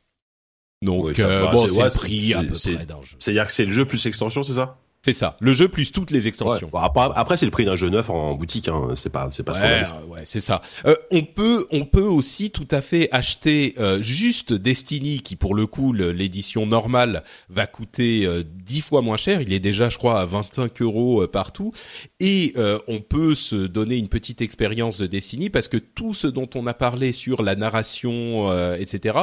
Donc 0.83 1.19
euh, 1.21 1.51
bon, 1.53 1.67
c'est 1.69 1.83
le 1.83 1.91
prix 1.99 2.35
à 2.35 2.43
peu 2.43 2.55
près. 2.55 2.87
C'est-à-dire 3.19 3.47
que 3.47 3.53
c'est 3.53 3.65
le 3.65 3.73
jeu 3.73 3.85
plus 3.87 4.05
extension, 4.07 4.43
c'est 4.43 4.55
ça? 4.55 4.79
C'est 5.05 5.13
ça, 5.13 5.37
le 5.41 5.53
jeu 5.53 5.67
plus 5.67 5.91
toutes 5.91 6.13
les 6.13 6.29
extensions. 6.29 6.71
après, 6.75 7.09
après 7.17 7.37
c'est 7.37 7.45
le 7.45 7.51
prix 7.51 7.65
d'un 7.65 7.75
jeu 7.75 7.89
neuf 7.89 8.09
en 8.09 8.35
boutique, 8.35 8.69
hein. 8.69 8.91
c'est 8.95 9.11
pas, 9.11 9.27
c'est 9.33 9.43
pas. 9.43 9.55
Ouais, 9.55 9.85
ouais, 10.07 10.21
c'est 10.23 10.39
ça. 10.39 10.63
Euh, 10.87 10.95
on 11.11 11.25
peut, 11.25 11.67
on 11.73 11.85
peut 11.85 12.05
aussi 12.05 12.53
tout 12.53 12.69
à 12.71 12.81
fait 12.81 13.09
acheter 13.11 13.75
euh, 13.79 14.01
juste 14.01 14.53
Destiny, 14.53 15.21
qui 15.21 15.35
pour 15.35 15.57
le 15.57 15.67
coup 15.67 15.93
l'édition 15.93 16.67
normale 16.67 17.25
va 17.51 17.67
coûter 17.67 18.27
euh, 18.27 18.45
dix 18.47 18.81
fois 18.81 19.03
moins 19.03 19.17
cher. 19.17 19.41
Il 19.41 19.53
est 19.53 19.59
déjà, 19.59 19.89
je 19.89 19.99
crois, 19.99 20.21
à 20.21 20.25
25 20.25 20.81
euros 20.83 21.23
euh, 21.23 21.27
partout, 21.27 21.73
et 22.21 22.55
on 22.87 23.01
peut 23.01 23.35
se 23.35 23.57
donner 23.57 23.97
une 23.97 24.09
petite 24.09 24.41
expérience 24.41 24.99
de 24.99 25.09
Destiny 25.09 25.51
parce 25.51 25.67
que 25.67 25.79
tout 25.79 26.15
ce 26.15 26.29
dont 26.29 26.49
on 26.55 26.69
a 26.69 26.75
parlé 26.75 27.11
sur 27.11 27.43
la 27.43 27.57
narration, 27.57 28.53
etc., 28.75 29.19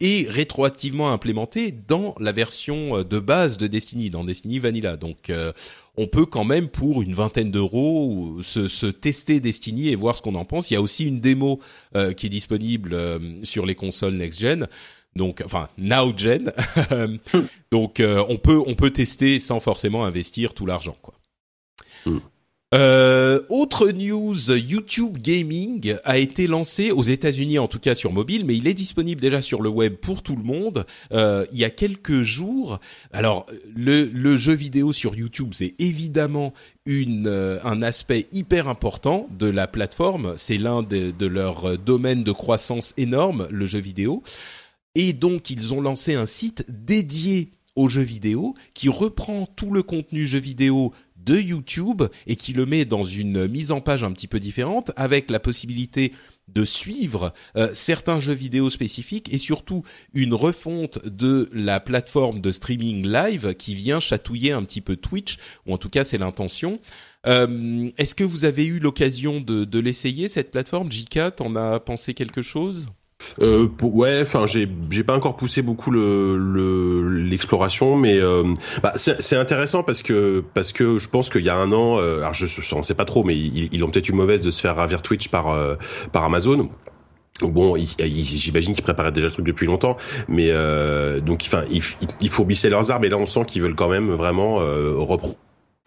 est 0.00 0.30
rétroactivement 0.30 1.12
implémenté 1.12 1.72
dans 1.72 2.14
la 2.18 2.32
version 2.32 3.02
de 3.02 3.18
base 3.18 3.58
de 3.58 3.66
Destiny, 3.66 4.08
dans 4.08 4.24
Destiny 4.24 4.58
Vanilla 4.58 4.77
Donc 4.80 5.32
on 5.96 6.06
peut 6.06 6.26
quand 6.26 6.44
même 6.44 6.68
pour 6.68 7.02
une 7.02 7.14
vingtaine 7.14 7.50
d'euros 7.50 8.38
se, 8.42 8.86
tester 8.86 9.40
Destiny 9.40 9.88
et 9.88 9.96
voir 9.96 10.16
ce 10.16 10.22
qu'on 10.22 10.34
en 10.34 10.44
pense. 10.44 10.70
Il 10.70 10.74
y 10.74 10.76
a 10.76 10.82
aussi 10.82 11.06
une 11.06 11.20
démo 11.20 11.60
qui 12.16 12.26
est 12.26 12.30
disponible 12.30 12.96
sur 13.42 13.66
les 13.66 13.74
consoles 13.74 14.14
next 14.14 14.40
gen 14.40 14.68
donc 15.18 15.42
enfin 15.44 15.68
now 15.76 16.16
gen. 16.16 16.52
donc 17.70 18.00
euh, 18.00 18.24
on 18.28 18.36
peut 18.36 18.62
on 18.66 18.74
peut 18.74 18.90
tester 18.90 19.40
sans 19.40 19.60
forcément 19.60 20.04
investir 20.06 20.54
tout 20.54 20.64
l'argent 20.64 20.96
quoi. 21.02 21.14
Hmm. 22.06 22.18
Euh, 22.74 23.40
autre 23.48 23.88
news, 23.92 24.36
YouTube 24.50 25.16
Gaming 25.16 25.96
a 26.04 26.18
été 26.18 26.46
lancé 26.46 26.90
aux 26.90 27.02
États-Unis, 27.02 27.58
en 27.58 27.66
tout 27.66 27.78
cas 27.78 27.94
sur 27.94 28.12
mobile, 28.12 28.44
mais 28.44 28.58
il 28.58 28.66
est 28.66 28.74
disponible 28.74 29.22
déjà 29.22 29.40
sur 29.40 29.62
le 29.62 29.70
web 29.70 29.94
pour 29.94 30.22
tout 30.22 30.36
le 30.36 30.42
monde. 30.42 30.84
Euh, 31.12 31.46
il 31.50 31.58
y 31.58 31.64
a 31.64 31.70
quelques 31.70 32.20
jours. 32.20 32.78
Alors, 33.10 33.46
le, 33.74 34.04
le 34.04 34.36
jeu 34.36 34.52
vidéo 34.52 34.92
sur 34.92 35.14
YouTube, 35.14 35.52
c'est 35.54 35.76
évidemment 35.78 36.52
une, 36.84 37.26
euh, 37.26 37.58
un 37.64 37.80
aspect 37.80 38.26
hyper 38.32 38.68
important 38.68 39.28
de 39.30 39.46
la 39.46 39.66
plateforme. 39.66 40.34
C'est 40.36 40.58
l'un 40.58 40.82
de, 40.82 41.10
de 41.10 41.26
leurs 41.26 41.78
domaines 41.78 42.22
de 42.22 42.32
croissance 42.32 42.92
énorme, 42.98 43.48
le 43.50 43.64
jeu 43.64 43.80
vidéo. 43.80 44.22
Et 44.94 45.14
donc, 45.14 45.48
ils 45.48 45.72
ont 45.72 45.80
lancé 45.80 46.14
un 46.14 46.26
site 46.26 46.66
dédié 46.68 47.50
aux 47.78 47.88
jeux 47.88 48.02
vidéo 48.02 48.54
qui 48.74 48.88
reprend 48.88 49.46
tout 49.46 49.70
le 49.70 49.82
contenu 49.84 50.26
jeux 50.26 50.40
vidéo 50.40 50.92
de 51.28 51.38
YouTube 51.38 52.04
et 52.26 52.36
qui 52.36 52.54
le 52.54 52.64
met 52.64 52.86
dans 52.86 53.04
une 53.04 53.46
mise 53.48 53.70
en 53.70 53.82
page 53.82 54.02
un 54.02 54.12
petit 54.12 54.26
peu 54.26 54.40
différente 54.40 54.92
avec 54.96 55.30
la 55.30 55.38
possibilité 55.38 56.12
de 56.48 56.64
suivre 56.64 57.34
euh, 57.56 57.68
certains 57.74 58.18
jeux 58.18 58.32
vidéo 58.32 58.70
spécifiques 58.70 59.30
et 59.30 59.36
surtout 59.36 59.82
une 60.14 60.32
refonte 60.32 61.04
de 61.06 61.50
la 61.52 61.80
plateforme 61.80 62.40
de 62.40 62.50
streaming 62.50 63.06
live 63.06 63.54
qui 63.54 63.74
vient 63.74 64.00
chatouiller 64.00 64.52
un 64.52 64.62
petit 64.64 64.80
peu 64.80 64.96
Twitch 64.96 65.36
ou 65.66 65.74
en 65.74 65.78
tout 65.78 65.90
cas 65.90 66.04
c'est 66.04 66.16
l'intention. 66.16 66.80
Euh, 67.26 67.90
Est-ce 67.98 68.14
que 68.14 68.24
vous 68.24 68.46
avez 68.46 68.64
eu 68.64 68.78
l'occasion 68.78 69.42
de, 69.42 69.66
de 69.66 69.78
l'essayer 69.78 70.28
cette 70.28 70.50
plateforme? 70.50 70.88
J4 70.88 71.34
t'en 71.34 71.54
as 71.56 71.78
pensé 71.78 72.14
quelque 72.14 72.40
chose? 72.40 72.88
Euh, 73.40 73.68
ouais, 73.82 74.20
enfin, 74.22 74.46
j'ai 74.46 74.68
j'ai 74.90 75.04
pas 75.04 75.14
encore 75.14 75.36
poussé 75.36 75.62
beaucoup 75.62 75.90
le 75.90 77.08
l'exploration, 77.10 77.96
mais 77.96 78.18
euh, 78.18 78.44
bah, 78.82 78.92
c'est 78.96 79.36
intéressant 79.36 79.82
parce 79.82 80.02
que 80.02 80.44
parce 80.54 80.72
que 80.72 80.98
je 80.98 81.08
pense 81.08 81.30
qu'il 81.30 81.44
y 81.44 81.48
a 81.48 81.56
un 81.56 81.72
an, 81.72 81.98
euh, 81.98 82.18
alors 82.18 82.34
je 82.34 82.46
ne 82.76 82.82
sais 82.82 82.94
pas 82.94 83.04
trop, 83.04 83.24
mais 83.24 83.36
ils, 83.36 83.68
ils 83.72 83.84
ont 83.84 83.90
peut-être 83.90 84.08
eu 84.08 84.12
mauvaise 84.12 84.42
de 84.42 84.50
se 84.50 84.60
faire 84.60 84.76
ravir 84.76 85.02
Twitch 85.02 85.28
par 85.28 85.50
euh, 85.50 85.76
par 86.12 86.24
Amazon. 86.24 86.68
Bon, 87.40 87.76
j'imagine 87.98 88.74
qu'ils 88.74 88.82
préparaient 88.82 89.12
déjà 89.12 89.28
le 89.28 89.32
truc 89.32 89.46
depuis 89.46 89.66
longtemps, 89.66 89.96
mais 90.26 90.48
euh, 90.50 91.20
donc, 91.20 91.44
enfin, 91.46 91.62
ils, 91.70 91.82
ils, 92.20 92.28
fourbissaient 92.30 92.68
leurs 92.68 92.90
armes, 92.90 93.04
et 93.04 93.08
là, 93.08 93.16
on 93.16 93.26
sent 93.26 93.44
qu'ils 93.46 93.62
veulent 93.62 93.76
quand 93.76 93.88
même 93.88 94.10
vraiment 94.10 94.60
euh, 94.60 94.94
reprendre 94.96 95.36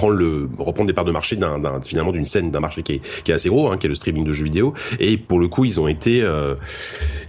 reprendre 0.01 0.13
le 0.13 0.49
reprendre 0.57 0.87
des 0.87 0.93
parts 0.93 1.05
de 1.05 1.11
marché 1.11 1.35
d'un 1.35 1.81
finalement 1.81 2.11
d'une 2.11 2.25
scène 2.25 2.51
d'un 2.51 2.59
marché 2.59 2.83
qui 2.83 2.93
est, 2.93 3.01
qui 3.23 3.31
est 3.31 3.33
assez 3.33 3.49
gros, 3.49 3.71
hein, 3.71 3.77
qui 3.77 3.85
est 3.85 3.89
le 3.89 3.95
streaming 3.95 4.23
de 4.23 4.33
jeux 4.33 4.45
vidéo. 4.45 4.73
Et 4.99 5.17
pour 5.17 5.39
le 5.39 5.47
coup, 5.47 5.65
ils 5.65 5.79
ont 5.79 5.87
été 5.87 6.21
euh, 6.21 6.55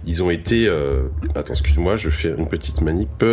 ils 0.05 0.23
ont 0.23 0.29
été 0.29 0.67
euh, 0.67 1.03
attends, 1.35 1.53
excuse-moi, 1.53 1.97
je 1.97 2.09
fais 2.09 2.33
une 2.37 2.47
petite 2.47 2.81
manip. 2.81 3.23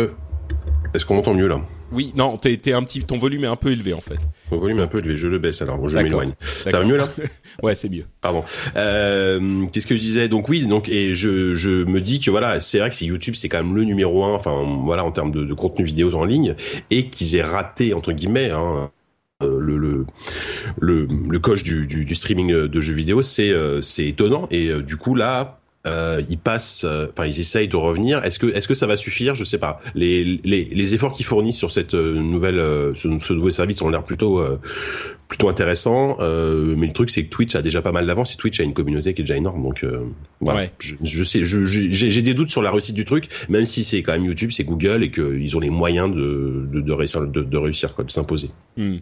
Est-ce 0.93 1.05
qu'on 1.05 1.17
entend 1.17 1.33
mieux 1.33 1.47
là? 1.47 1.61
Oui, 1.93 2.13
non, 2.15 2.37
t'es, 2.37 2.55
t'es 2.55 2.71
un 2.71 2.83
petit, 2.83 3.03
ton 3.03 3.17
volume 3.17 3.43
est 3.43 3.47
un 3.47 3.57
peu 3.57 3.69
élevé 3.69 3.93
en 3.93 3.99
fait. 3.99 4.19
Mon 4.49 4.59
volume 4.59 4.79
est 4.79 4.83
un 4.83 4.87
peu 4.87 4.99
élevé, 4.99 5.17
je 5.17 5.27
le 5.27 5.39
baisse 5.39 5.61
alors, 5.61 5.89
je 5.89 5.97
m'éloigne. 5.97 6.33
Ça 6.41 6.69
va 6.71 6.85
mieux 6.85 6.95
là? 6.95 7.09
Ouais, 7.63 7.75
c'est 7.75 7.89
mieux. 7.89 8.05
Pardon. 8.21 8.45
Euh, 8.77 9.65
qu'est-ce 9.73 9.87
que 9.87 9.95
je 9.95 9.99
disais? 9.99 10.29
Donc 10.29 10.47
oui, 10.47 10.65
donc 10.65 10.87
et 10.87 11.13
je, 11.15 11.53
je 11.53 11.83
me 11.83 11.99
dis 11.99 12.21
que 12.21 12.31
voilà, 12.31 12.61
c'est 12.61 12.79
vrai 12.79 12.89
que 12.89 12.95
c'est 12.95 13.05
YouTube, 13.05 13.35
c'est 13.35 13.49
quand 13.49 13.61
même 13.61 13.75
le 13.75 13.83
numéro 13.83 14.23
un, 14.23 14.33
enfin 14.33 14.63
voilà 14.85 15.03
en 15.03 15.11
termes 15.11 15.31
de, 15.31 15.43
de 15.43 15.53
contenu 15.53 15.83
vidéo 15.83 16.15
en 16.15 16.23
ligne, 16.23 16.55
et 16.91 17.09
qu'ils 17.09 17.35
aient 17.35 17.43
raté 17.43 17.93
entre 17.93 18.13
guillemets. 18.13 18.51
Hein, 18.51 18.89
le, 19.41 19.77
le, 19.77 20.05
le, 20.79 21.07
le 21.29 21.39
coche 21.39 21.63
du, 21.63 21.87
du, 21.87 22.05
du, 22.05 22.15
streaming 22.15 22.67
de 22.67 22.81
jeux 22.81 22.93
vidéo, 22.93 23.21
c'est 23.21 23.51
euh, 23.51 23.81
c'est 23.81 24.07
étonnant. 24.07 24.47
Et 24.51 24.69
euh, 24.69 24.81
du 24.81 24.97
coup, 24.97 25.15
là, 25.15 25.59
euh, 25.87 26.21
ils 26.29 26.37
passent, 26.37 26.85
enfin 26.85 27.25
ils 27.25 27.39
essayent 27.39 27.67
de 27.67 27.75
revenir. 27.75 28.23
Est-ce 28.23 28.37
que 28.37 28.47
est-ce 28.47 28.67
que 28.67 28.73
ça 28.73 28.85
va 28.87 28.95
suffire? 28.95 29.33
Je 29.35 29.43
sais 29.43 29.57
pas. 29.57 29.81
Les 29.95 30.23
les, 30.43 30.65
les 30.65 30.93
efforts 30.93 31.11
qu'ils 31.11 31.25
fournissent 31.25 31.57
sur 31.57 31.71
cette 31.71 31.95
nouvelle 31.95 32.61
ce, 32.95 33.17
ce 33.19 33.33
nouveau 33.33 33.49
service 33.51 33.81
ont 33.81 33.89
l'air 33.89 34.03
plutôt 34.03 34.43
plutôt 35.27 35.49
intéressants. 35.49 36.17
Euh, 36.19 36.75
mais 36.77 36.85
le 36.85 36.93
truc 36.93 37.09
c'est 37.09 37.23
que 37.23 37.29
Twitch 37.29 37.55
a 37.55 37.63
déjà 37.63 37.81
pas 37.81 37.91
mal 37.91 38.05
d'avance 38.05 38.33
et 38.33 38.37
Twitch 38.37 38.59
a 38.59 38.63
une 38.63 38.73
communauté 38.73 39.15
qui 39.15 39.21
est 39.21 39.23
déjà 39.23 39.37
énorme. 39.37 39.63
Donc 39.63 39.83
voilà. 40.39 40.61
Ouais. 40.61 40.71
Je, 40.77 40.95
je, 41.01 41.23
sais, 41.23 41.43
j'ai 41.43 42.21
des 42.21 42.35
doutes 42.35 42.51
sur 42.51 42.61
la 42.61 42.69
réussite 42.69 42.95
du 42.95 43.05
truc, 43.05 43.29
même 43.49 43.65
si 43.65 43.83
c'est 43.83 44.03
quand 44.03 44.13
même 44.13 44.25
YouTube, 44.25 44.51
c'est 44.51 44.63
Google 44.65 45.03
et 45.03 45.09
qu'ils 45.09 45.57
ont 45.57 45.59
les 45.59 45.71
moyens 45.71 46.13
de 46.13 46.67
de, 46.71 46.81
de 46.81 46.91
réussir 46.91 47.25
de, 47.25 47.41
de 47.41 47.57
réussir 47.57 47.95
quoi, 47.95 48.03
de 48.03 48.11
s'imposer. 48.11 48.51
Hmm. 48.77 48.97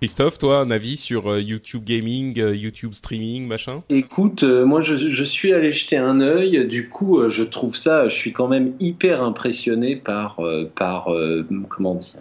Christophe, 0.00 0.38
toi, 0.38 0.60
un 0.60 0.70
avis 0.70 0.96
sur 0.96 1.28
euh, 1.28 1.40
YouTube 1.40 1.82
Gaming, 1.84 2.38
euh, 2.38 2.54
YouTube 2.54 2.92
Streaming, 2.92 3.48
machin? 3.48 3.82
Écoute, 3.88 4.44
euh, 4.44 4.64
moi 4.64 4.80
je, 4.80 4.94
je, 4.94 5.24
suis 5.24 5.52
allé 5.52 5.72
jeter 5.72 5.96
un 5.96 6.20
œil, 6.20 6.68
du 6.68 6.88
coup 6.88 7.28
je 7.28 7.42
trouve 7.42 7.74
ça, 7.74 8.08
je 8.08 8.14
suis 8.14 8.32
quand 8.32 8.46
même 8.46 8.74
hyper 8.78 9.24
impressionné 9.24 9.96
par, 9.96 10.40
par 10.76 11.08
comment 11.68 11.96
dire, 11.96 12.20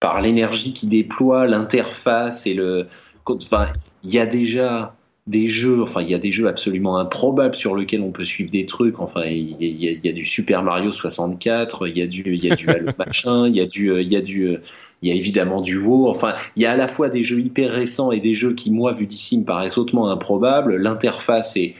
par 0.00 0.22
l'énergie 0.22 0.72
qui 0.72 0.86
déploie, 0.86 1.46
l'interface 1.46 2.46
et 2.46 2.54
le... 2.54 2.86
Enfin, 3.26 3.66
il 4.04 4.10
y 4.10 4.18
a 4.18 4.24
déjà 4.24 4.94
des 5.26 5.48
jeux, 5.48 5.82
enfin 5.82 6.00
il 6.00 6.08
y 6.08 6.14
a 6.14 6.18
des 6.18 6.32
jeux 6.32 6.48
absolument 6.48 6.96
improbables 6.96 7.54
sur 7.54 7.76
lesquels 7.76 8.00
on 8.00 8.10
peut 8.10 8.24
suivre 8.24 8.50
des 8.50 8.64
trucs. 8.64 9.00
Enfin 9.00 9.24
il 9.26 9.62
y, 9.62 9.88
a, 9.88 9.92
y 10.02 10.08
a, 10.08 10.12
du 10.12 10.24
Super 10.24 10.62
Mario 10.62 10.90
64, 10.90 11.88
il 11.88 11.98
y 11.98 12.00
a 12.00 12.06
du 12.06 12.22
il 12.34 12.42
y 12.42 12.50
a 12.50 12.56
du 12.56 12.66
machin, 12.98 13.46
il 13.46 13.54
y 13.54 13.60
a 13.60 13.66
du 13.66 14.00
il 14.00 14.10
y 14.10 14.16
a 14.16 14.22
du 14.22 14.56
il 15.02 15.08
y 15.08 15.12
a 15.12 15.14
évidemment 15.14 15.60
du 15.60 15.78
WoW. 15.78 16.08
Enfin, 16.08 16.34
il 16.56 16.62
y 16.62 16.66
a 16.66 16.72
à 16.72 16.76
la 16.76 16.88
fois 16.88 17.08
des 17.08 17.22
jeux 17.22 17.40
hyper 17.40 17.72
récents 17.72 18.12
et 18.12 18.20
des 18.20 18.34
jeux 18.34 18.54
qui, 18.54 18.70
moi, 18.70 18.92
vu 18.92 19.06
d'ici, 19.06 19.38
me 19.38 19.44
paraissent 19.44 19.78
hautement 19.78 20.10
improbables. 20.10 20.76
L'interface 20.76 21.56
est, 21.56 21.74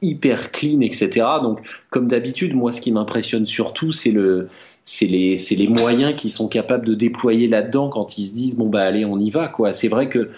hyper 0.00 0.52
clean, 0.52 0.80
etc. 0.80 1.26
Donc, 1.42 1.58
comme 1.90 2.06
d'habitude, 2.06 2.54
moi, 2.54 2.70
ce 2.70 2.80
qui 2.80 2.92
m'impressionne 2.92 3.46
surtout, 3.46 3.90
c'est 3.90 4.12
le, 4.12 4.48
c'est 4.84 5.06
les, 5.06 5.68
moyens 5.68 6.14
qu'ils 6.14 6.30
sont 6.30 6.46
capables 6.46 6.86
de 6.86 6.94
déployer 6.94 7.48
là-dedans 7.48 7.88
quand 7.88 8.16
ils 8.16 8.26
se 8.26 8.32
disent 8.32 8.56
bon 8.56 8.68
bah 8.68 8.82
allez, 8.82 9.04
on 9.04 9.18
y 9.18 9.30
va 9.30 9.48
quoi. 9.48 9.72
C'est 9.72 9.88
vrai 9.88 10.08
que 10.08 10.30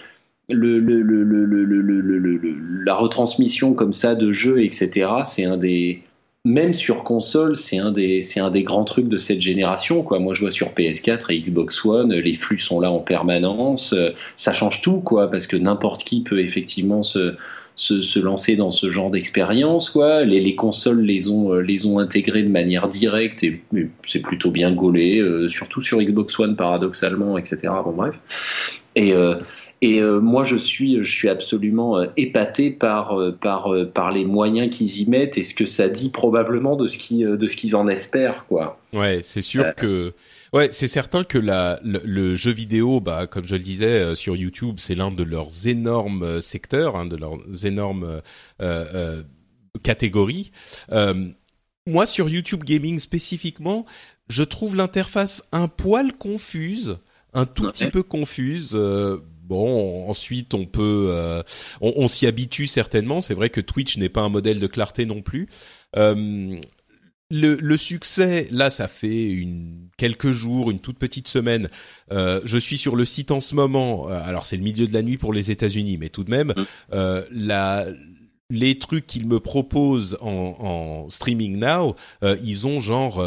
le, 0.49 0.79
le, 0.79 1.03
le, 1.03 2.83
la 2.83 2.95
retransmission 2.95 3.73
comme 3.75 3.93
ça 3.93 4.15
de 4.15 4.31
jeux, 4.31 4.63
etc. 4.63 5.11
C'est 5.25 5.45
un 5.45 5.57
des 5.57 6.01
même 6.49 6.73
sur 6.73 7.03
console, 7.03 7.55
c'est 7.55 7.77
un 7.77 7.91
des 7.91 8.21
un 8.37 8.49
des 8.49 8.63
grands 8.63 8.83
trucs 8.83 9.07
de 9.07 9.19
cette 9.19 9.39
génération. 9.39 10.05
Moi 10.19 10.33
je 10.33 10.41
vois 10.41 10.51
sur 10.51 10.69
PS4 10.69 11.31
et 11.31 11.39
Xbox 11.39 11.85
One, 11.85 12.13
les 12.13 12.33
flux 12.33 12.57
sont 12.57 12.79
là 12.79 12.89
en 12.91 12.99
permanence, 12.99 13.93
euh, 13.93 14.09
ça 14.35 14.51
change 14.51 14.81
tout 14.81 14.99
parce 14.99 15.45
que 15.45 15.55
n'importe 15.55 16.03
qui 16.03 16.21
peut 16.21 16.39
effectivement 16.39 17.03
se 17.03 17.35
se, 17.75 18.19
lancer 18.19 18.57
dans 18.57 18.71
ce 18.71 18.91
genre 18.91 19.09
d'expérience. 19.09 19.95
Les, 19.95 20.41
les, 20.41 20.55
consoles 20.55 21.01
les 21.01 21.29
ont 21.29 21.53
euh, 21.53 21.61
les 21.61 21.85
ont 21.85 21.99
intégrées 21.99 22.43
de 22.43 22.49
manière 22.49 22.89
directe 22.89 23.43
et, 23.43 23.61
c'est 24.05 24.19
plutôt 24.19 24.51
bien 24.51 24.73
gaulé, 24.73 25.19
euh, 25.19 25.47
surtout 25.49 25.81
sur 25.81 26.01
Xbox 26.01 26.37
One 26.39 26.55
paradoxalement 26.55 27.37
etc. 27.37 27.69
Bon 27.85 27.91
bref. 27.91 28.15
Et 28.95 29.13
et 29.81 29.99
euh, 29.99 30.19
moi, 30.19 30.43
je 30.43 30.57
suis, 30.57 31.01
je 31.01 31.09
suis 31.09 31.29
absolument 31.29 31.97
euh, 31.97 32.07
épaté 32.17 32.69
par, 32.69 33.17
euh, 33.17 33.31
par, 33.31 33.73
par 33.93 34.11
les 34.11 34.25
moyens 34.25 34.75
qu'ils 34.75 34.99
y 34.99 35.05
mettent 35.05 35.37
et 35.37 35.43
ce 35.43 35.53
que 35.53 35.67
ça 35.67 35.87
dit 35.87 36.09
probablement 36.09 36.75
de 36.75 36.89
ce 36.89 36.97
qu'ils, 36.97 37.25
de 37.25 37.47
ce 37.47 37.55
qu'ils 37.55 37.77
en 37.77 37.87
espèrent, 37.87 38.45
quoi. 38.47 38.81
Ouais, 38.91 39.21
c'est 39.23 39.41
sûr 39.41 39.73
que, 39.75 40.13
ouais, 40.51 40.69
c'est 40.71 40.89
certain 40.89 41.23
que 41.23 41.37
la, 41.37 41.79
le, 41.83 42.35
jeu 42.35 42.51
vidéo, 42.51 42.99
bah, 42.99 43.25
comme 43.25 43.45
je 43.45 43.55
le 43.55 43.61
disais 43.61 44.15
sur 44.15 44.35
YouTube, 44.35 44.75
c'est 44.79 44.95
l'un 44.95 45.11
de 45.11 45.23
leurs 45.23 45.67
énormes 45.67 46.41
secteurs, 46.41 46.97
hein, 46.97 47.05
de 47.05 47.15
leurs 47.15 47.37
énormes 47.65 48.21
catégories. 49.83 50.51
moi, 51.87 52.05
sur 52.05 52.27
YouTube 52.27 52.65
Gaming 52.65 52.99
spécifiquement, 52.99 53.85
je 54.27 54.43
trouve 54.43 54.75
l'interface 54.75 55.43
un 55.53 55.69
poil 55.69 56.11
confuse, 56.17 56.97
un 57.33 57.45
tout 57.45 57.67
petit 57.67 57.87
peu 57.87 58.03
confuse. 58.03 58.77
Bon, 59.49 60.07
ensuite 60.07 60.53
on 60.53 60.65
peut, 60.67 61.07
euh, 61.09 61.41
on, 61.81 62.07
s'y 62.07 62.27
habitue 62.27 62.67
certainement. 62.67 63.19
C'est 63.19 63.33
vrai 63.33 63.49
que 63.49 63.61
Twitch 63.61 63.97
n'est 63.97 64.07
pas 64.07 64.21
un 64.21 64.29
modèle 64.29 64.59
de 64.59 64.67
clarté 64.67 65.07
non 65.07 65.23
plus. 65.23 65.49
Euh, 65.97 66.61
le, 67.31 67.55
le, 67.55 67.77
succès, 67.77 68.47
là, 68.51 68.69
ça 68.69 68.87
fait 68.87 69.31
une, 69.31 69.89
quelques 69.97 70.31
jours, 70.31 70.71
une 70.71 70.79
toute 70.79 70.97
petite 70.97 71.27
semaine. 71.27 71.69
Euh, 72.11 72.41
je 72.43 72.57
suis 72.57 72.77
sur 72.77 72.95
le 72.95 73.05
site 73.05 73.31
en 73.31 73.39
ce 73.39 73.53
moment. 73.55 74.09
Euh, 74.09 74.19
alors, 74.23 74.45
c'est 74.45 74.57
le 74.57 74.63
milieu 74.63 74.87
de 74.87 74.93
la 74.93 75.03
nuit 75.03 75.17
pour 75.17 75.33
les 75.33 75.51
États-Unis, 75.51 75.97
mais 75.97 76.09
tout 76.09 76.23
de 76.23 76.31
même, 76.31 76.53
mmh. 76.55 76.63
euh, 76.93 77.23
la, 77.31 77.87
les 78.49 78.79
trucs 78.79 79.05
qu'ils 79.05 79.27
me 79.27 79.39
proposent 79.39 80.17
en, 80.21 80.55
en 80.59 81.09
streaming 81.09 81.57
now, 81.57 81.95
euh, 82.23 82.35
ils 82.43 82.65
ont 82.65 82.79
genre 82.79 83.23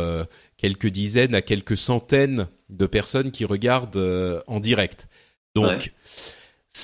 quelques 0.56 0.88
dizaines 0.88 1.34
à 1.34 1.42
quelques 1.42 1.76
centaines 1.76 2.48
de 2.70 2.86
personnes 2.86 3.30
qui 3.30 3.44
regardent 3.44 4.42
en 4.46 4.58
direct. 4.58 5.08
Donc, 5.54 5.92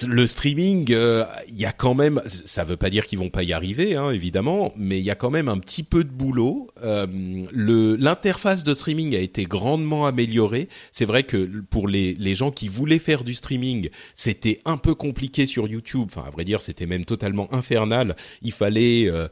le 0.06 0.26
streaming, 0.26 0.92
euh, 0.92 1.24
il 1.48 1.56
y 1.56 1.64
a 1.64 1.72
quand 1.72 1.94
même, 1.94 2.20
ça 2.26 2.62
veut 2.62 2.76
pas 2.76 2.90
dire 2.90 3.06
qu'ils 3.06 3.18
vont 3.18 3.30
pas 3.30 3.42
y 3.42 3.54
arriver, 3.54 3.96
hein, 3.96 4.10
évidemment, 4.10 4.72
mais 4.76 4.98
il 4.98 5.04
y 5.04 5.10
a 5.10 5.14
quand 5.14 5.30
même 5.30 5.48
un 5.48 5.58
petit 5.58 5.82
peu 5.82 6.04
de 6.04 6.10
boulot. 6.10 6.68
Euh, 6.82 7.06
l'interface 7.52 8.64
de 8.64 8.74
streaming 8.74 9.16
a 9.16 9.18
été 9.18 9.44
grandement 9.44 10.06
améliorée. 10.06 10.68
C'est 10.92 11.06
vrai 11.06 11.22
que 11.22 11.62
pour 11.70 11.88
les 11.88 12.14
les 12.14 12.34
gens 12.34 12.50
qui 12.50 12.68
voulaient 12.68 12.98
faire 12.98 13.24
du 13.24 13.34
streaming, 13.34 13.88
c'était 14.14 14.58
un 14.66 14.76
peu 14.76 14.94
compliqué 14.94 15.46
sur 15.46 15.66
YouTube. 15.66 16.08
Enfin, 16.14 16.24
à 16.26 16.30
vrai 16.30 16.44
dire, 16.44 16.60
c'était 16.60 16.86
même 16.86 17.06
totalement 17.06 17.52
infernal. 17.54 18.14
Il 18.42 18.52
fallait 18.52 19.08
euh, 19.08 19.28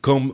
comme 0.00 0.32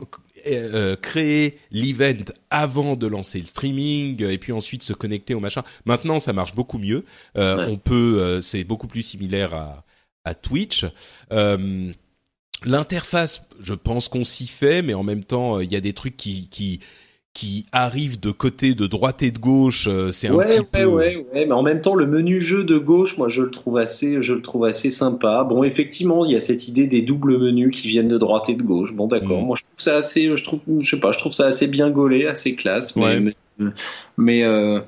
euh, 0.51 0.95
créer 0.95 1.57
l'event 1.71 2.25
avant 2.49 2.95
de 2.95 3.07
lancer 3.07 3.39
le 3.39 3.45
streaming 3.45 4.23
et 4.23 4.37
puis 4.37 4.51
ensuite 4.51 4.83
se 4.83 4.93
connecter 4.93 5.33
au 5.33 5.39
machin. 5.39 5.63
Maintenant, 5.85 6.19
ça 6.19 6.33
marche 6.33 6.55
beaucoup 6.55 6.79
mieux. 6.79 7.05
Euh, 7.37 7.67
On 7.67 7.77
peut, 7.77 8.19
euh, 8.21 8.41
c'est 8.41 8.63
beaucoup 8.63 8.87
plus 8.87 9.03
similaire 9.03 9.53
à, 9.53 9.85
à 10.23 10.33
Twitch. 10.33 10.85
Euh, 11.31 11.91
L'interface, 12.65 13.43
je 13.59 13.75
pense 13.75 14.07
qu'on 14.07 14.23
s'y 14.23 14.47
fait, 14.47 14.81
mais 14.81 14.95
en 14.95 15.03
même 15.03 15.23
temps, 15.23 15.59
il 15.59 15.71
y 15.71 15.75
a 15.75 15.79
des 15.79 15.93
trucs 15.93 16.17
qui, 16.17 16.49
qui 16.49 16.79
qui 17.37 17.67
arrive 17.71 18.19
de 18.19 18.31
côté 18.31 18.73
de 18.73 18.87
droite 18.87 19.21
et 19.21 19.29
de 19.29 19.37
gauche, 19.37 19.87
euh, 19.87 20.11
c'est 20.11 20.27
un 20.27 20.33
ouais, 20.33 20.45
petit 20.45 20.59
ouais, 20.59 20.65
peu. 20.71 20.85
Ouais, 20.85 21.27
ouais, 21.31 21.45
mais 21.45 21.51
en 21.51 21.61
même 21.61 21.81
temps, 21.81 21.93
le 21.93 22.07
menu 22.07 22.41
jeu 22.41 22.63
de 22.63 22.79
gauche, 22.79 23.15
moi, 23.19 23.29
je 23.29 23.43
le 23.43 23.51
trouve 23.51 23.77
assez, 23.77 24.23
je 24.23 24.33
le 24.33 24.41
trouve 24.41 24.65
assez 24.65 24.89
sympa. 24.89 25.43
Bon, 25.47 25.63
effectivement, 25.63 26.25
il 26.25 26.31
y 26.31 26.35
a 26.35 26.41
cette 26.41 26.67
idée 26.67 26.87
des 26.87 27.03
doubles 27.03 27.37
menus 27.37 27.79
qui 27.79 27.89
viennent 27.89 28.07
de 28.07 28.17
droite 28.17 28.49
et 28.49 28.55
de 28.55 28.63
gauche. 28.63 28.95
Bon, 28.95 29.05
d'accord. 29.05 29.43
Mm. 29.43 29.45
Moi, 29.45 29.55
je 29.55 29.65
trouve 29.65 29.79
ça 29.79 29.97
assez, 29.97 30.35
je 30.35 30.43
trouve, 30.43 30.61
je 30.79 30.89
sais 30.89 30.99
pas, 30.99 31.11
je 31.11 31.19
trouve 31.19 31.31
ça 31.31 31.45
assez 31.45 31.67
bien 31.67 31.91
gaulé, 31.91 32.25
assez 32.25 32.55
classe. 32.55 32.95
Mais, 32.95 33.03
Ouais. 33.03 33.19
mais, 33.19 33.35
mais, 34.17 34.43
euh, 34.43 34.79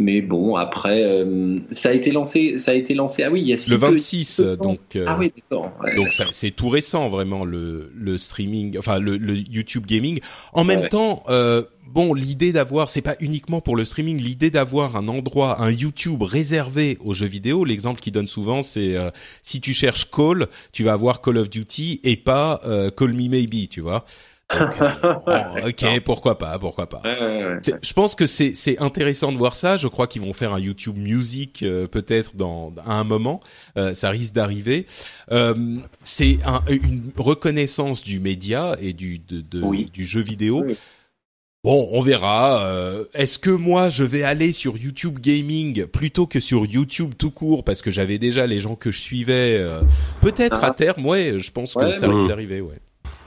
mais 0.00 0.20
bon, 0.22 0.56
après, 0.56 1.02
euh, 1.04 1.60
ça 1.72 1.90
a 1.90 1.92
été 1.92 2.10
lancé, 2.10 2.58
ça 2.58 2.72
a 2.72 2.74
été 2.74 2.94
lancé. 2.94 3.22
Ah 3.22 3.30
oui, 3.30 3.42
il 3.42 3.48
y 3.48 3.52
a 3.52 3.56
si 3.56 3.70
Le 3.70 3.78
peu- 3.78 3.86
26, 3.86 4.24
si 4.24 4.42
peu 4.42 4.48
de 4.50 4.54
temps. 4.56 4.64
donc. 4.64 4.80
euh, 4.96 5.04
Ah 5.06 5.16
oui, 5.18 5.32
d'accord. 5.36 5.70
ouais, 5.84 5.94
Donc 5.96 6.12
ça- 6.12 6.26
c'est 6.32 6.50
tout 6.50 6.68
récent 6.68 7.08
vraiment 7.08 7.44
le, 7.44 7.92
le 7.94 8.18
streaming, 8.18 8.78
enfin 8.78 8.98
le, 8.98 9.16
le 9.16 9.36
YouTube 9.36 9.86
gaming. 9.86 10.20
En 10.52 10.64
même 10.64 10.80
ouais. 10.80 10.88
temps, 10.88 11.22
euh, 11.28 11.62
bon 11.86 12.14
l'idée 12.14 12.52
d'avoir, 12.52 12.88
c'est 12.88 13.02
pas 13.02 13.16
uniquement 13.20 13.60
pour 13.60 13.74
le 13.76 13.84
streaming, 13.84 14.18
l'idée 14.18 14.50
d'avoir 14.50 14.96
un 14.96 15.08
endroit, 15.08 15.60
un 15.62 15.70
YouTube 15.70 16.22
réservé 16.22 16.98
aux 17.04 17.14
jeux 17.14 17.26
vidéo. 17.26 17.64
L'exemple 17.64 18.00
qu'il 18.00 18.12
donne 18.12 18.26
souvent, 18.28 18.62
c'est 18.62 18.96
euh, 18.96 19.10
si 19.42 19.60
tu 19.60 19.72
cherches 19.72 20.10
Call, 20.10 20.46
tu 20.72 20.84
vas 20.84 20.92
avoir 20.92 21.20
Call 21.20 21.38
of 21.38 21.50
Duty 21.50 22.00
et 22.04 22.16
pas 22.16 22.60
euh, 22.64 22.90
Call 22.90 23.12
Me 23.12 23.28
Maybe, 23.28 23.68
tu 23.68 23.80
vois. 23.80 24.04
Bon, 25.02 25.68
ok, 25.68 26.00
pourquoi 26.04 26.36
pas, 26.38 26.58
pourquoi 26.58 26.88
pas. 26.88 27.02
Je 27.04 27.92
pense 27.92 28.14
que 28.14 28.26
c'est 28.26 28.54
c'est 28.54 28.78
intéressant 28.80 29.32
de 29.32 29.38
voir 29.38 29.54
ça. 29.54 29.76
Je 29.76 29.88
crois 29.88 30.06
qu'ils 30.06 30.22
vont 30.22 30.32
faire 30.32 30.52
un 30.52 30.58
YouTube 30.60 30.96
Music 30.98 31.62
euh, 31.62 31.86
peut-être 31.86 32.36
dans 32.36 32.72
à 32.86 32.94
un 32.94 33.04
moment. 33.04 33.40
Euh, 33.76 33.94
ça 33.94 34.10
risque 34.10 34.32
d'arriver. 34.34 34.86
Euh, 35.30 35.54
c'est 36.02 36.38
un- 36.44 36.62
une 36.68 37.12
reconnaissance 37.16 38.02
du 38.02 38.18
média 38.20 38.76
et 38.80 38.92
du 38.92 39.18
de, 39.18 39.40
de- 39.40 39.62
Oui. 39.62 39.90
du 39.92 40.04
jeu 40.04 40.20
vidéo. 40.20 40.64
Oui. 40.66 40.76
Bon, 41.62 41.88
on 41.92 42.00
verra. 42.00 42.64
Euh, 42.64 43.04
Est-ce 43.12 43.38
que 43.38 43.50
moi 43.50 43.90
je 43.90 44.02
vais 44.02 44.22
aller 44.22 44.50
sur 44.50 44.78
YouTube 44.78 45.18
Gaming 45.20 45.84
plutôt 45.86 46.26
que 46.26 46.40
sur 46.40 46.64
YouTube 46.64 47.12
tout 47.18 47.30
court? 47.30 47.64
Parce 47.64 47.82
que 47.82 47.90
j'avais 47.90 48.18
déjà 48.18 48.46
les 48.46 48.60
gens 48.60 48.76
que 48.76 48.90
je 48.90 48.98
suivais. 48.98 49.56
euh, 49.58 49.82
Peut-être 50.22 50.60
Ah. 50.62 50.68
à 50.68 50.70
terme, 50.72 51.04
ouais. 51.06 51.34
Je 51.38 51.50
pense 51.52 51.74
que 51.74 51.92
ça 51.92 52.08
risque 52.08 52.28
d'arriver, 52.28 52.60
ouais. 52.62 52.78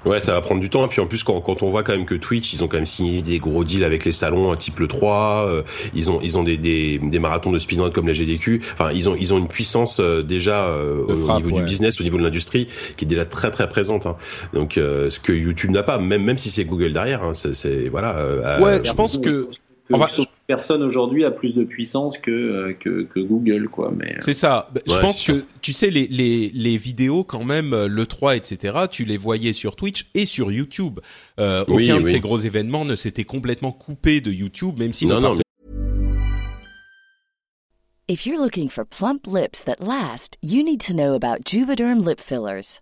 Ouais, 0.06 0.20
ça 0.20 0.34
va 0.34 0.42
prendre 0.42 0.60
du 0.62 0.70
temps. 0.70 0.86
Et 0.86 0.90
puis 0.90 1.00
en 1.02 1.08
plus, 1.08 1.24
quand, 1.24 1.40
quand 1.42 1.64
on 1.64 1.70
voit 1.70 1.84
quand 1.84 1.94
même 1.94 2.06
que 2.06 2.16
Twitch, 2.16 2.54
ils 2.54 2.64
ont 2.64 2.68
quand 2.68 2.78
même 2.78 2.86
signé 2.86 3.22
des 3.22 3.40
gros 3.40 3.64
deals 3.64 3.84
avec 3.84 4.04
les 4.06 4.12
salons, 4.12 4.52
un 4.52 4.56
type 4.58 4.80
le 4.80 4.88
3, 4.88 5.46
euh, 5.48 5.64
ils 5.94 6.12
ont 6.12 6.20
ils 6.22 6.38
ont 6.38 6.44
des, 6.44 6.58
des, 6.58 7.00
des 7.00 7.20
marathons 7.20 7.52
de 7.52 7.60
speedrun 7.60 7.90
comme 7.90 8.08
la 8.08 8.14
GDQ. 8.14 8.62
Enfin, 8.74 8.92
ils 8.94 9.08
ont 9.10 9.16
ils 9.18 9.34
ont 9.34 9.38
une 9.38 9.48
puissance 9.48 10.00
euh, 10.00 10.22
déjà 10.24 10.66
euh, 10.68 11.04
au 11.08 11.16
frappe, 11.16 11.38
niveau 11.38 11.50
ouais. 11.56 11.62
du 11.62 11.66
business, 11.66 12.00
au 12.02 12.04
niveau 12.04 12.18
de 12.18 12.24
l'industrie, 12.24 12.68
qui 12.98 13.06
est 13.06 13.08
déjà 13.08 13.26
très 13.26 13.50
très 13.52 13.70
présente. 13.70 14.06
hein. 14.06 14.18
Donc, 14.54 14.78
euh, 14.78 15.10
ce 15.10 15.20
que 15.20 15.32
YouTube 15.32 15.72
n'a 15.72 15.84
pas, 15.84 15.98
même 16.00 16.24
même 16.24 16.38
si 16.38 16.50
c'est 16.50 16.66
Google 16.66 16.94
derrière, 16.94 17.24
hein, 17.24 17.34
c'est 17.34 17.56
c'est- 17.56 17.88
voilà. 17.90 18.18
euh, 18.18 18.60
Ouais, 18.60 18.80
euh, 18.80 18.84
je 18.84 18.92
pense 18.94 19.18
que 19.18 19.48
que 19.90 19.94
Enfin, 19.94 20.08
sauf 20.14 20.26
que 20.26 20.32
personne 20.48 20.84
aujourd'hui 20.84 21.24
a 21.26 21.32
plus 21.32 21.54
de 21.54 21.64
puissance 21.64 22.18
que, 22.18 22.32
euh, 22.32 22.74
que, 22.80 23.04
que 23.04 23.20
Google, 23.20 23.70
quoi. 23.70 23.94
Mais 23.98 24.18
C'est 24.20 24.34
ça. 24.34 24.68
Bah, 24.74 24.82
je 24.86 24.92
Ouais, 24.94 25.02
pense 25.02 25.24
c'est 25.24 25.34
que 25.34 25.46
tu 25.62 25.74
sais 25.74 25.90
les 25.90 26.08
les 26.08 26.50
les 26.54 26.78
vidéos 26.78 27.24
quand 27.24 27.44
même 27.44 27.74
euh, 27.74 27.88
le 27.88 28.06
3 28.06 28.36
etc. 28.36 28.76
Tu 28.92 29.06
les 29.06 29.18
voyais 29.18 29.54
sur 29.54 29.76
Twitch 29.76 30.08
et 30.14 30.26
sur 30.26 30.52
YouTube. 30.52 31.00
Euh, 31.40 31.64
Oui, 31.70 31.90
aucun 31.92 32.02
de 32.02 32.06
oui. 32.06 32.12
ces 32.12 32.20
gros 32.20 32.38
événements 32.38 32.86
ne 32.86 32.96
s'était 32.96 33.24
complètement 33.24 33.72
coupé 33.72 34.20
de 34.22 34.32
YouTube, 34.32 34.80
même 34.80 34.94
si 34.94 35.06
non 35.06 35.18
on 35.18 35.22
non, 35.22 35.28
partait- 35.30 35.44
If 38.10 38.26
you're 38.26 38.38
looking 38.38 38.68
for 38.70 38.84
plump 38.86 39.26
lips 39.26 39.64
that 39.64 39.80
last, 39.80 40.38
you 40.44 40.62
need 40.62 40.82
to 40.82 40.94
know 40.94 41.14
about 41.16 41.46
Juvederm 41.46 42.06
lip 42.06 42.20
fillers. 42.20 42.82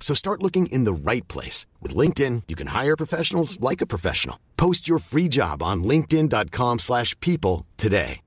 So 0.00 0.14
start 0.14 0.42
looking 0.42 0.66
in 0.72 0.82
the 0.84 0.92
right 0.92 1.26
place. 1.28 1.66
With 1.80 1.94
LinkedIn, 1.94 2.44
you 2.48 2.56
can 2.56 2.68
hire 2.68 2.96
professionals 2.96 3.60
like 3.60 3.80
a 3.80 3.86
professional. 3.86 4.36
Post 4.56 4.88
your 4.88 4.98
free 4.98 5.28
job 5.28 5.62
on 5.62 5.84
linkedin.com/people 5.84 6.78
slash 6.78 7.14
people 7.20 7.66
today. 7.76 8.20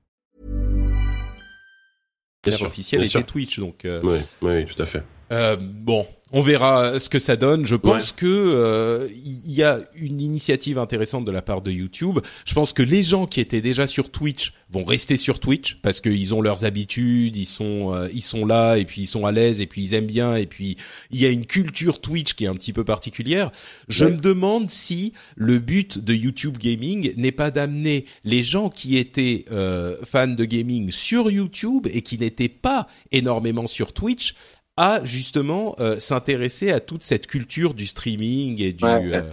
bien 2.44 2.52
sûr, 2.56 2.66
officiel 2.66 3.00
bien 3.00 3.06
était 3.08 3.18
sûr. 3.20 3.26
Twitch, 3.26 3.58
donc. 3.58 3.84
euh, 3.84 4.00
Oui, 4.02 4.18
oui, 4.42 4.64
tout 4.66 4.82
à 4.82 4.86
fait. 4.86 5.02
Euh, 5.32 5.56
bon, 5.58 6.06
on 6.36 6.42
verra 6.42 6.98
ce 6.98 7.08
que 7.08 7.20
ça 7.20 7.36
donne. 7.36 7.64
Je 7.64 7.76
pense 7.76 8.10
que 8.10 8.26
euh, 8.26 9.08
il 9.24 9.52
y 9.52 9.62
a 9.62 9.78
une 9.94 10.20
initiative 10.20 10.78
intéressante 10.78 11.24
de 11.24 11.30
la 11.30 11.42
part 11.42 11.62
de 11.62 11.70
YouTube. 11.70 12.18
Je 12.44 12.54
pense 12.54 12.72
que 12.72 12.82
les 12.82 13.04
gens 13.04 13.26
qui 13.26 13.40
étaient 13.40 13.60
déjà 13.60 13.86
sur 13.86 14.10
Twitch 14.10 14.52
vont 14.68 14.84
rester 14.84 15.16
sur 15.16 15.38
Twitch 15.38 15.76
parce 15.80 16.00
qu'ils 16.00 16.34
ont 16.34 16.42
leurs 16.42 16.64
habitudes, 16.64 17.36
ils 17.36 17.46
sont 17.46 17.94
euh, 17.94 18.08
ils 18.12 18.20
sont 18.22 18.44
là 18.44 18.76
et 18.78 18.84
puis 18.84 19.02
ils 19.02 19.06
sont 19.06 19.24
à 19.26 19.30
l'aise 19.30 19.60
et 19.60 19.66
puis 19.68 19.82
ils 19.82 19.94
aiment 19.94 20.06
bien 20.06 20.34
et 20.34 20.46
puis 20.46 20.76
il 21.12 21.20
y 21.20 21.24
a 21.26 21.28
une 21.28 21.46
culture 21.46 22.00
Twitch 22.00 22.34
qui 22.34 22.44
est 22.44 22.48
un 22.48 22.54
petit 22.54 22.72
peu 22.72 22.82
particulière. 22.84 23.52
Je 23.88 24.04
Ouais. 24.04 24.10
me 24.10 24.16
demande 24.16 24.68
si 24.70 25.12
le 25.36 25.60
but 25.60 25.98
de 25.98 26.12
YouTube 26.14 26.58
Gaming 26.58 27.12
n'est 27.16 27.30
pas 27.32 27.52
d'amener 27.52 28.06
les 28.24 28.42
gens 28.42 28.68
qui 28.70 28.96
étaient 28.96 29.44
euh, 29.52 29.96
fans 30.04 30.26
de 30.26 30.44
gaming 30.44 30.90
sur 30.90 31.30
YouTube 31.30 31.86
et 31.88 32.02
qui 32.02 32.18
n'étaient 32.18 32.48
pas 32.48 32.88
énormément 33.12 33.68
sur 33.68 33.92
Twitch 33.92 34.34
à 34.76 35.00
justement 35.04 35.76
euh, 35.78 35.98
s'intéresser 35.98 36.70
à 36.72 36.80
toute 36.80 37.02
cette 37.02 37.26
culture 37.26 37.74
du 37.74 37.86
streaming 37.86 38.60
et 38.60 38.72
du 38.72 38.84
Ouais, 38.84 38.96
ouais. 38.96 39.14
euh, 39.14 39.30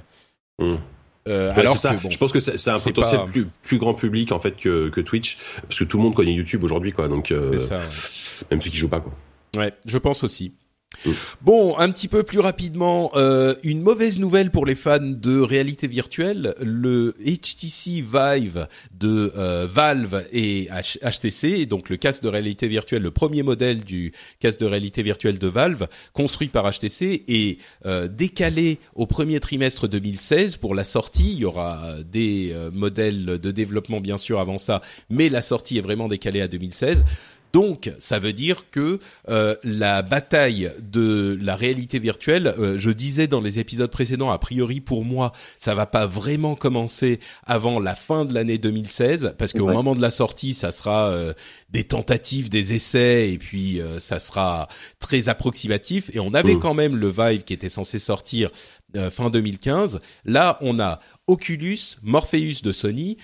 Mm. 0.60 0.78
euh, 1.28 1.54
Ouais, 1.54 1.60
alors 1.62 1.78
ça. 1.78 1.96
que 1.96 2.04
bon, 2.04 2.12
Je 2.12 2.18
pense 2.18 2.32
que 2.32 2.40
c'est 2.40 2.70
un 2.70 2.78
potentiel 2.80 3.22
pas- 3.22 3.26
plus 3.26 3.48
plus 3.64 3.78
grand 3.80 3.94
public 3.96 4.32
en 4.32 4.40
fait 4.40 4.56
que 4.58 4.90
que 4.90 5.02
Twitch, 5.02 5.38
parce 5.64 5.80
que 5.80 5.84
tout 5.86 5.98
le 5.98 6.04
monde 6.04 6.14
connaît 6.14 6.34
YouTube 6.34 6.64
aujourd'hui, 6.64 6.92
quoi. 6.92 7.08
Donc 7.08 7.32
euh, 7.32 7.52
c'est 7.54 7.60
ça, 7.68 7.80
ouais. 7.80 7.86
même 8.52 8.62
ceux 8.62 8.70
qui 8.70 8.78
jouent 8.78 8.90
pas, 8.90 9.00
quoi. 9.00 9.14
Ouais, 9.58 9.74
je 9.86 9.98
pense 9.98 10.24
aussi. 10.24 10.54
Bon, 11.42 11.78
un 11.80 11.90
petit 11.90 12.08
peu 12.08 12.22
plus 12.22 12.40
rapidement, 12.40 13.12
euh, 13.16 13.56
une 13.64 13.82
mauvaise 13.82 14.20
nouvelle 14.20 14.52
pour 14.52 14.66
les 14.66 14.76
fans 14.76 15.00
de 15.00 15.40
réalité 15.40 15.88
virtuelle. 15.88 16.54
Le 16.62 17.16
HTC 17.20 18.04
Vive 18.04 18.68
de 19.00 19.34
euh, 19.36 19.68
Valve 19.72 20.26
et 20.32 20.70
HTC, 21.04 21.66
donc 21.66 21.90
le 21.90 21.98
casque 21.98 22.22
de 22.22 22.28
réalité 22.28 22.68
virtuelle, 22.68 23.02
le 23.02 23.12
premier 23.12 23.42
modèle 23.42 23.84
du 23.84 24.14
casque 24.40 24.60
de 24.60 24.68
réalité 24.68 25.02
virtuelle 25.02 25.40
de 25.40 25.48
Valve, 25.48 25.88
construit 26.14 26.50
par 26.50 26.70
HTC, 26.72 27.24
est 27.28 27.58
euh, 27.88 28.08
décalé 28.08 28.78
au 28.94 29.08
premier 29.08 29.40
trimestre 29.40 29.88
2016 29.88 30.58
pour 30.58 30.76
la 30.76 30.84
sortie. 30.84 31.32
Il 31.34 31.40
y 31.40 31.46
aura 31.46 31.96
des 32.06 32.54
modèles 32.74 33.40
de 33.40 33.52
développement 33.52 34.02
bien 34.02 34.20
sûr 34.20 34.40
avant 34.40 34.60
ça, 34.60 34.82
mais 35.10 35.30
la 35.30 35.42
sortie 35.42 35.80
est 35.80 35.82
vraiment 35.82 36.08
décalée 36.08 36.42
à 36.42 36.48
2016. 36.48 37.06
Donc, 37.54 37.92
ça 38.00 38.20
veut 38.20 38.34
dire 38.34 38.70
que 38.72 39.00
euh, 39.30 39.56
la 39.64 40.02
bataille 40.02 40.72
de 40.82 41.38
la 41.42 41.56
réalité 41.56 42.00
virtuelle, 42.00 42.54
euh, 42.58 42.78
je 42.78 42.92
disais 42.92 43.28
dans 43.28 43.42
les 43.42 43.60
épisodes 43.60 43.92
précédents, 43.92 44.32
a 44.32 44.38
priori 44.38 44.80
pour 44.80 45.04
moi, 45.04 45.34
ça 45.60 45.76
va 45.76 45.86
pas 45.86 46.06
vraiment 46.06 46.56
commencer 46.56 47.20
avant 47.46 47.80
la 47.80 47.96
fin 47.96 48.26
de 48.26 48.34
l'année 48.34 48.58
2016, 48.58 49.36
parce 49.38 49.54
qu'au 49.54 49.68
moment 49.68 49.96
de 49.96 50.02
la 50.02 50.12
sortie, 50.12 50.54
ça 50.54 50.72
sera 50.72 51.10
euh, 51.10 51.34
des 51.70 51.84
tentatives, 51.84 52.50
des 52.50 52.74
essais, 52.74 53.32
et 53.32 53.38
puis 53.38 53.82
ça 54.00 54.20
sera 54.20 54.68
très 55.00 55.30
approximatif. 55.30 56.14
Et 56.16 56.20
on 56.20 56.34
avait 56.34 56.56
mmh. 56.56 56.60
quand 56.60 56.74
même 56.74 56.96
le 56.96 57.10
Vive 57.10 57.44
qui 57.44 57.54
était 57.54 57.70
censé 57.70 58.00
sortir 58.00 58.50
fin 59.10 59.30
2015. 59.30 60.02
Là, 60.26 60.58
on 60.62 60.80
a 60.80 61.00
Oculus, 61.28 61.80
Morpheus 62.04 62.62
de 62.64 62.72
Sony 62.74 63.18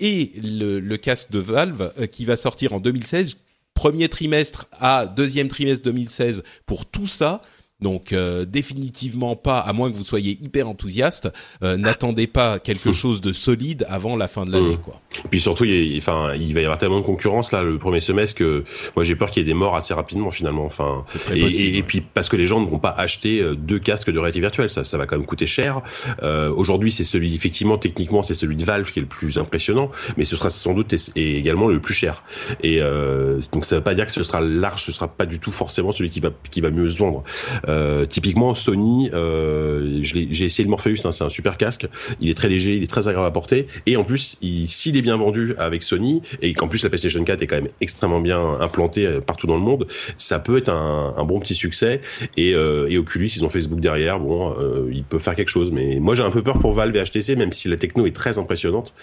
et 0.00 0.32
le, 0.42 0.78
le 0.78 0.96
casque 0.96 1.30
de 1.30 1.40
Valve 1.40 1.92
qui 2.12 2.24
va 2.24 2.36
sortir 2.36 2.72
en 2.72 2.80
2016 2.80 3.36
premier 3.78 4.08
trimestre 4.08 4.66
à 4.72 5.06
deuxième 5.06 5.46
trimestre 5.46 5.84
2016 5.84 6.42
pour 6.66 6.84
tout 6.84 7.06
ça 7.06 7.40
donc 7.80 8.12
euh, 8.12 8.44
définitivement 8.44 9.36
pas, 9.36 9.58
à 9.58 9.72
moins 9.72 9.90
que 9.90 9.96
vous 9.96 10.04
soyez 10.04 10.36
hyper 10.40 10.68
enthousiaste, 10.68 11.28
euh, 11.62 11.76
n'attendez 11.76 12.26
pas 12.26 12.58
quelque 12.58 12.92
chose 12.92 13.20
de 13.20 13.32
solide 13.32 13.86
avant 13.88 14.16
la 14.16 14.28
fin 14.28 14.44
de 14.44 14.52
l'année, 14.52 14.76
mmh. 14.76 14.78
quoi. 14.78 15.00
Et 15.24 15.28
puis 15.28 15.40
surtout, 15.40 15.64
il, 15.64 15.96
enfin, 15.98 16.34
il 16.34 16.54
va 16.54 16.60
y 16.60 16.64
avoir 16.64 16.78
tellement 16.78 17.00
de 17.00 17.04
concurrence 17.04 17.52
là 17.52 17.62
le 17.62 17.78
premier 17.78 18.00
semestre 18.00 18.38
que 18.38 18.64
moi 18.94 19.04
j'ai 19.04 19.16
peur 19.16 19.30
qu'il 19.30 19.42
y 19.42 19.46
ait 19.46 19.48
des 19.48 19.54
morts 19.54 19.76
assez 19.76 19.94
rapidement 19.94 20.30
finalement. 20.30 20.64
Enfin, 20.64 21.04
et, 21.34 21.78
et, 21.78 21.82
puis 21.82 22.00
parce 22.00 22.28
que 22.28 22.36
les 22.36 22.46
gens 22.46 22.60
ne 22.60 22.66
vont 22.66 22.78
pas 22.78 22.90
acheter 22.90 23.40
euh, 23.40 23.54
deux 23.54 23.78
casques 23.78 24.10
de 24.10 24.18
réalité 24.18 24.40
virtuelle, 24.40 24.70
ça, 24.70 24.84
ça 24.84 24.98
va 24.98 25.06
quand 25.06 25.16
même 25.16 25.26
coûter 25.26 25.46
cher. 25.46 25.82
Euh, 26.22 26.52
Aujourd'hui, 26.52 26.90
c'est 26.90 27.04
celui, 27.04 27.34
effectivement, 27.34 27.78
techniquement, 27.78 28.22
c'est 28.22 28.34
celui 28.34 28.56
de 28.56 28.64
Valve 28.64 28.90
qui 28.90 28.98
est 28.98 29.02
le 29.02 29.08
plus 29.08 29.38
impressionnant, 29.38 29.90
mais 30.16 30.24
ce 30.24 30.36
sera 30.36 30.50
sans 30.50 30.74
doute 30.74 30.94
et, 31.16 31.36
également 31.36 31.68
le 31.68 31.80
plus 31.80 31.94
cher. 31.94 32.22
Et 32.62 32.80
euh, 32.80 33.40
donc 33.52 33.64
ça 33.64 33.76
veut 33.76 33.82
pas 33.82 33.94
dire 33.94 34.06
que 34.06 34.12
ce 34.12 34.22
sera 34.22 34.40
large, 34.40 34.82
ce 34.82 34.92
sera 34.92 35.08
pas 35.08 35.26
du 35.26 35.38
tout 35.38 35.52
forcément 35.52 35.92
celui 35.92 36.10
qui 36.10 36.20
va 36.20 36.30
qui 36.50 36.60
va 36.60 36.70
mieux 36.70 36.88
se 36.88 36.98
vendre. 36.98 37.24
Euh, 37.68 38.06
typiquement 38.06 38.54
Sony, 38.54 39.10
euh, 39.12 40.00
j'ai 40.02 40.44
essayé 40.44 40.64
le 40.64 40.70
Morpheus, 40.70 40.96
hein, 41.04 41.12
c'est 41.12 41.24
un 41.24 41.28
super 41.28 41.56
casque. 41.56 41.86
Il 42.20 42.28
est 42.28 42.34
très 42.34 42.48
léger, 42.48 42.76
il 42.76 42.82
est 42.82 42.88
très 42.88 43.08
agréable 43.08 43.26
à 43.26 43.30
porter, 43.30 43.66
et 43.86 43.96
en 43.96 44.04
plus, 44.04 44.38
s'il 44.66 44.96
est 44.96 45.02
bien 45.02 45.16
vendu 45.16 45.54
avec 45.58 45.82
Sony 45.82 46.22
et 46.42 46.52
qu'en 46.52 46.68
plus 46.68 46.82
la 46.82 46.88
PlayStation 46.88 47.22
4 47.22 47.42
est 47.42 47.46
quand 47.46 47.56
même 47.56 47.68
extrêmement 47.80 48.20
bien 48.20 48.60
implantée 48.60 49.06
euh, 49.06 49.20
partout 49.20 49.46
dans 49.46 49.56
le 49.56 49.62
monde, 49.62 49.86
ça 50.16 50.38
peut 50.38 50.58
être 50.58 50.68
un, 50.68 51.14
un 51.16 51.24
bon 51.24 51.40
petit 51.40 51.54
succès. 51.54 52.00
Et, 52.36 52.54
euh, 52.54 52.88
et, 52.88 52.98
Oculus, 52.98 53.30
ils 53.36 53.44
ont 53.44 53.48
Facebook 53.48 53.80
derrière, 53.80 54.20
bon, 54.20 54.54
euh, 54.58 54.88
ils 54.92 55.04
peuvent 55.04 55.20
faire 55.20 55.36
quelque 55.36 55.48
chose. 55.48 55.70
Mais 55.72 55.98
moi, 56.00 56.14
j'ai 56.14 56.22
un 56.22 56.30
peu 56.30 56.42
peur 56.42 56.58
pour 56.58 56.72
Valve 56.72 56.94
et 56.96 57.04
HTC, 57.04 57.36
même 57.36 57.52
si 57.52 57.68
la 57.68 57.76
techno 57.76 58.06
est 58.06 58.14
très 58.14 58.38
impressionnante, 58.38 58.94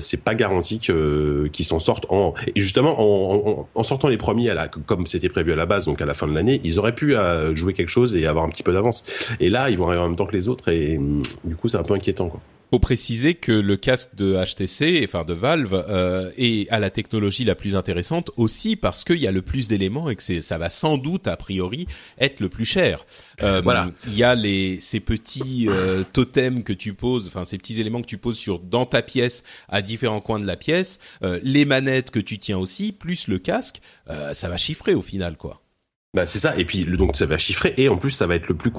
c'est 0.00 0.24
pas 0.24 0.34
garanti 0.34 0.78
qu'ils 0.78 1.64
s'en 1.64 1.78
sortent 1.78 2.06
en 2.08 2.34
et 2.54 2.60
justement 2.60 2.94
en, 2.98 3.68
en, 3.74 3.82
sortant 3.82 4.08
les 4.08 4.16
premiers 4.16 4.50
à 4.50 4.54
la, 4.54 4.68
comme 4.68 5.06
c'était 5.06 5.28
prévu 5.28 5.52
à 5.52 5.56
la 5.56 5.66
base, 5.66 5.86
donc 5.86 6.00
à 6.00 6.06
la 6.06 6.14
fin 6.14 6.26
de 6.26 6.34
l'année, 6.34 6.60
ils 6.64 6.78
auraient 6.78 6.94
pu 6.94 7.16
euh, 7.16 7.54
jouer 7.70 7.74
quelque 7.74 7.88
chose 7.88 8.14
et 8.16 8.26
avoir 8.26 8.44
un 8.44 8.48
petit 8.48 8.62
peu 8.62 8.72
d'avance. 8.72 9.04
Et 9.38 9.48
là, 9.48 9.70
ils 9.70 9.78
vont 9.78 9.86
arriver 9.86 10.02
en 10.02 10.08
même 10.08 10.16
temps 10.16 10.26
que 10.26 10.36
les 10.36 10.48
autres 10.48 10.68
et 10.68 10.98
hum, 10.98 11.22
du 11.44 11.56
coup, 11.56 11.68
c'est 11.68 11.78
un 11.78 11.82
peu 11.82 11.94
inquiétant, 11.94 12.28
quoi 12.28 12.40
faut 12.70 12.78
préciser 12.78 13.34
que 13.34 13.52
le 13.52 13.76
casque 13.76 14.14
de 14.14 14.36
HTC, 14.36 15.02
enfin 15.04 15.24
de 15.24 15.32
Valve, 15.32 15.84
euh, 15.88 16.30
est 16.36 16.70
à 16.70 16.78
la 16.78 16.90
technologie 16.90 17.44
la 17.44 17.56
plus 17.56 17.74
intéressante 17.74 18.30
aussi 18.36 18.76
parce 18.76 19.02
qu'il 19.02 19.18
y 19.18 19.26
a 19.26 19.32
le 19.32 19.42
plus 19.42 19.66
d'éléments 19.66 20.08
et 20.08 20.14
que 20.14 20.22
c'est, 20.22 20.40
ça 20.40 20.56
va 20.56 20.70
sans 20.70 20.96
doute 20.96 21.26
a 21.26 21.36
priori 21.36 21.88
être 22.18 22.38
le 22.38 22.48
plus 22.48 22.64
cher. 22.64 23.04
Euh, 23.42 23.60
voilà. 23.60 23.90
Il 24.06 24.16
y 24.16 24.22
a 24.22 24.36
les 24.36 24.78
ces 24.80 25.00
petits 25.00 25.66
euh, 25.68 26.04
totems 26.12 26.62
que 26.62 26.72
tu 26.72 26.94
poses, 26.94 27.26
enfin 27.26 27.44
ces 27.44 27.58
petits 27.58 27.80
éléments 27.80 28.02
que 28.02 28.06
tu 28.06 28.18
poses 28.18 28.38
sur 28.38 28.60
dans 28.60 28.86
ta 28.86 29.02
pièce 29.02 29.42
à 29.68 29.82
différents 29.82 30.20
coins 30.20 30.38
de 30.38 30.46
la 30.46 30.56
pièce, 30.56 31.00
euh, 31.24 31.40
les 31.42 31.64
manettes 31.64 32.12
que 32.12 32.20
tu 32.20 32.38
tiens 32.38 32.58
aussi, 32.58 32.92
plus 32.92 33.26
le 33.26 33.38
casque, 33.38 33.80
euh, 34.08 34.32
ça 34.32 34.48
va 34.48 34.56
chiffrer 34.56 34.94
au 34.94 35.02
final 35.02 35.36
quoi. 35.36 35.60
Bah 36.14 36.26
c'est 36.26 36.38
ça. 36.38 36.56
Et 36.58 36.64
puis 36.64 36.84
donc 36.84 37.16
ça 37.16 37.26
va 37.26 37.38
chiffrer. 37.38 37.74
Et 37.76 37.88
en 37.88 37.96
plus 37.96 38.10
ça 38.10 38.26
va 38.26 38.34
être 38.34 38.48
le 38.48 38.56
plus 38.56 38.72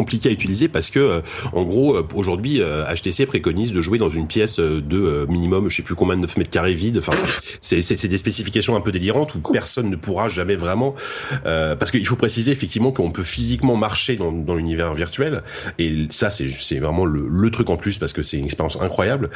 compliqué 0.00 0.30
à 0.30 0.32
utiliser 0.32 0.68
parce 0.68 0.90
que 0.90 0.98
euh, 0.98 1.20
en 1.52 1.62
gros 1.62 1.94
euh, 1.94 2.02
aujourd'hui 2.14 2.60
HTC 2.60 3.24
euh, 3.24 3.26
préconise 3.26 3.70
de 3.70 3.82
jouer 3.82 3.98
dans 3.98 4.08
une 4.08 4.26
pièce 4.26 4.58
de 4.58 5.26
minimum 5.28 5.68
je 5.68 5.76
sais 5.76 5.82
plus 5.82 5.94
combien 5.94 6.16
de 6.16 6.22
9 6.22 6.38
mètres 6.38 6.50
carrés 6.50 6.72
vide 6.72 6.96
enfin 6.98 7.12
c'est 7.60 8.06
des 8.06 8.18
spécifications 8.18 8.76
un 8.76 8.80
peu 8.80 8.92
délirantes 8.92 9.34
où 9.34 9.40
personne 9.40 9.90
ne 9.90 9.96
pourra 9.96 10.28
jamais 10.28 10.56
vraiment 10.56 10.94
parce 11.44 11.90
qu'il 11.90 12.06
faut 12.06 12.16
préciser 12.16 12.50
effectivement 12.50 12.92
qu'on 12.92 13.10
peut 13.10 13.22
physiquement 13.22 13.76
marcher 13.76 14.16
dans, 14.16 14.32
dans 14.32 14.54
l'univers 14.54 14.94
virtuel. 14.94 15.42
Et 15.78 16.06
ça 16.10 16.30
c'est 16.30 16.48
c'est 16.48 16.78
vraiment 16.78 17.04
le, 17.04 17.26
le, 17.28 17.50
truc 17.50 17.68
en 17.68 17.76
plus 17.76 17.98
parce 17.98 18.12
que 18.12 18.22
c'est 18.22 18.38
une 18.38 18.46
expérience 18.46 18.78
incroyable. 18.80 19.30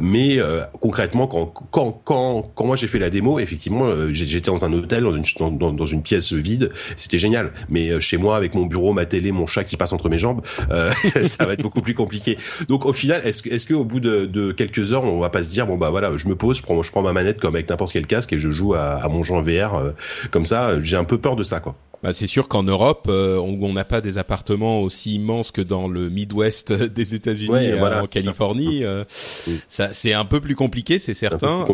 Mais 0.00 0.38
concrètement 0.80 1.26
quand 1.26 1.46
quand 1.46 1.90
quand 2.04 2.52
quand 2.54 2.64
moi 2.64 2.76
j'ai 2.76 2.86
fait 2.86 3.00
la 3.00 3.10
démo 3.10 3.38
effectivement 3.40 4.12
j'étais 4.12 4.50
dans 4.50 4.64
un 4.64 4.72
hôtel 4.72 5.02
dans 5.02 5.16
une 5.16 5.24
dans, 5.58 5.72
dans 5.72 5.86
une 5.86 6.02
pièce 6.02 6.32
vide. 6.32 6.70
C'était 6.96 7.18
génial. 7.18 7.52
Mais 7.68 8.00
chez 8.00 8.18
moi 8.18 8.36
avec 8.36 8.54
mon 8.54 8.66
bureau 8.66 8.92
ma 8.92 9.06
télé 9.06 9.32
mon 9.32 9.46
chat 9.46 9.64
qui 9.64 9.76
passe 9.80 9.92
entre 9.92 10.08
mes 10.08 10.18
jambes, 10.18 10.42
euh, 10.70 10.92
ça 11.24 11.46
va 11.46 11.54
être 11.54 11.62
beaucoup 11.62 11.80
plus 11.80 11.94
compliqué. 11.94 12.38
Donc 12.68 12.84
au 12.84 12.92
final, 12.92 13.20
est-ce 13.24 13.48
est-ce 13.48 13.66
que 13.66 13.74
au 13.74 13.84
bout 13.84 13.98
de, 13.98 14.26
de, 14.26 14.52
quelques 14.52 14.92
heures, 14.92 15.04
on 15.04 15.18
va 15.18 15.30
pas 15.30 15.42
se 15.42 15.50
dire 15.50 15.66
bon 15.66 15.76
bah 15.76 15.90
voilà, 15.90 16.16
je 16.16 16.28
me 16.28 16.36
pose, 16.36 16.58
je 16.58 16.62
prends, 16.62 16.80
je 16.82 16.90
prends 16.90 17.02
ma 17.02 17.12
manette 17.12 17.40
comme 17.40 17.54
avec 17.54 17.68
n'importe 17.68 17.92
quel 17.92 18.06
casque 18.06 18.32
et 18.32 18.38
je 18.38 18.50
joue 18.50 18.74
à, 18.74 18.96
à 18.96 19.08
mon 19.08 19.24
jeu 19.24 19.34
en 19.34 19.42
VR 19.42 19.74
euh, 19.74 19.90
comme 20.30 20.46
ça. 20.46 20.78
J'ai 20.78 20.96
un 20.96 21.04
peu 21.04 21.18
peur 21.18 21.34
de 21.34 21.42
ça 21.42 21.60
quoi. 21.60 21.74
Bah 22.02 22.14
c'est 22.14 22.26
sûr 22.26 22.48
qu'en 22.48 22.62
Europe, 22.62 23.08
euh, 23.10 23.36
on 23.36 23.74
n'a 23.74 23.84
pas 23.84 24.00
des 24.00 24.16
appartements 24.16 24.80
aussi 24.80 25.16
immenses 25.16 25.50
que 25.50 25.60
dans 25.60 25.86
le 25.86 26.08
Midwest 26.08 26.72
des 26.94 27.14
États-Unis, 27.14 27.72
voilà, 27.78 28.02
en 28.02 28.06
Californie. 28.06 28.84
Ça, 29.08 29.48
ça 29.68 29.92
c'est 29.92 30.12
un 30.14 30.24
peu 30.24 30.40
plus 30.40 30.54
compliqué, 30.54 30.98
c'est 30.98 31.14
certain. 31.14 31.64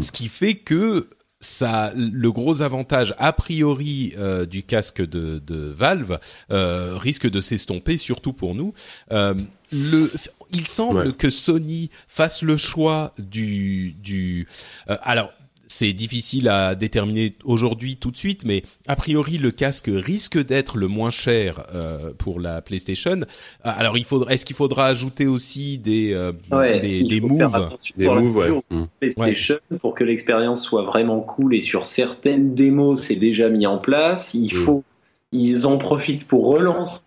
Ce 0.00 0.12
qui 0.12 0.28
fait 0.28 0.54
que 0.54 1.08
ça, 1.40 1.92
le 1.96 2.30
gros 2.30 2.60
avantage 2.60 3.14
a 3.18 3.32
priori 3.32 4.12
euh, 4.18 4.44
du 4.44 4.62
casque 4.62 5.00
de, 5.00 5.38
de 5.38 5.74
Valve 5.76 6.18
euh, 6.50 6.96
risque 6.98 7.28
de 7.28 7.40
s'estomper, 7.40 7.96
surtout 7.96 8.34
pour 8.34 8.54
nous. 8.54 8.74
Euh, 9.10 9.34
le, 9.72 10.10
il 10.52 10.66
semble 10.66 11.14
que 11.14 11.30
Sony 11.30 11.90
fasse 12.08 12.42
le 12.42 12.56
choix 12.56 13.12
du, 13.18 13.92
du. 14.02 14.46
alors, 14.86 15.32
c'est 15.70 15.92
difficile 15.92 16.48
à 16.48 16.74
déterminer 16.74 17.34
aujourd'hui 17.44 17.94
tout 17.94 18.10
de 18.10 18.16
suite, 18.16 18.44
mais 18.44 18.64
a 18.88 18.96
priori 18.96 19.38
le 19.38 19.52
casque 19.52 19.88
risque 19.88 20.44
d'être 20.44 20.76
le 20.76 20.88
moins 20.88 21.10
cher 21.10 21.62
euh, 21.72 22.12
pour 22.18 22.40
la 22.40 22.60
PlayStation. 22.60 23.20
Alors 23.62 23.96
il 23.96 24.04
faudra, 24.04 24.32
est-ce 24.32 24.44
qu'il 24.44 24.56
faudra 24.56 24.86
ajouter 24.86 25.28
aussi 25.28 25.78
des 25.78 26.12
euh, 26.12 26.32
des, 26.50 27.04
des 27.04 27.20
moves, 27.20 27.70
des 27.96 28.08
moves, 28.08 28.36
ouais. 28.36 28.50
Mm. 28.70 28.84
PlayStation 28.98 29.58
pour 29.80 29.94
que 29.94 30.02
l'expérience 30.02 30.64
soit 30.64 30.82
vraiment 30.82 31.20
cool 31.20 31.54
et 31.54 31.60
sur 31.60 31.86
certaines 31.86 32.52
démos 32.56 33.00
c'est 33.00 33.14
déjà 33.14 33.48
mis 33.48 33.66
en 33.68 33.78
place. 33.78 34.34
Il 34.34 34.52
mm. 34.52 34.64
faut, 34.64 34.82
ils 35.30 35.68
en 35.68 35.78
profitent 35.78 36.26
pour 36.26 36.46
relancer 36.46 37.00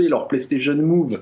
leur 0.00 0.26
PlayStation 0.26 0.74
Move 0.74 1.20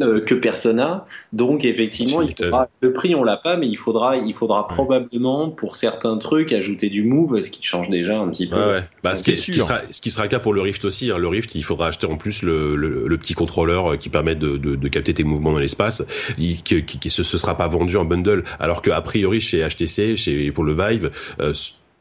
euh, 0.00 0.20
que 0.20 0.34
Persona. 0.34 1.06
Donc 1.32 1.64
effectivement, 1.64 2.20
il 2.20 2.34
faudra, 2.36 2.68
le 2.80 2.92
prix 2.92 3.14
on 3.14 3.22
l'a 3.22 3.36
pas, 3.36 3.56
mais 3.56 3.68
il 3.68 3.76
faudra, 3.76 4.16
il 4.16 4.34
faudra 4.34 4.66
probablement 4.66 5.50
pour 5.50 5.76
certains 5.76 6.18
trucs 6.18 6.52
ajouter 6.52 6.90
du 6.90 7.04
move, 7.04 7.40
ce 7.40 7.50
qui 7.50 7.62
change 7.62 7.90
déjà 7.90 8.18
un 8.18 8.28
petit 8.28 8.48
peu. 8.48 8.56
Ouais, 8.56 8.72
ouais. 8.72 8.84
Bah, 9.02 9.14
ce, 9.14 9.22
qui, 9.22 9.36
ce, 9.36 9.52
qui, 9.52 9.60
sera, 9.60 9.82
ce 9.90 10.00
qui 10.00 10.10
sera 10.10 10.24
le 10.24 10.30
cas 10.30 10.40
pour 10.40 10.52
le 10.52 10.60
Rift 10.60 10.84
aussi. 10.84 11.10
Hein. 11.12 11.18
Le 11.18 11.28
Rift, 11.28 11.54
il 11.54 11.62
faudra 11.62 11.88
acheter 11.88 12.06
en 12.06 12.16
plus 12.16 12.42
le, 12.42 12.74
le, 12.74 13.06
le 13.06 13.18
petit 13.18 13.34
contrôleur 13.34 13.92
euh, 13.92 13.96
qui 13.96 14.08
permet 14.08 14.34
de, 14.34 14.56
de, 14.56 14.74
de, 14.74 14.88
capter 14.88 15.14
tes 15.14 15.24
mouvements 15.24 15.52
dans 15.52 15.60
l'espace. 15.60 16.04
Qui, 16.36 16.60
qui, 16.62 16.82
qui, 16.84 17.10
ce, 17.10 17.22
ce 17.22 17.38
sera 17.38 17.56
pas 17.56 17.68
vendu 17.68 17.96
en 17.96 18.04
bundle, 18.04 18.42
alors 18.58 18.82
que 18.82 18.90
a 18.90 19.00
priori 19.00 19.40
chez 19.40 19.60
HTC, 19.60 20.16
chez 20.16 20.50
pour 20.50 20.64
le 20.64 20.74
Vive. 20.74 21.10
Euh, 21.40 21.52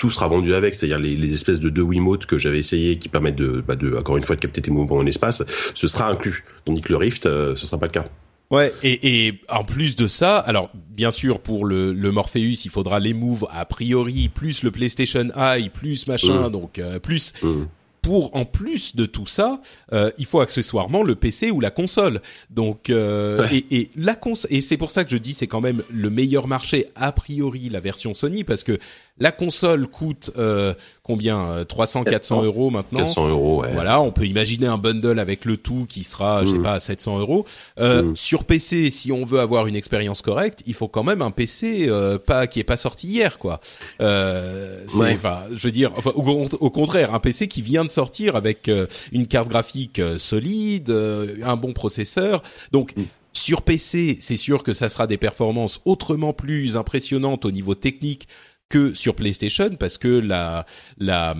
tout 0.04 0.12
sera 0.12 0.28
vendu 0.28 0.54
avec, 0.54 0.76
c'est-à-dire 0.76 1.00
les, 1.00 1.16
les, 1.16 1.34
espèces 1.34 1.62
de 1.62 1.70
deux 1.70 1.82
Wiimote 1.82 2.26
que 2.26 2.38
j'avais 2.38 2.60
essayé 2.60 2.98
qui 2.98 3.08
permettent 3.08 3.38
de, 3.38 3.64
bah 3.66 3.78
de, 3.78 3.96
encore 3.96 4.18
une 4.18 4.24
fois, 4.26 4.36
de 4.36 4.42
capter 4.42 4.62
tes 4.62 4.70
mouvements 4.70 4.98
en 4.98 5.06
espace, 5.06 5.46
ce 5.74 5.88
sera 5.88 6.10
inclus. 6.10 6.44
Tandis 6.66 6.82
que 6.82 6.92
le 6.92 6.98
Rift, 6.98 7.26
euh, 7.26 7.56
ce 7.56 7.66
sera 7.66 7.78
pas 7.80 7.86
le 7.86 7.94
cas. 7.94 8.08
Ouais, 8.52 8.74
et, 8.84 9.28
et, 9.28 9.40
en 9.48 9.64
plus 9.64 9.96
de 9.96 10.10
ça, 10.10 10.40
alors 10.40 10.72
bien 10.90 11.10
sûr 11.10 11.40
pour 11.40 11.64
le, 11.64 11.94
le 11.94 12.12
Morpheus, 12.12 12.66
il 12.66 12.70
faudra 12.70 13.00
les 13.00 13.14
moves 13.14 13.48
a 13.50 13.64
priori 13.64 14.28
plus 14.28 14.62
le 14.64 14.72
PlayStation 14.72 15.30
Eye 15.38 15.70
plus 15.70 16.06
machin, 16.08 16.50
mmh. 16.50 16.52
donc 16.52 16.80
euh, 16.80 17.00
plus 17.00 17.32
mmh 17.42 17.64
pour 18.04 18.36
en 18.36 18.46
plus 18.46 18.96
de 18.96 19.08
tout 19.08 19.26
ça, 19.26 19.62
euh, 19.94 20.12
il 20.20 20.26
faut 20.26 20.42
accessoirement 20.42 21.04
le 21.04 21.16
PC 21.16 21.50
ou 21.50 21.60
la 21.60 21.72
console. 21.72 22.22
Donc 22.52 22.92
euh, 22.92 23.48
et, 23.52 23.66
et, 23.72 23.90
la 23.96 24.14
cons 24.14 24.34
et 24.50 24.62
c'est 24.62 24.78
pour 24.78 24.92
ça 24.92 25.06
que 25.06 25.10
je 25.10 25.18
dis 25.18 25.34
c'est 25.34 25.48
quand 25.48 25.62
même 25.62 25.82
le 25.90 26.10
meilleur 26.12 26.48
marché 26.48 26.88
a 26.96 27.12
priori 27.14 27.70
la 27.70 27.80
version 27.80 28.14
Sony 28.14 28.44
parce 28.44 28.64
que 28.64 28.78
La 29.20 29.32
console 29.32 29.88
coûte 29.88 30.32
euh, 30.40 30.74
combien 31.04 31.64
300, 31.66 32.04
400 32.04 32.42
euros 32.44 32.72
maintenant. 32.72 33.00
400 33.00 33.30
euros, 33.30 33.62
ouais. 33.62 33.72
Voilà, 33.72 34.02
on 34.02 34.12
peut 34.12 34.26
imaginer 34.26 34.66
un 34.66 34.80
bundle 34.80 35.20
avec 35.20 35.46
le 35.46 35.56
tout 35.58 35.86
qui 35.88 36.04
sera, 36.04 36.44
je 36.44 36.50
sais 36.52 36.58
Mm. 36.58 36.62
pas, 36.64 36.74
à 36.74 36.80
700 36.80 37.20
euros. 37.20 37.46
Euh, 37.80 38.02
Mm. 38.04 38.16
Sur 38.16 38.44
PC, 38.44 38.90
si 38.90 39.12
on 39.12 39.24
veut 39.24 39.40
avoir 39.40 39.68
une 39.68 39.76
expérience 39.76 40.24
correcte, 40.24 40.64
il 40.66 40.74
faut 40.74 40.88
quand 40.88 41.04
même 41.04 41.22
un 41.22 41.30
PC 41.30 41.86
euh, 41.90 42.18
pas 42.18 42.48
qui 42.48 42.60
est 42.60 42.64
pas 42.64 42.76
sorti 42.78 43.08
hier, 43.08 43.38
quoi. 43.38 43.60
Euh, 44.02 44.84
c'est, 44.88 44.98
Ouais. 44.98 45.14
enfin, 45.16 45.42
je 45.56 45.68
veux 45.68 45.72
dire, 45.72 45.92
enfin, 45.96 46.12
au, 46.16 46.48
au 46.60 46.70
contraire, 46.72 47.14
un 47.14 47.20
PC 47.20 47.48
qui 47.48 47.62
vient 47.62 47.86
de 47.86 47.92
sortir 47.92 48.36
avec 48.36 48.68
euh, 48.68 48.88
une 49.12 49.28
carte 49.28 49.48
graphique 49.48 50.00
euh, 50.00 50.18
solide, 50.18 50.90
euh, 50.90 51.36
un 51.44 51.56
bon 51.56 51.74
processeur. 51.74 52.42
Donc 52.72 52.94
Mm. 52.98 53.04
sur 53.34 53.62
PC, 53.62 54.18
c'est 54.22 54.38
sûr 54.38 54.64
que 54.64 54.74
ça 54.74 54.90
sera 54.90 55.06
des 55.08 55.18
performances 55.18 55.82
autrement 55.86 56.34
plus 56.34 56.78
impressionnantes 56.78 57.46
au 57.46 57.52
niveau 57.52 57.76
technique 57.76 58.28
que 58.74 58.94
sur 58.94 59.14
PlayStation 59.16 59.70
parce 59.80 59.98
que 59.98 60.08
la 60.34 60.66
la 60.98 61.36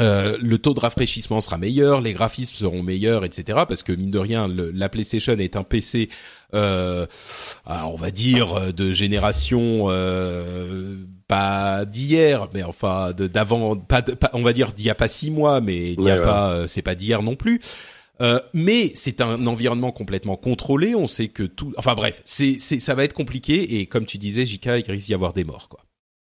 euh, 0.00 0.36
le 0.42 0.58
taux 0.58 0.74
de 0.74 0.80
rafraîchissement 0.80 1.40
sera 1.40 1.56
meilleur, 1.56 2.00
les 2.00 2.12
graphismes 2.14 2.56
seront 2.56 2.82
meilleurs, 2.82 3.24
etc. 3.24 3.60
Parce 3.68 3.84
que 3.84 3.92
mine 3.92 4.10
de 4.10 4.18
rien, 4.18 4.48
le- 4.48 4.72
la 4.72 4.88
PlayStation 4.88 5.34
est 5.38 5.54
un 5.54 5.62
PC, 5.62 6.08
euh, 6.52 7.06
ah, 7.64 7.86
on 7.86 7.94
va 7.96 8.10
dire 8.10 8.54
euh, 8.54 8.72
de 8.72 8.92
génération 8.92 9.84
euh, 9.90 10.96
pas 11.28 11.84
d'hier, 11.84 12.48
mais 12.52 12.64
enfin 12.64 13.12
d'avant, 13.12 13.76
pas, 13.76 14.02
pas- 14.02 14.30
on 14.32 14.42
va 14.42 14.52
dire 14.52 14.72
d'il 14.72 14.86
y 14.86 14.90
a 14.90 14.96
pas 14.96 15.06
six 15.06 15.30
mois, 15.30 15.60
mais 15.60 15.94
d'il 15.94 16.04
y 16.04 16.10
a 16.10 16.14
Ouais, 16.14 16.18
ouais. 16.18 16.24
pas, 16.24 16.50
euh, 16.50 16.66
c'est 16.66 16.82
pas 16.82 16.96
d'hier 16.96 17.22
non 17.22 17.36
plus. 17.36 17.60
Euh, 18.20 18.40
mais 18.52 18.90
c'est 18.96 19.20
un 19.20 19.46
environnement 19.46 19.92
complètement 19.92 20.36
contrôlé. 20.36 20.96
On 20.96 21.06
sait 21.06 21.28
que 21.28 21.44
tout. 21.44 21.72
Enfin 21.76 21.94
bref, 21.94 22.20
c'est, 22.24 22.58
ça 22.58 22.94
va 22.96 23.04
être 23.04 23.12
compliqué. 23.14 23.78
Et 23.80 23.86
comme 23.86 24.06
tu 24.06 24.18
disais, 24.18 24.44
JK, 24.44 24.66
il 24.86 24.90
risque 24.90 25.06
d'y 25.06 25.14
avoir 25.14 25.32
des 25.34 25.44
morts, 25.44 25.68
quoi. 25.68 25.80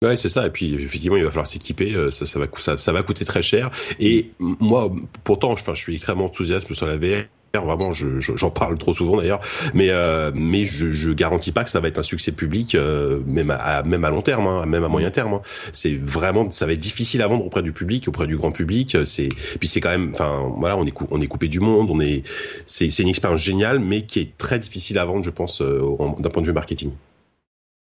Ouais, 0.05 0.17
c'est 0.17 0.29
ça. 0.29 0.47
Et 0.47 0.51
puis 0.51 0.75
effectivement, 0.75 1.17
il 1.17 1.25
va 1.25 1.31
falloir 1.31 1.47
s'équiper. 1.47 1.95
euh, 1.95 2.11
Ça, 2.11 2.27
ça 2.27 2.39
va, 2.39 2.47
ça, 2.57 2.77
ça 2.77 2.93
va 2.93 3.03
coûter 3.03 3.25
très 3.25 3.43
cher. 3.43 3.71
Et 3.99 4.31
moi, 4.39 4.93
pourtant, 5.25 5.57
je, 5.57 5.75
suis 5.75 5.95
extrêmement 5.95 6.27
enthousiaste 6.27 6.73
sur 6.75 6.87
la 6.87 6.97
VR. 6.99 7.25
Vraiment, 7.55 7.93
je- 7.93 8.19
je- 8.19 8.35
j'en 8.37 8.51
parle 8.51 8.77
trop 8.79 8.93
souvent 8.93 9.17
d'ailleurs, 9.17 9.41
mais 9.75 9.91
euh, 9.91 10.33
mais 10.35 10.65
je, 10.65 10.91
je 10.93 11.13
garantis 11.13 11.53
pas 11.53 11.63
que 11.63 11.71
ça 11.71 11.79
va 11.79 11.87
être 11.87 11.99
un 11.99 12.03
succès 12.03 12.33
public, 12.33 12.75
euh, 12.75 13.21
même 13.29 13.53
à, 13.53 13.85
même 13.85 14.05
à 14.05 14.11
long 14.11 14.23
terme, 14.23 14.49
hein, 14.49 14.67
même 14.67 14.83
à 14.83 14.89
moyen 14.89 15.13
terme. 15.13 15.35
hein. 15.35 15.41
C'est 15.73 15.95
vraiment, 15.95 16.51
ça 16.51 16.67
va 16.67 16.73
être 16.73 16.81
difficile 16.81 17.23
à 17.23 17.29
vendre 17.29 17.47
auprès 17.47 17.63
du 17.63 17.73
public, 17.73 18.09
auprès 18.09 18.27
du 18.27 18.37
grand 18.37 18.51
public. 18.51 18.97
C'est 19.05 19.29
puis 19.61 19.69
c'est 19.69 19.81
quand 19.81 19.91
même, 19.91 20.11
enfin 20.15 20.53
voilà, 20.59 20.77
on 20.77 20.85
est 21.21 21.27
coupé 21.29 21.47
du 21.47 21.61
monde, 21.61 21.91
on 21.93 22.01
est, 22.01 22.25
c'est 22.67 22.91
c'est 22.91 23.05
une 23.05 23.09
expérience 23.09 23.41
géniale, 23.43 23.79
mais 23.79 24.03
qui 24.05 24.19
est 24.19 24.37
très 24.37 24.59
difficile 24.59 24.99
à 24.99 25.05
vendre, 25.05 25.23
je 25.25 25.31
pense, 25.31 25.61
euh, 25.63 25.79
d'un 26.19 26.31
point 26.31 26.43
de 26.43 26.49
vue 26.49 26.53
marketing. 26.53 26.91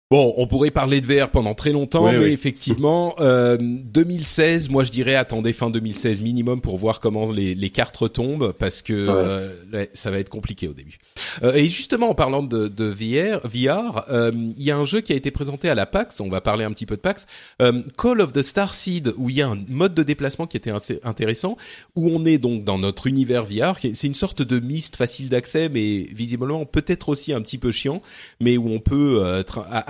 Bon, 0.10 0.34
on 0.38 0.48
pourrait 0.48 0.72
parler 0.72 1.02
de 1.02 1.06
VR 1.06 1.30
pendant 1.30 1.54
très 1.54 1.74
longtemps, 1.74 2.06
Ouais, 2.06 2.18
mais 2.18 2.32
effectivement, 2.32 3.16
euh, 3.20 3.58
2016, 3.60 4.70
moi 4.70 4.86
je 4.86 4.92
dirais 4.92 5.16
attendez 5.16 5.52
fin 5.52 5.70
2016 5.70 6.22
minimum 6.22 6.62
pour 6.62 6.78
voir 6.78 7.02
comment 7.02 7.30
les, 7.30 7.56
les 7.56 7.70
cartes 7.70 7.98
retombent, 7.98 8.54
parce 8.58 8.82
que 8.82 8.94
euh, 8.94 9.54
ouais, 9.74 9.90
ça 9.94 10.10
va 10.10 10.20
être 10.20 10.30
compliqué 10.30 10.70
au 10.70 10.74
début. 10.74 10.98
Euh, 11.44 11.56
et 11.56 11.66
justement, 11.66 12.10
en 12.10 12.16
parlant 12.16 12.42
de, 12.42 12.70
de 12.70 12.86
VR, 12.86 13.42
VR, 13.44 14.06
euh, 14.10 14.32
il 14.56 14.64
y 14.64 14.72
a 14.72 14.78
un 14.78 14.86
jeu 14.86 15.02
qui 15.02 15.12
a 15.12 15.16
été 15.18 15.30
présenté 15.30 15.70
à 15.70 15.76
la 15.76 15.86
PAX, 15.86 16.22
on 16.22 16.30
va 16.30 16.40
parler 16.40 16.64
un 16.64 16.72
petit 16.72 16.86
peu 16.86 16.96
de 16.96 17.02
PAX, 17.02 17.26
euh, 17.62 17.84
Call 17.98 18.22
of 18.22 18.32
the 18.32 18.44
Star 18.44 18.74
Seed, 18.74 19.14
où 19.18 19.30
il 19.30 19.36
y 19.36 19.42
a 19.42 19.50
un 19.50 19.60
mode 19.68 19.94
de 19.94 20.04
déplacement 20.04 20.48
qui 20.48 20.56
était 20.56 20.72
assez 20.72 21.02
intéressant, 21.04 21.58
où 21.98 22.08
on 22.08 22.26
est 22.26 22.38
donc 22.38 22.64
dans 22.64 22.78
notre 22.78 23.08
univers 23.08 23.44
VR, 23.44 23.78
c'est 23.78 24.08
une 24.08 24.16
sorte 24.16 24.42
de 24.42 24.62
mist 24.62 24.96
facile 24.96 25.28
d'accès, 25.28 25.68
mais 25.68 26.04
visiblement 26.14 26.66
peut-être 26.66 27.10
aussi 27.10 27.34
un 27.34 27.42
petit 27.42 27.58
peu 27.58 27.74
chiant, 27.74 28.02
mais 28.40 28.56
où 28.56 28.70
on 28.70 28.80
peut 28.80 29.18
euh, 29.22 29.44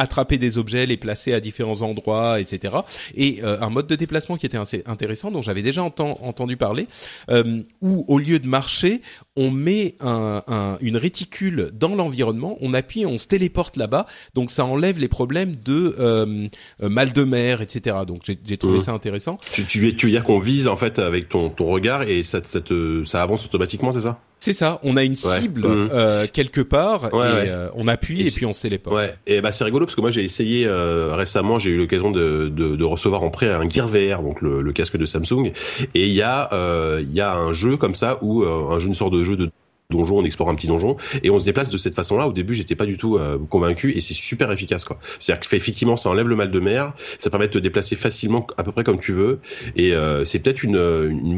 attraper 0.08 0.38
des 0.38 0.58
objets, 0.58 0.86
les 0.86 0.97
placer 0.97 1.34
à 1.34 1.39
différents 1.39 1.82
endroits, 1.82 2.39
etc. 2.39 2.76
Et 3.16 3.43
euh, 3.43 3.60
un 3.62 3.70
mode 3.70 3.88
de 3.88 3.95
déplacement 3.95 4.38
qui 4.38 4.45
était 4.45 4.58
assez 4.58 4.82
intéressant, 4.86 5.32
dont 5.32 5.41
j'avais 5.41 5.62
déjà 5.62 5.82
enten- 5.82 6.18
entendu 6.22 6.55
parler, 6.58 6.88
euh, 7.30 7.62
où 7.82 8.05
au 8.08 8.18
lieu 8.20 8.39
de 8.39 8.47
marcher, 8.47 9.01
on 9.38 9.50
met 9.52 9.96
un, 10.02 10.42
un- 10.48 10.78
une 10.82 10.98
réticule 10.98 11.70
dans 11.74 11.96
l'environnement, 11.96 12.58
on 12.60 12.74
appuie, 12.74 13.06
on 13.06 13.18
se 13.18 13.28
téléporte 13.28 13.78
là-bas, 13.78 14.06
donc 14.34 14.52
ça 14.52 14.66
enlève 14.66 15.00
les 15.00 15.08
problèmes 15.08 15.56
de 15.64 15.96
euh, 16.00 16.48
euh, 16.84 16.90
mal 16.90 17.14
de 17.14 17.24
mer, 17.24 17.62
etc. 17.62 17.96
Donc 18.06 18.24
j'ai 18.26 18.58
trouvé 18.58 18.76
Mhm. 18.80 18.84
ça 18.84 18.92
intéressant. 18.92 19.38
Tu, 19.54 19.64
tu, 19.66 19.96
tu 19.96 20.06
veux 20.08 20.12
dire 20.12 20.24
qu'on 20.26 20.40
vise 20.40 20.68
en 20.68 20.76
fait 20.76 21.00
avec 21.00 21.30
ton, 21.30 21.50
ton 21.50 21.68
regard 21.68 22.02
et 22.04 22.24
ça, 22.24 22.42
ça, 22.44 22.60
te, 22.60 23.06
ça 23.06 23.22
avance 23.24 23.46
automatiquement, 23.46 23.94
c'est 23.94 24.02
ça? 24.02 24.20
C'est 24.40 24.54
ça, 24.54 24.80
on 24.84 24.98
a 24.98 25.04
une 25.04 25.16
cible 25.16 25.68
Mhm. 25.68 25.90
euh, 25.92 26.28
quelque 26.32 26.62
part 26.62 27.12
Ouais, 27.12 27.28
et 27.28 27.34
ouais. 27.34 27.46
euh, 27.50 27.70
on 27.74 27.88
appuie 27.88 28.22
Et 28.22 28.30
puis 28.30 28.46
on 28.46 28.54
se 28.54 28.62
téléporte. 28.62 28.96
Ouais, 28.96 29.12
et 29.26 29.42
bah 29.42 29.52
c'est 29.52 29.64
rigolo 29.64 29.88
parce 29.88 29.96
que 29.96 30.02
moi 30.02 30.12
j'ai 30.12 30.24
essayé 30.24 30.68
euh, 30.68 31.16
récemment, 31.16 31.58
j'ai 31.58 31.72
eu 31.72 31.78
l'occasion 31.78 32.12
de, 32.12 32.48
de, 32.48 32.76
de 32.76 32.84
recevoir 32.84 33.24
en 33.24 33.32
prêt 33.32 33.50
un 33.52 33.68
Gear 33.68 33.88
VR, 33.88 34.22
donc 34.22 34.42
le, 34.42 34.62
le 34.62 34.74
casque 34.74 34.96
de 34.96 35.08
Samsung, 35.08 35.52
et 35.96 36.06
il 36.08 36.14
y 36.14 36.22
a 36.22 36.54
euh, 36.54 37.02
il 37.02 37.12
y 37.16 37.20
a 37.22 37.36
un 37.36 37.52
jeu 37.52 37.78
comme 37.78 37.96
ça 37.96 38.20
où 38.22 38.44
euh, 38.44 38.70
un 38.76 38.78
jeu 38.78 38.88
une 38.90 38.94
sorte 38.94 39.14
de 39.14 39.24
jeu 39.28 39.38
de 39.38 39.51
donjon, 39.89 40.17
on 40.17 40.23
explore 40.25 40.49
un 40.49 40.55
petit 40.55 40.67
donjon 40.67 40.97
et 41.23 41.30
on 41.30 41.39
se 41.39 41.45
déplace 41.45 41.69
de 41.69 41.78
cette 41.78 41.95
façon-là. 41.95 42.28
Au 42.28 42.34
début, 42.34 42.53
j'étais 42.53 42.75
pas 42.75 42.86
du 42.86 42.97
tout 42.97 43.17
euh, 43.17 43.38
convaincu 43.49 43.91
et 43.91 44.01
c'est 44.01 44.13
super 44.13 44.51
efficace 44.51 44.84
quoi. 44.84 44.99
C'est-à-dire 45.19 45.47
que 45.47 45.55
effectivement, 45.55 45.97
ça 45.97 46.09
enlève 46.09 46.28
le 46.28 46.36
mal 46.36 46.51
de 46.51 46.59
mer, 46.59 46.93
ça 47.19 47.30
permet 47.30 47.47
de 47.47 47.53
te 47.53 47.57
déplacer 47.57 47.95
facilement 47.95 48.45
à 48.57 48.63
peu 48.63 48.71
près 48.71 48.84
comme 48.84 48.99
tu 48.99 49.13
veux 49.13 49.39
et 49.75 49.93
euh, 49.93 50.25
c'est 50.25 50.39
peut-être 50.39 50.63
une, 50.63 50.78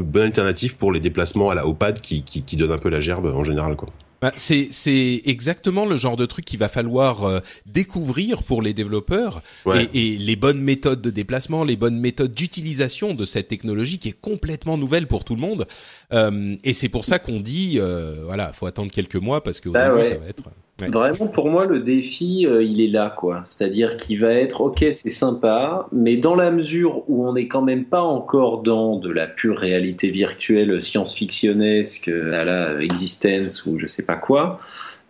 bonne 0.01 0.23
alternative 0.23 0.77
pour 0.77 0.91
les 0.91 0.99
déplacements 0.99 1.49
à 1.49 1.55
la 1.55 1.67
au 1.67 1.73
pad 1.73 2.01
qui, 2.01 2.23
qui 2.23 2.43
qui 2.43 2.55
donne 2.55 2.71
un 2.71 2.77
peu 2.77 2.89
la 2.89 3.01
gerbe 3.01 3.27
en 3.27 3.43
général 3.43 3.75
quoi. 3.75 3.89
Bah, 4.21 4.31
c'est 4.35 4.67
c'est 4.71 5.21
exactement 5.25 5.85
le 5.85 5.97
genre 5.97 6.17
de 6.17 6.25
truc 6.25 6.43
qu'il 6.45 6.59
va 6.59 6.67
falloir 6.67 7.23
euh, 7.23 7.39
découvrir 7.65 8.43
pour 8.43 8.61
les 8.61 8.73
développeurs 8.73 9.41
Ouais. 9.65 9.87
et, 9.93 10.13
et 10.13 10.17
les 10.17 10.35
bonnes 10.35 10.61
méthodes 10.61 11.01
de 11.01 11.09
déplacement, 11.09 11.63
les 11.63 11.75
bonnes 11.77 11.99
méthodes 11.99 12.33
d'utilisation 12.33 13.13
de 13.13 13.25
cette 13.25 13.47
technologie 13.47 13.97
qui 13.97 14.09
est 14.09 14.19
complètement 14.19 14.77
nouvelle 14.77 15.07
pour 15.07 15.23
tout 15.23 15.35
le 15.35 15.41
monde. 15.41 15.67
Euh, 16.11 16.55
et 16.63 16.73
c'est 16.73 16.89
pour 16.89 17.05
ça 17.05 17.17
qu'on 17.19 17.39
dit 17.39 17.77
euh, 17.79 18.23
voilà, 18.25 18.51
faut 18.51 18.65
attendre 18.65 18.91
quelques 18.91 19.15
mois 19.15 19.41
parce 19.43 19.61
qu'au 19.61 19.71
Bah 19.71 19.85
début 19.89 19.99
ouais. 20.01 20.03
ça 20.09 20.17
va 20.17 20.27
être. 20.27 20.43
Vraiment, 20.87 21.27
pour 21.27 21.49
moi, 21.49 21.65
le 21.65 21.79
défi, 21.79 22.45
euh, 22.45 22.63
il 22.63 22.81
est 22.81 22.87
là, 22.87 23.09
quoi. 23.09 23.43
C'est-à-dire 23.45 23.97
qu'il 23.97 24.21
va 24.21 24.33
être, 24.33 24.61
ok, 24.61 24.85
c'est 24.91 25.11
sympa, 25.11 25.87
mais 25.91 26.17
dans 26.17 26.35
la 26.35 26.51
mesure 26.51 27.03
où 27.09 27.27
on 27.27 27.33
n'est 27.33 27.47
quand 27.47 27.61
même 27.61 27.85
pas 27.85 28.01
encore 28.01 28.61
dans 28.61 28.97
de 28.97 29.09
la 29.09 29.27
pure 29.27 29.57
réalité 29.57 30.09
virtuelle 30.09 30.81
science-fictionnesque 30.81 32.07
à 32.07 32.43
la 32.45 32.81
existence 32.81 33.65
ou 33.65 33.77
je 33.77 33.87
sais 33.87 34.05
pas 34.05 34.15
quoi, 34.15 34.59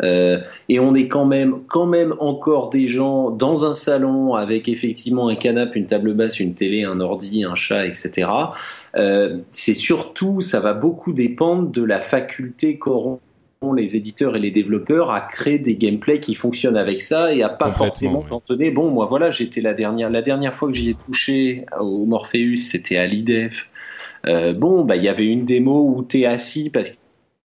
euh, 0.02 0.40
et 0.70 0.80
on 0.80 0.96
est 0.96 1.08
quand 1.08 1.26
même, 1.26 1.64
quand 1.68 1.86
même 1.86 2.14
encore 2.20 2.70
des 2.70 2.88
gens 2.88 3.32
dans 3.32 3.66
un 3.66 3.74
salon 3.74 4.36
avec 4.36 4.70
effectivement 4.70 5.28
un 5.28 5.36
canapé, 5.36 5.80
une 5.80 5.88
table 5.88 6.14
basse, 6.14 6.40
une 6.40 6.54
télé, 6.54 6.84
un 6.84 7.00
ordi, 7.00 7.44
un 7.44 7.56
chat, 7.56 7.86
etc. 7.86 8.30
Euh, 8.96 9.38
c'est 9.52 9.74
surtout, 9.74 10.42
ça 10.42 10.60
va 10.60 10.74
beaucoup 10.74 11.12
dépendre 11.12 11.70
de 11.70 11.84
la 11.84 12.00
faculté 12.00 12.78
qu'auront 12.80 13.20
les 13.76 13.98
éditeurs 13.98 14.38
et 14.38 14.40
les 14.40 14.52
développeurs 14.52 15.12
à 15.12 15.20
créer 15.20 15.60
des 15.60 15.76
gameplays 15.76 16.22
qui 16.22 16.34
fonctionnent 16.34 16.78
avec 16.78 17.02
ça 17.02 17.34
et 17.34 17.44
à 17.44 17.50
pas 17.50 17.72
forcément 17.72 18.22
cantonner. 18.22 18.72
Bon, 18.72 18.92
moi 18.92 19.06
voilà, 19.06 19.32
j'étais 19.32 19.60
la 19.60 19.74
dernière, 19.74 20.10
la 20.10 20.22
dernière 20.22 20.56
fois 20.56 20.70
que 20.70 20.76
j'y 20.76 20.92
ai 20.92 20.94
touché 20.94 21.66
au 21.78 22.06
Morpheus, 22.06 22.58
c'était 22.58 22.98
à 22.98 23.06
l'IDEF. 23.06 23.68
Euh, 24.28 24.54
bon, 24.54 24.86
bah 24.86 24.96
il 24.96 25.04
y 25.04 25.10
avait 25.10 25.26
une 25.26 25.46
démo 25.46 25.94
où 25.94 26.04
t'es 26.04 26.26
assis 26.26 26.70
parce 26.70 26.90
qu'il 26.90 27.00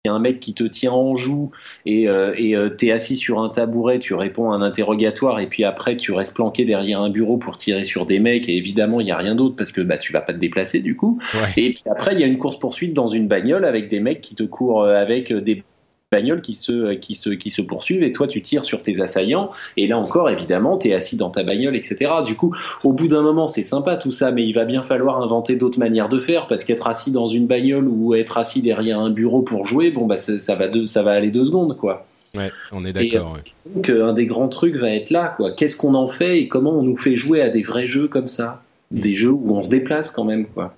y 0.05 0.09
a 0.09 0.13
un 0.13 0.19
mec 0.19 0.39
qui 0.39 0.53
te 0.53 0.63
tient 0.63 0.91
en 0.91 1.15
joue 1.15 1.51
et 1.87 2.07
euh, 2.07 2.33
et 2.37 2.55
euh, 2.55 2.69
t'es 2.69 2.91
assis 2.91 3.17
sur 3.17 3.39
un 3.39 3.49
tabouret, 3.49 3.97
tu 3.97 4.13
réponds 4.13 4.51
à 4.51 4.55
un 4.55 4.61
interrogatoire 4.61 5.39
et 5.39 5.47
puis 5.47 5.63
après 5.63 5.97
tu 5.97 6.11
restes 6.11 6.35
planqué 6.35 6.65
derrière 6.65 7.01
un 7.01 7.09
bureau 7.09 7.37
pour 7.37 7.57
tirer 7.57 7.83
sur 7.83 8.05
des 8.05 8.19
mecs 8.19 8.47
et 8.47 8.57
évidemment 8.57 8.99
il 8.99 9.07
y 9.07 9.11
a 9.11 9.17
rien 9.17 9.33
d'autre 9.33 9.55
parce 9.55 9.71
que 9.71 9.81
bah 9.81 9.97
tu 9.97 10.13
vas 10.13 10.21
pas 10.21 10.33
te 10.33 10.39
déplacer 10.39 10.81
du 10.81 10.95
coup. 10.95 11.19
Ouais. 11.33 11.63
Et 11.63 11.73
puis 11.73 11.83
après, 11.89 12.13
il 12.13 12.19
y 12.19 12.23
a 12.23 12.27
une 12.27 12.37
course 12.37 12.59
poursuite 12.59 12.93
dans 12.93 13.07
une 13.07 13.27
bagnole 13.27 13.65
avec 13.65 13.87
des 13.89 13.99
mecs 13.99 14.21
qui 14.21 14.35
te 14.35 14.43
courent 14.43 14.83
euh, 14.83 14.95
avec 14.95 15.33
des 15.33 15.63
bagnoles 16.11 16.41
qui 16.41 16.53
se, 16.53 16.71
euh, 16.71 16.95
qui 16.95 17.15
se, 17.15 17.29
qui 17.31 17.49
se 17.49 17.61
poursuivent 17.61 18.03
et 18.03 18.13
toi 18.13 18.27
tu 18.27 18.41
tires 18.41 18.63
sur 18.63 18.81
tes 18.81 19.01
assaillants 19.01 19.49
et 19.75 19.87
là 19.87 19.97
encore 19.97 20.29
évidemment 20.29 20.77
tu 20.77 20.89
es 20.89 20.93
assis 20.93 21.17
dans 21.17 21.29
ta 21.29 21.43
bagnole 21.43 21.75
etc. 21.75 22.11
Du 22.25 22.35
coup 22.35 22.55
au 22.83 22.93
bout 22.93 23.07
d'un 23.07 23.21
moment 23.21 23.47
c'est 23.47 23.63
sympa 23.63 23.97
tout 23.97 24.11
ça 24.11 24.31
mais 24.31 24.43
il 24.45 24.53
va 24.53 24.65
bien 24.65 24.83
falloir 24.83 25.21
inventer 25.21 25.55
d'autres 25.55 25.79
manières 25.79 26.09
de 26.09 26.19
faire 26.19 26.47
parce 26.47 26.63
qu'être 26.63 26.87
assis 26.87 27.11
dans 27.11 27.27
une 27.27 27.47
bagnole 27.47 27.87
ou 27.87 28.13
être 28.13 28.37
assis 28.37 28.61
derrière 28.61 28.99
un 28.99 29.09
bureau 29.09 29.41
pour 29.41 29.65
jouer 29.65 29.91
bon 29.91 30.05
bah 30.05 30.17
ça, 30.17 30.37
ça 30.37 30.55
va, 30.55 30.67
deux, 30.67 30.85
ça 30.85 31.01
va 31.01 31.11
aller 31.11 31.31
deux 31.31 31.45
secondes 31.45 31.75
quoi. 31.77 32.05
Ouais, 32.35 32.51
on 32.71 32.85
est 32.85 32.93
d'accord. 32.93 33.33
ouais. 33.33 33.73
Donc 33.73 33.89
euh, 33.89 34.07
un 34.07 34.13
des 34.13 34.25
grands 34.25 34.49
trucs 34.49 34.75
va 34.75 34.91
être 34.91 35.09
là 35.09 35.33
quoi. 35.35 35.51
Qu'est-ce 35.53 35.75
qu'on 35.77 35.95
en 35.95 36.07
fait 36.07 36.39
et 36.39 36.47
comment 36.47 36.71
on 36.71 36.83
nous 36.83 36.97
fait 36.97 37.17
jouer 37.17 37.41
à 37.41 37.49
des 37.49 37.63
vrais 37.63 37.87
jeux 37.87 38.07
comme 38.07 38.27
ça? 38.27 38.61
Des 38.91 39.15
jeux 39.15 39.31
où 39.31 39.55
on 39.55 39.63
se 39.63 39.69
déplace 39.69 40.11
quand 40.11 40.25
même 40.25 40.45
quoi. 40.45 40.75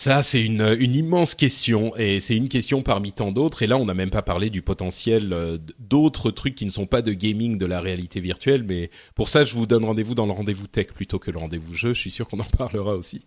Ça, 0.00 0.22
c'est 0.22 0.44
une, 0.44 0.76
une 0.78 0.94
immense 0.94 1.34
question 1.34 1.92
et 1.96 2.20
c'est 2.20 2.36
une 2.36 2.48
question 2.48 2.82
parmi 2.82 3.10
tant 3.10 3.32
d'autres. 3.32 3.64
Et 3.64 3.66
là, 3.66 3.76
on 3.78 3.84
n'a 3.84 3.94
même 3.94 4.10
pas 4.10 4.22
parlé 4.22 4.48
du 4.48 4.62
potentiel 4.62 5.32
euh, 5.32 5.58
d'autres 5.80 6.30
trucs 6.30 6.54
qui 6.54 6.66
ne 6.66 6.70
sont 6.70 6.86
pas 6.86 7.02
de 7.02 7.12
gaming 7.12 7.58
de 7.58 7.66
la 7.66 7.80
réalité 7.80 8.20
virtuelle. 8.20 8.62
Mais 8.62 8.90
pour 9.16 9.28
ça, 9.28 9.44
je 9.44 9.54
vous 9.54 9.66
donne 9.66 9.84
rendez-vous 9.84 10.14
dans 10.14 10.26
le 10.26 10.30
rendez-vous 10.30 10.68
tech 10.68 10.92
plutôt 10.94 11.18
que 11.18 11.32
le 11.32 11.38
rendez-vous 11.40 11.74
jeu. 11.74 11.94
Je 11.94 11.98
suis 11.98 12.12
sûr 12.12 12.28
qu'on 12.28 12.38
en 12.38 12.44
parlera 12.56 12.94
aussi. 12.94 13.22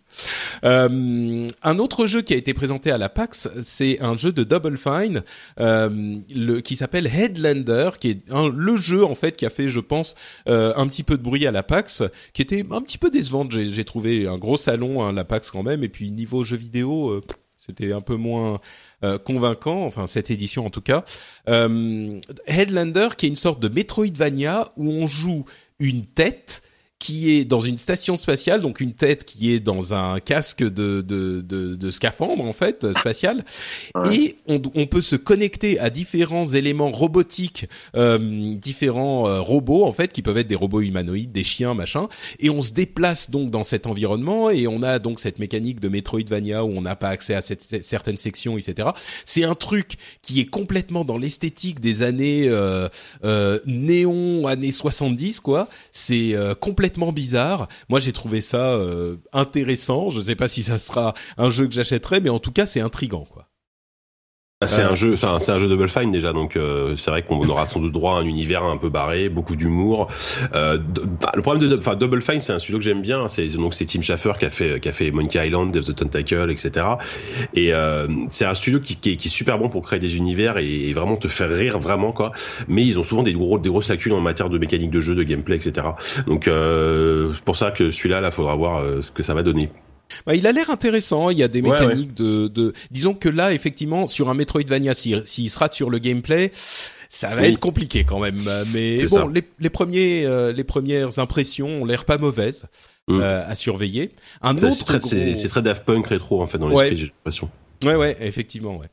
Euh, 0.64 1.46
un 1.62 1.78
autre 1.78 2.06
jeu 2.06 2.22
qui 2.22 2.32
a 2.32 2.38
été 2.38 2.54
présenté 2.54 2.90
à 2.90 2.96
la 2.96 3.10
PAX, 3.10 3.50
c'est 3.60 4.00
un 4.00 4.16
jeu 4.16 4.32
de 4.32 4.42
Double 4.42 4.78
Fine 4.78 5.24
euh, 5.60 6.20
qui 6.62 6.76
s'appelle 6.76 7.06
Headlander, 7.06 7.90
qui 8.00 8.08
est 8.12 8.22
le 8.30 8.78
jeu 8.78 9.04
en 9.04 9.14
fait 9.14 9.36
qui 9.36 9.44
a 9.44 9.50
fait, 9.50 9.68
je 9.68 9.80
pense, 9.80 10.14
euh, 10.48 10.72
un 10.76 10.86
petit 10.86 11.02
peu 11.02 11.18
de 11.18 11.22
bruit 11.22 11.46
à 11.46 11.50
la 11.50 11.64
PAX, 11.64 12.02
qui 12.32 12.40
était 12.40 12.64
un 12.70 12.80
petit 12.80 12.96
peu 12.96 13.10
décevante. 13.10 13.50
J'ai 13.50 13.84
trouvé 13.84 14.26
un 14.26 14.38
gros 14.38 14.56
salon, 14.56 15.02
hein, 15.02 15.12
la 15.12 15.24
PAX 15.24 15.50
quand 15.50 15.62
même, 15.62 15.84
et 15.84 15.90
puis 15.90 16.10
niveau 16.10 16.42
jeu 16.42 16.61
vidéo, 16.62 17.10
euh, 17.10 17.22
c'était 17.56 17.92
un 17.92 18.00
peu 18.00 18.16
moins 18.16 18.60
euh, 19.04 19.18
convaincant, 19.18 19.84
enfin 19.84 20.06
cette 20.06 20.30
édition 20.30 20.66
en 20.66 20.70
tout 20.70 20.80
cas. 20.80 21.04
Euh, 21.48 22.20
Headlander, 22.46 23.10
qui 23.16 23.26
est 23.26 23.28
une 23.28 23.36
sorte 23.36 23.60
de 23.60 23.68
Metroidvania 23.68 24.68
où 24.76 24.90
on 24.90 25.06
joue 25.06 25.44
une 25.78 26.04
tête 26.04 26.62
qui 27.02 27.32
est 27.32 27.44
dans 27.44 27.58
une 27.58 27.78
station 27.78 28.14
spatiale, 28.14 28.60
donc 28.60 28.78
une 28.80 28.92
tête 28.92 29.24
qui 29.24 29.52
est 29.52 29.58
dans 29.58 29.92
un 29.92 30.20
casque 30.20 30.62
de, 30.62 31.00
de, 31.00 31.40
de, 31.40 31.74
de 31.74 31.90
scaphandre 31.90 32.44
en 32.44 32.52
fait 32.52 32.86
spatial, 32.96 33.44
ouais. 33.96 34.14
et 34.14 34.36
on, 34.46 34.62
on, 34.76 34.86
peut 34.86 35.00
se 35.00 35.16
connecter 35.16 35.80
à 35.80 35.90
différents 35.90 36.46
éléments 36.46 36.92
robotiques, 36.92 37.66
euh, 37.96 38.54
différents 38.54 39.28
euh, 39.28 39.40
robots 39.40 39.84
en 39.84 39.92
fait 39.92 40.12
qui 40.12 40.22
peuvent 40.22 40.38
être 40.38 40.46
des 40.46 40.54
robots 40.54 40.80
humanoïdes, 40.80 41.32
des 41.32 41.42
chiens, 41.42 41.74
machin, 41.74 42.06
et 42.38 42.50
on 42.50 42.62
se 42.62 42.72
déplace 42.72 43.30
donc 43.32 43.50
dans 43.50 43.64
cet 43.64 43.88
environnement 43.88 44.50
et 44.50 44.68
on 44.68 44.84
a 44.84 45.00
donc 45.00 45.18
cette 45.18 45.40
mécanique 45.40 45.80
de 45.80 45.88
Metroidvania 45.88 46.64
où 46.64 46.68
on 46.68 46.82
n'a 46.82 46.94
pas 46.94 47.08
accès 47.08 47.34
à 47.34 47.40
cette, 47.40 47.84
certaines 47.84 48.16
sections, 48.16 48.56
etc. 48.58 48.90
C'est 49.24 49.42
un 49.42 49.56
truc 49.56 49.96
qui 50.22 50.38
est 50.38 50.46
complètement 50.46 51.04
dans 51.04 51.18
l'esthétique 51.18 51.80
des 51.80 52.04
années 52.04 52.44
euh, 52.46 52.88
euh 53.24 53.58
néon, 53.66 54.46
années 54.46 54.70
70 54.70 55.40
quoi. 55.40 55.68
C'est 55.90 56.36
complètement 56.60 56.91
bizarre. 57.12 57.68
Moi, 57.88 58.00
j'ai 58.00 58.12
trouvé 58.12 58.40
ça 58.40 58.74
euh, 58.74 59.16
intéressant. 59.32 60.10
Je 60.10 60.20
sais 60.20 60.36
pas 60.36 60.48
si 60.48 60.62
ça 60.62 60.78
sera 60.78 61.14
un 61.38 61.50
jeu 61.50 61.66
que 61.66 61.74
j'achèterai, 61.74 62.20
mais 62.20 62.30
en 62.30 62.38
tout 62.38 62.52
cas, 62.52 62.66
c'est 62.66 62.80
intrigant, 62.80 63.24
quoi. 63.24 63.51
C'est 64.66 64.80
euh... 64.80 64.90
un 64.90 64.94
jeu, 64.94 65.14
enfin 65.14 65.38
c'est 65.40 65.52
un 65.52 65.58
jeu 65.58 65.68
Double 65.68 65.88
Fine 65.88 66.10
déjà, 66.10 66.32
donc 66.32 66.56
euh, 66.56 66.96
c'est 66.96 67.10
vrai 67.10 67.22
qu'on 67.22 67.46
aura 67.48 67.66
sans 67.66 67.80
doute 67.80 67.92
droit 67.92 68.16
à 68.16 68.20
un 68.20 68.24
univers 68.24 68.64
un 68.64 68.76
peu 68.76 68.88
barré, 68.88 69.28
beaucoup 69.28 69.56
d'humour. 69.56 70.08
Euh, 70.54 70.78
le 71.34 71.42
problème 71.42 71.68
de, 71.68 71.78
enfin 71.78 71.96
Double 71.96 72.22
Fine, 72.22 72.40
c'est 72.40 72.52
un 72.52 72.58
studio 72.58 72.78
que 72.78 72.84
j'aime 72.84 73.02
bien. 73.02 73.28
C'est 73.28 73.46
donc 73.56 73.74
c'est 73.74 73.84
Tim 73.84 74.00
Schafer 74.00 74.32
qui 74.38 74.44
a 74.44 74.50
fait 74.50 74.80
qui 74.80 74.88
a 74.88 74.92
fait 74.92 75.10
Monkey 75.10 75.46
Island, 75.46 75.72
Death 75.72 75.86
the 75.86 75.94
Tentacle, 75.94 76.50
etc. 76.50 76.86
Et 77.54 77.72
euh, 77.72 78.06
c'est 78.28 78.44
un 78.44 78.54
studio 78.54 78.80
qui, 78.80 78.96
qui, 78.96 79.12
est, 79.12 79.16
qui, 79.16 79.28
est, 79.28 79.30
super 79.30 79.58
bon 79.58 79.68
pour 79.68 79.82
créer 79.82 79.98
des 79.98 80.16
univers 80.16 80.58
et, 80.58 80.66
et, 80.66 80.92
vraiment 80.92 81.16
te 81.16 81.28
faire 81.28 81.50
rire 81.50 81.78
vraiment 81.78 82.12
quoi. 82.12 82.32
Mais 82.68 82.84
ils 82.84 82.98
ont 82.98 83.04
souvent 83.04 83.22
des 83.22 83.32
gros 83.32 83.58
des 83.58 83.68
grosses 83.68 83.88
lacunes 83.88 84.12
en 84.12 84.20
matière 84.20 84.50
de 84.50 84.58
mécanique 84.58 84.90
de 84.90 85.00
jeu, 85.00 85.14
de 85.14 85.22
gameplay, 85.22 85.56
etc. 85.56 85.86
Donc 86.26 86.48
euh, 86.48 87.32
c'est 87.34 87.44
pour 87.44 87.56
ça 87.56 87.70
que 87.70 87.90
celui-là, 87.90 88.20
là, 88.20 88.30
faudra 88.30 88.54
voir 88.54 88.78
euh, 88.78 89.00
ce 89.02 89.10
que 89.10 89.22
ça 89.22 89.34
va 89.34 89.42
donner. 89.42 89.70
Bah, 90.26 90.34
il 90.34 90.46
a 90.46 90.52
l'air 90.52 90.70
intéressant. 90.70 91.30
Il 91.30 91.38
y 91.38 91.42
a 91.42 91.48
des 91.48 91.62
mécaniques 91.62 92.10
ouais. 92.10 92.24
De, 92.24 92.48
de, 92.48 92.72
disons 92.90 93.14
que 93.14 93.28
là, 93.28 93.52
effectivement, 93.52 94.06
sur 94.06 94.30
un 94.30 94.34
Metroidvania, 94.34 94.94
s'il 94.94 95.22
si, 95.24 95.48
se 95.48 95.58
rate 95.58 95.74
sur 95.74 95.90
le 95.90 95.98
gameplay, 95.98 96.50
ça 97.08 97.34
va 97.34 97.42
oui. 97.42 97.48
être 97.48 97.60
compliqué 97.60 98.04
quand 98.04 98.20
même. 98.20 98.36
Mais 98.72 98.96
bon, 99.06 99.28
les, 99.28 99.42
les, 99.58 99.70
premiers, 99.70 100.24
euh, 100.24 100.52
les 100.52 100.64
premières 100.64 101.18
impressions 101.18 101.82
ont 101.82 101.84
l'air 101.84 102.04
pas 102.04 102.18
mauvaises 102.18 102.64
mm. 103.08 103.20
euh, 103.20 103.46
à 103.46 103.54
surveiller. 103.54 104.12
Un 104.40 104.54
autre, 104.56 104.72
c'est 104.72 104.84
très, 104.84 104.98
gros... 104.98 105.48
très 105.48 105.62
Daft 105.62 105.84
Punk 105.84 106.06
rétro 106.06 106.42
en 106.42 106.46
fait 106.46 106.58
dans 106.58 106.68
l'esprit, 106.68 106.90
ouais. 106.90 106.96
j'ai 106.96 107.06
l'impression. 107.06 107.50
Ouais, 107.84 107.96
ouais, 107.96 108.16
effectivement, 108.20 108.76
ouais. 108.76 108.88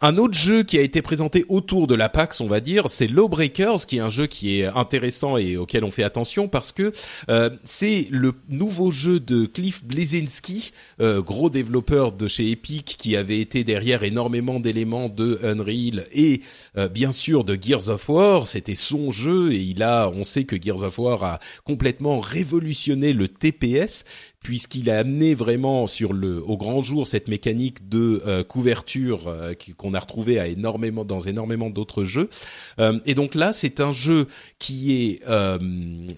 Un 0.00 0.16
autre 0.16 0.32
jeu 0.32 0.62
qui 0.62 0.78
a 0.78 0.80
été 0.80 1.02
présenté 1.02 1.44
autour 1.50 1.86
de 1.86 1.94
la 1.94 2.08
PAX, 2.08 2.40
on 2.40 2.46
va 2.46 2.60
dire, 2.60 2.88
c'est 2.88 3.06
Lawbreakers, 3.06 3.84
qui 3.86 3.98
est 3.98 4.00
un 4.00 4.08
jeu 4.08 4.26
qui 4.26 4.60
est 4.60 4.64
intéressant 4.64 5.36
et 5.36 5.58
auquel 5.58 5.84
on 5.84 5.90
fait 5.90 6.02
attention 6.02 6.48
parce 6.48 6.72
que 6.72 6.90
euh, 7.28 7.50
c'est 7.64 8.08
le 8.10 8.32
nouveau 8.48 8.90
jeu 8.90 9.20
de 9.20 9.44
Cliff 9.44 9.84
Bleszinski, 9.84 10.72
euh, 11.00 11.20
gros 11.20 11.50
développeur 11.50 12.12
de 12.12 12.28
chez 12.28 12.50
Epic, 12.50 12.96
qui 12.98 13.14
avait 13.14 13.40
été 13.40 13.62
derrière 13.62 14.04
énormément 14.04 14.58
d'éléments 14.58 15.10
de 15.10 15.38
Unreal 15.42 16.06
et 16.12 16.40
euh, 16.78 16.88
bien 16.88 17.12
sûr 17.12 17.44
de 17.44 17.58
Gears 17.60 17.90
of 17.90 18.08
War. 18.08 18.46
C'était 18.46 18.76
son 18.76 19.10
jeu 19.10 19.52
et 19.52 19.60
il 19.60 19.82
a, 19.82 20.08
on 20.08 20.24
sait 20.24 20.44
que 20.44 20.60
Gears 20.60 20.82
of 20.82 20.98
War 20.98 21.22
a 21.24 21.40
complètement 21.64 22.20
révolutionné 22.20 23.12
le 23.12 23.28
TPS 23.28 24.06
puisqu'il 24.44 24.90
a 24.90 24.98
amené 24.98 25.34
vraiment 25.34 25.88
sur 25.88 26.12
le 26.12 26.40
au 26.44 26.56
grand 26.56 26.82
jour 26.82 27.06
cette 27.06 27.28
mécanique 27.28 27.88
de 27.88 28.22
euh, 28.26 28.44
couverture 28.44 29.26
euh, 29.26 29.54
qu'on 29.76 29.94
a 29.94 29.98
retrouvé 29.98 30.38
à 30.38 30.46
énormément 30.46 31.04
dans 31.04 31.20
énormément 31.20 31.70
d'autres 31.70 32.04
jeux. 32.04 32.28
Euh, 32.78 33.00
et 33.06 33.14
donc 33.14 33.34
là, 33.34 33.52
c'est 33.52 33.80
un 33.80 33.92
jeu 33.92 34.28
qui 34.58 34.92
est 34.92 35.20
euh, 35.28 35.58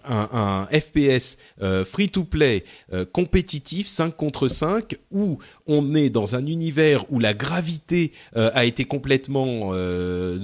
un, 0.05 0.29
un, 0.33 0.79
FPS 0.79 1.39
euh, 1.63 1.85
free 1.85 2.09
to 2.09 2.25
play 2.25 2.65
compétitif 3.13 3.87
5 3.87 4.17
contre 4.17 4.49
5 4.49 4.97
où 5.13 5.39
on 5.67 5.95
est 5.95 6.11
dans 6.11 6.35
un 6.35 6.47
univers 6.47 7.05
où 7.13 7.21
la 7.21 7.33
gravité 7.33 8.13
a 8.35 8.65
été 8.65 8.85
complètement 8.85 9.73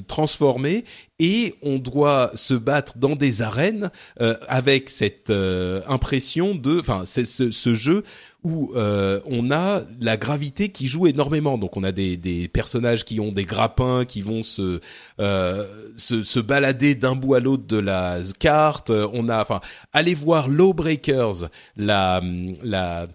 transformée 0.07 0.85
et 1.23 1.55
on 1.63 1.79
doit 1.79 2.33
se 2.35 2.53
battre 2.53 2.99
dans 2.99 3.15
des 3.15 3.43
arènes 3.43 3.93
euh, 4.21 4.35
avec 4.49 4.91
cette 4.91 5.31
euh, 5.31 5.81
impression 5.87 6.57
de, 6.57 6.81
enfin, 6.81 7.05
ce, 7.07 7.25
ce, 7.25 7.72
jeu 7.75 8.03
où 8.45 8.73
euh, 8.75 9.21
on 9.27 9.51
a 9.51 9.83
la 10.01 10.17
gravité 10.17 10.71
qui 10.71 10.89
joue 10.89 11.07
énormément. 11.07 11.59
Donc 11.59 11.77
on 11.77 11.85
a 11.85 11.93
des, 11.93 12.51
personnages 12.53 13.05
qui 13.05 13.21
ont 13.21 13.33
des 13.33 13.45
grappins, 13.45 14.05
qui 14.05 14.21
vont 14.21 14.43
se 14.43 14.81
euh, 15.21 15.67
se, 15.97 16.41
balader 16.41 16.95
d'un 16.95 17.15
bout 17.15 17.35
à 17.35 17.41
l'autre 17.41 17.67
de 17.67 17.79
la 17.79 18.19
carte. 18.39 18.91
On 18.91 19.29
a, 19.29 19.41
enfin, 19.41 19.61
allez 19.93 20.15
voir 20.15 20.49
Lawbreakers, 20.49 21.49
la 21.77 22.21
la 22.63 23.09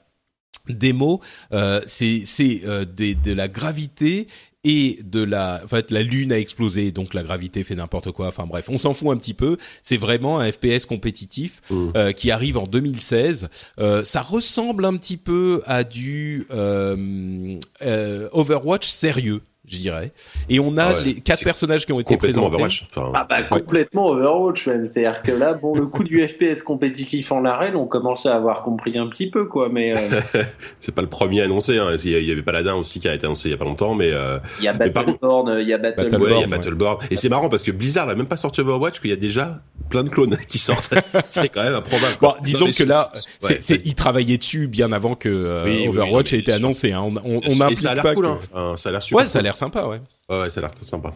démo, 0.69 1.21
euh, 1.53 1.81
c'est 1.85 2.25
de 2.65 3.33
la 3.33 3.47
gravité 3.47 4.27
et 4.67 4.99
de 5.01 5.23
la 5.23 5.61
en 5.63 5.67
fait 5.67 5.91
la 5.91 6.03
lune 6.03 6.33
a 6.33 6.37
explosé 6.37 6.91
donc 6.91 7.13
la 7.13 7.23
gravité 7.23 7.63
fait 7.63 7.75
n'importe 7.75 8.11
quoi. 8.11 8.27
Enfin 8.27 8.45
bref 8.45 8.67
on 8.69 8.77
s'en 8.77 8.93
fout 8.93 9.07
un 9.09 9.17
petit 9.17 9.33
peu. 9.33 9.57
C'est 9.81 9.95
vraiment 9.95 10.39
un 10.39 10.51
FPS 10.51 10.85
compétitif 10.85 11.61
mmh. 11.69 11.87
euh, 11.95 12.11
qui 12.11 12.31
arrive 12.31 12.57
en 12.57 12.65
2016 12.65 13.47
euh, 13.79 14.03
ça 14.03 14.21
ressemble 14.21 14.83
un 14.83 14.97
petit 14.97 15.15
peu 15.15 15.61
à 15.65 15.85
du 15.85 16.47
euh, 16.51 17.57
euh 17.81 18.27
Overwatch 18.33 18.89
sérieux 18.89 19.41
je 19.67 19.77
dirais. 19.77 20.11
Et 20.49 20.59
on 20.59 20.77
a 20.77 20.83
ah 20.83 20.93
ouais, 20.95 21.03
les 21.03 21.15
quatre 21.15 21.43
personnages 21.43 21.85
qui 21.85 21.91
ont 21.91 21.99
été 21.99 22.15
présentés. 22.15 22.47
Overwatch. 22.47 22.87
Enfin, 22.89 23.11
ah 23.13 23.27
bah 23.29 23.43
complètement 23.43 24.11
ouais. 24.11 24.21
Overwatch 24.21 24.67
même. 24.67 24.85
C'est-à-dire 24.85 25.21
que 25.21 25.31
là, 25.31 25.53
bon, 25.53 25.75
le 25.75 25.85
coup 25.87 26.03
du 26.03 26.25
FPS 26.25 26.63
compétitif 26.63 27.31
en 27.31 27.43
arène, 27.43 27.75
on 27.75 27.85
commençait 27.85 28.29
à 28.29 28.35
avoir 28.35 28.63
compris 28.63 28.97
un 28.97 29.07
petit 29.07 29.29
peu 29.29 29.45
quoi, 29.45 29.69
mais. 29.69 29.95
Euh... 29.95 30.21
c'est 30.79 30.95
pas 30.95 31.01
le 31.01 31.09
premier 31.09 31.41
annoncé. 31.41 31.77
Hein. 31.77 31.95
Il 32.03 32.11
y 32.11 32.31
avait 32.31 32.41
Paladin 32.41 32.75
aussi 32.75 32.99
qui 32.99 33.09
a 33.09 33.13
été 33.13 33.25
annoncé 33.25 33.49
il 33.49 33.51
y 33.51 33.55
a 33.55 33.57
pas 33.57 33.65
longtemps, 33.65 33.93
mais. 33.93 34.11
Euh... 34.11 34.39
Il 34.59 34.65
y 34.65 34.67
a 34.69 34.73
Battleborn, 34.73 35.59
il 35.59 35.67
y 35.67 35.73
a 35.73 35.77
Battleborn. 35.77 36.21
Ouais, 36.21 36.31
il 36.37 36.41
y 36.41 36.43
a 36.43 36.47
Battleborn. 36.47 37.05
Et 37.11 37.17
c'est 37.17 37.29
marrant 37.29 37.49
parce 37.49 37.63
que 37.63 37.71
Blizzard 37.71 38.07
n'a 38.07 38.15
même 38.15 38.27
pas 38.27 38.37
sorti 38.37 38.61
Overwatch, 38.61 39.01
qu'il 39.01 39.09
y 39.09 39.13
a 39.13 39.17
déjà 39.17 39.61
plein 39.89 40.03
de 40.03 40.09
clones 40.09 40.37
qui 40.47 40.59
sortent. 40.59 40.93
c'est 41.25 41.49
quand 41.49 41.63
même 41.63 41.75
improbable. 41.75 42.17
Bon, 42.21 42.33
disons 42.41 42.67
que 42.67 42.83
là, 42.83 43.11
ouais, 43.43 43.57
c'est, 43.59 43.85
ils 43.85 43.95
travaillaient 43.95 44.37
dessus 44.37 44.67
bien 44.67 44.91
avant 44.93 45.15
que 45.15 45.29
euh, 45.29 45.63
oui, 45.65 45.87
Overwatch 45.89 46.31
oui, 46.31 46.37
ait 46.37 46.41
été 46.41 46.53
annoncé. 46.53 46.93
Hein. 46.93 47.01
On, 47.01 47.15
on, 47.17 47.41
on 47.43 47.61
a 47.61 47.75
ça 47.75 47.91
a 47.91 47.95
l'air 47.95 48.13
cool. 48.13 48.27
Hein. 48.27 48.75
Ça 48.77 48.89
a 48.89 48.91
l'air 48.91 49.03
super. 49.03 49.19
Ouais, 49.19 49.25
ça 49.25 49.39
a 49.39 49.41
l'air 49.41 49.56
sympa, 49.57 49.85
ouais. 49.87 50.01
Ouais, 50.29 50.49
ça 50.49 50.59
a 50.59 50.61
l'air 50.61 50.73
très 50.73 50.85
sympa. 50.85 51.13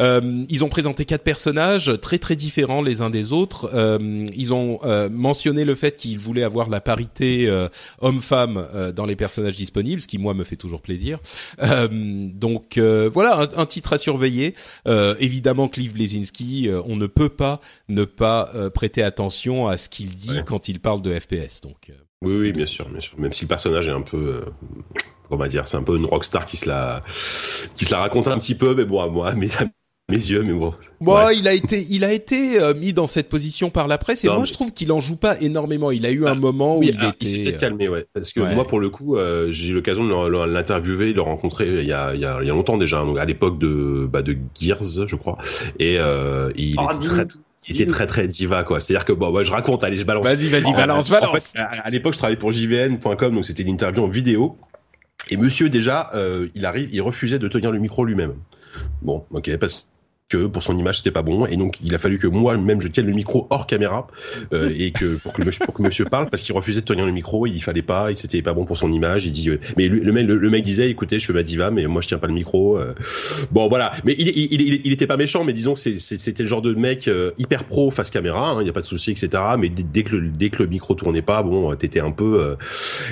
Euh, 0.00 0.44
ils 0.48 0.64
ont 0.64 0.68
présenté 0.68 1.04
quatre 1.04 1.22
personnages 1.22 1.92
très 2.00 2.18
très 2.18 2.36
différents 2.36 2.82
les 2.82 3.02
uns 3.02 3.10
des 3.10 3.32
autres. 3.32 3.70
Euh, 3.74 4.26
ils 4.34 4.54
ont 4.54 4.80
euh, 4.84 5.08
mentionné 5.10 5.64
le 5.64 5.74
fait 5.74 5.96
qu'ils 5.96 6.18
voulaient 6.18 6.42
avoir 6.42 6.68
la 6.68 6.80
parité 6.80 7.50
homme-femme 8.00 8.66
dans 8.94 9.04
les 9.04 9.16
personnages 9.16 9.56
disponibles, 9.56 10.00
ce 10.00 10.08
qui 10.08 10.18
moi 10.18 10.34
me 10.34 10.44
fait 10.44 10.56
toujours 10.56 10.80
plaisir. 10.80 11.18
donc 11.60 12.78
voilà 12.78 13.40
un, 13.40 13.60
un, 13.60 13.66
titre 13.66 13.92
à 13.92 13.98
surveiller. 13.98 14.54
évidemment, 14.86 15.68
Cliff 15.68 15.92
Blesinski, 15.92 16.68
on 16.86 16.96
ne 16.96 17.06
peut 17.06 17.28
pas 17.28 17.60
ne 17.88 18.04
pas 18.04 18.52
prêter 18.74 19.02
attention 19.02 19.68
à 19.68 19.76
ce 19.76 19.88
qu'il 19.88 20.10
dit 20.10 20.36
ouais. 20.36 20.44
quand 20.44 20.68
il 20.68 20.80
parle 20.80 21.02
de 21.02 21.18
FPS. 21.18 21.60
Donc 21.60 21.92
oui, 22.22 22.36
oui, 22.36 22.52
bien 22.52 22.66
sûr, 22.66 22.88
bien 22.88 23.00
sûr. 23.00 23.18
Même 23.18 23.32
si 23.32 23.44
le 23.44 23.48
personnage 23.48 23.88
est 23.88 23.92
un 23.92 24.02
peu 24.02 24.42
on 25.30 25.36
va 25.36 25.48
dire, 25.48 25.68
c'est 25.68 25.76
un 25.76 25.82
peu 25.82 25.96
une 25.96 26.06
rockstar 26.06 26.46
qui 26.46 26.56
se 26.56 26.68
la, 26.68 27.02
qui 27.74 27.84
se 27.84 27.90
la 27.90 27.98
raconte 27.98 28.28
un 28.28 28.38
petit 28.38 28.54
peu, 28.54 28.74
mais 28.74 28.84
bon, 28.84 29.00
à 29.00 29.08
moi, 29.08 29.34
mais 29.34 29.48
mes 30.10 30.16
yeux, 30.16 30.42
mais 30.42 30.52
bon. 30.52 30.74
Bon, 31.00 31.14
ouais. 31.14 31.38
il 31.38 31.48
a 31.48 31.52
été, 31.52 31.86
il 31.88 32.04
a 32.04 32.12
été 32.12 32.60
euh, 32.60 32.74
mis 32.74 32.92
dans 32.92 33.06
cette 33.06 33.28
position 33.28 33.70
par 33.70 33.86
la 33.88 33.96
presse 33.96 34.24
et 34.24 34.26
non, 34.26 34.34
moi 34.34 34.42
mais... 34.42 34.48
je 34.48 34.52
trouve 34.52 34.72
qu'il 34.72 34.90
en 34.92 35.00
joue 35.00 35.16
pas 35.16 35.40
énormément. 35.40 35.90
Il 35.90 36.04
a 36.04 36.10
eu 36.10 36.26
un 36.26 36.32
ah, 36.32 36.34
moment 36.34 36.76
où 36.76 36.80
oui, 36.80 36.90
il 36.92 36.98
ah, 37.00 37.08
était. 37.08 37.16
Il 37.20 37.28
s'était 37.28 37.56
calmé, 37.56 37.88
ouais. 37.88 38.04
Parce 38.12 38.32
que 38.32 38.40
ouais. 38.40 38.54
moi, 38.54 38.66
pour 38.66 38.80
le 38.80 38.90
coup, 38.90 39.16
euh, 39.16 39.48
j'ai 39.50 39.68
eu 39.68 39.74
l'occasion 39.74 40.04
de 40.04 40.44
l'interviewer, 40.46 41.10
de 41.10 41.16
le 41.16 41.22
rencontrer 41.22 41.80
il 41.80 41.86
y 41.86 41.92
a, 41.92 42.14
il 42.14 42.20
y 42.20 42.24
a, 42.24 42.38
il 42.42 42.46
y 42.46 42.50
a 42.50 42.54
longtemps 42.54 42.76
déjà, 42.76 43.02
donc 43.04 43.18
à 43.18 43.24
l'époque 43.24 43.58
de, 43.58 44.08
bah, 44.10 44.22
de 44.22 44.36
Gears, 44.60 45.06
je 45.06 45.16
crois. 45.16 45.38
Et 45.78 45.96
euh, 45.98 46.50
il 46.56 46.76
oh, 46.78 46.88
était 46.92 47.06
très 47.06 47.26
il 47.68 47.80
était 47.80 47.90
très 47.90 48.06
très 48.06 48.26
diva 48.26 48.64
quoi. 48.64 48.80
C'est-à-dire 48.80 49.04
que 49.04 49.12
bon, 49.12 49.30
moi 49.30 49.44
je 49.44 49.52
raconte, 49.52 49.84
allez, 49.84 49.98
je 49.98 50.04
balance. 50.04 50.24
Vas-y, 50.24 50.48
vas-y, 50.48 50.72
balance, 50.72 51.08
en 51.10 51.12
balance. 51.12 51.48
Fait, 51.48 51.58
à 51.58 51.90
l'époque, 51.90 52.14
je 52.14 52.18
travaillais 52.18 52.38
pour 52.38 52.52
JVN.com, 52.52 53.34
donc 53.34 53.44
c'était 53.44 53.62
une 53.62 53.68
interview 53.68 54.02
en 54.02 54.08
vidéo. 54.08 54.56
Et 55.28 55.36
monsieur 55.36 55.68
déjà, 55.68 56.10
euh, 56.14 56.48
il 56.54 56.64
arrive, 56.66 56.88
il 56.92 57.02
refusait 57.02 57.38
de 57.38 57.48
tenir 57.48 57.70
le 57.70 57.78
micro 57.78 58.04
lui-même. 58.04 58.34
Bon, 59.02 59.24
ok, 59.30 59.56
parce 59.58 59.89
que 60.30 60.46
pour 60.46 60.62
son 60.62 60.78
image 60.78 60.98
c'était 60.98 61.10
pas 61.10 61.22
bon. 61.22 61.44
Et 61.46 61.56
donc 61.56 61.76
il 61.84 61.94
a 61.94 61.98
fallu 61.98 62.18
que 62.18 62.26
moi-même 62.26 62.80
je 62.80 62.88
tienne 62.88 63.06
le 63.06 63.12
micro 63.12 63.46
hors 63.50 63.66
caméra 63.66 64.06
euh, 64.52 64.72
et 64.74 64.92
que 64.92 65.16
pour 65.16 65.32
que 65.32 65.42
monsieur 65.42 65.64
pour 65.66 65.74
que 65.74 65.82
monsieur 65.82 66.06
parle 66.06 66.30
parce 66.30 66.42
qu'il 66.42 66.54
refusait 66.54 66.80
de 66.80 66.86
tenir 66.86 67.04
le 67.04 67.12
micro 67.12 67.46
il 67.46 67.62
fallait 67.62 67.82
pas 67.82 68.10
il 68.10 68.16
c'était 68.16 68.40
pas 68.40 68.54
bon 68.54 68.64
pour 68.64 68.78
son 68.78 68.90
image. 68.92 69.26
Il 69.26 69.32
dit 69.32 69.50
euh, 69.50 69.60
mais 69.76 69.88
le, 69.88 70.12
mec 70.12 70.26
le, 70.26 70.50
mec 70.50 70.64
disait 70.64 70.88
écoutez 70.88 71.18
je 71.18 71.24
suis 71.24 71.34
ma 71.34 71.42
diva 71.42 71.70
mais 71.70 71.86
moi 71.86 72.00
je 72.00 72.08
tiens 72.08 72.18
pas 72.18 72.28
le 72.28 72.32
micro 72.32 72.78
euh. 72.78 72.94
bon 73.50 73.68
voilà. 73.68 73.92
Mais 74.04 74.14
il, 74.18 74.28
il, 74.28 74.60
il, 74.60 74.80
il, 74.84 74.92
était 74.92 75.06
pas 75.06 75.16
méchant 75.16 75.44
mais 75.44 75.52
disons 75.52 75.74
que 75.74 75.80
c'était 75.80 76.42
le 76.42 76.48
genre 76.48 76.62
de 76.62 76.74
mec 76.74 77.08
euh, 77.08 77.32
hyper 77.36 77.64
pro 77.64 77.90
face 77.90 78.10
caméra 78.10 78.52
il 78.54 78.60
hein, 78.60 78.64
y 78.64 78.68
a 78.70 78.72
pas 78.72 78.80
de 78.80 78.86
souci 78.86 79.10
etc 79.10 79.42
mais 79.58 79.68
dès, 79.68 80.02
que 80.02 80.16
le 80.16 80.28
dès 80.28 80.48
que 80.48 80.62
le 80.62 80.68
micro 80.68 80.94
tournait 80.94 81.22
pas 81.22 81.42
bon 81.42 81.74
t'étais 81.74 82.00
un 82.00 82.10
peu 82.10 82.56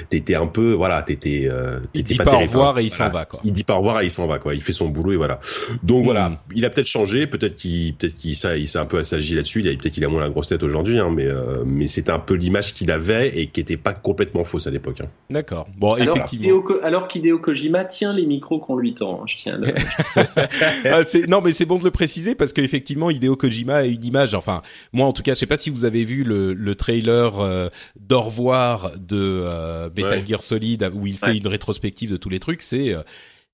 t'étais 0.09 0.35
un 0.35 0.47
peu 0.47 0.73
voilà 0.73 1.03
t'étais 1.03 1.49
il 1.95 2.05
dit 2.05 2.17
pas, 2.17 2.35
au 2.35 2.39
revoir 2.39 2.79
et 2.79 2.85
il 2.85 2.91
s'en 2.91 3.09
va 3.11 3.25
quoi. 3.25 3.41
Il 3.45 3.53
dit 3.53 3.65
pas 3.65 3.75
au 3.75 3.79
revoir 3.79 4.01
et 4.01 4.07
il 4.07 4.11
s'en 4.11 4.27
va 4.27 4.39
quoi. 4.39 4.55
Il 4.55 4.63
fait 4.63 4.73
son 4.73 4.89
boulot 4.89 5.13
et 5.13 5.17
voilà. 5.17 5.41
Donc 5.83 6.05
voilà. 6.05 6.31
Hmm. 6.31 6.37
il 6.55 6.65
a 6.65 6.71
peut-être 6.71 6.87
changé 6.87 7.08
Peut-être 7.27 7.55
qu'il, 7.55 7.95
peut-être 7.95 8.15
qu'il 8.15 8.31
il 8.31 8.69
s'est 8.69 8.79
un 8.79 8.87
peu 8.87 8.99
assagi 8.99 9.35
là-dessus. 9.35 9.61
Il 9.61 9.69
a 9.69 9.73
peut-être 9.73 9.93
qu'il 9.93 10.05
a 10.05 10.09
moins 10.09 10.21
la 10.21 10.29
grosse 10.29 10.49
tête 10.49 10.63
aujourd'hui, 10.63 10.99
hein, 10.99 11.11
mais 11.15 11.27
euh, 11.27 11.65
mais 11.67 11.87
c'était 11.87 12.11
un 12.11 12.19
peu 12.19 12.35
l'image 12.35 12.73
qu'il 12.73 12.91
avait 12.91 13.39
et 13.39 13.49
qui 13.49 13.61
était 13.61 13.77
pas 13.77 13.93
complètement 13.93 14.45
fausse 14.45 14.67
à 14.67 14.71
l'époque. 14.71 15.01
Hein. 15.03 15.09
D'accord. 15.31 15.67
Bon, 15.77 15.95
alors, 15.95 16.17
effectivement. 16.17 16.63
alors 16.83 17.09
qu'Hideo 17.09 17.39
Kojima 17.39 17.85
tient 17.85 18.13
les 18.13 18.27
micros 18.27 18.59
qu'on 18.59 18.77
lui 18.77 18.95
tend. 18.95 19.23
Hein, 19.23 19.27
je 19.27 19.37
tiens. 19.37 19.61
ah, 20.85 21.03
non, 21.29 21.41
mais 21.41 21.53
c'est 21.53 21.67
bon 21.67 21.79
de 21.79 21.85
le 21.85 21.91
préciser 21.91 22.35
parce 22.35 22.53
qu'effectivement, 22.53 23.11
Hideo 23.11 23.37
Kojima 23.37 23.77
a 23.77 23.85
une 23.85 24.05
image. 24.05 24.35
Enfin, 24.35 24.63
moi, 24.93 25.07
en 25.07 25.13
tout 25.13 25.23
cas, 25.23 25.35
je 25.35 25.41
sais 25.41 25.47
pas 25.47 25.57
si 25.57 25.71
vous 25.71 25.85
avez 25.85 26.05
vu 26.05 26.25
le, 26.25 26.53
le 26.53 26.75
trailer 26.75 27.41
euh, 27.41 27.69
d'au 27.99 28.21
revoir 28.21 28.93
de 28.99 29.43
euh, 29.45 29.91
Metal 29.97 30.27
Gear 30.27 30.43
Solid 30.43 30.91
où 30.95 31.07
il 31.07 31.19
fait 31.19 31.37
une 31.37 31.49
rétrospective 31.49 32.11
de 32.11 32.17
tous 32.17 32.29
les 32.29 32.41
trucs. 32.41 32.63
C'est 32.63 32.95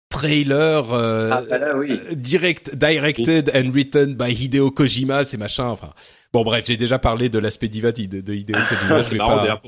trailer 0.08 0.92
euh, 0.92 1.30
ah, 1.32 1.42
bah 1.50 1.58
oui. 1.76 1.98
direct 2.16 2.76
directed 2.76 3.50
and 3.54 3.70
written 3.72 4.14
by 4.14 4.32
Hideo 4.32 4.70
Kojima 4.70 5.24
c'est 5.24 5.36
machin 5.36 5.66
enfin. 5.66 5.90
Bon 6.32 6.42
bref 6.42 6.64
j'ai 6.66 6.76
déjà 6.76 6.98
parlé 6.98 7.28
de 7.28 7.38
l'aspect 7.38 7.68
diva 7.68 7.92
de, 7.92 8.20
de 8.20 8.34
Hideo 8.34 8.56
Kojima 8.68 9.02
c'est 9.02 9.16
marrant 9.16 9.36
d'ailleurs 9.38 9.62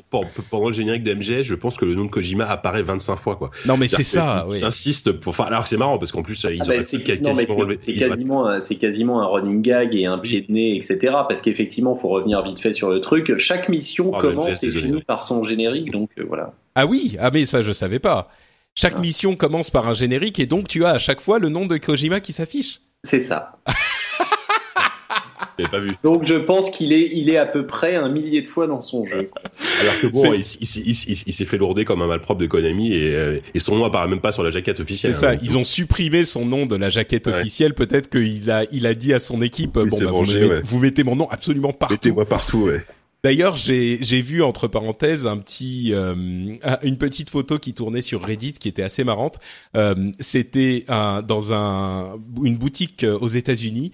pendant 0.51 0.69
le 0.69 0.75
générique 0.75 1.03
de 1.03 1.15
MGS 1.15 1.43
je 1.43 1.55
pense 1.55 1.77
que 1.77 1.85
le 1.85 1.95
nom 1.95 2.05
de 2.05 2.11
Kojima 2.11 2.45
apparaît 2.45 2.83
25 2.83 3.17
fois 3.17 3.37
quoi. 3.37 3.51
Non 3.67 3.77
mais 3.77 3.89
c'est 3.89 4.03
ça 4.03 4.47
il 4.53 4.65
insiste 4.65 5.13
pour 5.13 5.31
enfin 5.31 5.45
alors 5.45 5.65
que 5.65 5.69
c'est 5.69 5.77
marrant 5.77 5.99
parce 5.99 6.13
qu'en 6.13 6.23
plus 6.23 6.45
ils 6.45 6.61
ah 6.63 6.65
bah, 6.67 6.85
c'est 6.85 7.03
quasiment 7.03 8.61
c'est 8.61 8.77
quasiment 8.77 9.23
un 9.23 9.27
running 9.27 9.63
gag 9.63 9.95
et 9.95 10.07
un 10.07 10.19
pied 10.19 10.43
de 10.43 10.53
nez 10.53 10.77
etc 10.77 11.15
parce 11.29 11.41
qu'effectivement 11.41 11.95
faut 11.97 12.09
revenir 12.09 12.43
vite 12.43 12.61
fait 12.61 12.73
sur 12.73 12.91
le 12.91 13.01
truc. 13.01 13.37
Chaque 13.39 13.69
mission 13.69 14.13
ah, 14.15 14.21
commence 14.21 14.63
et 14.63 14.71
finit 14.71 15.03
par 15.03 15.25
son 15.25 15.43
générique 15.43 15.91
donc 15.91 16.11
euh, 16.19 16.25
voilà. 16.27 16.53
Ah 16.75 16.87
oui 16.87 17.17
ah 17.19 17.31
mais 17.33 17.47
ça 17.47 17.63
je 17.63 17.73
savais 17.73 17.99
pas 17.99 18.29
chaque 18.77 18.95
ah. 18.97 19.01
mission 19.01 19.35
commence 19.35 19.71
par 19.71 19.89
un 19.89 19.95
générique 19.95 20.39
et 20.39 20.47
donc 20.47 20.69
tu 20.69 20.85
as 20.85 20.91
à 20.91 20.99
chaque 20.99 21.21
fois 21.21 21.39
le 21.39 21.49
nom 21.49 21.67
de 21.67 21.77
Kojima 21.79 22.21
qui 22.21 22.33
s'affiche. 22.33 22.81
C'est 23.03 23.21
ça. 23.21 23.59
pas 25.71 25.79
vu. 25.79 25.93
Donc 26.03 26.27
je 26.27 26.35
pense 26.35 26.71
qu'il 26.71 26.93
est, 26.93 27.11
il 27.15 27.31
est 27.31 27.39
à 27.39 27.47
peu 27.47 27.67
près 27.67 27.97
un 27.97 28.11
millier 28.11 28.43
de 28.43 28.47
fois 28.47 28.67
dans 28.67 28.83
son 28.83 29.07
jeu. 29.07 29.31
Alors 29.81 30.01
que 30.01 30.07
bon, 30.09 30.35
il, 30.35 30.45
s'est 30.45 31.45
fait 31.47 31.57
lourder 31.57 31.87
comme 31.87 32.03
un 32.03 32.07
malpropre 32.07 32.41
de 32.41 32.47
Konami 32.47 32.93
et, 32.93 33.15
euh, 33.15 33.41
et 33.55 33.61
son 33.61 33.77
nom 33.77 33.87
apparaît 33.87 34.09
même 34.09 34.21
pas 34.21 34.33
sur 34.33 34.43
la 34.43 34.51
jaquette 34.51 34.81
officielle. 34.81 35.15
C'est 35.15 35.21
ça, 35.21 35.31
hein. 35.31 35.39
ils 35.43 35.57
ont 35.57 35.65
supprimé 35.65 36.27
son 36.27 36.45
nom 36.45 36.67
de 36.67 36.77
la 36.77 36.91
jaquette 36.91 37.29
officielle. 37.29 37.73
Peut-être 37.73 38.11
qu'il 38.11 38.51
a, 38.51 38.65
il 38.73 38.87
a 38.87 38.95
dit 38.95 39.15
à 39.15 39.19
son 39.19 39.41
équipe, 39.41 39.73
bon, 39.73 39.87
bah, 39.87 40.61
vous, 40.65 40.79
mettez, 40.79 41.03
mon 41.03 41.17
nom 41.17 41.29
absolument 41.31 41.73
partout. 41.73 41.95
Mettez-moi 41.95 42.27
partout, 42.27 42.65
ouais. 42.65 42.83
D'ailleurs, 43.27 43.57
j'ai 43.57 44.23
vu 44.23 44.41
entre 44.45 44.69
parenthèses 44.69 45.27
un 45.27 45.39
petit 45.39 45.93
euh, 45.93 46.15
une 46.85 46.97
petite 46.97 47.29
photo 47.29 47.59
qui 47.59 47.75
tournait 47.75 48.01
sur 48.01 48.23
Reddit 48.23 48.53
qui 48.53 48.69
était 48.69 48.85
assez 48.85 49.03
marrante. 49.03 49.41
Euh, 49.77 50.13
C'était 50.21 50.85
un, 50.87 51.23
dans 51.23 51.53
un 51.53 52.21
une 52.45 52.57
boutique 52.57 53.03
euh, 53.03 53.19
aux 53.19 53.27
États-Unis, 53.27 53.91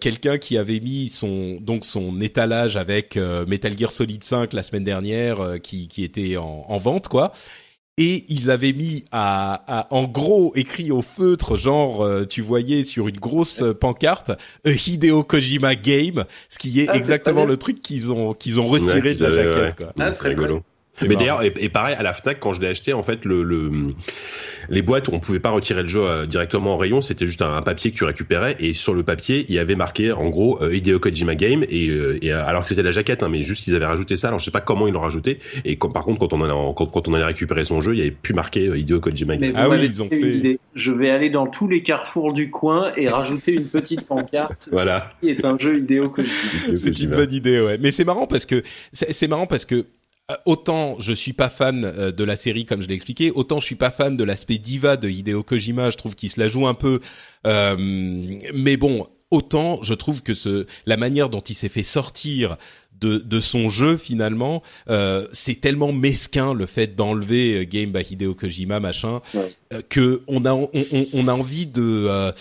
quelqu'un 0.00 0.36
qui 0.36 0.58
avait 0.58 0.80
mis 0.80 1.08
son 1.08 1.56
donc 1.62 1.86
son 1.86 2.20
étalage 2.20 2.76
avec 2.76 3.16
Metal 3.16 3.72
Gear 3.78 3.90
Solid 3.90 4.22
5 4.22 4.52
la 4.52 4.62
semaine 4.62 4.84
dernière 4.84 5.62
qui 5.62 5.88
qui 5.88 6.04
était 6.04 6.36
en, 6.36 6.66
en 6.68 6.76
vente 6.76 7.08
quoi 7.08 7.32
et 7.98 8.24
ils 8.28 8.50
avaient 8.50 8.72
mis 8.72 9.04
à, 9.12 9.86
en 9.90 10.04
gros 10.04 10.52
écrit 10.54 10.90
au 10.90 11.02
feutre 11.02 11.56
genre 11.56 12.02
euh, 12.02 12.24
tu 12.24 12.40
voyais 12.40 12.84
sur 12.84 13.08
une 13.08 13.18
grosse 13.18 13.62
pancarte 13.80 14.30
A 14.64 14.70
Hideo 14.70 15.24
Kojima 15.24 15.74
game 15.74 16.24
ce 16.48 16.58
qui 16.58 16.80
est 16.80 16.88
ah, 16.88 16.96
exactement 16.96 17.44
le 17.44 17.56
truc 17.56 17.82
qu'ils 17.82 18.12
ont 18.12 18.32
qu'ils 18.32 18.60
ont 18.60 18.66
retiré 18.66 19.14
de 19.14 19.24
la 19.24 19.32
jaquette 19.32 19.76
quoi. 19.76 19.92
Ah, 19.98 20.12
très 20.12 20.30
rigolo. 20.30 20.62
Mais 21.06 21.16
d'ailleurs, 21.16 21.42
et, 21.42 21.68
pareil 21.68 21.94
à 21.98 22.02
la 22.02 22.12
Fnac 22.12 22.38
quand 22.40 22.52
je 22.52 22.60
l'ai 22.60 22.68
acheté, 22.68 22.92
en 22.92 23.02
fait, 23.02 23.24
le, 23.24 23.42
le 23.42 23.94
les 24.68 24.82
boîtes, 24.82 25.08
on 25.08 25.18
pouvait 25.18 25.40
pas 25.40 25.50
retirer 25.50 25.82
le 25.82 25.88
jeu 25.88 26.02
euh, 26.02 26.26
directement 26.26 26.74
en 26.74 26.76
rayon, 26.76 27.00
c'était 27.02 27.26
juste 27.26 27.42
un, 27.42 27.62
papier 27.62 27.90
que 27.90 27.96
tu 27.96 28.04
récupérais 28.04 28.56
et 28.60 28.72
sur 28.72 28.94
le 28.94 29.02
papier, 29.02 29.46
il 29.48 29.54
y 29.54 29.58
avait 29.58 29.74
marqué 29.74 30.12
en 30.12 30.28
gros 30.28 30.62
euh, 30.62 30.74
Hideo 30.74 30.98
Kojima 30.98 31.34
Game 31.34 31.64
et, 31.68 31.88
euh, 31.88 32.18
et 32.22 32.32
alors 32.32 32.62
que 32.62 32.68
c'était 32.68 32.82
la 32.82 32.90
jaquette, 32.90 33.22
hein, 33.22 33.28
mais 33.28 33.42
juste 33.42 33.66
ils 33.66 33.74
avaient 33.74 33.86
rajouté 33.86 34.16
ça. 34.16 34.28
Alors 34.28 34.40
je 34.40 34.44
sais 34.44 34.50
pas 34.50 34.60
comment 34.60 34.86
ils 34.86 34.92
l'ont 34.92 35.00
rajouté 35.00 35.38
et 35.64 35.76
quand, 35.76 35.90
par 35.90 36.04
contre 36.04 36.20
quand 36.20 36.32
on 36.32 36.42
allait 36.42 36.54
quand, 36.76 36.86
quand, 36.86 37.08
on 37.08 37.14
allait 37.14 37.24
récupérer 37.24 37.64
son 37.64 37.80
jeu, 37.80 37.94
il 37.94 37.98
y 37.98 38.02
avait 38.02 38.10
plus 38.10 38.34
marqué 38.34 38.66
Hideo 38.66 39.00
Kojima 39.00 39.36
Game. 39.36 39.52
ah 39.56 39.68
oui, 39.68 39.78
ils 39.82 40.02
ont 40.02 40.08
fait. 40.08 40.58
Je 40.74 40.92
vais 40.92 41.10
aller 41.10 41.30
dans 41.30 41.46
tous 41.46 41.66
les 41.66 41.82
carrefours 41.82 42.32
du 42.32 42.50
coin 42.50 42.92
et 42.96 43.08
rajouter 43.08 43.52
une 43.52 43.66
petite 43.66 44.06
pancarte. 44.08 44.68
voilà. 44.70 45.12
Qui 45.20 45.30
est 45.30 45.44
un 45.44 45.58
jeu 45.58 45.78
Hideo 45.78 46.10
Kojima. 46.10 46.36
C'est 46.76 46.98
une 47.00 47.10
bonne 47.10 47.32
idée, 47.32 47.60
ouais. 47.60 47.78
Mais 47.80 47.92
c'est 47.92 48.04
marrant 48.04 48.26
parce 48.26 48.46
que 48.46 48.62
c'est 48.92 49.28
marrant 49.28 49.46
parce 49.46 49.64
que 49.64 49.74
euh, 49.76 49.84
autant 50.44 50.96
je 50.98 51.12
suis 51.12 51.32
pas 51.32 51.48
fan 51.48 51.84
euh, 51.84 52.12
de 52.12 52.24
la 52.24 52.36
série 52.36 52.64
comme 52.64 52.82
je 52.82 52.88
l'ai 52.88 52.94
expliqué, 52.94 53.30
autant 53.30 53.60
je 53.60 53.66
suis 53.66 53.74
pas 53.74 53.90
fan 53.90 54.16
de 54.16 54.24
l'aspect 54.24 54.58
diva 54.58 54.96
de 54.96 55.08
Hideo 55.08 55.42
Kojima. 55.42 55.90
Je 55.90 55.96
trouve 55.96 56.14
qu'il 56.14 56.30
se 56.30 56.40
la 56.40 56.48
joue 56.48 56.66
un 56.66 56.74
peu, 56.74 57.00
euh, 57.46 57.76
mais 58.54 58.76
bon, 58.76 59.06
autant 59.30 59.80
je 59.82 59.94
trouve 59.94 60.22
que 60.22 60.34
ce 60.34 60.66
la 60.86 60.96
manière 60.96 61.30
dont 61.30 61.40
il 61.40 61.54
s'est 61.54 61.68
fait 61.68 61.82
sortir 61.82 62.56
de, 63.00 63.18
de 63.18 63.38
son 63.38 63.68
jeu 63.68 63.96
finalement, 63.96 64.60
c'est 65.30 65.60
tellement 65.60 65.92
mesquin 65.92 66.52
le 66.52 66.66
fait 66.66 66.96
d'enlever 66.96 67.64
Game 67.64 67.92
by 67.92 68.02
Hideo 68.10 68.34
Kojima 68.34 68.80
machin 68.80 69.20
que 69.88 70.22
on 70.26 70.44
a 70.44 70.52
on, 70.52 70.68
on, 71.12 71.28
a 71.28 71.32
envie 71.32 71.66
de 71.66 72.32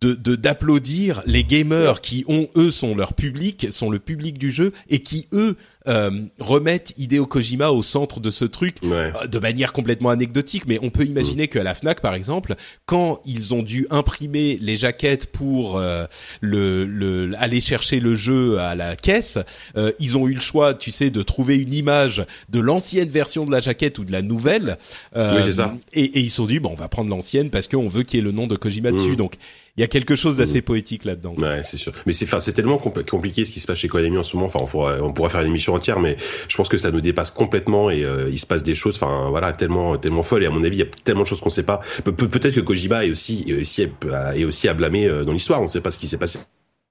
de 0.00 0.36
d'applaudir 0.36 1.22
les 1.26 1.44
gamers 1.44 2.00
qui 2.00 2.24
ont 2.28 2.48
eux 2.56 2.70
sont 2.70 2.94
leur 2.94 3.14
public, 3.14 3.68
sont 3.70 3.90
le 3.90 3.98
public 3.98 4.38
du 4.38 4.50
jeu 4.50 4.72
et 4.88 5.00
qui 5.00 5.28
eux 5.32 5.56
euh, 5.88 6.22
remettent 6.38 6.92
Hideo 6.96 7.26
Kojima 7.26 7.70
au 7.70 7.82
centre 7.82 8.20
de 8.20 8.30
ce 8.30 8.44
truc 8.44 8.76
euh, 8.84 9.12
de 9.26 9.38
manière 9.38 9.72
complètement 9.72 10.10
anecdotique. 10.10 10.64
Mais 10.66 10.78
on 10.82 10.90
peut 10.90 11.04
imaginer 11.04 11.44
mm. 11.44 11.48
qu'à 11.48 11.62
la 11.62 11.74
Fnac 11.74 12.00
par 12.00 12.14
exemple, 12.14 12.54
quand 12.84 13.20
ils 13.24 13.54
ont 13.54 13.62
dû 13.62 13.86
imprimer 13.90 14.58
les 14.60 14.76
jaquettes 14.76 15.26
pour 15.26 15.78
euh, 15.78 16.06
le, 16.40 16.84
le, 16.84 17.32
aller 17.38 17.60
chercher 17.60 18.00
le 18.00 18.16
jeu 18.16 18.58
à 18.58 18.74
la 18.74 18.96
caisse, 18.96 19.38
euh, 19.76 19.92
ils 19.98 20.16
ont 20.16 20.26
eu 20.28 20.34
le 20.34 20.40
choix, 20.40 20.74
tu 20.74 20.90
sais, 20.90 21.10
de 21.10 21.22
trouver 21.22 21.56
une 21.56 21.72
image 21.72 22.24
de 22.48 22.60
l'ancienne 22.60 23.08
version 23.08 23.44
de 23.44 23.52
la 23.52 23.60
jaquette 23.60 23.98
ou 23.98 24.04
de 24.04 24.12
la 24.12 24.22
nouvelle. 24.22 24.78
Oui, 25.14 25.52
ça. 25.52 25.74
Et, 25.92 26.04
et, 26.04 26.20
ils 26.20 26.30
se 26.30 26.36
sont 26.36 26.46
dit 26.46 26.60
bon, 26.60 26.70
on 26.70 26.74
va 26.74 26.88
prendre 26.88 27.10
l'ancienne 27.10 27.50
parce 27.50 27.68
qu'on 27.68 27.88
veut 27.88 28.02
qu'il 28.02 28.18
y 28.18 28.20
ait 28.20 28.24
le 28.24 28.32
nom 28.32 28.46
de 28.46 28.56
Kojima 28.56 28.90
dessus. 28.90 29.12
Mm. 29.12 29.16
Donc 29.16 29.36
il 29.76 29.82
y 29.82 29.84
a 29.84 29.88
quelque 29.88 30.16
chose 30.16 30.38
d'assez 30.38 30.60
mmh. 30.60 30.62
poétique 30.62 31.04
là-dedans. 31.04 31.34
Ouais, 31.36 31.60
c'est 31.62 31.76
sûr. 31.76 31.92
Mais 32.06 32.12
c'est, 32.12 32.24
enfin, 32.24 32.40
c'est 32.40 32.52
tellement 32.52 32.78
compliqué 32.78 33.44
ce 33.44 33.52
qui 33.52 33.60
se 33.60 33.66
passe 33.66 33.78
chez 33.78 33.88
Konami 33.88 34.16
en 34.16 34.22
ce 34.22 34.36
moment. 34.36 34.46
Enfin, 34.46 34.60
on 34.62 34.66
pourrait, 34.66 35.00
on 35.00 35.12
pourrait 35.12 35.30
faire 35.30 35.42
une 35.42 35.48
émission 35.48 35.74
entière, 35.74 36.00
mais 36.00 36.16
je 36.48 36.56
pense 36.56 36.68
que 36.68 36.78
ça 36.78 36.90
nous 36.90 37.02
dépasse 37.02 37.30
complètement 37.30 37.90
et 37.90 38.04
euh, 38.04 38.28
il 38.30 38.38
se 38.38 38.46
passe 38.46 38.62
des 38.62 38.74
choses, 38.74 38.96
enfin, 38.96 39.28
voilà, 39.28 39.52
tellement, 39.52 39.98
tellement 39.98 40.22
folles. 40.22 40.44
Et 40.44 40.46
à 40.46 40.50
mon 40.50 40.64
avis, 40.64 40.76
il 40.76 40.80
y 40.80 40.82
a 40.82 40.90
tellement 41.04 41.22
de 41.22 41.28
choses 41.28 41.40
qu'on 41.40 41.50
sait 41.50 41.62
pas. 41.62 41.80
Pe 42.04 42.10
peut-être 42.10 42.54
que 42.54 42.60
Kojima 42.60 43.04
est 43.04 43.10
aussi, 43.10 43.44
est 43.46 43.60
aussi, 43.60 43.82
est 43.82 44.44
aussi 44.44 44.68
à 44.68 44.74
blâmer 44.74 45.06
euh, 45.06 45.24
dans 45.24 45.32
l'histoire. 45.32 45.60
On 45.60 45.64
ne 45.64 45.68
sait 45.68 45.82
pas 45.82 45.90
ce 45.90 45.98
qui 45.98 46.06
s'est 46.06 46.18
passé 46.18 46.38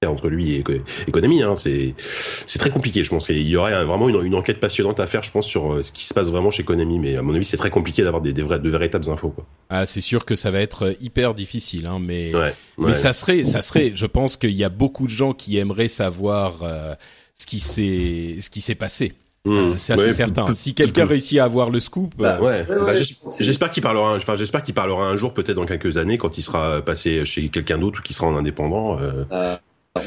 entre 0.04 0.28
lui 0.28 0.56
et, 0.56 0.64
Konami. 1.10 1.42
Hein. 1.42 1.56
C'est 1.56 1.94
c'est 1.98 2.58
très 2.58 2.68
compliqué, 2.68 3.02
je 3.02 3.08
pense. 3.08 3.30
il 3.30 3.48
y 3.48 3.56
aurait 3.56 3.82
vraiment 3.84 4.10
une, 4.10 4.22
une, 4.22 4.34
enquête 4.34 4.60
passionnante 4.60 5.00
à 5.00 5.06
faire, 5.06 5.22
je 5.22 5.30
pense, 5.30 5.46
sur 5.46 5.72
euh, 5.72 5.82
ce 5.82 5.90
qui 5.90 6.04
se 6.04 6.12
passe 6.12 6.30
vraiment 6.30 6.50
chez 6.50 6.64
Konami. 6.64 6.98
Mais 6.98 7.16
à 7.16 7.22
mon 7.22 7.34
avis, 7.34 7.46
c'est 7.46 7.56
très 7.56 7.70
compliqué 7.70 8.02
d'avoir 8.02 8.20
des, 8.20 8.34
des 8.34 8.42
vrais, 8.42 8.58
de 8.58 8.68
véritables 8.68 9.08
infos. 9.08 9.30
Quoi. 9.30 9.46
Ah, 9.70 9.86
c'est 9.86 10.02
sûr 10.02 10.26
que 10.26 10.36
ça 10.36 10.50
va 10.50 10.60
être 10.60 10.94
hyper 11.00 11.32
difficile, 11.32 11.86
hein, 11.86 11.98
mais 11.98 12.32
mais 12.76 12.92
ça 12.92 13.14
serait, 13.14 13.44
ça 13.44 13.62
serait. 13.62 13.92
Je 13.94 14.06
pense 14.06 14.36
qu'il 14.36 14.52
y 14.52 14.64
a 14.64 14.68
beaucoup 14.68 15.06
de 15.06 15.12
gens 15.12 15.32
qui 15.32 15.56
aimeraient 15.56 15.88
savoir 15.88 16.62
euh, 16.62 16.94
ce 17.34 17.46
qui 17.46 17.60
s'est 17.60 18.36
ce 18.42 18.50
qui 18.50 18.60
s'est 18.60 18.74
passé. 18.74 19.14
Mmh. 19.46 19.78
c'est 19.78 19.92
assez 19.92 20.12
certain. 20.12 20.52
Si 20.54 20.74
quelqu'un 20.74 21.06
réussit 21.06 21.38
à 21.38 21.44
avoir 21.44 21.70
le 21.70 21.78
scoop, 21.78 22.14
bah, 22.18 22.40
ouais. 22.40 22.66
Bah, 22.68 22.94
j'espère 23.38 23.70
qu'il 23.70 23.82
parlera. 23.82 24.16
Enfin, 24.16 24.34
j'espère 24.34 24.62
qu'il 24.62 24.74
parlera 24.74 25.08
un 25.08 25.14
jour, 25.14 25.32
peut-être 25.32 25.54
dans 25.54 25.66
quelques 25.66 25.96
années, 25.98 26.18
quand 26.18 26.36
il 26.36 26.42
sera 26.42 26.82
passé 26.82 27.24
chez 27.24 27.48
quelqu'un 27.48 27.78
d'autre 27.78 28.00
ou 28.00 28.02
qu'il 28.02 28.14
sera 28.14 28.26
en 28.26 28.36
indépendant. 28.36 28.98
Euh, 28.98 29.56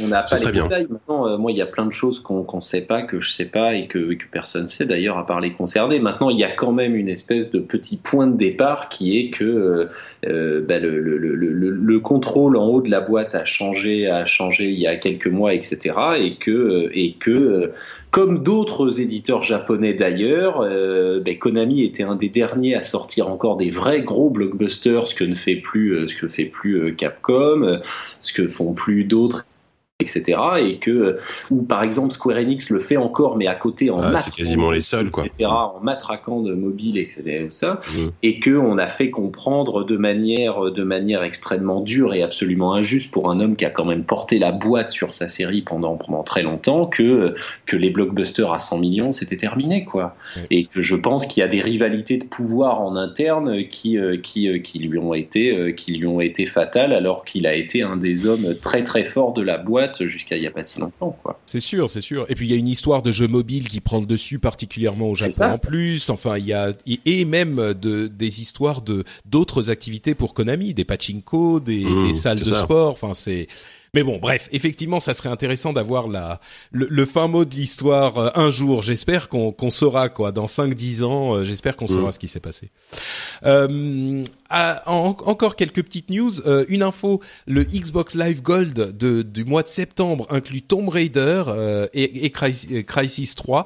On 0.04 0.08
n'a 0.08 0.24
pas 0.24 0.36
les 0.36 0.52
détails. 0.52 0.88
Maintenant, 0.90 1.28
euh, 1.28 1.38
moi, 1.38 1.52
il 1.52 1.58
y 1.58 1.62
a 1.62 1.66
plein 1.66 1.86
de 1.86 1.92
choses 1.92 2.20
qu'on 2.20 2.46
ne 2.54 2.62
sait 2.62 2.82
pas, 2.82 3.04
que 3.04 3.22
je 3.22 3.32
sais 3.32 3.46
pas 3.46 3.76
et 3.76 3.88
que, 3.88 4.14
que 4.14 4.26
personne 4.32 4.64
ne 4.64 4.68
sait 4.68 4.86
d'ailleurs, 4.86 5.18
à 5.18 5.26
part 5.26 5.42
les 5.42 5.54
concernés. 5.54 6.00
Maintenant, 6.00 6.30
il 6.30 6.40
y 6.40 6.44
a 6.44 6.52
quand 6.52 6.72
même 6.72 6.96
une 6.96 7.10
espèce 7.10 7.52
de 7.52 7.60
petit 7.60 7.98
point 7.98 8.28
de 8.28 8.38
départ 8.38 8.90
qui 8.90 9.18
est 9.18 9.30
que 9.30 9.44
euh, 9.44 9.86
euh 10.26 10.62
bah, 10.62 10.80
le, 10.80 11.00
le, 11.00 11.18
le, 11.18 11.36
le, 11.36 12.00
contrôle 12.00 12.58
en 12.58 12.66
haut 12.66 12.82
de 12.82 12.90
la 12.90 13.02
boîte 13.02 13.36
a 13.36 13.46
changé, 13.46 14.08
a 14.08 14.26
changé 14.26 14.66
il 14.66 14.80
y 14.80 14.88
a 14.88 14.96
quelques 14.96 15.28
mois, 15.28 15.54
etc. 15.54 15.96
Et 16.18 16.36
que, 16.36 16.52
euh, 16.52 16.90
et 16.94 17.14
que 17.14 17.72
comme 18.12 18.44
d'autres 18.44 19.00
éditeurs 19.00 19.44
japonais 19.44 19.94
d'ailleurs, 19.94 20.62
euh, 20.62 21.20
ben 21.20 21.38
Konami 21.38 21.84
était 21.84 22.04
un 22.04 22.16
des 22.16 22.30
derniers 22.30 22.76
à 22.76 22.82
sortir 22.82 23.30
encore 23.30 23.58
des 23.58 23.70
vrais 23.70 24.02
gros 24.02 24.30
blockbusters, 24.30 25.08
ce 25.08 25.16
que 25.16 25.24
ne 25.24 25.36
fait 25.36 25.58
plus, 25.58 26.10
ce 26.10 26.16
que 26.16 26.28
fait 26.28 26.46
plus 26.46 26.96
Capcom, 26.96 27.80
ce 28.20 28.34
que 28.34 28.48
font 28.48 28.74
plus 28.74 29.04
d'autres 29.04 29.46
etc. 30.00 30.40
Et 30.60 30.78
que, 30.78 31.18
ou 31.52 31.64
par 31.64 31.84
exemple 31.84 32.14
Square 32.14 32.38
Enix 32.38 32.70
le 32.70 32.80
fait 32.80 32.96
encore, 32.96 33.38
mais 33.38 33.48
à 33.48 33.56
côté 33.56 33.90
en 33.90 34.02
ah, 34.02 34.16
c'est 34.16 34.34
quasiment 34.34 34.72
les 34.72 34.80
seuls 34.80 35.10
quoi, 35.10 35.26
en 35.44 35.80
matraquant 35.82 36.42
de 36.42 36.54
mobile, 36.54 36.98
etc. 36.98 37.48
Ça, 37.52 37.82
mmh. 37.86 38.08
et 38.24 38.40
que 38.40 38.52
on 38.52 38.78
a 38.78 38.88
fait 38.88 39.10
comprendre 39.10 39.84
de 39.84 39.98
manière, 39.98 40.72
de 40.72 40.84
manière 40.84 41.24
extrêmement 41.24 41.82
dure 41.82 42.14
et 42.14 42.24
absolument 42.24 42.74
injuste 42.74 43.12
pour 43.12 43.30
un 43.30 43.42
homme 43.42 43.58
qui 43.58 43.66
a 43.66 43.70
quand 43.70 43.86
même 43.86 44.06
porté 44.06 44.40
la 44.40 44.54
boîte 44.54 44.92
sur 44.92 45.14
sa 45.14 45.28
série 45.28 45.62
pendant 45.64 45.98
pendant 45.98 46.24
très 46.24 46.44
longtemps 46.44 46.86
que 46.86 47.36
que 47.66 47.76
les 47.76 47.90
blockbusters 47.90 48.54
à 48.54 48.60
100 48.60 48.78
millions 48.78 49.12
c'était 49.12 49.38
terminé 49.38 49.84
quoi. 49.84 50.16
Et 50.50 50.66
que 50.66 50.82
je 50.82 50.96
pense 50.96 51.26
qu'il 51.26 51.42
y 51.42 51.44
a 51.44 51.50
des 51.50 51.62
rivalités 51.62 52.18
de 52.18 52.26
pouvoir 52.26 52.82
en 52.82 52.96
interne 52.96 53.68
qui 53.68 53.98
euh, 53.98 54.18
qui 54.18 54.48
euh, 54.48 54.60
qui 54.60 54.80
lui 54.80 54.98
ont 54.98 55.14
été 55.14 55.52
euh, 55.54 55.72
qui 55.74 55.98
lui 55.98 56.08
ont 56.08 56.22
été 56.22 56.46
fatales 56.46 56.94
alors 56.94 57.26
qu'il 57.26 57.46
a 57.46 57.54
été 57.54 57.82
un 57.82 57.98
des 57.98 58.28
hommes 58.28 58.56
très 58.62 58.86
très 58.86 59.04
forts 59.04 59.34
de 59.34 59.42
la 59.42 59.58
boîte 59.58 59.89
jusqu'à 60.00 60.38
il 60.38 60.42
n'y 60.42 60.48
a 60.48 60.52
pas 60.52 60.64
si 60.64 60.80
longtemps. 60.80 61.18
C'est 61.46 61.60
sûr, 61.60 61.90
c'est 61.90 62.02
sûr. 62.02 62.26
Et 62.30 62.36
puis 62.36 62.48
il 62.48 62.52
y 62.52 62.54
a 62.54 62.58
une 62.58 62.68
histoire 62.68 63.02
de 63.02 63.12
jeu 63.12 63.28
mobile 63.28 63.68
qui 63.70 63.82
prend 63.82 64.00
le 64.00 64.06
dessus, 64.06 64.40
particulièrement 64.40 65.10
au 65.10 65.16
Japon 65.16 65.54
en 65.54 65.58
plus. 65.58 66.10
Enfin, 66.10 66.38
il 66.38 66.46
y 66.46 66.54
a 66.54 66.74
et 67.06 67.26
même 67.26 67.74
de 67.74 68.08
des 68.08 68.42
histoires 68.42 68.82
de 68.82 69.04
d'autres 69.26 69.70
activités 69.70 70.16
pour 70.16 70.34
Konami, 70.34 70.74
des 70.74 70.86
pachinko, 70.86 71.60
des, 71.60 71.86
mmh, 71.86 72.08
des 72.08 72.14
salles 72.14 72.40
de 72.40 72.54
sport. 72.56 72.92
Enfin, 72.92 73.14
c'est 73.14 73.48
mais 73.94 74.04
bon, 74.04 74.18
bref, 74.18 74.50
effectivement, 74.52 75.00
ça 75.00 75.14
serait 75.14 75.30
intéressant 75.30 75.74
d'avoir 75.74 76.08
la 76.08 76.40
le, 76.72 77.06
fin 77.06 77.28
mot 77.28 77.46
de 77.46 77.56
l'histoire 77.56 78.18
euh, 78.18 78.30
un 78.36 78.52
jour. 78.52 78.84
J'espère 78.84 79.30
qu'on 79.30 79.52
qu'on 79.52 79.72
saura 79.72 80.10
quoi 80.10 80.32
dans 80.32 80.46
5-10 80.46 81.04
ans. 81.04 81.36
Euh, 81.36 81.44
j'espère 81.44 81.76
qu'on 81.76 81.88
saura 81.88 82.10
mmh. 82.10 82.12
ce 82.12 82.20
qui 82.20 82.28
s'est 82.28 82.40
passé. 82.40 82.70
Euh, 83.46 84.24
encore 84.50 85.56
quelques 85.56 85.84
petites 85.84 86.10
news. 86.10 86.42
Euh, 86.46 86.66
une 86.70 86.84
info 86.84 87.22
le 87.48 87.64
Xbox 87.64 88.16
Live 88.16 88.42
Gold 88.42 88.96
de, 88.96 89.24
du 89.24 89.44
mois 89.44 89.64
de 89.64 89.68
septembre 89.68 90.28
inclut 90.30 90.62
Tomb 90.62 90.90
Raider 90.90 91.44
et, 91.94 92.26
et, 92.26 92.84
Crisis 92.84 93.36
3. 93.36 93.66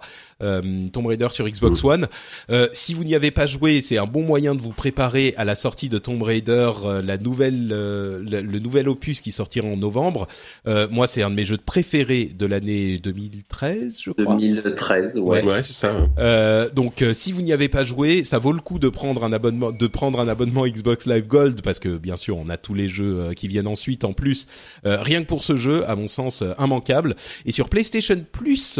Tomb 0.91 1.07
Raider 1.07 1.27
sur 1.29 1.47
Xbox 1.47 1.83
mmh. 1.83 1.87
One. 1.87 2.07
si 2.73 2.93
vous 2.93 3.03
n'y 3.03 3.15
avez 3.15 3.31
pas 3.31 3.45
joué, 3.45 3.81
c'est 3.81 3.97
un 3.97 4.05
bon 4.05 4.23
moyen 4.23 4.55
de 4.55 4.61
vous 4.61 4.71
préparer 4.71 5.33
à 5.37 5.45
la 5.45 5.55
sortie 5.55 5.89
de 5.89 5.97
Tomb 5.97 6.21
Raider, 6.21 6.71
la 7.03 7.17
nouvelle, 7.17 7.67
le, 7.67 8.41
le, 8.41 8.59
nouvel 8.59 8.89
opus 8.89 9.21
qui 9.21 9.31
sortira 9.31 9.67
en 9.67 9.77
novembre. 9.77 10.27
Euh, 10.67 10.87
moi, 10.89 11.07
c'est 11.07 11.21
un 11.23 11.29
de 11.29 11.35
mes 11.35 11.45
jeux 11.45 11.57
préférés 11.57 12.31
de 12.37 12.45
l'année 12.45 12.97
2013, 12.99 14.01
je 14.01 14.11
crois. 14.11 14.35
2013, 14.35 15.17
ouais. 15.19 15.43
Ouais, 15.43 15.63
c'est 15.63 15.73
ça. 15.73 15.93
Euh, 16.19 16.69
donc, 16.69 17.01
euh, 17.01 17.13
si 17.13 17.31
vous 17.31 17.41
n'y 17.41 17.53
avez 17.53 17.69
pas 17.69 17.85
joué, 17.85 18.23
ça 18.23 18.37
vaut 18.37 18.53
le 18.53 18.61
coup 18.61 18.79
de 18.79 18.89
prendre 18.89 19.23
un 19.23 19.33
abonnement, 19.33 19.71
de 19.71 19.87
prendre 19.87 20.19
un 20.19 20.27
abonnement 20.27 20.65
Xbox 20.65 21.05
Live 21.07 21.27
Gold 21.27 21.61
parce 21.61 21.79
que 21.79 21.97
bien 21.97 22.15
sûr, 22.15 22.37
on 22.37 22.49
a 22.49 22.57
tous 22.57 22.73
les 22.73 22.87
jeux 22.87 23.33
qui 23.35 23.47
viennent 23.47 23.67
ensuite 23.67 24.03
en 24.03 24.13
plus. 24.13 24.47
rien 24.83 25.21
que 25.21 25.27
pour 25.27 25.43
ce 25.43 25.55
jeu, 25.55 25.87
à 25.89 25.95
mon 25.95 26.07
sens, 26.07 26.43
immanquable. 26.59 27.15
Et 27.45 27.51
sur 27.51 27.69
PlayStation 27.69 28.17
Plus 28.31 28.79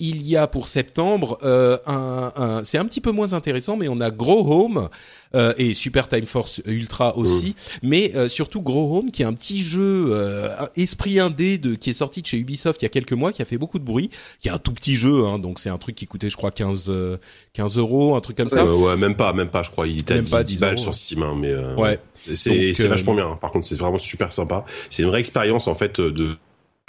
il 0.00 0.22
y 0.22 0.36
a 0.36 0.46
pour 0.46 0.68
septembre 0.68 1.38
euh, 1.42 1.78
un, 1.86 2.32
un 2.36 2.64
c'est 2.64 2.78
un 2.78 2.84
petit 2.84 3.00
peu 3.00 3.10
moins 3.10 3.32
intéressant, 3.32 3.76
mais 3.76 3.88
on 3.88 4.00
a 4.00 4.10
Grow 4.10 4.46
Home 4.52 4.88
euh, 5.34 5.52
et 5.58 5.74
Super 5.74 6.08
Time 6.08 6.26
Force 6.26 6.62
Ultra 6.66 7.16
aussi, 7.18 7.54
mais 7.82 8.12
euh, 8.14 8.28
surtout 8.28 8.62
Grow 8.62 8.96
Home 8.96 9.10
qui 9.10 9.22
est 9.22 9.26
un 9.26 9.32
petit 9.34 9.60
jeu 9.60 10.06
euh, 10.10 10.54
esprit 10.76 11.18
indé 11.20 11.58
de 11.58 11.74
qui 11.74 11.90
est 11.90 11.94
sorti 11.94 12.22
de 12.22 12.26
chez 12.26 12.38
Ubisoft 12.38 12.80
il 12.80 12.84
y 12.84 12.86
a 12.86 12.90
quelques 12.90 13.12
mois, 13.12 13.32
qui 13.32 13.42
a 13.42 13.44
fait 13.44 13.58
beaucoup 13.58 13.78
de 13.78 13.84
bruit, 13.84 14.10
qui 14.40 14.48
est 14.48 14.52
un 14.52 14.58
tout 14.58 14.72
petit 14.72 14.94
jeu, 14.94 15.26
hein, 15.26 15.38
donc 15.38 15.58
c'est 15.58 15.70
un 15.70 15.78
truc 15.78 15.96
qui 15.96 16.06
coûtait 16.06 16.30
je 16.30 16.36
crois 16.36 16.50
15 16.50 16.92
15 17.52 17.76
euros, 17.76 18.14
un 18.14 18.20
truc 18.20 18.36
comme 18.36 18.48
ça. 18.48 18.64
ouais, 18.64 18.96
même 18.96 19.16
pas, 19.16 19.32
même 19.32 19.48
pas, 19.48 19.62
je 19.62 19.70
crois, 19.70 19.86
il 19.86 20.00
était 20.00 20.14
à 20.14 20.22
10, 20.22 20.30
pas 20.30 20.42
10 20.42 20.56
balles 20.58 20.78
sur 20.78 20.94
Steam, 20.94 21.22
hein, 21.22 21.34
mais 21.36 21.54
ouais, 21.76 21.98
c'est 22.14 22.36
c'est 22.36 22.88
vachement 22.88 23.14
bien. 23.14 23.36
Par 23.40 23.50
contre, 23.50 23.66
c'est 23.66 23.78
vraiment 23.78 23.98
super 23.98 24.32
sympa. 24.32 24.64
C'est 24.90 25.02
une 25.02 25.08
vraie 25.08 25.20
expérience 25.20 25.66
en 25.66 25.74
fait 25.74 26.00
de 26.00 26.36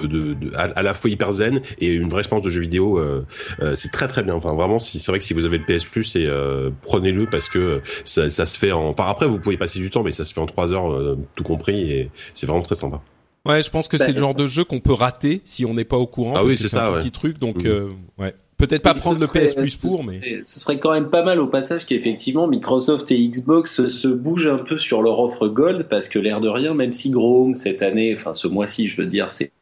de, 0.07 0.35
à, 0.55 0.81
la 0.81 0.93
fois 0.93 1.09
hyper 1.09 1.31
zen 1.31 1.61
et 1.79 1.87
une 1.87 2.09
vraie 2.09 2.21
expérience 2.21 2.45
de 2.45 2.49
jeu 2.49 2.61
vidéo. 2.61 2.99
Euh, 2.99 3.25
euh, 3.61 3.75
c'est 3.75 3.91
très 3.91 4.07
très 4.07 4.23
bien. 4.23 4.33
Enfin 4.33 4.53
vraiment, 4.53 4.79
c'est 4.79 5.05
vrai 5.07 5.19
que 5.19 5.25
si 5.25 5.33
vous 5.33 5.45
avez 5.45 5.57
le 5.57 5.65
PS 5.65 5.85
Plus, 5.85 6.15
et 6.15 6.25
euh, 6.25 6.69
prenez-le 6.81 7.27
parce 7.27 7.49
que 7.49 7.81
ça, 8.03 8.29
ça, 8.29 8.45
se 8.45 8.57
fait 8.57 8.71
en. 8.71 8.93
Par 8.93 9.09
après, 9.09 9.27
vous 9.27 9.39
pouvez 9.39 9.57
passer 9.57 9.79
du 9.79 9.89
temps, 9.89 10.03
mais 10.03 10.11
ça 10.11 10.25
se 10.25 10.33
fait 10.33 10.41
en 10.41 10.45
trois 10.45 10.71
heures, 10.71 11.17
tout 11.35 11.43
compris, 11.43 11.91
et 11.91 12.09
c'est 12.33 12.45
vraiment 12.45 12.63
très 12.63 12.75
sympa. 12.75 13.01
Ouais, 13.45 13.63
je 13.63 13.69
pense 13.69 13.87
que 13.87 13.97
c'est 13.97 14.11
le 14.11 14.19
genre 14.19 14.35
de 14.35 14.47
jeu 14.47 14.63
qu'on 14.63 14.79
peut 14.79 14.93
rater 14.93 15.41
si 15.45 15.65
on 15.65 15.73
n'est 15.73 15.85
pas 15.85 15.97
au 15.97 16.07
courant. 16.07 16.33
Ah 16.35 16.43
oui, 16.43 16.57
c'est 16.57 16.67
ça. 16.67 16.87
Un 16.87 16.93
ouais. 16.93 16.99
petit 16.99 17.11
truc, 17.11 17.39
donc 17.39 17.63
mmh. 17.63 17.89
ouais. 18.17 18.35
Peut-être 18.59 18.81
pas 18.81 18.93
prendre 18.93 19.21
le 19.21 19.27
PS 19.27 19.55
Plus 19.55 19.77
pour, 19.77 20.03
mais 20.03 20.19
ce 20.43 20.59
serait 20.59 20.79
quand 20.79 20.91
même 20.91 21.09
pas 21.09 21.23
mal 21.23 21.39
au 21.39 21.47
passage 21.47 21.85
qu'effectivement 21.85 22.45
Microsoft 22.45 23.09
et 23.09 23.17
Xbox 23.17 23.87
se 23.87 24.07
bougent 24.09 24.47
un 24.47 24.57
peu 24.57 24.77
sur 24.77 25.01
leur 25.01 25.17
offre 25.19 25.47
Gold 25.47 25.87
parce 25.89 26.09
que 26.09 26.19
l'air 26.19 26.41
de 26.41 26.49
rien, 26.49 26.73
même 26.73 26.91
si 26.91 27.13
Home 27.15 27.55
cette 27.55 27.81
année, 27.81 28.13
enfin 28.13 28.33
ce 28.33 28.49
mois-ci, 28.49 28.89
je 28.89 29.01
veux 29.01 29.07
dire, 29.07 29.31
c'est 29.31 29.53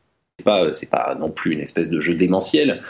pas, 0.43 0.71
c'est 0.73 0.89
pas 0.89 1.15
non 1.19 1.29
plus 1.29 1.53
une 1.53 1.59
espèce 1.59 1.89
de 1.89 1.99
jeu 1.99 2.13
démentiel. 2.13 2.81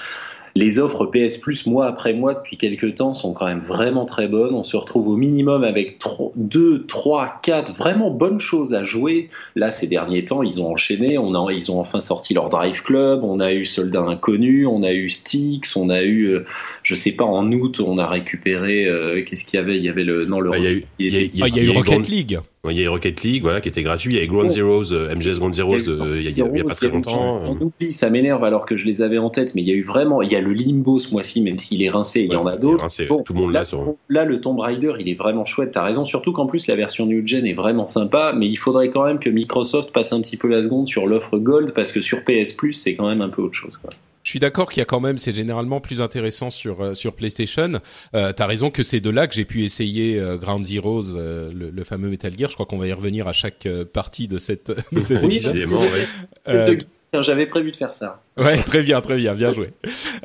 Les 0.56 0.80
offres 0.80 1.06
PS 1.06 1.38
Plus 1.38 1.68
mois 1.68 1.86
après 1.86 2.14
mois 2.14 2.34
depuis 2.34 2.57
quelques 2.57 2.95
temps 2.95 3.14
sont 3.14 3.32
quand 3.34 3.45
même 3.45 3.60
vraiment 3.60 4.06
très 4.06 4.28
bonnes. 4.28 4.56
On 4.56 4.64
se 4.64 4.76
retrouve 4.76 5.07
au 5.07 5.15
minimum 5.15 5.64
avec 5.64 5.99
2, 6.36 6.86
3, 6.88 7.41
4 7.44 7.72
vraiment 7.74 8.10
bonnes 8.10 8.40
choses 8.40 8.74
à 8.74 8.84
jouer. 8.84 9.30
Là, 9.56 9.72
ces 9.72 9.86
derniers 9.86 10.26
temps, 10.26 10.41
ils 10.41 10.60
ont 10.60 10.72
enchaîné. 10.72 11.19
On 11.19 11.36
a, 11.36 11.53
ils 11.53 11.72
ont 11.72 11.80
enfin 11.80 12.02
sorti 12.02 12.34
leur 12.34 12.49
Drive 12.49 12.82
Club. 12.82 13.24
On 13.24 13.40
a 13.40 13.53
eu 13.53 13.65
Soldat 13.65 14.02
Inconnu. 14.02 14.65
On 14.65 14.82
a 14.82 14.94
eu 14.94 15.11
Styx. 15.11 15.76
On 15.76 15.90
a 15.90 16.02
eu, 16.02 16.24
euh, 16.24 16.45
je 16.82 16.95
sais 16.95 17.11
pas, 17.11 17.26
en 17.26 17.52
août, 17.52 17.80
on 17.86 17.99
a 17.99 18.07
récupéré. 18.07 18.88
Euh, 18.88 19.24
qu'est-ce 19.24 19.45
qu'il 19.45 19.60
y 19.60 19.61
avait? 19.61 19.78
Il 19.78 19.86
y 19.86 19.90
avait 19.90 20.06
le. 20.06 20.26
Non, 20.26 20.40
le. 20.40 20.49
il 20.57 20.64
y 20.64 20.68
a 20.68 20.72
eu, 20.72 20.84
il 20.99 21.38
y 21.40 21.60
a 21.60 21.64
eu 21.64 21.69
Rocket 21.69 22.10
League. 22.10 22.40
Il 22.69 22.81
y 22.81 22.85
a 22.85 22.89
Rocket 22.89 23.23
League, 23.23 23.43
voilà, 23.43 23.61
qui 23.61 23.69
était 23.69 23.84
gratuit. 23.84 24.15
Il 24.15 24.23
y 24.23 24.39
a 24.45 24.47
Zeroes, 24.47 24.91
euh, 24.91 25.15
MGS 25.15 25.39
Ground 25.39 25.53
Zeroes, 25.53 25.88
euh, 25.88 26.19
il 26.19 26.38
y 26.38 26.41
a, 26.41 26.63
pas 26.63 26.75
très 26.75 26.89
longtemps. 26.89 27.39
On 27.43 27.61
oublie, 27.61 27.91
ça 27.91 28.09
m'énerve 28.09 28.43
alors 28.43 28.65
que 28.65 28.75
je 28.75 28.85
les 28.85 29.01
avais 29.01 29.17
en 29.17 29.29
tête, 29.29 29.55
mais 29.55 29.61
il 29.61 29.67
y 29.67 29.71
a 29.71 29.75
eu 29.75 29.84
vraiment, 29.84 30.21
il 30.21 30.31
y 30.31 30.35
a 30.35 30.41
le 30.41 30.51
Limbo 30.51 30.99
ce 30.99 31.11
mois-ci, 31.11 31.41
même 31.41 31.59
s'il 31.59 31.81
est 31.84 31.89
rincé, 31.89 32.21
il 32.21 32.34
y 32.34 32.35
en 32.35 32.45
a 32.45 32.57
d'autres. 32.57 32.88
tout 33.23 33.34
le 33.34 33.39
monde 33.39 33.53
là, 33.53 33.63
sur... 33.63 33.95
là, 34.09 34.25
le 34.25 34.41
Tomb 34.41 34.59
Raider, 34.59 34.93
il 34.99 35.09
est 35.09 35.13
vraiment 35.13 35.45
chouette. 35.45 35.71
T'as 35.71 35.84
raison, 35.84 36.03
surtout 36.03 36.34
qu'en 36.34 36.45
plus 36.45 36.67
la 36.67 36.75
version 36.75 37.05
New 37.05 37.25
Gen 37.25 37.45
est 37.45 37.53
vraiment 37.53 37.88
sympa, 37.88 38.34
mais 38.35 38.47
il 38.47 38.57
faudrait 38.57 38.89
quand 38.89 39.05
même 39.05 39.19
que 39.19 39.29
Microsoft 39.29 39.91
passe 39.91 40.11
un 40.11 40.21
petit 40.21 40.38
peu 40.38 40.47
la 40.47 40.63
seconde 40.63 40.88
sur 40.88 41.07
l'offre 41.07 41.38
Gold 41.38 41.73
parce 41.73 41.91
que 41.91 42.01
sur 42.01 42.23
PS 42.23 42.53
Plus, 42.53 42.73
c'est 42.73 42.95
quand 42.95 43.07
même 43.07 43.21
un 43.21 43.29
peu 43.29 43.41
autre 43.41 43.55
chose. 43.55 43.77
Quoi. 43.81 43.91
Je 44.27 44.31
suis 44.31 44.39
d'accord 44.39 44.69
qu'il 44.69 44.81
y 44.81 44.83
a 44.83 44.85
quand 44.85 44.99
même, 44.99 45.17
c'est 45.17 45.33
généralement 45.33 45.79
plus 45.79 46.01
intéressant 46.01 46.49
sur 46.49 46.81
euh, 46.81 46.93
sur 46.93 47.15
PlayStation. 47.15 47.79
Euh, 48.13 48.33
T'as 48.33 48.45
raison 48.45 48.69
que 48.69 48.83
c'est 48.83 48.99
de 48.99 49.09
là 49.09 49.25
que 49.25 49.33
j'ai 49.33 49.45
pu 49.45 49.63
essayer 49.63 50.19
euh, 50.19 50.35
Ground 50.35 50.65
Zeroes, 50.65 51.15
euh, 51.15 51.49
le, 51.53 51.69
le, 51.69 51.83
fameux 51.85 52.09
Metal 52.09 52.37
Gear. 52.37 52.49
Je 52.49 52.55
crois 52.55 52.65
qu'on 52.65 52.77
va 52.77 52.87
y 52.87 52.91
revenir 52.91 53.29
à 53.29 53.31
chaque 53.31 53.65
partie 53.93 54.27
de 54.27 54.37
cette 54.37 54.69
de 54.91 55.01
cette 55.01 55.23
oui, 55.23 55.39
J'avais 57.13 57.47
prévu 57.47 57.71
de 57.71 57.75
faire 57.75 57.95
ça. 57.95 58.21
Ouais, 58.38 58.61
très 58.61 58.84
bien, 58.84 59.01
très 59.01 59.15
bien, 59.15 59.34
bien 59.34 59.53
joué. 59.53 59.69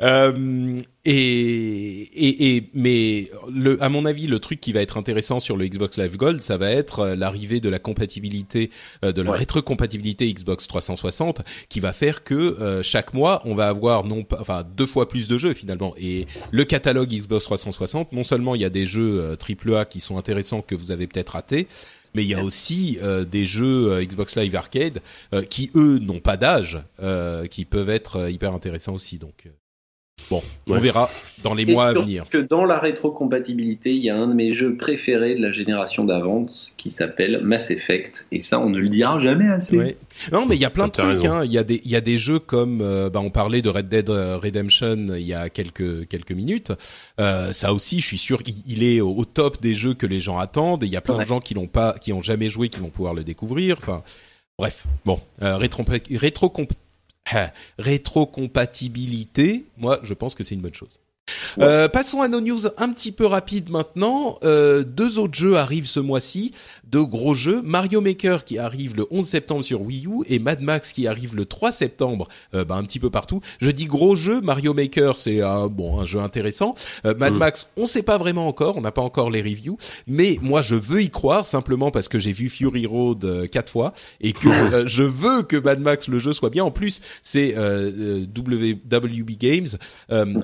Euh, 0.01 0.79
et, 1.05 1.11
et, 1.13 2.55
et, 2.55 2.69
mais 2.73 3.29
le, 3.51 3.81
à 3.81 3.89
mon 3.89 4.05
avis, 4.05 4.27
le 4.27 4.39
truc 4.39 4.59
qui 4.59 4.73
va 4.73 4.81
être 4.81 4.97
intéressant 4.97 5.39
sur 5.39 5.57
le 5.57 5.67
Xbox 5.67 5.97
Live 5.97 6.17
Gold, 6.17 6.43
ça 6.43 6.57
va 6.57 6.69
être 6.69 6.99
euh, 6.99 7.15
l'arrivée 7.15 7.59
de 7.59 7.69
la 7.69 7.79
compatibilité, 7.79 8.69
euh, 9.03 9.11
de 9.11 9.21
la 9.21 9.31
rétrocompatibilité 9.31 10.31
Xbox 10.31 10.67
360, 10.67 11.41
qui 11.69 11.79
va 11.79 11.93
faire 11.93 12.23
que 12.23 12.33
euh, 12.33 12.83
chaque 12.83 13.13
mois, 13.13 13.41
on 13.45 13.55
va 13.55 13.69
avoir 13.69 14.03
non 14.03 14.23
pas, 14.23 14.37
enfin 14.41 14.63
deux 14.75 14.85
fois 14.85 15.07
plus 15.07 15.27
de 15.27 15.37
jeux 15.37 15.53
finalement. 15.53 15.95
Et 15.97 16.27
le 16.51 16.65
catalogue 16.65 17.09
Xbox 17.09 17.45
360, 17.45 18.11
non 18.11 18.23
seulement 18.23 18.55
il 18.55 18.61
y 18.61 18.65
a 18.65 18.69
des 18.69 18.85
jeux 18.85 19.37
AAA 19.39 19.85
qui 19.85 20.01
sont 20.01 20.17
intéressants 20.17 20.61
que 20.61 20.75
vous 20.75 20.91
avez 20.91 21.07
peut-être 21.07 21.31
ratés, 21.31 21.67
mais 22.13 22.23
il 22.23 22.29
y 22.29 22.33
a 22.33 22.43
aussi 22.43 22.97
euh, 23.01 23.25
des 23.25 23.45
jeux 23.45 23.91
euh, 23.91 24.03
Xbox 24.03 24.35
Live 24.35 24.55
Arcade 24.55 25.01
euh, 25.33 25.43
qui 25.43 25.71
eux 25.75 25.99
n'ont 25.99 26.19
pas 26.19 26.37
d'âge, 26.37 26.79
qui 27.49 27.65
peuvent 27.65 27.89
être 27.89 28.29
hyper 28.29 28.53
intéressants 28.53 28.93
aussi. 28.93 29.17
Donc 29.17 29.47
Bon, 30.29 30.41
on 30.67 30.79
verra 30.79 31.09
dans 31.43 31.53
les 31.53 31.65
mois 31.65 31.87
à 31.87 31.93
venir. 31.93 32.25
que 32.29 32.37
dans 32.37 32.65
la 32.65 32.79
rétrocompatibilité, 32.79 33.91
il 33.91 34.03
y 34.03 34.09
a 34.09 34.15
un 34.15 34.27
de 34.27 34.33
mes 34.33 34.53
jeux 34.53 34.75
préférés 34.75 35.35
de 35.35 35.41
la 35.41 35.51
génération 35.51 36.05
d'avant 36.05 36.45
qui 36.77 36.91
s'appelle 36.91 37.41
Mass 37.43 37.69
Effect. 37.69 38.27
Et 38.31 38.39
ça, 38.39 38.59
on 38.59 38.69
ne 38.69 38.79
le 38.79 38.89
dira 38.89 39.19
jamais 39.19 39.49
assez. 39.49 39.97
Non, 40.31 40.45
mais 40.45 40.55
il 40.55 40.61
y 40.61 40.65
a 40.65 40.69
plein 40.69 40.87
de 40.87 40.91
trucs. 40.91 41.25
Hein. 41.25 41.43
Il 41.45 41.51
y 41.51 41.57
a 41.57 41.63
des, 41.63 41.81
il 41.83 41.91
y 41.91 41.95
a 41.95 42.01
des 42.01 42.17
jeux 42.17 42.39
comme, 42.39 42.81
euh, 42.81 43.09
bah, 43.09 43.19
on 43.19 43.29
parlait 43.29 43.61
de 43.61 43.69
Red 43.69 43.89
Dead 43.89 44.09
euh, 44.09 44.37
Redemption 44.37 45.07
il 45.15 45.21
y 45.21 45.33
a 45.33 45.49
quelques 45.49 46.07
quelques 46.07 46.31
minutes. 46.31 46.71
Euh, 47.19 47.51
ça 47.51 47.73
aussi, 47.73 47.99
je 47.99 48.07
suis 48.07 48.17
sûr 48.17 48.43
qu'il 48.43 48.83
est 48.83 49.01
au, 49.01 49.25
top 49.25 49.61
des 49.61 49.75
jeux 49.75 49.93
que 49.93 50.05
les 50.05 50.19
gens 50.19 50.37
attendent. 50.37 50.83
Et 50.83 50.87
il 50.87 50.91
y 50.91 50.97
a 50.97 51.01
plein 51.01 51.17
de 51.17 51.25
gens 51.25 51.39
qui 51.39 51.53
l'ont 51.53 51.67
pas, 51.67 51.95
qui 51.99 52.13
ont 52.13 52.23
jamais 52.23 52.49
joué, 52.49 52.69
qui 52.69 52.79
vont 52.79 52.89
pouvoir 52.89 53.13
le 53.13 53.23
découvrir. 53.23 53.77
Enfin, 53.79 54.03
bref. 54.57 54.85
Bon, 55.05 55.19
rétro, 55.39 55.83
rétro 56.11 56.49
rétrocompatibilité, 57.77 59.65
moi 59.77 59.99
je 60.03 60.13
pense 60.13 60.35
que 60.35 60.43
c'est 60.43 60.55
une 60.55 60.61
bonne 60.61 60.73
chose. 60.73 60.99
Euh, 61.59 61.87
passons 61.87 62.21
à 62.21 62.27
nos 62.27 62.41
news 62.41 62.67
un 62.77 62.91
petit 62.91 63.11
peu 63.11 63.25
rapides 63.25 63.69
maintenant. 63.69 64.37
Euh, 64.43 64.83
deux 64.83 65.19
autres 65.19 65.35
jeux 65.35 65.57
arrivent 65.57 65.87
ce 65.87 65.99
mois-ci, 65.99 66.51
deux 66.93 67.05
gros 67.05 67.33
jeux. 67.33 67.61
Mario 67.63 68.01
Maker 68.01 68.43
qui 68.43 68.57
arrive 68.57 68.95
le 68.95 69.07
11 69.11 69.25
septembre 69.25 69.63
sur 69.63 69.81
Wii 69.81 70.07
U 70.07 70.23
et 70.27 70.39
Mad 70.39 70.61
Max 70.61 70.93
qui 70.93 71.07
arrive 71.07 71.35
le 71.35 71.45
3 71.45 71.71
septembre, 71.71 72.27
euh, 72.53 72.65
bah, 72.65 72.75
un 72.75 72.83
petit 72.83 72.99
peu 72.99 73.09
partout. 73.09 73.41
Je 73.59 73.71
dis 73.71 73.85
gros 73.85 74.15
jeu, 74.15 74.41
Mario 74.41 74.73
Maker 74.73 75.15
c'est 75.15 75.41
un 75.41 75.67
bon 75.67 75.99
un 75.99 76.05
jeu 76.05 76.19
intéressant. 76.19 76.75
Euh, 77.05 77.15
Mad 77.15 77.33
mm. 77.33 77.37
Max, 77.37 77.69
on 77.77 77.85
sait 77.85 78.03
pas 78.03 78.17
vraiment 78.17 78.47
encore, 78.47 78.77
on 78.77 78.81
n'a 78.81 78.91
pas 78.91 79.01
encore 79.01 79.29
les 79.29 79.41
reviews, 79.41 79.77
mais 80.07 80.37
moi 80.41 80.61
je 80.61 80.75
veux 80.75 81.01
y 81.01 81.09
croire 81.09 81.45
simplement 81.45 81.91
parce 81.91 82.09
que 82.09 82.19
j'ai 82.19 82.31
vu 82.31 82.49
Fury 82.49 82.85
Road 82.85 83.23
euh, 83.25 83.47
quatre 83.47 83.71
fois 83.71 83.93
et 84.21 84.33
que 84.33 84.87
je 84.87 85.03
veux 85.03 85.43
que 85.43 85.57
Mad 85.57 85.79
Max 85.79 86.07
le 86.07 86.19
jeu 86.19 86.33
soit 86.33 86.49
bien. 86.49 86.63
En 86.63 86.71
plus, 86.71 87.01
c'est 87.21 87.55
WB 87.55 89.37
Games 89.39 89.67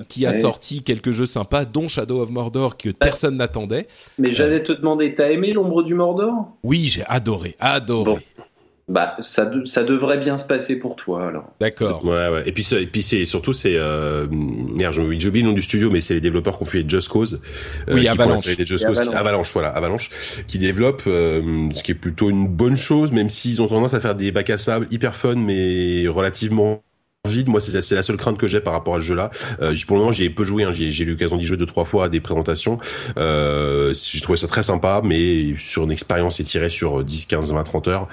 qui 0.08 0.26
a 0.26 0.32
sorti 0.32 0.69
quelques 0.78 1.12
jeux 1.12 1.26
sympas, 1.26 1.64
dont 1.64 1.88
Shadow 1.88 2.22
of 2.22 2.30
Mordor 2.30 2.76
que 2.76 2.90
personne 2.90 3.36
n'attendait. 3.36 3.86
Mais 4.18 4.32
j'allais 4.32 4.62
te 4.62 4.72
demander, 4.72 5.14
t'as 5.14 5.30
aimé 5.30 5.52
l'ombre 5.52 5.82
du 5.82 5.94
Mordor? 5.94 6.56
Oui, 6.62 6.84
j'ai 6.84 7.04
adoré, 7.06 7.56
adoré. 7.60 8.24
Bah, 8.90 9.16
ça, 9.20 9.48
ça 9.66 9.84
devrait 9.84 10.18
bien 10.18 10.36
se 10.36 10.44
passer 10.44 10.80
pour 10.80 10.96
toi, 10.96 11.28
alors. 11.28 11.44
D'accord. 11.60 12.04
Ouais, 12.04 12.28
ouais. 12.28 12.42
Et 12.46 12.50
puis, 12.50 12.66
et 12.74 12.86
puis 12.86 13.04
c'est 13.04 13.24
surtout, 13.24 13.52
c'est, 13.52 13.76
euh, 13.76 14.26
merde, 14.28 14.94
j'ai 14.94 15.00
oublié 15.00 15.42
le 15.42 15.48
nom 15.48 15.54
du 15.54 15.62
studio, 15.62 15.90
mais 15.90 16.00
c'est 16.00 16.14
les 16.14 16.20
développeurs 16.20 16.56
qui 16.56 16.64
ont 16.64 16.66
fait 16.66 16.84
Just 16.88 17.08
Cause. 17.08 17.40
Euh, 17.88 17.94
oui, 17.94 18.08
Avalanche. 18.08 18.44
Just 18.58 18.84
Cause, 18.84 18.98
Avalanche. 18.98 19.14
Avalanche. 19.14 19.52
voilà, 19.52 19.68
Avalanche, 19.68 20.10
qui 20.48 20.58
développe, 20.58 21.02
euh, 21.06 21.68
ce 21.70 21.84
qui 21.84 21.92
est 21.92 21.94
plutôt 21.94 22.30
une 22.30 22.48
bonne 22.48 22.74
chose, 22.74 23.12
même 23.12 23.30
s'ils 23.30 23.62
ont 23.62 23.68
tendance 23.68 23.94
à 23.94 24.00
faire 24.00 24.16
des 24.16 24.32
bacs 24.32 24.50
à 24.50 24.58
sable 24.58 24.88
hyper 24.90 25.14
fun, 25.14 25.36
mais 25.36 26.08
relativement 26.08 26.82
vide. 27.28 27.48
Moi, 27.48 27.60
c'est 27.60 27.94
la 27.94 28.02
seule 28.02 28.16
crainte 28.16 28.38
que 28.38 28.48
j'ai 28.48 28.60
par 28.60 28.72
rapport 28.72 28.94
à 28.94 28.98
ce 28.98 29.04
jeu-là. 29.04 29.30
Euh, 29.60 29.74
pour 29.86 29.96
le 29.96 30.00
moment, 30.00 30.12
j'ai 30.12 30.30
peu 30.30 30.44
joué. 30.44 30.64
Hein. 30.64 30.70
J'ai 30.72 31.04
eu 31.04 31.10
l'occasion 31.10 31.36
d'y 31.36 31.46
jouer 31.46 31.56
deux 31.56 31.66
trois 31.66 31.84
fois 31.84 32.06
à 32.06 32.08
des 32.08 32.20
présentations. 32.20 32.78
Euh, 33.18 33.92
j'ai 33.94 34.20
trouvé 34.20 34.38
ça 34.38 34.46
très 34.46 34.62
sympa, 34.62 35.02
mais 35.04 35.54
sur 35.56 35.84
une 35.84 35.92
expérience 35.92 36.40
étirée 36.40 36.70
sur 36.70 37.04
10, 37.04 37.26
15, 37.26 37.52
20, 37.52 37.62
30 37.64 37.88
heures 37.88 38.08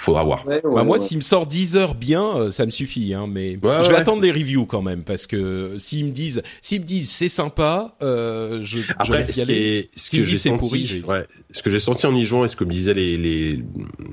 faudra 0.00 0.24
voir. 0.24 0.44
bah 0.46 0.84
moi, 0.84 0.98
s'il 0.98 1.18
me 1.18 1.22
sort 1.22 1.46
10 1.46 1.76
heures 1.76 1.94
bien, 1.94 2.24
euh, 2.36 2.50
ça 2.50 2.66
me 2.66 2.70
suffit. 2.70 3.14
Hein, 3.14 3.26
mais 3.30 3.58
je 3.62 3.88
vais 3.88 3.96
attendre 3.96 4.22
des 4.22 4.32
reviews 4.32 4.66
quand 4.66 4.82
même 4.82 5.02
parce 5.02 5.26
que 5.26 5.76
s'ils 5.78 6.06
me 6.06 6.10
disent, 6.10 6.42
s'ils 6.60 6.80
me 6.80 6.86
disent 6.86 7.10
c'est 7.10 7.28
sympa, 7.28 7.94
euh, 8.02 8.60
je. 8.62 8.78
Après, 8.98 9.24
ce, 9.24 9.40
ce 9.96 10.16
que 10.16 10.24
j'ai 10.24 10.38
senti, 10.38 11.02
ouais, 11.06 11.24
ce 11.50 11.62
que 11.62 11.70
j'ai 11.70 11.80
senti 11.80 12.06
en 12.06 12.14
y 12.14 12.24
jouant 12.24 12.44
et 12.44 12.48
ce 12.48 12.56
que 12.56 12.64
me 12.64 12.72
disaient 12.72 12.94
les 12.94 13.16
les 13.16 13.58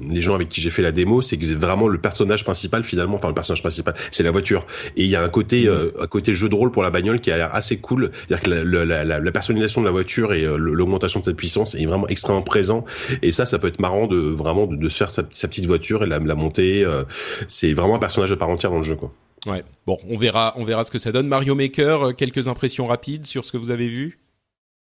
les 0.09 0.21
gens 0.21 0.35
avec 0.35 0.49
qui 0.49 0.61
j'ai 0.61 0.69
fait 0.69 0.81
la 0.81 0.91
démo, 0.91 1.21
c'est 1.21 1.37
que 1.37 1.45
vraiment 1.53 1.87
le 1.87 1.97
personnage 1.97 2.43
principal 2.43 2.83
finalement, 2.83 3.15
enfin 3.15 3.27
le 3.27 3.33
personnage 3.33 3.61
principal, 3.61 3.95
c'est 4.11 4.23
la 4.23 4.31
voiture. 4.31 4.65
Et 4.95 5.03
il 5.03 5.09
y 5.09 5.15
a 5.15 5.21
un 5.21 5.29
côté 5.29 5.67
euh, 5.67 5.91
un 5.99 6.07
côté 6.07 6.35
jeu 6.35 6.49
de 6.49 6.55
rôle 6.55 6.71
pour 6.71 6.83
la 6.83 6.89
bagnole 6.89 7.21
qui 7.21 7.31
a 7.31 7.37
l'air 7.37 7.53
assez 7.53 7.77
cool. 7.77 8.11
C'est-à-dire 8.27 8.41
que 8.41 8.49
la, 8.49 8.85
la, 8.85 9.03
la, 9.03 9.19
la, 9.19 9.31
personnalisation 9.31 9.81
de 9.81 9.85
la 9.85 9.91
voiture 9.91 10.33
et 10.33 10.43
euh, 10.43 10.57
l'augmentation 10.57 11.19
de 11.19 11.25
sa 11.25 11.33
puissance 11.33 11.75
est 11.75 11.85
vraiment 11.85 12.07
extrêmement 12.07 12.41
présent. 12.41 12.85
Et 13.21 13.31
ça, 13.31 13.45
ça 13.45 13.59
peut 13.59 13.67
être 13.67 13.79
marrant 13.79 14.07
de 14.07 14.17
vraiment 14.17 14.67
de, 14.67 14.75
de 14.75 14.89
faire 14.89 15.09
sa, 15.09 15.23
sa 15.29 15.47
petite 15.47 15.65
voiture 15.65 15.74
et 15.75 16.05
la, 16.05 16.19
la 16.19 16.35
montée. 16.35 16.83
Euh, 16.83 17.03
c'est 17.47 17.73
vraiment 17.73 17.95
un 17.95 17.99
personnage 17.99 18.31
à 18.31 18.37
part 18.37 18.49
entière 18.49 18.71
dans 18.71 18.77
le 18.77 18.83
jeu, 18.83 18.95
quoi. 18.95 19.11
Ouais. 19.45 19.63
Bon, 19.85 19.97
on 20.09 20.17
verra, 20.17 20.53
on 20.57 20.63
verra 20.63 20.83
ce 20.83 20.91
que 20.91 20.97
ça 20.97 21.11
donne. 21.11 21.27
Mario 21.27 21.53
Maker, 21.55 22.07
euh, 22.07 22.11
quelques 22.13 22.47
impressions 22.47 22.87
rapides 22.87 23.25
sur 23.25 23.45
ce 23.45 23.51
que 23.51 23.57
vous 23.57 23.71
avez 23.71 23.87
vu? 23.87 24.19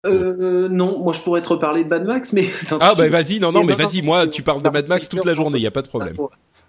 Euh, 0.06 0.68
non, 0.70 1.00
moi 1.00 1.14
je 1.14 1.22
pourrais 1.22 1.42
te 1.42 1.50
reparler 1.50 1.84
de 1.84 1.90
Mad 1.90 2.06
Max, 2.06 2.32
mais 2.32 2.48
ah 2.80 2.94
bah 2.96 3.10
vas-y, 3.10 3.40
non 3.40 3.52
non, 3.52 3.64
mais 3.64 3.74
vas-y, 3.74 4.04
moi 4.04 4.28
tu 4.28 4.44
parles 4.44 4.62
de 4.62 4.70
Mad 4.70 4.88
Max 4.88 5.10
toute 5.10 5.26
la 5.26 5.34
journée, 5.34 5.58
il 5.58 5.64
y 5.64 5.68
a 5.68 5.72
pas 5.72 5.82
de 5.82 5.88
problème. 5.88 6.16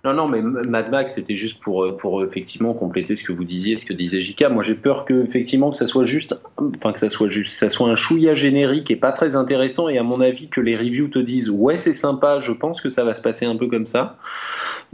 Non, 0.07 0.13
non, 0.13 0.29
mais 0.29 0.41
Mad 0.41 0.89
Max, 0.89 1.17
c'était 1.17 1.35
juste 1.35 1.59
pour, 1.59 1.85
euh, 1.85 1.97
pour 1.97 2.23
effectivement 2.23 2.75
compléter 2.75 3.17
ce 3.17 3.25
que 3.25 3.33
vous 3.33 3.43
disiez, 3.43 3.77
ce 3.77 3.85
que 3.85 3.93
disait 3.93 4.21
Jika. 4.21 4.49
Moi, 4.49 4.63
j'ai 4.63 4.77
peur 4.77 5.05
que 5.05 5.21
effectivement 5.21 5.73
que 5.73 5.77
ça 5.77 5.89
soit 5.89 6.05
juste, 6.05 6.41
enfin 6.77 6.93
que 6.93 7.01
ça 7.01 7.11
soit 7.11 7.29
juste, 7.29 7.57
ça 7.57 7.69
soit 7.69 7.89
un 7.89 7.97
chouïa 7.97 8.37
générique 8.37 8.89
et 8.93 8.95
pas 8.95 9.11
très 9.11 9.35
intéressant. 9.35 9.89
Et 9.89 9.99
à 9.99 10.05
mon 10.05 10.21
avis, 10.21 10.47
que 10.47 10.61
les 10.61 10.77
reviews 10.77 11.09
te 11.09 11.19
disent 11.19 11.51
ouais, 11.51 11.77
c'est 11.77 11.93
sympa. 11.93 12.39
Je 12.39 12.53
pense 12.53 12.81
que 12.81 12.89
ça 12.89 13.03
va 13.03 13.15
se 13.15 13.21
passer 13.21 13.47
un 13.47 13.57
peu 13.57 13.67
comme 13.67 13.87
ça. 13.87 14.17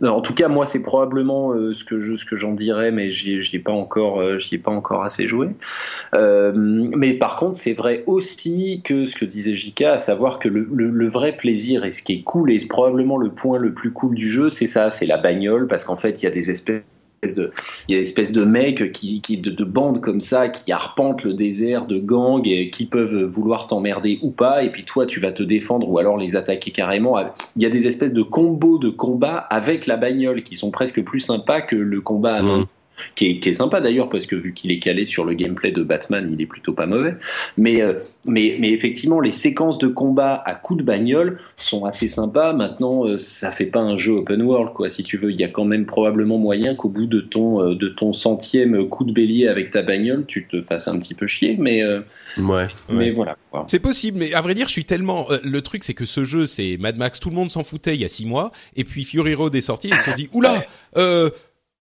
En 0.02 0.20
tout 0.20 0.34
cas, 0.34 0.48
moi, 0.48 0.66
c'est 0.66 0.82
probablement 0.82 1.52
euh, 1.52 1.74
ce 1.74 1.84
que 1.84 2.36
j'en 2.36 2.54
dirais, 2.54 2.90
mais 2.90 3.12
j'y 3.12 3.38
ai 3.52 3.58
pas 3.58 3.72
encore, 3.72 4.20
euh, 4.20 4.38
ai 4.50 4.58
pas 4.58 4.70
encore 4.70 5.04
assez 5.04 5.28
joué. 5.28 5.48
Euh, 6.14 6.52
mais 6.54 7.12
par 7.12 7.36
contre, 7.36 7.56
c'est 7.56 7.74
vrai 7.74 8.02
aussi 8.06 8.80
que 8.84 9.06
ce 9.06 9.14
que 9.14 9.24
disait 9.24 9.54
Jika, 9.54 9.92
à 9.92 9.98
savoir 9.98 10.38
que 10.38 10.48
le, 10.48 10.66
le, 10.72 10.88
le, 10.88 11.08
vrai 11.08 11.36
plaisir 11.36 11.84
et 11.84 11.90
ce 11.90 12.02
qui 12.02 12.14
est 12.14 12.22
cool 12.22 12.50
et 12.50 12.58
probablement 12.66 13.18
le 13.18 13.30
point 13.30 13.58
le 13.58 13.74
plus 13.74 13.92
cool 13.92 14.14
du 14.14 14.30
jeu, 14.30 14.50
c'est 14.50 14.66
ça, 14.66 14.90
c'est 15.02 15.08
la 15.08 15.18
bagnole, 15.18 15.66
parce 15.66 15.82
qu'en 15.82 15.96
fait, 15.96 16.22
il 16.22 16.24
y 16.24 16.28
a 16.28 16.30
des 16.30 16.52
espèces 16.52 16.84
de, 17.36 17.50
il 17.88 17.96
y 17.96 17.98
a 17.98 18.32
de 18.32 18.44
mecs 18.44 18.92
qui, 18.92 19.20
qui 19.20 19.36
de, 19.36 19.50
de, 19.50 19.64
bandes 19.64 20.00
comme 20.00 20.20
ça 20.20 20.48
qui 20.48 20.70
arpentent 20.70 21.24
le 21.24 21.34
désert 21.34 21.86
de 21.86 21.98
gangs 21.98 22.46
et 22.46 22.70
qui 22.70 22.86
peuvent 22.86 23.22
vouloir 23.24 23.66
t'emmerder 23.66 24.20
ou 24.22 24.30
pas. 24.30 24.62
Et 24.62 24.70
puis 24.70 24.84
toi, 24.84 25.06
tu 25.06 25.18
vas 25.18 25.32
te 25.32 25.42
défendre 25.42 25.88
ou 25.88 25.98
alors 25.98 26.16
les 26.16 26.36
attaquer 26.36 26.70
carrément. 26.70 27.18
Il 27.56 27.62
y 27.62 27.66
a 27.66 27.68
des 27.68 27.88
espèces 27.88 28.12
de 28.12 28.22
combos 28.22 28.78
de 28.78 28.90
combat 28.90 29.36
avec 29.36 29.86
la 29.86 29.96
bagnole 29.96 30.44
qui 30.44 30.54
sont 30.54 30.70
presque 30.70 31.02
plus 31.02 31.20
sympas 31.20 31.62
que 31.62 31.76
le 31.76 32.00
combat 32.00 32.34
à 32.34 32.42
main. 32.42 32.58
Mmh 32.60 32.66
qui 33.14 33.26
est, 33.26 33.40
qui 33.40 33.48
est 33.48 33.54
sympa 33.54 33.80
d'ailleurs 33.80 34.08
parce 34.08 34.26
que 34.26 34.36
vu 34.36 34.52
qu'il 34.54 34.70
est 34.72 34.78
calé 34.78 35.04
sur 35.04 35.24
le 35.24 35.34
gameplay 35.34 35.72
de 35.72 35.82
Batman, 35.82 36.28
il 36.32 36.40
est 36.40 36.46
plutôt 36.46 36.72
pas 36.72 36.86
mauvais. 36.86 37.14
Mais, 37.56 37.82
euh, 37.82 37.94
mais, 38.24 38.56
mais 38.60 38.70
effectivement, 38.70 39.20
les 39.20 39.32
séquences 39.32 39.78
de 39.78 39.88
combat 39.88 40.42
à 40.44 40.54
coups 40.54 40.80
de 40.80 40.84
bagnole 40.84 41.40
sont 41.56 41.84
assez 41.84 42.08
sympas. 42.08 42.52
Maintenant, 42.52 43.06
euh, 43.06 43.18
ça 43.18 43.50
fait 43.52 43.66
pas 43.66 43.80
un 43.80 43.96
jeu 43.96 44.12
open 44.12 44.42
world, 44.42 44.72
quoi. 44.72 44.88
Si 44.88 45.02
tu 45.02 45.16
veux, 45.16 45.30
il 45.30 45.40
y 45.40 45.44
a 45.44 45.48
quand 45.48 45.64
même 45.64 45.86
probablement 45.86 46.38
moyen 46.38 46.74
qu'au 46.74 46.88
bout 46.88 47.06
de 47.06 47.20
ton, 47.20 47.62
euh, 47.62 47.74
de 47.74 47.88
ton 47.88 48.12
centième 48.12 48.88
coup 48.88 49.04
de 49.04 49.12
bélier 49.12 49.48
avec 49.48 49.70
ta 49.70 49.82
bagnole, 49.82 50.24
tu 50.26 50.46
te 50.46 50.60
fasses 50.62 50.88
un 50.88 50.98
petit 50.98 51.14
peu 51.14 51.26
chier. 51.26 51.56
Mais, 51.58 51.84
ouais, 52.38 52.68
mais 52.88 53.10
voilà. 53.10 53.36
C'est 53.66 53.80
possible, 53.80 54.18
mais 54.18 54.32
à 54.32 54.40
vrai 54.40 54.54
dire, 54.54 54.66
je 54.68 54.72
suis 54.72 54.84
tellement. 54.84 55.26
le 55.42 55.62
truc, 55.62 55.84
c'est 55.84 55.94
que 55.94 56.06
ce 56.06 56.24
jeu, 56.24 56.46
c'est 56.46 56.76
Mad 56.78 56.96
Max. 56.96 57.20
Tout 57.20 57.30
le 57.30 57.36
monde 57.36 57.50
s'en 57.50 57.62
foutait 57.62 57.94
il 57.94 58.00
y 58.00 58.04
a 58.04 58.08
six 58.08 58.26
mois, 58.26 58.52
et 58.76 58.84
puis 58.84 59.04
Fury 59.04 59.34
Road 59.34 59.54
est 59.54 59.60
sorti. 59.60 59.88
Ils 59.88 59.98
se 59.98 60.04
sont 60.04 60.14
dit, 60.14 60.28
oula. 60.32 60.62
Euh, 60.96 61.30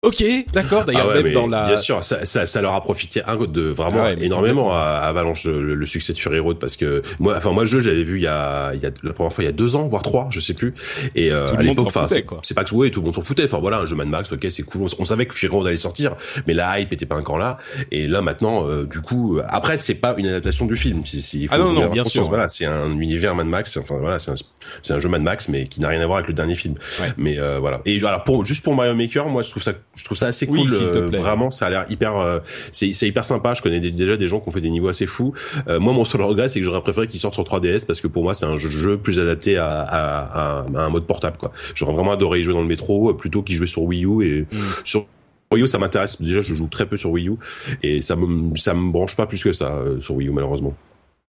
Ok, 0.04 0.24
d'accord. 0.52 0.86
D'ailleurs, 0.86 1.12
ah 1.12 1.22
même 1.22 1.32
dans 1.32 1.46
la. 1.46 1.68
Bien 1.68 1.78
sûr, 1.78 2.04
ça, 2.04 2.26
ça, 2.26 2.48
ça, 2.48 2.62
leur 2.64 2.74
a 2.74 2.82
profité 2.82 3.22
un 3.24 3.36
de 3.36 3.62
vraiment 3.62 4.04
ah 4.04 4.14
énormément 4.14 4.74
à, 4.74 4.80
Avalanche 5.04 5.46
le, 5.46 5.86
succès 5.86 6.14
de 6.14 6.18
Fury 6.18 6.40
Road 6.40 6.58
parce 6.58 6.76
que 6.76 7.04
moi, 7.20 7.36
enfin 7.38 7.52
moi, 7.52 7.64
le 7.64 7.70
jeu, 7.70 7.82
j'avais 7.82 8.02
vu 8.02 8.18
il 8.18 8.24
y 8.24 8.28
a, 8.28 8.74
il 8.74 8.82
y 8.82 8.88
a 8.88 8.90
la 9.04 9.14
première 9.14 9.32
fois 9.32 9.44
il 9.44 9.46
y 9.46 9.50
a 9.50 9.54
deux 9.54 9.76
ans, 9.76 9.88
voire 9.88 10.02
trois, 10.02 10.28
je 10.32 10.40
sais 10.40 10.56
plus. 10.56 10.74
Et 11.14 11.32
euh, 11.32 11.56
à 11.56 11.62
l'époque, 11.62 11.86
enfin, 11.86 12.08
c'est 12.42 12.56
pas 12.56 12.64
que 12.64 12.74
ouais, 12.74 12.90
tout 12.90 13.02
le 13.02 13.06
monde 13.06 13.14
s'en 13.14 13.22
foutait. 13.22 13.46
Enfin 13.46 13.60
voilà, 13.60 13.78
un 13.78 13.86
jeu 13.86 13.96
Mad 13.96 14.08
Max, 14.08 14.32
ok, 14.32 14.48
c'est 14.50 14.64
cool. 14.64 14.88
On, 14.98 15.06
savait 15.06 15.28
que 15.28 15.36
Fury 15.36 15.56
Road 15.56 15.68
allait 15.68 15.78
sortir, 15.78 16.16
mais 16.48 16.56
la 16.56 16.80
hype 16.80 16.92
était 16.92 17.06
pas 17.06 17.18
encore 17.18 17.38
là. 17.38 17.60
Et 17.92 18.08
là 18.08 18.24
maintenant, 18.24 18.68
euh, 18.68 18.86
du 18.86 19.02
coup, 19.02 19.38
euh, 19.38 19.44
après, 19.50 19.78
c'est 19.78 19.94
pas 19.94 20.16
une 20.18 20.26
adaptation 20.26 20.66
du 20.66 20.78
film. 20.78 21.04
il 21.14 21.48
faut 21.48 21.54
ah 21.54 21.60
non, 21.60 21.74
non, 21.74 21.90
bien 21.90 22.04
sûr. 22.04 22.24
Voilà, 22.24 22.48
c'est 22.48 22.66
un 22.66 23.00
univers 23.00 23.36
Mad 23.36 23.46
Max. 23.46 23.78
Enfin 23.78 23.98
voilà, 24.00 24.18
c'est 24.20 24.32
un, 24.32 24.96
un 24.96 25.00
jeu 25.00 25.10
Mad 25.10 25.22
Max, 25.22 25.48
mais 25.48 25.66
qui 25.66 25.80
n'a 25.80 25.90
rien 25.90 26.02
à 26.02 26.08
voir 26.08 26.18
avec 26.18 26.28
le 26.28 26.34
dernier 26.34 26.56
film. 26.56 26.74
Mais 27.18 27.38
euh, 27.38 27.60
voilà. 27.60 27.82
Et 27.86 28.00
voilà, 28.00 28.18
pour 28.18 28.48
juste 28.48 28.64
pour 28.64 28.74
Mario 28.74 28.96
Maker, 28.96 29.28
moi, 29.28 29.44
je 29.44 29.52
trouve 29.52 29.62
ça, 29.62 29.74
je 29.96 30.06
trouve 30.06 30.18
ça 30.18 30.28
assez 30.28 30.48
cool. 30.48 30.72
Euh, 30.72 31.08
vraiment, 31.08 31.52
ça 31.52 31.66
a 31.66 31.70
l'air 31.70 31.86
hyper, 31.90 32.16
euh, 32.16 32.40
c'est 32.72 32.90
hyper 33.02 33.26
sympa. 33.26 33.54
Je 33.54 33.62
connais 33.62 33.80
déjà 33.80 34.16
des 34.16 34.28
gens 34.28 34.40
qui 34.40 34.48
ont 34.48 34.52
fait 34.52 34.62
des 34.62 34.70
niveaux 34.70 34.88
assez 34.88 35.06
fous. 35.06 35.34
Euh, 35.68 35.80
moi, 35.80 35.92
mon 35.94 36.06
seul 36.06 36.22
regret, 36.22 36.48
c'est 36.48 36.60
que 36.60 36.66
j'aurais 36.66 36.82
préféré 36.82 37.08
qu'il 37.08 37.20
sorte 37.20 37.34
sur 37.34 37.44
3DS 37.44 37.86
parce 37.86 38.00
que 38.00 38.08
pour 38.08 38.24
moi, 38.24 38.34
c'est 38.34 38.46
un 38.46 38.58
jeu 38.58 38.98
plus 38.98 39.20
adapté 39.20 39.58
à, 39.58 39.82
à, 39.82 40.62
à, 40.62 40.86
un 40.86 40.90
mode 40.90 41.06
portable. 41.06 41.38
Quoi. 41.38 41.52
J'aurais 41.76 41.94
vraiment 41.94 42.14
adoré 42.14 42.40
y 42.40 42.44
jouer 42.44 42.54
dans 42.54 42.62
le 42.62 42.68
métro 42.68 43.14
plutôt 43.14 43.44
qu'y 43.44 43.54
jouer 43.54 43.68
sur 43.68 43.84
Wii 43.84 44.06
U 44.06 44.24
et 44.24 44.42
mm. 44.42 44.60
sur 44.86 45.08
Wii 45.52 45.64
U, 45.64 45.68
ça 45.68 45.78
m'intéresse. 45.78 46.22
Déjà, 46.22 46.42
je 46.42 46.54
joue 46.54 46.68
très 46.68 46.86
peu 46.86 46.96
sur 46.96 47.12
Wii 47.12 47.28
U 47.28 47.36
et 47.84 48.02
ça 48.02 48.16
me 48.16 48.56
ça 48.56 48.74
me 48.74 48.92
branche 48.92 49.18
pas 49.18 49.26
plus 49.26 49.44
que 49.44 49.52
ça 49.52 49.78
sur 50.00 50.16
Wii 50.16 50.30
U 50.30 50.32
malheureusement. 50.32 50.74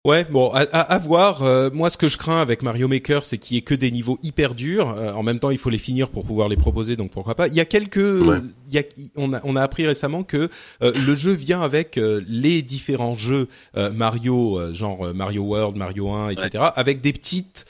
Ouais, 0.06 0.24
bon, 0.24 0.50
à, 0.54 0.62
à, 0.62 0.98
voir. 0.98 1.44
Euh, 1.44 1.70
moi, 1.74 1.90
ce 1.90 1.98
que 1.98 2.08
je 2.08 2.18
crains 2.18 2.42
avec 2.42 2.64
Mario 2.64 2.88
Maker, 2.88 3.22
c'est 3.22 3.38
qu'il 3.38 3.56
y 3.56 3.58
ait 3.58 3.64
que 3.64 3.76
des 3.76 3.92
niveaux 3.92 4.18
hyper 4.24 4.56
durs. 4.56 4.92
Euh, 4.92 5.12
en 5.12 5.24
même 5.24 5.40
temps, 5.40 5.50
il 5.50 5.58
faut 5.58 5.70
les 5.70 5.78
finir 5.78 6.08
pour 6.08 6.24
pouvoir 6.24 6.48
les 6.48 6.56
proposer, 6.56 6.96
donc 6.96 7.12
pourquoi 7.12 7.36
pas. 7.36 7.50
Il 7.50 7.54
y 7.54 7.60
a 7.60 7.66
quelques, 7.66 7.98
il 7.98 8.74
y 8.74 8.78
a, 8.78 8.84
on 9.18 9.34
a, 9.34 9.42
on 9.44 9.58
a 9.58 9.62
appris 9.62 9.86
récemment 9.86 10.24
que 10.24 10.50
euh, 10.82 10.94
le 11.06 11.16
jeu 11.16 11.34
vient 11.34 11.62
avec 11.62 12.00
les 12.00 12.62
différents 12.62 13.14
jeux 13.14 13.50
Mario, 13.76 14.72
genre 14.72 15.14
Mario 15.14 15.44
World, 15.44 15.76
Mario 15.76 16.10
1, 16.10 16.30
etc., 16.30 16.64
avec 16.76 17.02
des 17.02 17.12
petites 17.12 17.66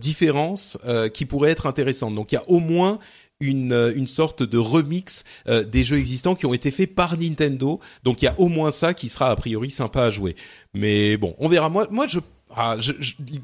différences 0.00 0.78
qui 1.12 1.26
pourraient 1.26 1.50
être 1.50 1.66
intéressantes. 1.66 2.14
Donc, 2.14 2.30
il 2.30 2.36
y 2.36 2.38
a 2.38 2.48
au 2.48 2.60
moins 2.60 3.00
une, 3.40 3.72
euh, 3.72 3.92
une 3.94 4.06
sorte 4.06 4.42
de 4.42 4.58
remix 4.58 5.24
euh, 5.48 5.64
des 5.64 5.84
jeux 5.84 5.98
existants 5.98 6.34
qui 6.34 6.46
ont 6.46 6.54
été 6.54 6.70
faits 6.70 6.94
par 6.94 7.16
Nintendo. 7.16 7.80
Donc 8.04 8.22
il 8.22 8.26
y 8.26 8.28
a 8.28 8.38
au 8.38 8.48
moins 8.48 8.70
ça 8.70 8.94
qui 8.94 9.08
sera 9.08 9.30
a 9.30 9.36
priori 9.36 9.70
sympa 9.70 10.04
à 10.04 10.10
jouer. 10.10 10.36
Mais 10.74 11.16
bon, 11.16 11.34
on 11.38 11.48
verra. 11.48 11.68
Moi, 11.68 11.86
moi 11.90 12.06
je, 12.06 12.20
ah, 12.54 12.76
je, 12.78 12.92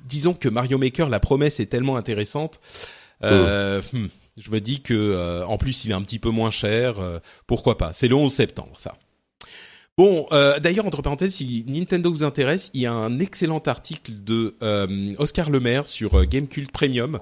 disons 0.07 0.35
que 0.35 0.49
Mario 0.49 0.79
Maker, 0.79 1.09
la 1.09 1.21
promesse 1.21 1.61
est 1.61 1.67
tellement 1.67 1.97
intéressante. 1.97 2.61
Euh, 3.23 3.81
oh. 3.93 3.97
hmm, 3.97 4.09
je 4.37 4.51
me 4.51 4.61
dis 4.61 4.81
que 4.81 4.95
euh, 4.95 5.47
en 5.47 5.59
plus 5.59 5.85
il 5.85 5.93
est 5.93 5.95
un 5.95 6.03
petit 6.03 6.19
peu 6.19 6.31
moins 6.31 6.51
cher. 6.51 6.97
pourquoi 7.47 7.79
pas 7.79 7.93
C'est 7.93 8.09
le 8.09 8.17
11 8.17 8.33
septembre, 8.33 8.73
ça. 8.77 8.97
Bon, 9.97 10.27
euh, 10.33 10.59
d'ailleurs, 10.59 10.87
entre 10.87 11.03
parenthèses, 11.03 11.37
si 11.37 11.65
Nintendo 11.69 12.11
vous 12.11 12.25
intéresse, 12.25 12.71
il 12.75 12.81
y 12.81 12.87
a 12.87 12.93
un 12.93 13.21
excellent 13.21 13.61
article 13.61 14.11
de 14.25 14.57
euh, 14.61 15.15
Oscar 15.19 15.51
Lemaire 15.51 15.87
sur 15.87 16.19
euh, 16.19 16.25
Gamecult 16.25 16.73
Premium. 16.73 17.21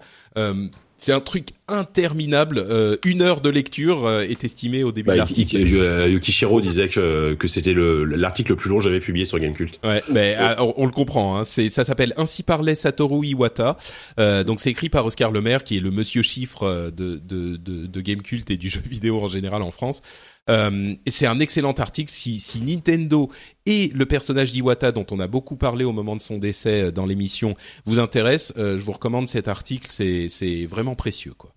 C'est 1.02 1.12
un 1.12 1.20
truc 1.20 1.48
interminable. 1.68 2.64
une 3.04 3.22
heure 3.22 3.40
de 3.40 3.50
lecture 3.50 4.08
est 4.22 4.44
estimée 4.44 4.84
au 4.84 4.92
début 4.92 5.08
bah, 5.08 5.14
de 5.14 5.18
l'article. 5.18 5.58
Yukishiro 5.58 6.60
disait 6.60 6.88
que, 6.88 7.34
que 7.34 7.48
c'était 7.48 7.74
l'article 7.74 8.52
le, 8.52 8.56
plus 8.56 8.70
long 8.70 8.80
jamais 8.80 9.00
publié 9.00 9.26
sur 9.26 9.38
Gamecult. 9.38 9.80
Ouais, 9.82 10.02
mais 10.10 10.36
on, 10.58 10.86
le 10.86 10.92
comprend. 10.92 11.38
Hein, 11.38 11.44
c'est 11.44 11.70
ça 11.70 11.84
s'appelle 11.84 12.14
Ainsi 12.16 12.42
parlait 12.42 12.74
Satoru 12.74 13.26
Iwata. 13.26 13.76
donc 14.18 14.60
c'est 14.60 14.70
écrit 14.70 14.90
par 14.90 15.04
Oscar 15.04 15.32
Lemaire, 15.32 15.64
qui 15.64 15.76
est 15.76 15.80
le 15.80 15.90
monsieur 15.90 16.22
chiffre 16.22 16.90
de 16.94 17.16
de, 17.16 17.56
de, 17.56 17.86
de 17.86 18.00
Gamecult 18.00 18.50
et 18.50 18.56
du 18.56 18.68
jeu 18.68 18.82
vidéo 18.88 19.20
en 19.20 19.28
général 19.28 19.62
en 19.62 19.70
France. 19.70 20.02
Euh, 20.50 20.94
c'est 21.06 21.26
un 21.26 21.38
excellent 21.38 21.72
article. 21.72 22.10
Si, 22.10 22.40
si, 22.40 22.62
Nintendo 22.62 23.30
et 23.66 23.88
le 23.94 24.06
personnage 24.06 24.52
d'Iwata, 24.52 24.92
dont 24.92 25.06
on 25.10 25.20
a 25.20 25.28
beaucoup 25.28 25.56
parlé 25.56 25.84
au 25.84 25.92
moment 25.92 26.16
de 26.16 26.20
son 26.20 26.38
décès 26.38 26.82
euh, 26.82 26.90
dans 26.90 27.06
l'émission, 27.06 27.54
vous 27.84 27.98
intéressent, 27.98 28.56
euh, 28.58 28.78
je 28.78 28.82
vous 28.84 28.92
recommande 28.92 29.28
cet 29.28 29.48
article. 29.48 29.86
C'est 29.88 30.66
vraiment 30.66 30.94
précieux, 30.94 31.34
quoi. 31.36 31.54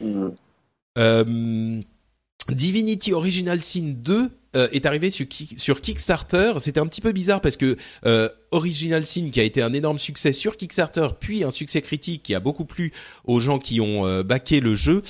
Mm. 0.00 0.28
Euh, 0.98 1.80
Divinity 2.50 3.12
Original 3.12 3.62
Sin 3.62 3.94
2 3.96 4.30
euh, 4.54 4.68
est 4.72 4.86
arrivé 4.86 5.10
sur, 5.10 5.80
Kickstarter. 5.80 6.52
C'était 6.58 6.80
un 6.80 6.86
petit 6.86 7.00
peu 7.00 7.12
bizarre 7.12 7.40
parce 7.40 7.56
que 7.56 7.76
euh, 8.06 8.28
Original 8.54 9.04
Sin, 9.04 9.30
qui 9.30 9.40
a 9.40 9.42
été 9.42 9.62
un 9.62 9.72
énorme 9.72 9.98
succès 9.98 10.32
sur 10.32 10.56
Kickstarter, 10.56 11.08
puis 11.18 11.42
un 11.42 11.50
succès 11.50 11.82
critique 11.82 12.22
qui 12.22 12.34
a 12.34 12.40
beaucoup 12.40 12.64
plu 12.64 12.92
aux 13.24 13.40
gens 13.40 13.58
qui 13.58 13.80
ont 13.80 14.06
euh, 14.06 14.22
backé 14.22 14.60
le 14.60 14.74
jeu, 14.74 15.02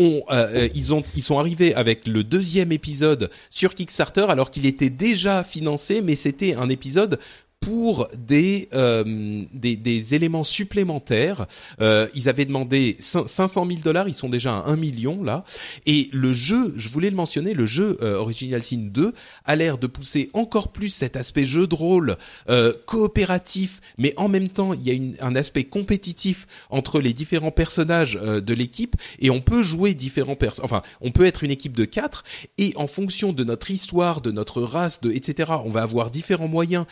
euh, 0.00 0.68
ils 0.74 1.22
sont 1.22 1.38
arrivés 1.38 1.74
avec 1.74 2.06
le 2.06 2.24
deuxième 2.24 2.72
épisode 2.72 3.30
sur 3.50 3.74
Kickstarter 3.74 4.26
alors 4.28 4.50
qu'il 4.50 4.66
était 4.66 4.90
déjà 4.90 5.44
financé, 5.44 6.02
mais 6.02 6.16
c'était 6.16 6.54
un 6.54 6.68
épisode 6.68 7.18
pour 7.60 8.08
des, 8.16 8.68
euh, 8.72 9.44
des, 9.52 9.76
des, 9.76 10.14
éléments 10.14 10.44
supplémentaires. 10.44 11.46
Euh, 11.80 12.08
ils 12.14 12.28
avaient 12.30 12.46
demandé 12.46 12.96
500 13.00 13.66
000 13.66 13.80
dollars, 13.80 14.08
ils 14.08 14.14
sont 14.14 14.30
déjà 14.30 14.56
à 14.56 14.70
1 14.70 14.76
million 14.76 15.22
là. 15.22 15.44
Et 15.84 16.08
le 16.12 16.32
jeu, 16.32 16.72
je 16.76 16.88
voulais 16.88 17.10
le 17.10 17.16
mentionner, 17.16 17.52
le 17.52 17.66
jeu 17.66 17.98
euh, 18.00 18.16
Original 18.16 18.62
Sin 18.62 18.88
2 18.90 19.12
a 19.44 19.56
l'air 19.56 19.76
de 19.76 19.86
pousser 19.86 20.30
encore 20.32 20.72
plus 20.72 20.88
cet 20.88 21.16
aspect 21.16 21.44
jeu 21.44 21.66
de 21.66 21.74
rôle 21.74 22.16
euh, 22.48 22.72
coopératif, 22.86 23.80
mais 23.98 24.14
en 24.16 24.28
même 24.28 24.48
temps 24.48 24.72
il 24.72 24.82
y 24.82 24.90
a 24.90 24.94
une, 24.94 25.14
un 25.20 25.36
aspect 25.36 25.64
compétitif 25.64 26.46
entre 26.70 27.00
les 27.00 27.12
différents 27.12 27.50
personnages 27.50 28.18
euh, 28.22 28.40
de 28.40 28.54
l'équipe 28.54 28.96
et 29.18 29.28
on 29.28 29.40
peut 29.42 29.62
jouer 29.62 29.92
différents 29.92 30.36
personnages. 30.36 30.64
Enfin, 30.64 30.82
on 31.02 31.10
peut 31.10 31.26
être 31.26 31.44
une 31.44 31.50
équipe 31.50 31.76
de 31.76 31.84
quatre 31.84 32.24
et 32.56 32.72
en 32.76 32.86
fonction 32.86 33.34
de 33.34 33.44
notre 33.44 33.70
histoire, 33.70 34.22
de 34.22 34.30
notre 34.30 34.62
race, 34.62 35.02
de 35.02 35.10
etc. 35.10 35.52
On 35.64 35.70
va 35.70 35.82
avoir 35.82 36.10
différents 36.10 36.48
moyens 36.48 36.86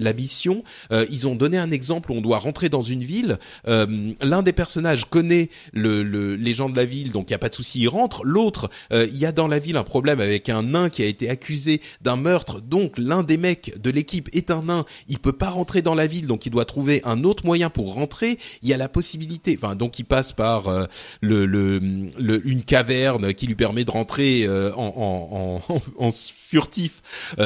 la 0.00 0.12
mission. 0.12 0.62
Euh, 0.90 1.06
ils 1.10 1.28
ont 1.28 1.34
donné 1.34 1.58
un 1.58 1.70
exemple 1.70 2.10
où 2.10 2.14
on 2.14 2.20
doit 2.20 2.38
rentrer 2.38 2.68
dans 2.68 2.82
une 2.82 3.02
ville. 3.02 3.38
Euh, 3.68 4.12
L'un 4.20 4.42
des 4.42 4.52
personnages 4.52 5.04
connaît 5.04 5.48
le, 5.72 6.02
le, 6.02 6.34
les 6.36 6.54
gens 6.54 6.68
de 6.68 6.76
la 6.76 6.84
ville, 6.84 7.12
donc 7.12 7.30
il 7.30 7.32
y 7.32 7.34
a 7.34 7.38
pas 7.38 7.48
de 7.48 7.54
souci, 7.54 7.80
il 7.80 7.88
rentre. 7.88 8.24
L'autre, 8.24 8.70
euh, 8.92 9.06
il 9.10 9.16
y 9.18 9.26
a 9.26 9.32
dans 9.32 9.48
la 9.48 9.58
ville 9.58 9.76
un 9.76 9.84
problème 9.84 10.20
avec 10.20 10.48
un 10.48 10.62
nain 10.62 10.88
qui 10.88 11.02
a 11.02 11.06
été 11.06 11.28
accusé 11.28 11.80
d'un 12.00 12.16
meurtre. 12.16 12.60
Donc 12.60 12.94
l'un 12.98 13.22
des 13.22 13.36
mecs 13.36 13.80
de 13.80 13.90
l'équipe 13.90 14.28
est 14.32 14.50
un 14.50 14.62
nain. 14.62 14.84
Il 15.08 15.18
peut 15.18 15.32
pas 15.32 15.50
rentrer 15.50 15.82
dans 15.82 15.94
la 15.94 16.06
ville, 16.06 16.26
donc 16.26 16.46
il 16.46 16.50
doit 16.50 16.64
trouver 16.64 17.00
un 17.04 17.24
autre 17.24 17.44
moyen 17.46 17.70
pour 17.70 17.94
rentrer. 17.94 18.38
Il 18.62 18.68
y 18.68 18.72
a 18.72 18.76
la 18.76 18.88
possibilité, 18.88 19.58
enfin 19.60 19.76
donc 19.76 19.98
il 19.98 20.04
passe 20.04 20.32
par 20.32 20.88
le, 21.20 21.46
le, 21.46 21.78
le, 22.18 22.46
une 22.48 22.62
caverne 22.62 23.34
qui 23.34 23.46
lui 23.46 23.54
permet 23.54 23.84
de 23.84 23.90
rentrer 23.90 24.48
en, 24.48 24.80
en, 24.96 25.60
en, 25.68 25.82
en, 26.06 26.10
furtif 26.10 27.02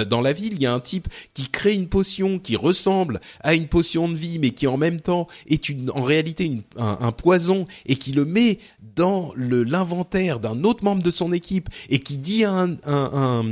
dans 0.08 0.20
la 0.20 0.32
ville. 0.32 0.54
Il 0.54 0.60
y 0.60 0.66
a 0.66 0.72
un 0.72 0.80
type 0.80 1.08
qui 1.34 1.48
crée 1.48 1.74
une 1.74 1.87
potion 1.88 2.38
qui 2.38 2.56
ressemble 2.56 3.20
à 3.40 3.54
une 3.54 3.66
potion 3.66 4.08
de 4.08 4.14
vie, 4.14 4.38
mais 4.38 4.50
qui 4.50 4.66
en 4.66 4.76
même 4.76 5.00
temps 5.00 5.26
est 5.48 5.68
une, 5.68 5.90
en 5.90 6.02
réalité 6.02 6.44
une, 6.44 6.62
un, 6.76 7.12
poison 7.12 7.64
et 7.86 7.96
qui 7.96 8.12
le 8.12 8.24
met 8.24 8.58
dans 8.94 9.32
l'inventaire 9.36 10.40
d'un 10.40 10.64
autre 10.64 10.84
membre 10.84 11.02
de 11.02 11.10
son 11.10 11.32
équipe 11.32 11.68
et 11.88 12.00
qui 12.00 12.18
dit 12.18 12.44
à 12.44 12.52
un, 12.52 12.76
un, 12.84 13.44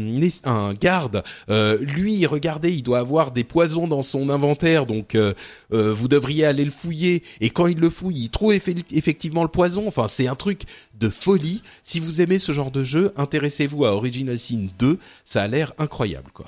un, 0.45 0.75
garde, 0.75 1.23
euh, 1.49 1.79
lui, 1.79 2.27
regardez, 2.27 2.73
il 2.73 2.83
doit 2.83 2.99
avoir 2.99 3.33
des 3.33 3.45
poisons 3.45 3.87
dans 3.89 4.03
son 4.03 4.29
inventaire, 4.29 4.87
donc 4.87 5.15
euh, 5.15 5.35
euh, 5.73 5.93
vous 5.93 6.09
devriez 6.09 6.45
aller 6.45 6.65
le 6.65 6.71
fouiller. 6.71 7.23
Et 7.41 7.51
quand 7.51 7.67
il 7.67 7.79
le 7.79 7.91
fouille, 7.91 8.25
il 8.25 8.31
trouve 8.31 8.53
effectivement 8.53 9.43
le 9.43 9.49
poison. 9.49 9.87
Enfin, 9.87 10.09
c'est 10.09 10.27
un 10.27 10.35
truc 10.35 10.63
de 10.99 11.09
folie. 11.09 11.63
Si 11.83 12.01
vous 12.01 12.21
aimez 12.21 12.39
ce 12.39 12.53
genre 12.53 12.71
de 12.71 12.83
jeu, 12.83 13.13
intéressez-vous 13.17 13.85
à 13.85 13.95
Original 13.95 14.39
Sin 14.39 14.67
2. 14.79 14.99
Ça 15.25 15.43
a 15.43 15.49
l'air 15.49 15.73
incroyable, 15.79 16.31
quoi. 16.33 16.47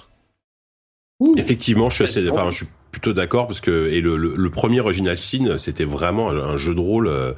Effectivement, 1.37 1.91
je 1.91 1.95
suis 1.97 2.05
assez, 2.05 2.29
enfin, 2.29 2.51
je 2.51 2.59
suis 2.59 2.67
plutôt 2.91 3.13
d'accord 3.13 3.47
parce 3.47 3.61
que 3.61 3.89
et 3.91 4.01
le, 4.01 4.17
le, 4.17 4.35
le 4.37 4.51
premier 4.51 4.81
Original 4.81 5.17
Sin 5.17 5.59
c'était 5.59 5.85
vraiment 5.85 6.31
un, 6.31 6.57
jeu 6.57 6.75
de 6.75 6.81
rôle 6.81 7.09
euh, 7.09 7.33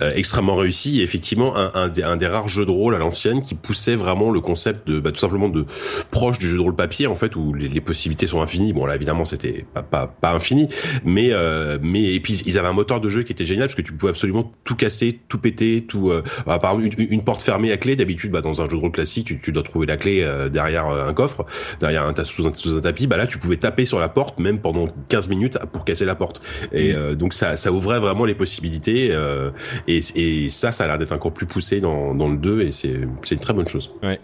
euh, 0.00 0.12
extrêmement 0.14 0.56
réussi 0.56 1.00
et 1.00 1.02
effectivement 1.02 1.56
un, 1.56 1.72
un, 1.74 1.88
des, 1.88 2.02
un, 2.02 2.16
des, 2.16 2.26
rares 2.26 2.48
jeux 2.48 2.64
de 2.64 2.70
rôle 2.70 2.94
à 2.94 2.98
l'ancienne 2.98 3.40
qui 3.40 3.54
poussait 3.54 3.96
vraiment 3.96 4.30
le 4.30 4.40
concept 4.40 4.86
de 4.86 5.00
bah, 5.00 5.10
tout 5.10 5.18
simplement 5.18 5.48
de 5.48 5.66
proche 6.10 6.38
du 6.38 6.48
jeu 6.48 6.56
de 6.56 6.62
rôle 6.62 6.76
papier 6.76 7.06
en 7.06 7.16
fait 7.16 7.34
où 7.36 7.52
les, 7.52 7.68
les 7.68 7.80
possibilités 7.80 8.26
sont 8.26 8.40
infinies. 8.40 8.72
Bon 8.72 8.86
là 8.86 8.94
évidemment 8.94 9.24
c'était 9.24 9.66
pas, 9.74 9.82
pas 9.82 10.06
pas 10.06 10.32
infini 10.32 10.68
mais 11.04 11.30
euh, 11.32 11.78
mais 11.82 12.14
et 12.14 12.20
puis 12.20 12.40
ils 12.46 12.58
avaient 12.58 12.68
un 12.68 12.72
moteur 12.72 13.00
de 13.00 13.08
jeu 13.08 13.22
qui 13.24 13.32
était 13.32 13.44
génial 13.44 13.66
parce 13.66 13.76
que 13.76 13.82
tu 13.82 13.92
pouvais 13.92 14.10
absolument 14.10 14.52
tout 14.64 14.76
casser 14.76 15.18
tout 15.28 15.38
péter 15.38 15.84
tout 15.86 16.10
euh, 16.10 16.22
bah, 16.46 16.58
par 16.58 16.74
exemple 16.74 17.00
une, 17.00 17.12
une, 17.12 17.24
porte 17.24 17.42
fermée 17.42 17.72
à 17.72 17.76
clé. 17.76 17.96
D'habitude 17.96 18.30
bah, 18.30 18.40
dans 18.40 18.62
un 18.62 18.64
jeu 18.64 18.76
de 18.76 18.80
rôle 18.82 18.92
classique 18.92 19.26
tu, 19.26 19.40
tu 19.40 19.52
dois 19.52 19.62
trouver 19.62 19.86
la 19.86 19.96
clé 19.96 20.22
euh, 20.22 20.48
derrière 20.48 20.86
un 20.86 21.12
coffre 21.12 21.44
derrière 21.80 22.04
un 22.04 22.24
sous 22.24 22.46
un, 22.46 22.54
sous 22.54 22.76
un 22.76 22.80
tapis. 22.80 23.06
Bah 23.08 23.16
là 23.16 23.26
tu 23.26 23.38
pouvais 23.38 23.56
taper 23.56 23.84
sur 23.84 23.98
la 23.98 24.08
porte 24.08 24.38
même 24.38 24.60
pendant 24.60 24.91
15 25.08 25.28
minutes 25.28 25.58
pour 25.72 25.84
casser 25.84 26.04
la 26.04 26.14
porte. 26.14 26.42
Et 26.72 26.92
mm. 26.92 26.96
euh, 26.96 27.14
donc 27.14 27.34
ça, 27.34 27.56
ça 27.56 27.72
ouvrait 27.72 28.00
vraiment 28.00 28.24
les 28.24 28.34
possibilités. 28.34 29.08
Euh, 29.12 29.50
et, 29.86 30.00
et, 30.14 30.48
ça, 30.48 30.72
ça 30.72 30.84
a 30.84 30.86
l'air 30.86 30.98
d'être 30.98 31.12
encore 31.12 31.32
plus 31.32 31.46
poussé 31.46 31.80
dans, 31.80 32.14
dans 32.14 32.28
le 32.28 32.36
2 32.36 32.62
et 32.62 32.72
c'est 32.72 32.90
une 33.30 33.40
très 33.40 33.54
bonne 33.54 33.68
chose. 33.68 33.92
Ouais. 34.02 34.20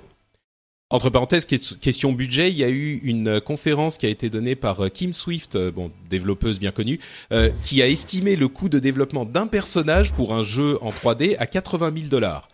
Entre 0.90 1.10
parenthèses, 1.10 1.44
question 1.44 2.12
budget, 2.12 2.50
il 2.50 2.56
y 2.56 2.64
a 2.64 2.70
eu 2.70 2.98
une 3.02 3.42
conférence 3.42 3.98
qui 3.98 4.06
a 4.06 4.08
été 4.08 4.30
donnée 4.30 4.54
par 4.54 4.86
euh, 4.86 4.88
Kim 4.88 5.12
Swift, 5.12 5.58
bon 5.58 5.90
développeuse 6.08 6.58
bien 6.58 6.70
connue, 6.70 6.98
euh, 7.30 7.50
qui 7.66 7.82
a 7.82 7.88
estimé 7.88 8.36
le 8.36 8.48
coût 8.48 8.70
de 8.70 8.78
développement 8.78 9.26
d'un 9.26 9.46
personnage 9.46 10.14
pour 10.14 10.32
un 10.32 10.42
jeu 10.42 10.78
en 10.80 10.88
3D 10.88 11.36
à 11.38 11.46
80 11.46 11.92
000 11.94 12.06
dollars. 12.08 12.48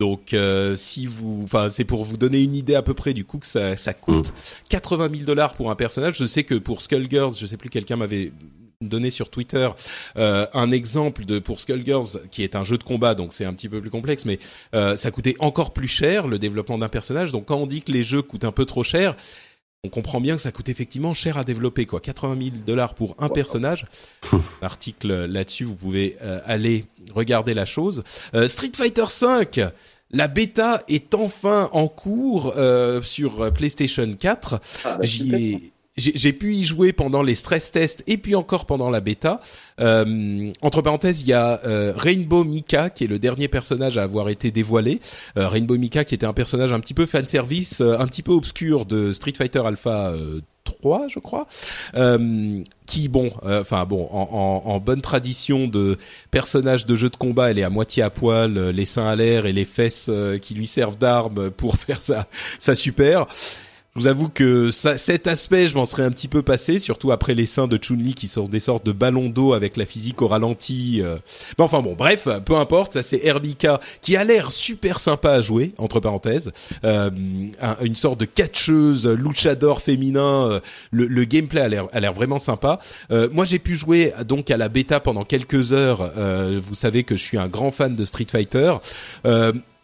Donc, 0.00 0.32
euh, 0.32 0.76
si 0.76 1.04
vous, 1.04 1.42
enfin, 1.44 1.68
c'est 1.68 1.84
pour 1.84 2.06
vous 2.06 2.16
donner 2.16 2.40
une 2.40 2.54
idée 2.54 2.74
à 2.74 2.80
peu 2.80 2.94
près 2.94 3.12
du 3.12 3.26
coup 3.26 3.38
que 3.38 3.46
ça, 3.46 3.76
ça 3.76 3.92
coûte 3.92 4.32
80 4.70 5.08
mm. 5.08 5.14
000 5.14 5.26
dollars 5.26 5.52
pour 5.52 5.70
un 5.70 5.76
personnage. 5.76 6.16
Je 6.16 6.24
sais 6.24 6.42
que 6.42 6.54
pour 6.54 6.80
Skullgirls, 6.80 7.34
je 7.38 7.44
sais 7.44 7.58
plus, 7.58 7.68
quelqu'un 7.68 7.96
m'avait 7.96 8.32
donné 8.80 9.10
sur 9.10 9.28
Twitter 9.28 9.68
euh, 10.16 10.46
un 10.54 10.70
exemple 10.70 11.26
de 11.26 11.38
pour 11.38 11.60
Skullgirls 11.60 12.22
qui 12.30 12.42
est 12.42 12.56
un 12.56 12.64
jeu 12.64 12.78
de 12.78 12.82
combat, 12.82 13.14
donc 13.14 13.34
c'est 13.34 13.44
un 13.44 13.52
petit 13.52 13.68
peu 13.68 13.78
plus 13.78 13.90
complexe, 13.90 14.24
mais 14.24 14.38
euh, 14.74 14.96
ça 14.96 15.10
coûtait 15.10 15.36
encore 15.38 15.74
plus 15.74 15.86
cher 15.86 16.26
le 16.26 16.38
développement 16.38 16.78
d'un 16.78 16.88
personnage. 16.88 17.30
Donc, 17.30 17.44
quand 17.44 17.56
on 17.56 17.66
dit 17.66 17.82
que 17.82 17.92
les 17.92 18.02
jeux 18.02 18.22
coûtent 18.22 18.44
un 18.44 18.52
peu 18.52 18.64
trop 18.64 18.82
cher, 18.82 19.16
on 19.82 19.88
comprend 19.88 20.20
bien 20.20 20.36
que 20.36 20.42
ça 20.42 20.52
coûte 20.52 20.68
effectivement 20.68 21.14
cher 21.14 21.38
à 21.38 21.44
développer, 21.44 21.86
quoi. 21.86 22.00
80 22.00 22.36
000 22.38 22.50
dollars 22.66 22.94
pour 22.94 23.14
un 23.18 23.30
personnage. 23.30 23.86
Article 24.62 25.24
là-dessus, 25.24 25.64
vous 25.64 25.74
pouvez 25.74 26.18
euh, 26.20 26.40
aller 26.44 26.84
regarder 27.14 27.54
la 27.54 27.64
chose. 27.64 28.02
Euh, 28.34 28.46
Street 28.46 28.72
Fighter 28.76 29.06
5, 29.08 29.60
la 30.10 30.28
bêta 30.28 30.82
est 30.88 31.14
enfin 31.14 31.70
en 31.72 31.88
cours 31.88 32.52
euh, 32.56 33.00
sur 33.00 33.50
PlayStation 33.54 34.12
4. 34.12 34.60
Ah, 34.84 34.96
bah, 34.96 34.98
J'y 35.00 35.34
ai 35.34 35.72
j'ai 35.96 36.32
pu 36.32 36.54
y 36.54 36.64
jouer 36.64 36.92
pendant 36.92 37.22
les 37.22 37.34
stress 37.34 37.72
tests 37.72 38.04
et 38.06 38.16
puis 38.16 38.34
encore 38.34 38.64
pendant 38.64 38.90
la 38.90 39.00
bêta. 39.00 39.40
Euh, 39.80 40.52
entre 40.62 40.82
parenthèses, 40.82 41.22
il 41.22 41.28
y 41.28 41.32
a 41.32 41.60
euh, 41.66 41.92
Rainbow 41.96 42.44
Mika 42.44 42.90
qui 42.90 43.04
est 43.04 43.08
le 43.08 43.18
dernier 43.18 43.48
personnage 43.48 43.98
à 43.98 44.04
avoir 44.04 44.28
été 44.28 44.50
dévoilé. 44.50 45.00
Euh, 45.36 45.48
Rainbow 45.48 45.76
Mika 45.76 46.04
qui 46.04 46.14
était 46.14 46.26
un 46.26 46.32
personnage 46.32 46.72
un 46.72 46.80
petit 46.80 46.94
peu 46.94 47.06
fan 47.06 47.26
service, 47.26 47.80
un 47.80 48.06
petit 48.06 48.22
peu 48.22 48.32
obscur 48.32 48.86
de 48.86 49.12
Street 49.12 49.32
Fighter 49.36 49.62
Alpha 49.66 50.12
3, 50.64 51.08
je 51.08 51.18
crois. 51.18 51.46
qui 52.86 53.08
bon, 53.08 53.32
enfin 53.42 53.84
bon, 53.84 54.08
en, 54.12 54.28
en, 54.66 54.70
en, 54.70 54.78
bonne 54.78 55.02
tradition 55.02 55.66
de 55.66 55.98
personnage 56.30 56.86
de 56.86 56.94
jeu 56.94 57.08
de 57.08 57.16
combat, 57.16 57.50
elle 57.50 57.58
est 57.58 57.64
à 57.64 57.70
moitié 57.70 58.02
à 58.02 58.10
poil, 58.10 58.70
les 58.70 58.84
seins 58.84 59.06
à 59.06 59.16
l'air 59.16 59.46
et 59.46 59.52
les 59.52 59.64
fesses 59.64 60.10
qui 60.40 60.54
lui 60.54 60.66
servent 60.68 60.98
d'armes 60.98 61.50
pour 61.50 61.76
faire 61.78 62.00
sa, 62.00 62.26
sa 62.60 62.76
super. 62.76 63.26
Je 63.96 64.02
vous 64.02 64.06
avoue 64.06 64.28
que 64.28 64.70
ça, 64.70 64.98
cet 64.98 65.26
aspect, 65.26 65.66
je 65.66 65.74
m'en 65.74 65.84
serais 65.84 66.04
un 66.04 66.12
petit 66.12 66.28
peu 66.28 66.42
passé, 66.42 66.78
surtout 66.78 67.10
après 67.10 67.34
les 67.34 67.46
seins 67.46 67.66
de 67.66 67.76
Chun-Li 67.76 68.14
qui 68.14 68.28
sont 68.28 68.46
des 68.46 68.60
sortes 68.60 68.86
de 68.86 68.92
ballons 68.92 69.28
d'eau 69.28 69.52
avec 69.52 69.76
la 69.76 69.84
physique 69.84 70.22
au 70.22 70.28
ralenti. 70.28 71.00
Euh. 71.02 71.16
Mais 71.58 71.64
enfin 71.64 71.82
bon, 71.82 71.94
bref, 71.94 72.28
peu 72.46 72.54
importe, 72.54 72.92
ça 72.92 73.02
c'est 73.02 73.20
Herbika 73.24 73.80
qui 74.00 74.16
a 74.16 74.22
l'air 74.22 74.52
super 74.52 75.00
sympa 75.00 75.32
à 75.32 75.40
jouer, 75.40 75.74
entre 75.76 75.98
parenthèses, 75.98 76.52
euh, 76.84 77.10
une 77.82 77.96
sorte 77.96 78.20
de 78.20 78.26
catcheuse, 78.26 79.08
luchador 79.08 79.82
féminin. 79.82 80.48
Euh, 80.48 80.60
le, 80.92 81.08
le, 81.08 81.24
gameplay 81.24 81.60
a 81.60 81.68
l'air, 81.68 81.88
a 81.92 81.98
l'air 81.98 82.12
vraiment 82.12 82.38
sympa. 82.38 82.78
Euh, 83.10 83.28
moi, 83.32 83.44
j'ai 83.44 83.58
pu 83.58 83.74
jouer 83.74 84.12
donc 84.24 84.52
à 84.52 84.56
la 84.56 84.68
bêta 84.68 85.00
pendant 85.00 85.24
quelques 85.24 85.72
heures. 85.72 86.12
vous 86.60 86.74
savez 86.76 87.02
que 87.02 87.16
je 87.16 87.24
suis 87.24 87.38
un 87.38 87.48
grand 87.48 87.72
fan 87.72 87.96
de 87.96 88.04
Street 88.04 88.26
Fighter 88.30 88.74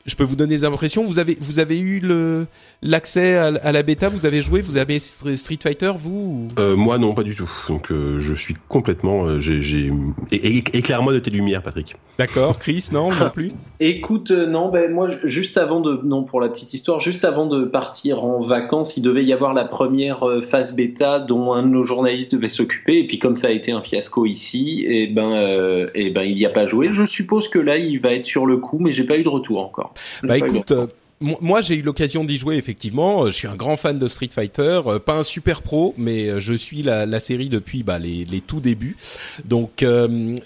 je 0.07 0.15
peux 0.15 0.25
vous 0.25 0.37
donner 0.37 0.57
des 0.57 0.65
impressions. 0.65 1.03
Vous 1.03 1.19
avez 1.19 1.37
vous 1.41 1.59
avez 1.59 1.79
eu 1.79 2.01
le 2.01 2.47
l'accès 2.83 3.37
à, 3.37 3.73
la 3.73 3.83
bêta? 3.83 4.09
Vous 4.09 4.25
avez 4.25 4.41
joué? 4.41 4.61
Vous 4.61 4.77
avez 4.77 4.99
Street 4.99 5.59
Fighter 5.61 5.93
vous 5.99 6.49
euh, 6.59 6.77
Moi 6.77 6.99
non, 6.99 7.13
pas 7.13 7.25
du 7.25 7.35
tout. 7.35 7.51
Donc 7.69 7.91
euh, 7.91 8.21
je 8.21 8.35
suis 8.35 8.55
complètement. 8.69 9.25
Euh, 9.25 9.41
j'ai 9.41 9.93
éclaire-moi 10.31 11.13
de 11.13 11.19
tes 11.19 11.31
lumières, 11.31 11.63
Patrick. 11.63 11.97
D'accord, 12.19 12.59
Chris, 12.59 12.89
non 12.93 13.13
non 13.13 13.31
plus? 13.31 13.53
Écoute, 13.81 14.31
euh, 14.31 14.47
non, 14.47 14.71
ben 14.71 14.91
moi 14.93 15.09
juste 15.25 15.59
avant 15.59 15.81
de 15.81 16.01
non 16.05 16.23
pour 16.23 16.41
la 16.41 16.49
petite 16.49 16.73
histoire, 16.73 17.01
juste 17.01 17.25
avant 17.25 17.47
de 17.47 17.65
partir 17.65 18.25
en 18.25 18.41
vacances, 18.41 18.97
il 18.97 19.03
devait 19.03 19.25
y 19.25 19.33
avoir 19.33 19.55
la 19.55 19.65
première 19.65 20.25
phase 20.43 20.75
bêta 20.75 21.19
dont 21.19 21.53
un 21.53 21.63
de 21.63 21.69
nos 21.69 21.83
journalistes 21.83 22.33
devait 22.33 22.49
s'occuper. 22.49 23.01
Et 23.01 23.07
puis 23.07 23.19
comme 23.19 23.35
ça 23.35 23.49
a 23.49 23.51
été 23.51 23.73
un 23.73 23.83
fiasco 23.83 24.25
ici, 24.25 24.85
et 24.87 25.05
eh 25.05 25.07
ben 25.09 25.89
et 25.95 26.07
eh 26.07 26.11
ben 26.11 26.23
il 26.23 26.37
n'y 26.37 26.47
a 26.47 26.51
pas 26.51 26.67
joué. 26.67 26.89
Je 26.91 27.05
suppose 27.05 27.49
que 27.49 27.59
là 27.59 27.77
il 27.77 28.01
va 28.01 28.13
être 28.13 28.27
sur 28.27 28.47
le 28.47 28.59
coup, 28.59 28.79
mais 28.79 28.93
j'ai 28.93 29.05
pas 29.05 29.19
eu 29.19 29.25
de 29.25 29.29
retour 29.29 29.61
encore. 29.61 29.93
Bah 30.23 30.39
écoute, 30.39 30.73
euh, 30.73 30.87
moi, 31.19 31.63
j'ai 31.63 31.77
eu 31.77 31.83
l'occasion 31.83 32.25
d'y 32.25 32.37
jouer 32.37 32.57
effectivement. 32.57 33.25
Euh, 33.25 33.31
je 33.31 33.37
suis 33.37 33.49
un 33.49 33.57
grand 33.57 33.79
fan 33.79 33.99
de 33.99 34.07
Street 34.07 34.29
Fighter, 34.31 34.83
euh, 34.87 34.99
pas 34.99 35.15
un 35.15 35.23
super 35.23 35.63
pro, 35.63 35.95
mais 35.97 36.39
je 36.41 36.53
suis 36.53 36.83
la, 36.83 37.07
la 37.07 37.21
série 37.21 37.49
depuis 37.49 37.83
bah, 37.83 37.99
les, 37.99 38.27
les 38.27 38.43
tout 38.43 38.61
débuts. 38.61 38.97
Donc 39.45 39.85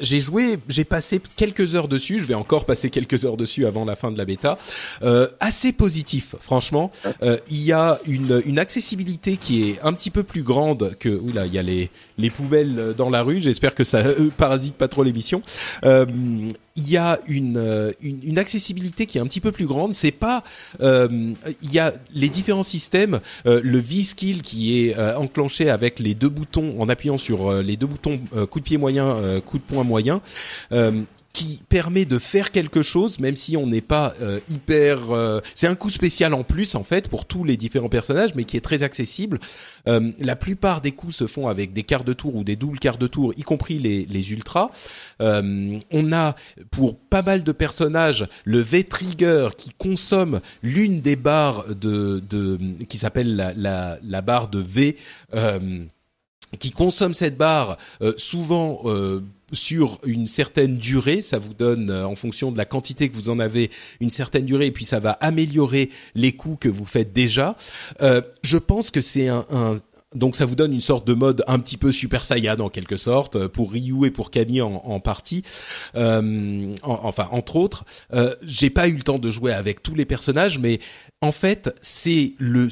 j'ai 0.01 0.21
joué, 0.21 0.59
j'ai 0.69 0.85
passé 0.85 1.21
quelques 1.37 1.75
heures 1.75 1.89
dessus. 1.89 2.21
Je 2.21 2.25
vais 2.25 2.35
encore 2.35 2.67
passer 2.67 2.89
quelques 2.91 3.25
heures 3.25 3.37
dessus 3.37 3.67
avant 3.67 3.85
la 3.85 3.97
fin 3.97 4.13
de 4.13 4.19
la 4.19 4.25
bêta. 4.25 4.59
Euh, 5.03 5.27
assez 5.41 5.73
positif, 5.73 6.37
franchement. 6.41 6.93
il 7.23 7.63
y 7.63 7.73
a 7.73 7.99
une, 8.07 8.41
une 8.47 8.59
accessibilité 8.59 9.37
qui 9.39 9.71
est 9.71 9.81
un 9.83 9.93
petit 9.93 10.11
peu 10.11 10.23
plus 10.23 10.43
grande 10.43 10.97
que. 11.01 11.09
Oui 11.09 11.33
là, 11.33 11.47
il 11.47 11.55
y 11.55 11.59
a 11.59 11.63
les 11.63 11.91
les 12.21 12.31
poubelles 12.31 12.95
dans 12.97 13.11
la 13.11 13.23
rue. 13.23 13.41
J'espère 13.41 13.75
que 13.75 13.85
ça 13.85 14.03
parasite 14.37 14.75
pas 14.75 14.89
trop 14.89 15.03
l'émission. 15.03 15.43
Euh, 15.85 16.07
il 16.77 16.91
y 16.91 16.97
a 16.97 17.19
une, 17.27 17.57
euh, 17.57 17.93
une, 18.01 18.21
une, 18.23 18.39
accessibilité 18.39 19.07
qui 19.07 19.19
est 19.19 19.21
un 19.21 19.27
petit 19.27 19.41
peu 19.41 19.53
plus 19.53 19.67
grande. 19.67 19.95
C'est 19.95 20.13
pas, 20.13 20.45
euh, 20.81 21.33
il 21.63 21.73
y 21.73 21.79
a 21.79 21.93
les 22.15 22.29
différents 22.29 22.63
systèmes, 22.63 23.21
euh, 23.47 23.61
le 23.63 23.79
V-skill 23.79 24.43
qui 24.43 24.87
est 24.87 24.99
euh, 24.99 25.17
enclenché 25.17 25.69
avec 25.69 25.99
les 25.99 26.15
deux 26.15 26.29
boutons 26.29 26.81
en 26.81 26.89
appuyant 26.89 27.19
sur 27.19 27.53
les 27.63 27.77
deux 27.77 27.87
boutons 27.87 28.21
coup 28.51 28.61
de 28.61 28.65
pied 28.65 28.79
moyen, 28.79 29.41
coup 29.45 29.59
de 29.59 29.63
poing 29.63 29.85
moyen 29.85 30.21
qui 31.33 31.63
permet 31.69 32.05
de 32.05 32.19
faire 32.19 32.51
quelque 32.51 32.83
chose, 32.83 33.21
même 33.21 33.37
si 33.37 33.57
on 33.57 33.67
n'est 33.67 33.81
pas 33.81 34.15
euh, 34.21 34.41
hyper. 34.49 35.13
Euh, 35.13 35.41
c'est 35.55 35.69
un 35.69 35.77
coup 35.77 35.91
spécial 35.91 36.35
en 36.35 36.43
plus 36.43 36.75
en 36.75 36.83
fait 36.83 37.09
pour 37.09 37.25
tous 37.25 37.45
les 37.45 37.57
différents 37.57 37.89
personnages, 37.89 38.35
mais 38.35 38.45
qui 38.45 38.57
est 38.57 38.61
très 38.63 38.83
accessible. 38.83 39.39
Euh, 39.87 40.11
la 40.19 40.35
plupart 40.35 40.81
des 40.81 40.93
coups 40.93 41.15
se 41.15 41.27
font 41.27 41.47
avec 41.47 41.73
des 41.73 41.85
quarts 41.85 42.05
de 42.05 42.13
tour 42.13 42.35
ou 42.35 42.43
des 42.43 42.57
doubles 42.57 42.81
quarts 42.81 42.99
de 42.99 43.07
tour, 43.07 43.33
y 43.37 43.43
compris 43.43 43.79
les, 43.79 44.07
les 44.07 44.33
ultras. 44.33 44.71
on 45.21 46.13
a 46.13 46.35
pour 46.71 46.99
pas 46.99 47.23
mal 47.23 47.45
de 47.45 47.53
personnages 47.53 48.27
le 48.45 48.61
V 48.61 48.85
trigger 48.85 49.51
qui 49.57 49.71
consomme 49.79 50.41
l'une 50.63 51.01
des 51.01 51.17
barres 51.17 51.75
de, 51.75 52.23
de 52.29 52.59
qui 52.89 52.99
s'appelle 52.99 53.37
la, 53.37 53.53
la, 53.55 53.99
la, 54.03 54.21
barre 54.23 54.49
de 54.49 54.61
V 54.61 54.97
qui 56.59 56.73
consomme 56.73 57.15
cette 57.15 57.37
barre 57.37 57.79
souvent 58.17 58.83
euh, 58.85 59.23
sur 59.53 59.99
une 60.05 60.27
certaine 60.27 60.77
durée, 60.77 61.23
ça 61.23 61.39
vous 61.39 61.55
donne 61.55 61.91
euh, 61.91 62.07
en 62.07 62.15
fonction 62.15 62.53
de 62.53 62.59
la 62.59 62.65
quantité 62.65 63.09
que 63.09 63.17
vous 63.17 63.31
en 63.31 63.39
avez 63.39 63.71
une 64.01 64.11
certaine 64.11 64.45
durée 64.45 64.67
et 64.67 64.73
puis 64.73 64.85
ça 64.85 65.01
va 65.01 65.13
améliorer 65.13 65.91
les 66.15 66.33
coups 66.33 66.59
que 66.61 66.69
vous 66.69 66.87
faites 66.87 67.13
déjà. 67.13 67.57
Euh, 68.03 68.23
je 68.43 68.59
pense 68.59 68.91
que 68.91 69.01
c'est 69.01 69.29
un, 69.29 69.45
donc 70.15 70.35
ça 70.35 70.45
vous 70.45 70.57
donne 70.57 70.73
une 70.73 70.81
sorte 70.81 71.07
de 71.07 71.15
mode 71.15 71.45
un 71.47 71.59
petit 71.59 71.77
peu 71.77 71.93
Super 71.93 72.25
Saiyan 72.25 72.59
en 72.59 72.69
quelque 72.69 72.97
sorte 72.97 73.37
euh, 73.37 73.49
pour 73.49 73.71
Ryu 73.73 74.07
et 74.07 74.11
pour 74.11 74.31
Camille 74.31 74.63
en, 74.63 74.83
en 74.85 75.01
partie, 75.01 75.43
euh, 75.95 76.75
enfin 76.83 77.29
entre 77.31 77.57
autres. 77.57 77.85
Euh, 78.13 78.35
J'ai 78.43 78.71
pas 78.71 78.89
eu 78.89 78.95
le 78.95 79.03
temps 79.03 79.19
de 79.19 79.31
jouer 79.31 79.53
avec 79.53 79.83
tous 79.83 79.95
les 79.95 80.05
personnages, 80.05 80.59
mais 80.59 80.81
en 81.21 81.33
fait 81.33 81.73
c'est 81.81 82.35
le 82.39 82.69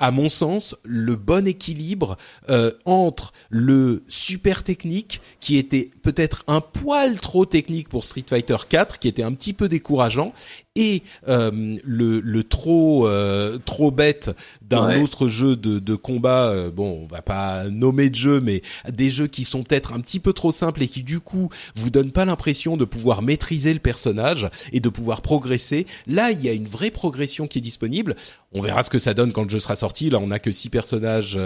à 0.00 0.10
mon 0.10 0.28
sens, 0.28 0.74
le 0.82 1.16
bon 1.16 1.46
équilibre 1.46 2.16
euh, 2.50 2.72
entre 2.84 3.32
le 3.50 4.02
super 4.08 4.64
technique, 4.64 5.20
qui 5.40 5.56
était 5.56 5.90
peut-être 6.02 6.44
un 6.46 6.60
poil 6.60 7.20
trop 7.20 7.46
technique 7.46 7.88
pour 7.88 8.04
Street 8.04 8.24
Fighter 8.28 8.56
4, 8.68 8.98
qui 8.98 9.08
était 9.08 9.22
un 9.22 9.32
petit 9.32 9.52
peu 9.52 9.68
décourageant, 9.68 10.32
et 10.76 11.02
euh, 11.28 11.76
le, 11.84 12.20
le, 12.20 12.44
trop 12.44 13.08
euh, 13.08 13.58
trop 13.64 13.90
bête 13.90 14.30
d'un 14.62 15.02
autre 15.02 15.26
jeu 15.26 15.56
de, 15.56 15.78
de 15.78 15.94
combat. 15.94 16.50
Euh, 16.50 16.70
bon, 16.70 17.00
on 17.02 17.06
va 17.06 17.22
pas 17.22 17.64
nommer 17.68 18.10
de 18.10 18.14
jeu, 18.14 18.40
mais 18.40 18.62
des 18.88 19.10
jeux 19.10 19.26
qui 19.26 19.44
sont 19.44 19.62
peut-être 19.62 19.92
un 19.92 20.00
petit 20.00 20.20
peu 20.20 20.32
trop 20.32 20.52
simples 20.52 20.82
et 20.82 20.88
qui 20.88 21.02
du 21.02 21.20
coup 21.20 21.48
vous 21.74 21.90
donnent 21.90 22.12
pas 22.12 22.24
l'impression 22.24 22.76
de 22.76 22.84
pouvoir 22.84 23.22
maîtriser 23.22 23.72
le 23.72 23.80
personnage 23.80 24.48
et 24.72 24.80
de 24.80 24.88
pouvoir 24.88 25.22
progresser. 25.22 25.86
Là, 26.06 26.30
il 26.30 26.44
y 26.44 26.48
a 26.48 26.52
une 26.52 26.68
vraie 26.68 26.90
progression 26.90 27.46
qui 27.46 27.58
est 27.58 27.62
disponible. 27.62 28.14
On 28.52 28.62
verra 28.62 28.82
ce 28.82 28.90
que 28.90 28.98
ça 28.98 29.14
donne 29.14 29.32
quand 29.32 29.42
le 29.42 29.50
jeu 29.50 29.58
sera 29.58 29.76
sorti. 29.76 30.10
Là, 30.10 30.18
on 30.20 30.30
a 30.30 30.38
que 30.38 30.52
six 30.52 30.68
personnages 30.68 31.38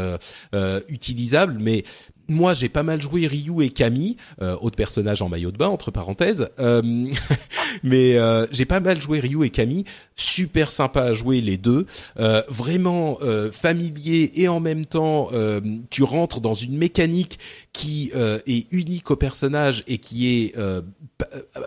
utilisables, 0.89 1.59
mais 1.61 1.85
moi, 2.31 2.55
j'ai 2.55 2.69
pas 2.69 2.83
mal 2.83 3.03
joué 3.03 3.27
Ryu 3.27 3.65
et 3.65 3.71
Camille, 3.71 4.17
euh, 4.41 4.57
autre 4.61 4.77
personnage 4.77 5.21
en 5.21 5.29
maillot 5.29 5.51
de 5.51 5.57
bain 5.57 5.69
entre 5.69 5.91
parenthèses. 5.91 6.49
Euh, 6.61 7.11
mais 7.83 8.17
euh, 8.17 8.47
j'ai 8.53 8.65
pas 8.65 8.81
mal 8.81 9.01
joué 9.01 9.19
Ryu 9.19 9.45
et 9.45 9.51
Camille, 9.51 9.85
super 10.15 10.71
sympa 10.71 11.03
à 11.03 11.13
jouer 11.13 11.41
les 11.41 11.57
deux, 11.57 11.87
euh, 12.19 12.43
vraiment 12.49 13.19
euh, 13.23 13.51
familier 13.51 14.31
et 14.37 14.49
en 14.49 14.61
même 14.61 14.87
temps 14.87 15.31
tu 15.91 16.03
rentres 16.03 16.41
dans 16.41 16.55
une 16.55 16.77
mécanique 16.77 17.39
qui 17.73 18.13
est 18.15 18.67
unique 18.71 19.11
au 19.11 19.17
personnage 19.17 19.83
et 19.87 19.99
qui 19.99 20.29
est 20.29 20.55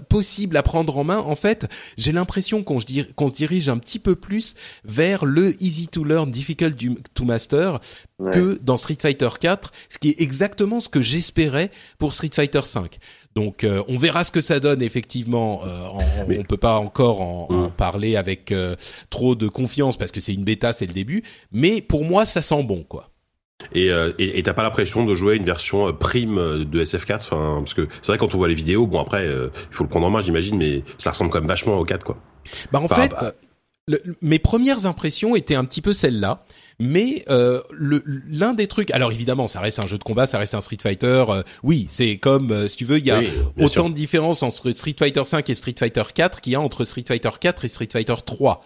possible 0.10 0.58
à 0.58 0.64
prendre 0.64 0.98
en 0.98 1.04
main. 1.04 1.18
En 1.18 1.36
fait, 1.36 1.68
j'ai 1.98 2.12
l'impression 2.12 2.64
qu'on 2.64 2.80
se 2.80 3.34
dirige 3.34 3.70
un 3.70 3.78
petit 3.78 4.00
peu 4.00 4.16
plus 4.16 4.56
vers 4.86 5.26
le 5.26 5.62
easy 5.62 5.88
to 5.88 6.04
learn, 6.04 6.32
difficult 6.32 6.78
to 7.14 7.26
master 7.26 7.80
que 8.32 8.60
dans 8.62 8.78
Street 8.78 8.98
Fighter 9.02 9.30
4, 9.40 9.72
ce 9.90 9.98
qui 9.98 10.10
est 10.12 10.22
exactement 10.22 10.80
ce 10.80 10.90
que 10.90 11.02
j'espérais 11.02 11.72
pour 11.98 12.14
Street 12.14 12.30
Fighter 12.34 12.62
5. 12.62 12.98
Donc 13.36 13.64
euh, 13.64 13.82
on 13.88 13.98
verra 13.98 14.24
ce 14.24 14.32
que 14.32 14.42
ça 14.42 14.60
donne 14.60 14.82
effectivement. 14.82 15.62
Euh, 15.66 15.88
On 16.40 16.44
peut 16.44 16.58
pas 16.58 16.78
encore 16.78 17.22
en, 17.22 17.48
en 17.50 17.70
parler 17.70 18.16
avec 18.16 18.52
euh, 18.52 18.76
trop 19.10 19.36
de 19.36 19.48
confiance 19.48 19.98
parce 19.98 20.12
que 20.12 20.20
c'est 20.20 20.34
une 20.34 20.44
bêta, 20.44 20.74
c'est 20.74 20.86
le 20.86 20.94
début. 20.94 21.24
Mais 21.52 21.82
pour 21.82 22.06
moi, 22.06 22.26
ça 22.26 22.42
sent 22.42 22.64
bon 22.64 22.84
quoi. 22.84 23.10
Et 23.74 23.90
euh, 23.92 24.12
et 24.20 24.44
t'as 24.44 24.54
pas 24.54 24.64
l'impression 24.64 25.06
de 25.06 25.16
jouer 25.16 25.36
une 25.38 25.46
version 25.46 25.94
prime 25.94 26.36
de 26.66 26.84
SF4 26.84 27.16
enfin 27.16 27.56
parce 27.60 27.74
que 27.74 27.88
c'est 28.02 28.08
vrai 28.08 28.18
quand 28.18 28.36
on 28.36 28.38
voit 28.38 28.50
les 28.50 28.56
vidéos 28.56 28.88
bon 28.88 29.00
après 29.00 29.26
il 29.26 29.50
faut 29.72 29.84
le 29.84 29.90
prendre 29.90 30.06
en 30.06 30.10
main 30.10 30.22
j'imagine 30.22 30.58
mais 30.58 30.84
ça 30.98 31.12
ressemble 31.12 31.30
quand 31.30 31.40
même 31.40 31.48
vachement 31.48 31.80
au 31.80 31.86
4 31.86 32.04
quoi. 32.04 32.18
Bah 32.74 32.82
en 32.82 32.90
fait 32.90 33.12
mes 34.22 34.40
premières 34.40 34.86
impressions 34.86 35.36
étaient 35.36 35.56
un 35.56 35.66
petit 35.66 35.82
peu 35.82 35.92
celles-là, 35.92 36.46
mais 36.80 37.26
euh, 37.30 37.62
l'un 38.30 38.54
des 38.54 38.68
trucs, 38.68 38.92
alors 38.92 39.12
évidemment, 39.12 39.48
ça 39.48 39.60
reste 39.60 39.84
un 39.84 39.88
jeu 39.88 39.98
de 39.98 40.04
combat, 40.04 40.26
ça 40.26 40.38
reste 40.38 40.54
un 40.54 40.62
Street 40.62 40.78
Fighter. 40.82 41.26
Euh, 41.28 41.44
oui, 41.64 41.88
c'est 41.90 42.18
comme 42.18 42.52
euh, 42.52 42.68
si 42.70 42.78
tu 42.78 42.86
veux, 42.86 42.98
il 42.98 43.06
y 43.06 43.12
a 43.12 43.22
autant 43.60 43.90
de 43.90 43.94
différences 43.94 44.42
entre 44.42 44.72
Street 44.72 44.96
Fighter 44.98 45.26
5 45.26 45.50
et 45.50 45.56
Street 45.56 45.76
Fighter 45.78 46.04
4 46.14 46.40
qu'il 46.40 46.54
y 46.54 46.56
a 46.56 46.62
entre 46.62 46.86
Street 46.86 47.04
Fighter 47.06 47.30
4 47.40 47.66
et 47.66 47.68
Street 47.68 47.90
Fighter 47.92 48.16
3. 48.26 48.62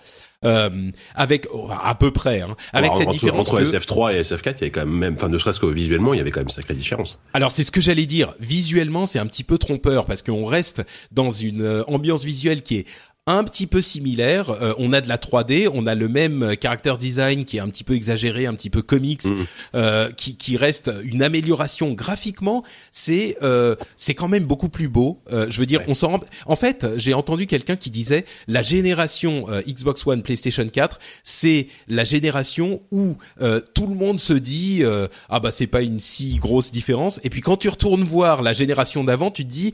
Euh, 0.45 0.91
avec 1.15 1.47
oh, 1.51 1.67
à 1.83 1.95
peu 1.95 2.11
près 2.11 2.41
hein, 2.41 2.55
avec 2.71 2.93
cette 2.93 3.09
différence 3.09 3.49
entre 3.49 3.59
SF3 3.59 4.13
et 4.13 4.21
SF4 4.21 4.41
il 4.41 4.45
y 4.45 4.63
avait 4.65 4.69
quand 4.69 4.85
même 4.85 5.15
enfin 5.15 5.29
ne 5.29 5.39
serait-ce 5.39 5.59
que 5.59 5.65
visuellement 5.65 6.13
il 6.13 6.17
y 6.17 6.19
avait 6.19 6.29
quand 6.29 6.41
même 6.41 6.45
une 6.45 6.51
sacrée 6.51 6.75
différence 6.75 7.19
alors 7.33 7.49
c'est 7.49 7.63
ce 7.63 7.71
que 7.71 7.81
j'allais 7.81 8.05
dire 8.05 8.35
visuellement 8.39 9.07
c'est 9.07 9.17
un 9.17 9.25
petit 9.25 9.43
peu 9.43 9.57
trompeur 9.57 10.05
parce 10.05 10.21
qu'on 10.21 10.45
reste 10.45 10.83
dans 11.11 11.31
une 11.31 11.63
euh, 11.63 11.83
ambiance 11.87 12.23
visuelle 12.23 12.61
qui 12.61 12.75
est 12.75 12.85
un 13.27 13.43
petit 13.43 13.67
peu 13.67 13.81
similaire. 13.81 14.49
Euh, 14.49 14.73
on 14.77 14.93
a 14.93 15.01
de 15.01 15.09
la 15.09 15.17
3D, 15.17 15.69
on 15.71 15.85
a 15.85 15.93
le 15.93 16.07
même 16.07 16.43
euh, 16.43 16.55
character 16.59 16.93
design 16.97 17.43
qui 17.43 17.57
est 17.57 17.59
un 17.59 17.67
petit 17.67 17.83
peu 17.83 17.93
exagéré, 17.93 18.45
un 18.45 18.53
petit 18.53 18.69
peu 18.69 18.81
comics, 18.81 19.25
mm. 19.25 19.45
euh, 19.75 20.11
qui, 20.13 20.37
qui, 20.37 20.55
reste 20.55 20.89
une 21.03 21.21
amélioration 21.21 21.91
graphiquement. 21.91 22.63
C'est 22.91 23.37
euh, 23.43 23.75
c'est 23.97 24.15
quand 24.15 24.29
même 24.29 24.45
beaucoup 24.45 24.69
plus 24.69 24.87
beau. 24.87 25.21
je 25.29 25.59
veux 25.59 25.65
dire, 25.65 25.83
on 25.87 25.93
s'en 25.93 26.21
En 26.45 26.55
fait, 26.55 26.87
j'ai 26.95 27.13
entendu 27.13 27.45
quelqu'un 27.47 27.75
qui 27.75 27.91
disait 27.91 28.25
la 28.47 28.61
génération 28.61 29.45
Xbox 29.67 30.07
One, 30.07 30.23
PlayStation 30.23 30.65
4, 30.65 30.99
c'est 31.23 31.67
la 31.89 32.05
génération 32.05 32.81
où 32.91 33.17
tout 33.73 33.87
le 33.87 33.95
monde 33.95 34.19
se 34.19 34.33
dit 34.33 34.83
ah 35.29 35.39
bah 35.39 35.51
c'est 35.51 35.67
pas 35.67 35.81
une 35.81 35.99
si 35.99 36.37
grosse 36.37 36.71
différence. 36.71 37.19
Et 37.23 37.29
puis 37.29 37.41
quand 37.41 37.57
tu 37.57 37.67
retournes 37.67 38.03
voir 38.03 38.41
la 38.41 38.53
génération 38.53 39.03
d'avant, 39.03 39.31
tu 39.31 39.43
te 39.43 39.51
dis 39.51 39.73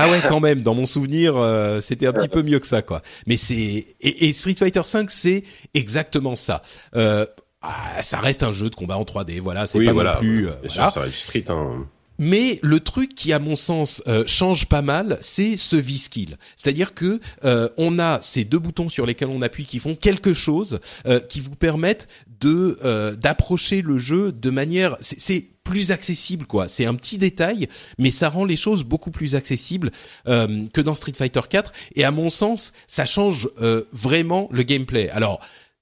ah 0.00 0.10
ouais, 0.10 0.22
quand 0.26 0.40
même. 0.40 0.62
Dans 0.62 0.74
mon 0.74 0.86
souvenir, 0.86 1.36
euh, 1.36 1.80
c'était 1.80 2.06
un 2.06 2.12
petit 2.12 2.28
peu 2.28 2.42
mieux 2.42 2.58
que 2.58 2.66
ça, 2.66 2.82
quoi. 2.82 3.02
Mais 3.26 3.36
c'est 3.36 3.86
et, 4.00 4.32
Street 4.32 4.54
Fighter 4.58 4.82
5, 4.84 5.10
c'est 5.10 5.44
exactement 5.74 6.36
ça. 6.36 6.62
Euh, 6.96 7.26
ah, 7.62 8.02
ça 8.02 8.18
reste 8.20 8.42
un 8.42 8.52
jeu 8.52 8.70
de 8.70 8.74
combat 8.74 8.96
en 8.96 9.04
3D. 9.04 9.40
Voilà, 9.40 9.66
c'est 9.66 9.84
pas 9.84 9.92
non 9.92 10.18
plus. 10.18 10.48
Euh, 10.48 10.68
ça 10.68 10.88
reste 10.88 11.14
Street. 11.14 11.44
Hein. 11.48 11.86
Mais 12.18 12.58
le 12.62 12.80
truc 12.80 13.14
qui, 13.14 13.32
à 13.32 13.38
mon 13.38 13.56
sens, 13.56 14.02
euh, 14.06 14.24
change 14.26 14.66
pas 14.66 14.82
mal, 14.82 15.18
c'est 15.22 15.56
ce 15.56 15.76
V-skill. 15.76 16.36
C'est-à-dire 16.56 16.94
que 16.94 17.20
on 17.76 17.98
a 17.98 18.20
ces 18.22 18.44
deux 18.44 18.58
boutons 18.58 18.88
sur 18.88 19.06
lesquels 19.06 19.28
on 19.28 19.42
appuie 19.42 19.64
qui 19.64 19.78
font 19.78 19.94
quelque 19.94 20.34
chose, 20.34 20.80
qui 21.28 21.40
vous 21.40 21.56
permettent 21.56 22.08
de 22.40 23.14
d'approcher 23.18 23.82
le 23.82 23.98
jeu 23.98 24.32
de 24.32 24.50
manière. 24.50 24.96
C'est 25.00 25.46
plus 25.64 25.92
accessible 25.92 26.46
quoi. 26.46 26.68
C'est 26.68 26.86
un 26.86 26.94
petit 26.94 27.18
détail, 27.18 27.68
mais 27.98 28.10
ça 28.10 28.28
rend 28.28 28.44
les 28.44 28.56
choses 28.56 28.84
beaucoup 28.84 29.10
plus 29.10 29.34
accessibles 29.34 29.90
euh, 30.26 30.66
que 30.72 30.80
dans 30.80 30.94
Street 30.94 31.12
Fighter 31.16 31.42
4. 31.48 31.72
Et 31.96 32.04
à 32.04 32.10
mon 32.10 32.30
sens, 32.30 32.72
ça 32.86 33.06
change 33.06 33.48
euh, 33.60 33.84
vraiment 33.92 34.48
le 34.52 34.62
gameplay. 34.62 35.08
Alors 35.10 35.40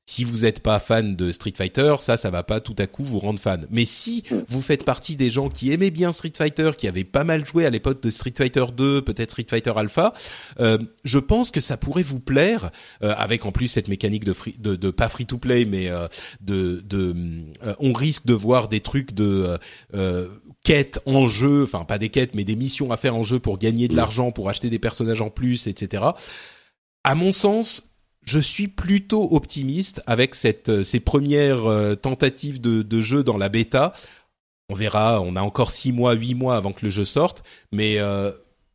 si 0.08 0.24
vous 0.24 0.38
n'êtes 0.38 0.60
pas 0.60 0.78
fan 0.78 1.16
de 1.16 1.30
Street 1.32 1.52
Fighter, 1.54 1.96
ça, 2.00 2.16
ça 2.16 2.30
va 2.30 2.42
pas 2.42 2.60
tout 2.60 2.74
à 2.78 2.86
coup 2.86 3.04
vous 3.04 3.18
rendre 3.18 3.38
fan. 3.38 3.66
Mais 3.68 3.84
si 3.84 4.24
vous 4.48 4.62
faites 4.62 4.82
partie 4.82 5.16
des 5.16 5.28
gens 5.28 5.50
qui 5.50 5.70
aimaient 5.70 5.90
bien 5.90 6.12
Street 6.12 6.32
Fighter, 6.34 6.70
qui 6.78 6.88
avaient 6.88 7.04
pas 7.04 7.24
mal 7.24 7.44
joué 7.46 7.66
à 7.66 7.70
l'époque 7.70 8.02
de 8.02 8.08
Street 8.08 8.32
Fighter 8.34 8.64
2, 8.74 9.02
peut-être 9.02 9.32
Street 9.32 9.44
Fighter 9.46 9.74
Alpha, 9.76 10.14
euh, 10.60 10.78
je 11.04 11.18
pense 11.18 11.50
que 11.50 11.60
ça 11.60 11.76
pourrait 11.76 12.02
vous 12.02 12.20
plaire, 12.20 12.70
euh, 13.02 13.12
avec 13.18 13.44
en 13.44 13.52
plus 13.52 13.68
cette 13.68 13.88
mécanique 13.88 14.24
de, 14.24 14.32
free, 14.32 14.56
de, 14.58 14.76
de, 14.76 14.90
pas 14.90 15.10
free 15.10 15.26
to 15.26 15.36
play, 15.36 15.66
mais 15.66 15.90
euh, 15.90 16.08
de, 16.40 16.82
de 16.88 17.14
euh, 17.62 17.74
on 17.78 17.92
risque 17.92 18.24
de 18.24 18.32
voir 18.32 18.68
des 18.68 18.80
trucs 18.80 19.12
de 19.12 19.58
euh, 19.92 20.26
quêtes 20.64 21.02
en 21.04 21.26
jeu, 21.26 21.64
enfin 21.64 21.84
pas 21.84 21.98
des 21.98 22.08
quêtes, 22.08 22.34
mais 22.34 22.44
des 22.44 22.56
missions 22.56 22.92
à 22.92 22.96
faire 22.96 23.14
en 23.14 23.24
jeu 23.24 23.40
pour 23.40 23.58
gagner 23.58 23.88
de 23.88 23.96
l'argent, 23.96 24.32
pour 24.32 24.48
acheter 24.48 24.70
des 24.70 24.78
personnages 24.78 25.20
en 25.20 25.28
plus, 25.28 25.66
etc. 25.66 26.02
À 27.04 27.14
mon 27.14 27.30
sens, 27.30 27.87
je 28.28 28.38
suis 28.38 28.68
plutôt 28.68 29.26
optimiste 29.34 30.02
avec 30.06 30.34
euh, 30.68 30.82
ces 30.82 31.00
premières 31.00 31.64
euh, 31.64 31.94
tentatives 31.94 32.60
de, 32.60 33.00
jeu 33.00 33.24
dans 33.24 33.38
la 33.38 33.48
bêta. 33.48 33.94
On 34.68 34.74
verra, 34.74 35.22
on 35.22 35.34
a 35.34 35.40
encore 35.40 35.70
six 35.70 35.92
mois, 35.92 36.12
huit 36.12 36.34
mois 36.34 36.56
avant 36.56 36.72
que 36.72 36.84
le 36.84 36.90
jeu 36.90 37.06
sorte, 37.06 37.42
mais 37.72 37.98
euh, 37.98 38.30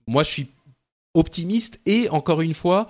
moi 0.07 0.23
je 0.23 0.31
suis 0.31 0.47
optimiste 1.13 1.80
et 1.85 2.09
encore 2.09 2.41
une 2.41 2.55
fois, 2.55 2.88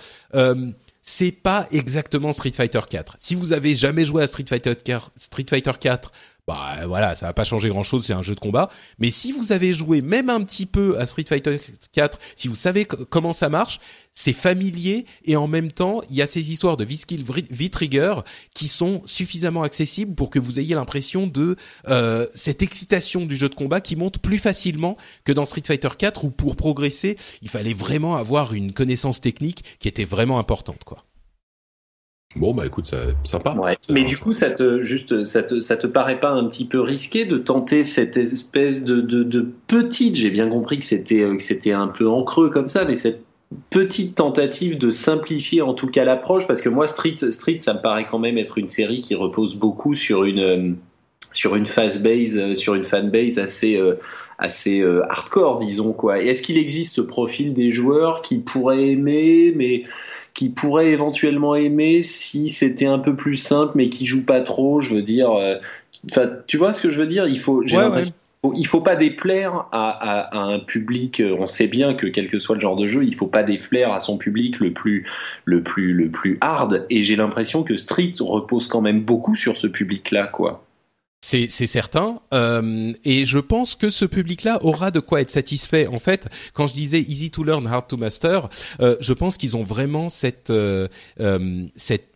c'est 1.02 1.34
pas 1.34 1.68
exactement 1.72 2.31
Street 2.31 2.53
Fighter 2.53 2.80
4. 2.90 3.18
Si 3.19 3.35
vous 3.35 3.52
avez 3.52 3.76
jamais 3.76 4.06
joué 4.06 4.23
à 4.23 4.27
Street 4.27 4.45
Fighter 4.48 4.73
4, 4.77 5.11
Street 5.18 5.45
Fighter 5.49 5.73
4 5.77 6.14
bah 6.45 6.76
voilà, 6.88 7.15
ça 7.15 7.28
va 7.28 7.34
pas 7.34 7.45
changer 7.45 7.70
grand 7.70 7.84
chose, 7.84 8.06
c'est 8.06 8.14
un 8.14 8.22
jeu 8.22 8.36
de 8.36 8.40
combat. 8.40 8.70
Mais 8.99 9.11
si 9.11 9.32
vous 9.32 9.53
avez 9.53 9.74
joué 9.74 10.02
même 10.02 10.30
un 10.30 10.44
petit 10.44 10.65
peu 10.65 10.99
à 10.99 11.06
Street 11.06 11.24
Fighter 11.28 11.60
4, 11.94 12.20
si 12.36 12.49
vous 12.49 12.56
savez 12.56 12.86
comment 12.86 13.32
ça 13.32 13.48
marche, 13.48 13.80
c'est 14.11 14.34
familier 14.34 15.06
et 15.24 15.38
en 15.38 15.48
même 15.48 15.72
temps, 15.72 16.02
il 16.10 16.18
y 16.18 16.22
a 16.22 16.28
ces 16.28 16.52
histoires 16.52 16.76
de 16.76 16.84
V-Skill, 16.84 17.24
V-Trigger 17.49 18.15
qui 18.53 18.68
sont 18.68 19.02
suffisamment 19.06 19.64
accessibles 19.64 20.15
pour 20.15 20.30
que 20.30 20.40
vous 20.40 20.60
ayez 20.60 20.76
l'impression 20.76 21.28
de 21.28 21.56
euh, 21.88 22.28
cette 22.36 22.61
excitation 22.61 23.26
du 23.26 23.38
jeu 23.38 23.48
de 23.48 23.56
combat 23.56 23.80
qui 23.80 23.95
monte 23.95 24.20
plus 24.20 24.38
facilement 24.38 24.98
que 25.24 25.32
dans 25.32 25.45
Street 25.45 25.64
Fighter 25.65 25.90
4 25.98 26.26
où 26.26 26.30
pour 26.30 26.57
progresser, 26.57 27.18
il 27.41 27.49
fallait 27.49 27.74
vraiment 27.74 28.18
avoir 28.18 28.53
une 28.53 28.74
connaissance 28.74 29.22
technique 29.22 29.64
qui 29.80 29.88
était 29.88 30.06
vraiment 30.06 30.40
importante, 30.40 30.84
quoi. 30.84 31.03
Bon 32.36 32.54
bah 32.54 32.66
écoute, 32.66 32.86
ça 32.86 32.98
sympa. 33.24 33.54
Ouais. 33.54 33.78
Mais 33.92 34.04
du 34.04 34.18
coup, 34.18 34.34
ça 34.34 34.50
te 34.50 34.84
juste, 34.84 35.26
ça 35.26 35.44
te, 35.44 35.60
ça 35.60 35.78
te 35.78 35.88
paraît 35.88 36.20
pas 36.20 36.32
un 36.32 36.48
petit 36.48 36.66
peu 36.66 36.82
risqué 36.82 37.26
de 37.26 37.38
tenter 37.38 37.84
cette 37.84 38.18
espèce 38.18 38.84
de, 38.84 39.02
de, 39.02 39.24
de 39.24 39.48
petite, 39.68 40.16
j'ai 40.16 40.32
bien 40.32 40.50
compris 40.50 40.80
que 40.80 40.86
c'était 40.86 41.22
euh, 41.22 41.38
que 41.38 41.44
c'était 41.44 41.74
un 41.74 41.88
peu 41.88 42.08
en 42.08 42.24
creux 42.24 42.50
comme 42.50 42.70
ça, 42.70 42.86
mais 42.86 42.96
cette 42.96 43.24
petite 43.70 44.16
tentative 44.16 44.80
de 44.80 44.90
simplifier 44.90 45.62
en 45.62 45.76
tout 45.76 45.88
cas 45.88 46.04
l'approche, 46.04 46.48
parce 46.48 46.62
que 46.62 46.70
moi 46.70 46.88
Street, 46.88 47.18
Street, 47.30 47.58
ça 47.60 47.76
me 47.76 47.82
paraît 47.82 48.08
quand 48.10 48.20
même 48.20 48.40
être 48.40 48.58
une 48.58 48.68
série 48.68 49.02
qui 49.02 49.14
repose 49.14 49.56
beaucoup 49.56 49.96
sur 49.96 50.24
une 50.24 50.40
euh, 50.40 50.72
sur 51.34 51.56
une 51.56 51.66
fan 51.66 51.92
base, 52.02 52.38
euh, 52.38 52.56
sur 52.56 52.76
une 52.76 52.84
fanbase 52.84 53.40
assez 53.40 53.76
euh, 53.76 53.96
assez 54.38 54.82
euh, 54.82 55.02
hardcore, 55.10 55.58
disons 55.58 55.94
quoi. 55.94 56.22
Et 56.22 56.28
est-ce 56.28 56.42
qu'il 56.42 56.58
existe 56.58 56.96
ce 56.96 57.02
profil 57.02 57.54
des 57.54 57.72
joueurs 57.72 58.22
qui 58.22 58.38
pourraient 58.38 58.90
aimer, 58.90 59.54
mais 59.56 59.84
qui 60.34 60.50
pourraient 60.50 60.92
éventuellement 60.92 61.56
aimer 61.56 62.04
si 62.04 62.50
c'était 62.50 62.86
un 62.88 63.00
peu 63.00 63.16
plus 63.16 63.38
simple, 63.38 63.74
mais 63.76 63.90
qui 63.90 64.06
jouent 64.06 64.26
pas 64.26 64.42
trop 64.42 64.82
Je 64.82 64.96
veux 64.96 65.02
dire, 65.04 65.32
euh, 65.32 65.56
enfin, 66.12 66.30
tu 66.48 66.58
vois 66.58 66.74
ce 66.74 66.82
que 66.82 66.90
je 66.92 67.00
veux 67.00 67.08
dire? 67.08 67.28
Il 67.28 67.40
faut, 67.40 67.66
j'ai 67.66 67.78
Ouais, 67.78 67.84
il 68.56 68.68
faut 68.68 68.82
pas 68.82 68.96
déplaire 68.98 69.68
à, 69.72 69.90
à- 69.90 70.38
à 70.38 70.40
un 70.40 70.60
public. 70.60 71.22
euh, 71.22 71.36
On 71.40 71.48
sait 71.48 71.68
bien 71.68 71.94
que 71.94 72.08
quel 72.08 72.30
que 72.30 72.40
soit 72.40 72.56
le 72.56 72.62
genre 72.62 72.76
de 72.76 72.88
jeu, 72.88 73.06
il 73.06 73.16
faut 73.16 73.28
pas 73.28 73.44
déplaire 73.44 73.94
à 73.94 74.00
son 74.02 74.18
public 74.18 74.60
le 74.60 74.74
plus, 74.74 75.06
le 75.46 75.64
plus, 75.64 75.94
le 75.94 76.10
plus 76.10 76.38
hard. 76.42 76.86
Et 76.90 77.04
j'ai 77.04 77.16
l'impression 77.16 77.64
que 77.64 77.78
Street 77.78 78.14
repose 78.20 78.68
quand 78.68 78.82
même 78.82 79.02
beaucoup 79.02 79.36
sur 79.38 79.58
ce 79.58 79.68
public-là, 79.68 80.28
quoi. 80.28 80.66
C'est 81.26 81.48
certain, 81.68 82.20
euh, 82.34 82.91
et 83.06 83.26
je 83.26 83.40
pense 83.40 83.76
que 83.76 83.90
ce 83.90 84.04
public-là 84.04 84.60
aura 84.62 84.91
de 84.91 85.00
quoi 85.00 85.22
être 85.22 85.30
satisfait. 85.30 85.88
En 85.88 86.00
fait, 86.00 86.28
quand 86.54 86.68
je 86.68 86.74
disais 86.74 87.00
easy 87.00 87.32
to 87.32 87.45
learn, 87.45 87.66
hard 87.66 87.88
to 87.88 87.95
master, 87.95 88.50
euh, 88.82 88.98
je 89.00 89.14
pense 89.14 89.38
qu'ils 89.38 89.56
ont 89.56 89.64
vraiment 89.64 90.10
cette 90.10 90.50
euh, 90.50 90.90
euh, 91.22 91.66
cette 91.78 92.12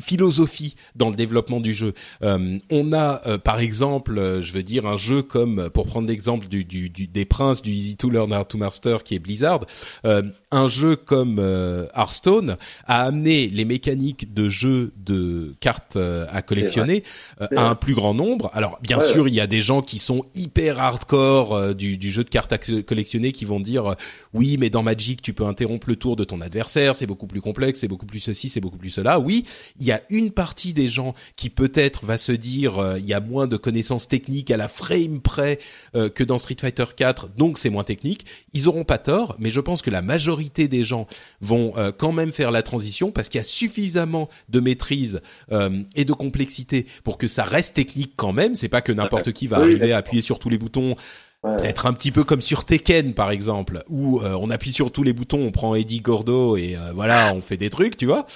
philosophie 0.00 0.76
dans 0.96 1.08
le 1.10 1.16
développement 1.16 1.60
du 1.60 1.74
jeu. 1.74 1.94
Euh, 2.22 2.58
on 2.70 2.92
a 2.92 3.22
euh, 3.26 3.38
par 3.38 3.60
exemple, 3.60 4.18
euh, 4.18 4.40
je 4.42 4.52
veux 4.52 4.62
dire 4.62 4.86
un 4.86 4.96
jeu 4.96 5.22
comme 5.22 5.58
euh, 5.58 5.70
pour 5.70 5.86
prendre 5.86 6.08
l'exemple 6.08 6.48
du, 6.48 6.64
du, 6.64 6.90
du- 6.90 7.06
des 7.06 7.24
princes 7.24 7.62
du 7.62 7.72
Easy 7.72 7.96
to 7.96 8.10
Learn 8.10 8.32
Hard 8.32 8.48
to 8.48 8.58
Master 8.58 9.02
qui 9.04 9.14
est 9.14 9.18
Blizzard, 9.18 9.64
euh, 10.04 10.22
un 10.50 10.68
jeu 10.68 10.96
comme 10.96 11.38
euh, 11.38 11.86
Hearthstone 11.94 12.56
a 12.86 13.04
amené 13.04 13.48
les 13.48 13.64
mécaniques 13.64 14.32
de 14.34 14.48
jeu 14.48 14.92
de 14.96 15.54
cartes 15.60 15.96
à 15.96 16.42
collectionner 16.42 17.02
euh, 17.40 17.46
à 17.56 17.68
un 17.70 17.74
plus 17.74 17.94
grand 17.94 18.14
nombre. 18.14 18.50
Alors 18.54 18.78
bien 18.82 18.98
Ouais, 18.98 19.04
sûr, 19.04 19.28
il 19.28 19.34
y 19.34 19.40
a 19.40 19.46
des 19.46 19.62
gens 19.62 19.82
qui 19.82 19.98
sont 19.98 20.24
hyper 20.34 20.80
hardcore 20.80 21.54
euh, 21.54 21.74
du, 21.74 21.96
du 21.96 22.10
jeu 22.10 22.24
de 22.24 22.30
cartes 22.30 22.52
à 22.52 22.58
co- 22.58 22.82
collectionner 22.82 23.32
qui 23.32 23.44
vont 23.44 23.60
dire 23.60 23.86
euh, 23.86 23.94
oui, 24.34 24.56
mais 24.58 24.70
dans 24.70 24.82
Magic, 24.82 25.22
tu 25.22 25.32
peux 25.32 25.44
interrompre 25.46 25.88
le 25.88 25.96
tour 25.96 26.16
de 26.16 26.24
ton 26.24 26.40
adversaire, 26.40 26.94
c'est 26.94 27.06
beaucoup 27.06 27.26
plus 27.26 27.40
complexe, 27.40 27.80
c'est 27.80 27.88
beaucoup 27.88 28.06
plus 28.06 28.20
ceci, 28.20 28.48
c'est 28.48 28.60
beaucoup 28.60 28.78
plus 28.78 28.90
cela. 28.90 29.18
Oui, 29.18 29.44
il 29.78 29.86
y 29.86 29.92
a 29.92 30.02
une 30.10 30.30
partie 30.30 30.72
des 30.72 30.88
gens 30.88 31.12
qui 31.36 31.50
peut-être 31.50 32.04
va 32.04 32.16
se 32.16 32.32
dire 32.32 32.78
euh, 32.78 32.98
il 32.98 33.06
y 33.06 33.14
a 33.14 33.20
moins 33.20 33.46
de 33.46 33.56
connaissances 33.56 34.08
techniques 34.08 34.50
à 34.50 34.56
la 34.56 34.68
frame 34.68 35.20
près 35.20 35.58
euh, 35.94 36.08
que 36.08 36.24
dans 36.24 36.38
Street 36.38 36.56
Fighter 36.60 36.84
4, 36.96 37.30
donc 37.36 37.58
c'est 37.58 37.70
moins 37.70 37.84
technique. 37.84 38.26
Ils 38.52 38.68
auront 38.68 38.84
pas 38.84 38.98
tort, 38.98 39.36
mais 39.38 39.50
je 39.50 39.60
pense 39.60 39.82
que 39.82 39.90
la 39.90 40.02
majorité 40.02 40.68
des 40.68 40.84
gens 40.84 41.06
vont 41.40 41.72
euh, 41.76 41.92
quand 41.96 42.12
même 42.12 42.32
faire 42.32 42.50
la 42.50 42.62
transition 42.62 43.10
parce 43.10 43.28
qu'il 43.28 43.38
y 43.38 43.40
a 43.40 43.44
suffisamment 43.44 44.28
de 44.48 44.60
maîtrise 44.60 45.20
euh, 45.52 45.82
et 45.94 46.04
de 46.04 46.12
complexité 46.12 46.86
pour 47.04 47.18
que 47.18 47.28
ça 47.28 47.44
reste 47.44 47.74
technique 47.74 48.12
quand 48.16 48.32
même. 48.32 48.54
C'est 48.54 48.68
pas 48.68 48.80
que 48.80 48.92
n'importe 48.92 49.32
qui 49.32 49.46
va 49.46 49.58
Oui, 49.58 49.64
arriver 49.64 49.92
à 49.92 49.98
appuyer 49.98 50.22
sur 50.22 50.38
tous 50.38 50.48
les 50.48 50.58
boutons 50.58 50.96
Ouais. 51.44 51.56
peut-être 51.56 51.86
un 51.86 51.92
petit 51.92 52.10
peu 52.10 52.24
comme 52.24 52.40
sur 52.40 52.64
Tekken 52.64 53.14
par 53.14 53.30
exemple 53.30 53.84
où 53.88 54.20
euh, 54.20 54.36
on 54.40 54.50
appuie 54.50 54.72
sur 54.72 54.90
tous 54.90 55.04
les 55.04 55.12
boutons 55.12 55.38
on 55.38 55.52
prend 55.52 55.76
Eddie 55.76 56.00
Gordo 56.00 56.56
et 56.56 56.74
euh, 56.74 56.90
voilà 56.92 57.32
on 57.32 57.40
fait 57.40 57.56
des 57.56 57.70
trucs 57.70 57.96
tu 57.96 58.06
vois 58.06 58.26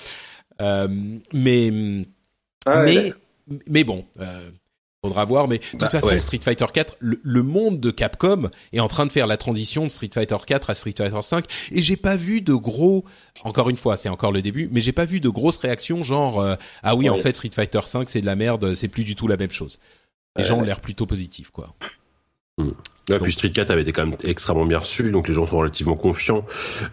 mais 0.61 2.07
Ah 2.67 2.83
ouais, 2.83 2.85
mais 2.95 3.13
mais 3.67 3.85
bon 3.85 4.05
euh, 4.21 4.51
faudra 5.05 5.25
voir 5.25 5.49
mais 5.49 5.59
de 5.59 5.65
toute 5.65 5.81
Bah, 5.81 5.91
façon 5.91 6.07
ouais. 6.09 6.21
Street 6.21 6.39
Fighter 6.43 6.67
4 6.73 6.97
le, 7.01 7.21
le 7.25 7.43
monde 7.43 7.81
de 7.81 7.91
Capcom 7.91 8.51
est 8.73 8.79
en 8.81 8.87
train 8.89 9.05
de 9.05 9.11
faire 9.11 9.27
la 9.27 9.37
transition 9.37 9.83
de 9.85 9.89
Street 9.89 10.11
Fighter 10.15 10.37
4 10.47 10.71
à 10.71 10.75
Street 10.75 10.95
Fighter 10.97 11.21
5 11.23 11.45
et 11.73 11.83
j'ai 11.83 11.97
pas 11.97 12.15
vu 12.17 12.41
de 12.41 12.55
gros 12.55 13.05
encore 13.43 13.69
une 13.69 13.77
fois 13.77 13.97
c'est 13.97 14.09
encore 14.09 14.31
le 14.33 14.43
début 14.43 14.69
mais 14.71 14.81
j'ai 14.81 14.93
pas 14.93 15.05
vu 15.05 15.19
de 15.19 15.29
grosses 15.29 15.57
réactions 15.59 16.03
genre 16.05 16.41
euh, 16.41 16.55
ah 16.85 16.95
oui 16.95 17.11
en 17.11 17.17
fait 17.17 17.35
Street 17.35 17.51
Fighter 17.53 17.81
5 17.85 18.09
c'est 18.09 18.21
de 18.21 18.27
la 18.27 18.37
merde 18.37 18.75
c'est 18.75 18.89
plus 18.89 19.05
du 19.05 19.17
tout 19.17 19.27
la 19.27 19.37
même 19.37 19.51
chose. 19.51 19.79
Les 20.37 20.45
Ouais. 20.45 20.49
gens 20.49 20.59
ont 20.59 20.63
l'air 20.63 20.81
plutôt 20.81 21.05
positifs 21.05 21.51
quoi 21.51 21.75
Ouais, 23.11 23.19
puis 23.19 23.33
Street 23.33 23.51
4 23.51 23.73
avait 23.73 23.83
été 23.83 23.93
quand 23.93 24.07
même 24.07 24.17
extrêmement 24.23 24.65
bien 24.65 24.79
reçu, 24.79 25.11
donc 25.11 25.27
les 25.27 25.35
gens 25.35 25.45
sont 25.45 25.59
relativement 25.59 25.97
confiants. 25.97 26.45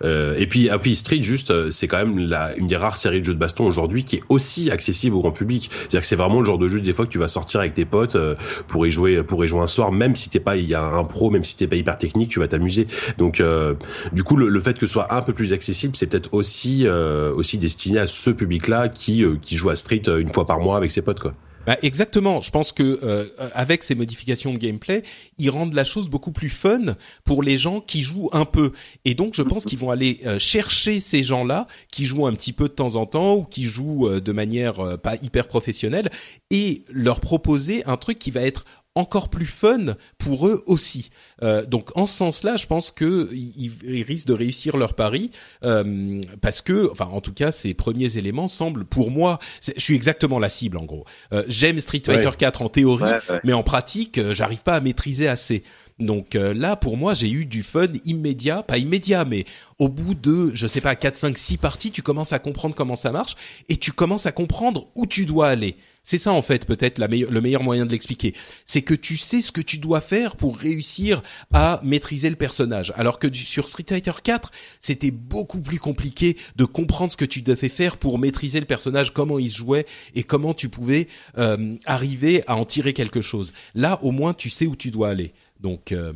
Euh, 0.03 0.36
et 0.38 0.48
puis, 0.48 0.68
ah, 0.68 0.80
puis 0.80 0.95
Street, 0.95 1.22
juste, 1.22 1.52
euh, 1.52 1.69
c'est 1.69 1.88
quand 1.88 1.99
même 1.99 2.18
la, 2.18 2.56
une 2.57 2.65
des 2.65 2.77
rares 2.77 2.98
séries 2.98 3.19
de 3.19 3.26
jeux 3.26 3.36
de 3.36 3.40
baston 3.40 3.68
aujourd'hui 3.68 4.03
qui 4.03 4.15
est 4.15 4.23
aussi 4.27 4.72
accessible 4.72 5.15
au 5.15 5.22
grand 5.22 5.31
public. 5.31 5.69
C'est-à-dire 5.72 6.02
que 6.02 6.07
c'est 6.07 6.15
vraiment 6.15 6.40
le 6.40 6.45
genre 6.45 6.57
de 6.57 6.68
jeu 6.68 6.81
des 6.81 6.94
fois 6.95 7.06
que 7.06 7.11
tu 7.11 7.19
vas 7.19 7.27
sortir 7.27 7.60
avec 7.60 7.76
tes 7.76 7.86
potes 7.86 8.15
euh, 8.15 8.34
pour 8.68 8.88
y 8.88 8.91
jouer, 8.91 9.22
pour 9.22 9.45
y 9.45 9.48
jouer 9.48 9.61
un 9.61 9.68
soir, 9.68 9.91
même 9.91 10.15
si 10.15 10.30
t'es 10.30 10.40
pas, 10.40 10.57
il 10.57 10.68
y 10.68 10.73
a 10.73 10.81
un 10.81 11.03
pro, 11.03 11.30
même 11.30 11.44
si 11.44 11.56
t'es 11.56 11.68
pas 11.68 11.76
hyper 11.76 11.95
technique, 11.95 12.31
tu 12.31 12.40
vas 12.40 12.48
t'amuser. 12.48 12.88
Donc, 13.19 13.40
euh, 13.40 13.76
du 14.11 14.23
coup, 14.23 14.36
le, 14.36 14.49
le 14.49 14.61
fait 14.61 14.80
que 14.80 14.88
ce 14.88 14.94
soit 14.94 15.14
un 15.14 15.22
peu 15.22 15.34
plus 15.34 15.53
accessible, 15.53 15.95
c'est 15.95 16.07
peut-être 16.07 16.34
aussi, 16.34 16.88
euh, 16.88 17.31
aussi 17.36 17.60
destiné 17.60 17.99
à 17.99 18.07
ce 18.07 18.31
public-là 18.31 18.90
qui, 18.90 19.23
euh, 19.23 19.36
qui 19.40 19.57
joue 19.57 19.69
à 19.69 19.76
Street 19.76 20.02
une 20.07 20.34
fois 20.34 20.48
par 20.48 20.60
mois 20.60 20.77
avec 20.77 20.90
ses 20.90 21.03
potes, 21.03 21.19
quoi. 21.19 21.34
Bah, 21.65 21.77
exactement. 21.81 22.41
Je 22.41 22.52
pense 22.52 22.72
que 22.72 22.99
euh, 23.03 23.26
avec 23.53 23.84
ces 23.84 23.95
modifications 23.95 24.53
de 24.53 24.57
gameplay, 24.57 25.03
ils 25.38 25.49
rendent 25.49 25.73
la 25.73 25.84
chose 25.84 26.10
beaucoup 26.10 26.31
plus 26.31 26.49
fun 26.49 26.95
pour 27.26 27.44
les 27.44 27.57
gens 27.57 27.81
qui 27.81 28.02
jouent 28.02 28.30
un 28.31 28.45
peu. 28.45 28.72
Et 29.06 29.14
donc, 29.14 29.34
je 29.36 29.44
pense 29.44 29.65
qu'ils 29.65 29.77
vont 29.77 29.91
aller 29.91 30.22
euh, 30.26 30.40
chercher 30.40 30.99
ces 30.99 31.23
gens-là 31.23 31.68
qui 31.91 32.06
jouent 32.06 32.27
un 32.27 32.34
petit 32.34 32.53
peu 32.53 32.68
de 32.68 32.73
temps 32.73 32.95
en 32.95 33.06
temps 33.06 33.36
ou 33.36 33.44
qui 33.44 33.64
jouent 33.64 34.07
euh, 34.07 34.22
de 34.22 34.31
manière 34.31 34.80
euh, 34.80 34.98
pas 34.98 35.15
hyper 35.22 35.48
professionnelle 35.48 36.10
et 36.49 36.84
leur 36.90 37.19
proposer 37.19 37.84
un 37.86 37.98
truc 37.98 38.19
qui 38.19 38.31
va 38.31 38.41
être 38.41 38.65
encore 38.99 39.30
plus 39.30 39.45
fun 39.45 39.95
pour 40.17 40.47
eux 40.47 40.63
aussi. 40.67 41.09
Euh, 41.41 41.65
donc 41.65 41.89
en 41.95 42.05
ce 42.05 42.15
sens-là, 42.17 42.57
je 42.57 42.67
pense 42.67 42.91
que 42.91 43.30
ils, 43.31 43.71
ils 43.84 44.03
risquent 44.03 44.27
de 44.27 44.34
réussir 44.34 44.77
leur 44.77 44.93
pari 44.93 45.31
euh, 45.63 46.21
parce 46.41 46.61
que, 46.61 46.89
enfin, 46.91 47.05
en 47.05 47.21
tout 47.21 47.34
cas, 47.34 47.51
ces 47.51 47.73
premiers 47.73 48.17
éléments 48.17 48.47
semblent, 48.47 48.85
pour 48.85 49.09
moi, 49.11 49.39
je 49.65 49.80
suis 49.81 49.95
exactement 49.95 50.39
la 50.39 50.49
cible 50.49 50.77
en 50.77 50.85
gros. 50.85 51.05
Euh, 51.34 51.43
J'aime 51.47 51.80
Street 51.80 52.01
Fighter 52.05 52.27
Ouais. 52.27 52.35
4 52.38 52.61
en 52.61 52.69
théorie, 52.69 53.03
Ouais, 53.03 53.19
ouais. 53.30 53.39
mais 53.43 53.53
en 53.53 53.63
pratique, 53.63 54.19
j'arrive 54.34 54.61
pas 54.63 54.76
à 54.76 54.81
maîtriser 54.81 55.27
assez. 55.27 55.63
Donc 55.99 56.35
euh, 56.35 56.53
là, 56.53 56.76
pour 56.77 56.95
moi, 56.95 57.13
j'ai 57.13 57.30
eu 57.30 57.45
du 57.45 57.61
fun 57.61 57.88
immédiat, 58.05 58.63
pas 58.63 58.77
immédiat, 58.77 59.26
mais 59.26 59.45
au 59.80 59.89
bout 59.89 60.15
de, 60.15 60.51
je 60.53 60.65
sais 60.67 60.80
pas, 60.81 60.95
4, 60.95 61.15
5, 61.17 61.38
6 61.38 61.57
parties, 61.57 61.91
tu 61.91 62.01
commences 62.01 62.31
à 62.31 62.39
comprendre 62.39 62.73
comment 62.76 62.95
ça 62.95 63.11
marche 63.11 63.35
et 63.67 63.76
tu 63.76 63.91
commences 63.91 64.26
à 64.26 64.31
comprendre 64.31 64.88
où 64.95 65.05
tu 65.05 65.26
dois 65.26 65.47
aller. 65.49 65.76
C'est 66.10 66.18
ça 66.18 66.34
en 66.34 66.41
fait 66.41 66.65
peut-être 66.65 66.98
le 66.98 67.40
meilleur 67.40 67.61
moyen 67.61 67.86
de 67.86 67.91
l'expliquer. 67.91 68.34
C'est 68.65 68.81
que 68.81 68.95
tu 68.95 69.15
sais 69.15 69.44
ce 69.44 69.52
que 69.52 69.61
tu 69.61 69.77
dois 69.77 70.02
faire 70.02 70.38
pour 70.38 70.57
réussir 70.57 71.22
à 71.53 71.80
maîtriser 71.84 72.31
le 72.31 72.36
personnage. 72.36 72.91
Alors 72.95 73.19
que 73.19 73.31
sur 73.31 73.69
Street 73.69 73.86
Fighter 73.88 74.14
4, 74.23 74.49
c'était 74.80 75.11
beaucoup 75.11 75.61
plus 75.61 75.77
compliqué 75.77 76.36
de 76.56 76.65
comprendre 76.65 77.11
ce 77.11 77.18
que 77.18 77.26
tu 77.26 77.44
devais 77.44 77.69
faire 77.69 77.98
pour 77.98 78.18
maîtriser 78.18 78.60
le 78.60 78.65
personnage, 78.65 79.14
comment 79.14 79.38
il 79.38 79.52
se 79.52 79.57
jouait 79.57 79.86
et 80.15 80.23
comment 80.23 80.56
tu 80.56 80.68
pouvais 80.68 81.07
euh, 81.38 81.76
arriver 81.86 82.44
à 82.48 82.56
en 82.56 82.65
tirer 82.65 82.94
quelque 82.94 83.22
chose. 83.22 83.53
Là, 83.76 83.99
au 84.02 84.10
moins, 84.10 84.34
tu 84.34 84.49
sais 84.49 84.65
où 84.65 84.76
tu 84.76 84.90
dois 84.90 85.10
aller. 85.10 85.31
Donc 85.60 85.91
euh, 85.91 86.14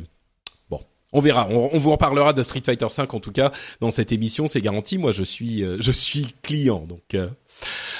bon, 0.70 0.80
on 1.12 1.20
verra. 1.20 1.48
On, 1.48 1.78
vous 1.78 1.92
en 1.92 1.96
parlera 1.96 2.32
de 2.32 2.42
Street 2.42 2.62
Fighter 2.66 2.88
5 2.88 3.14
en 3.14 3.20
tout 3.20 3.30
cas 3.30 3.52
dans 3.80 3.92
cette 3.92 4.10
émission, 4.10 4.48
c'est 4.48 4.60
garanti. 4.60 4.98
Moi, 4.98 5.12
je 5.12 5.22
suis 5.22 5.62
euh, 5.62 5.76
je 5.78 5.92
suis 5.92 6.34
client, 6.42 6.84
donc 6.84 7.16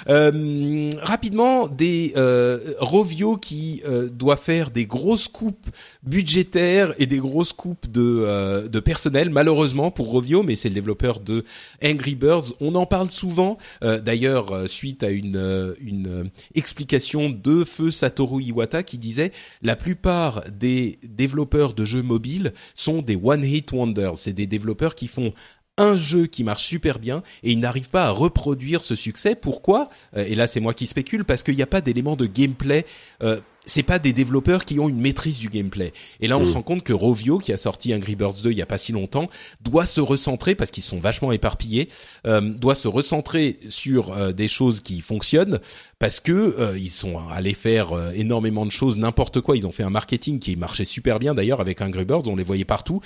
euh, 0.09 0.91
rapidement, 1.01 1.67
des 1.69 2.13
euh, 2.17 2.75
Rovio 2.79 3.37
qui 3.37 3.83
euh, 3.87 4.09
doit 4.09 4.37
faire 4.37 4.71
des 4.71 4.87
grosses 4.87 5.29
coupes 5.29 5.69
budgétaires 6.03 6.95
et 6.99 7.07
des 7.07 7.19
grosses 7.19 7.53
coupes 7.53 7.91
de, 7.91 8.03
euh, 8.03 8.69
de 8.69 8.81
personnel, 8.81 9.31
malheureusement 9.31 9.91
pour 9.91 10.09
Rovio, 10.09 10.43
mais 10.43 10.57
c'est 10.57 10.69
le 10.69 10.75
développeur 10.75 11.21
de 11.21 11.45
Angry 11.83 12.15
Birds. 12.15 12.55
On 12.61 12.75
en 12.75 12.87
parle 12.87 13.11
souvent, 13.11 13.59
d'ailleurs, 13.83 14.69
suite 14.69 15.03
à 15.03 15.11
une, 15.11 15.75
une 15.81 16.31
explication 16.55 17.31
de 17.31 17.65
feu 17.65 17.91
Satoru 17.91 18.43
Iwata 18.43 18.83
qui 18.83 18.99
disait 18.99 19.33
la 19.63 19.77
plupart 19.77 20.43
des 20.51 20.99
développeurs 21.03 21.75
de 21.75 21.85
jeux 21.85 22.03
mobiles 22.03 22.53
sont 22.75 23.03
des 23.03 23.17
one-hit 23.17 23.73
wonders. 23.73 24.17
C'est 24.17 24.33
des 24.33 24.47
développeurs 24.47 24.95
qui 24.95 25.09
font 25.09 25.33
un 25.77 25.97
jeu 25.97 26.27
qui 26.27 26.45
marche 26.45 26.65
super 26.65 26.99
bien 26.99 27.23
et 27.43 27.53
ils 27.53 27.59
n'arrivent 27.59 27.91
pas 27.91 28.07
à 28.07 28.11
reproduire 28.11 28.85
ce 28.85 28.95
succès. 28.95 29.35
Pourquoi? 29.35 29.89
Euh, 30.17 30.25
Et 30.27 30.35
là, 30.35 30.47
c'est 30.47 30.61
moi 30.61 30.75
qui 30.75 30.87
spécule 30.87 31.25
parce 31.25 31.43
qu'il 31.43 31.57
n'y 31.57 31.63
a 31.63 31.67
pas 31.67 31.81
d'éléments 31.81 32.17
de 32.17 32.27
gameplay. 32.27 32.87
Euh, 33.23 33.41
c'est 33.67 33.83
pas 33.83 33.99
des 33.99 34.13
développeurs 34.13 34.67
qui 34.67 34.79
ont 34.79 34.91
une 34.91 35.01
maîtrise 35.01 35.39
du 35.39 35.49
gameplay. 35.49 35.93
Et 36.21 36.29
là, 36.29 36.37
on 36.37 36.45
se 36.45 36.51
mm. 36.51 36.55
rend 36.55 36.63
compte 36.63 36.83
que 36.83 36.93
Rovio, 36.93 37.39
qui 37.39 37.53
a 37.53 37.57
sorti 37.57 37.95
Angry 37.95 38.15
Birds 38.15 38.43
2 38.43 38.51
il 38.51 38.59
y 38.59 38.63
a 38.63 38.67
pas 38.67 38.77
si 38.77 38.93
longtemps, 38.93 39.29
doit 39.63 39.87
se 39.87 40.03
recentrer 40.03 40.55
parce 40.55 40.71
qu'ils 40.71 40.83
sont 40.83 40.99
vachement 40.99 41.33
éparpillés, 41.33 41.89
euh, 42.27 42.41
doit 42.41 42.75
se 42.75 42.89
recentrer 42.89 43.59
sur 43.71 44.13
euh, 44.13 44.33
des 44.33 44.49
choses 44.49 44.81
qui 44.81 45.01
fonctionnent 45.01 45.61
parce 45.99 46.21
que 46.21 46.77
ils 46.77 46.91
sont 46.91 47.19
allés 47.31 47.55
faire 47.55 47.93
énormément 48.15 48.67
de 48.67 48.71
choses, 48.71 48.99
n'importe 48.99 49.41
quoi. 49.41 49.57
Ils 49.57 49.67
ont 49.67 49.73
fait 49.73 49.83
un 49.83 49.91
marketing 49.91 50.39
qui 50.39 50.55
marchait 50.57 50.85
super 50.85 51.19
bien 51.19 51.33
d'ailleurs 51.33 51.63
avec 51.63 51.81
Angry 51.81 52.05
Birds, 52.05 52.29
on 52.29 52.37
les 52.37 52.45
voyait 52.45 52.67
partout 52.67 53.01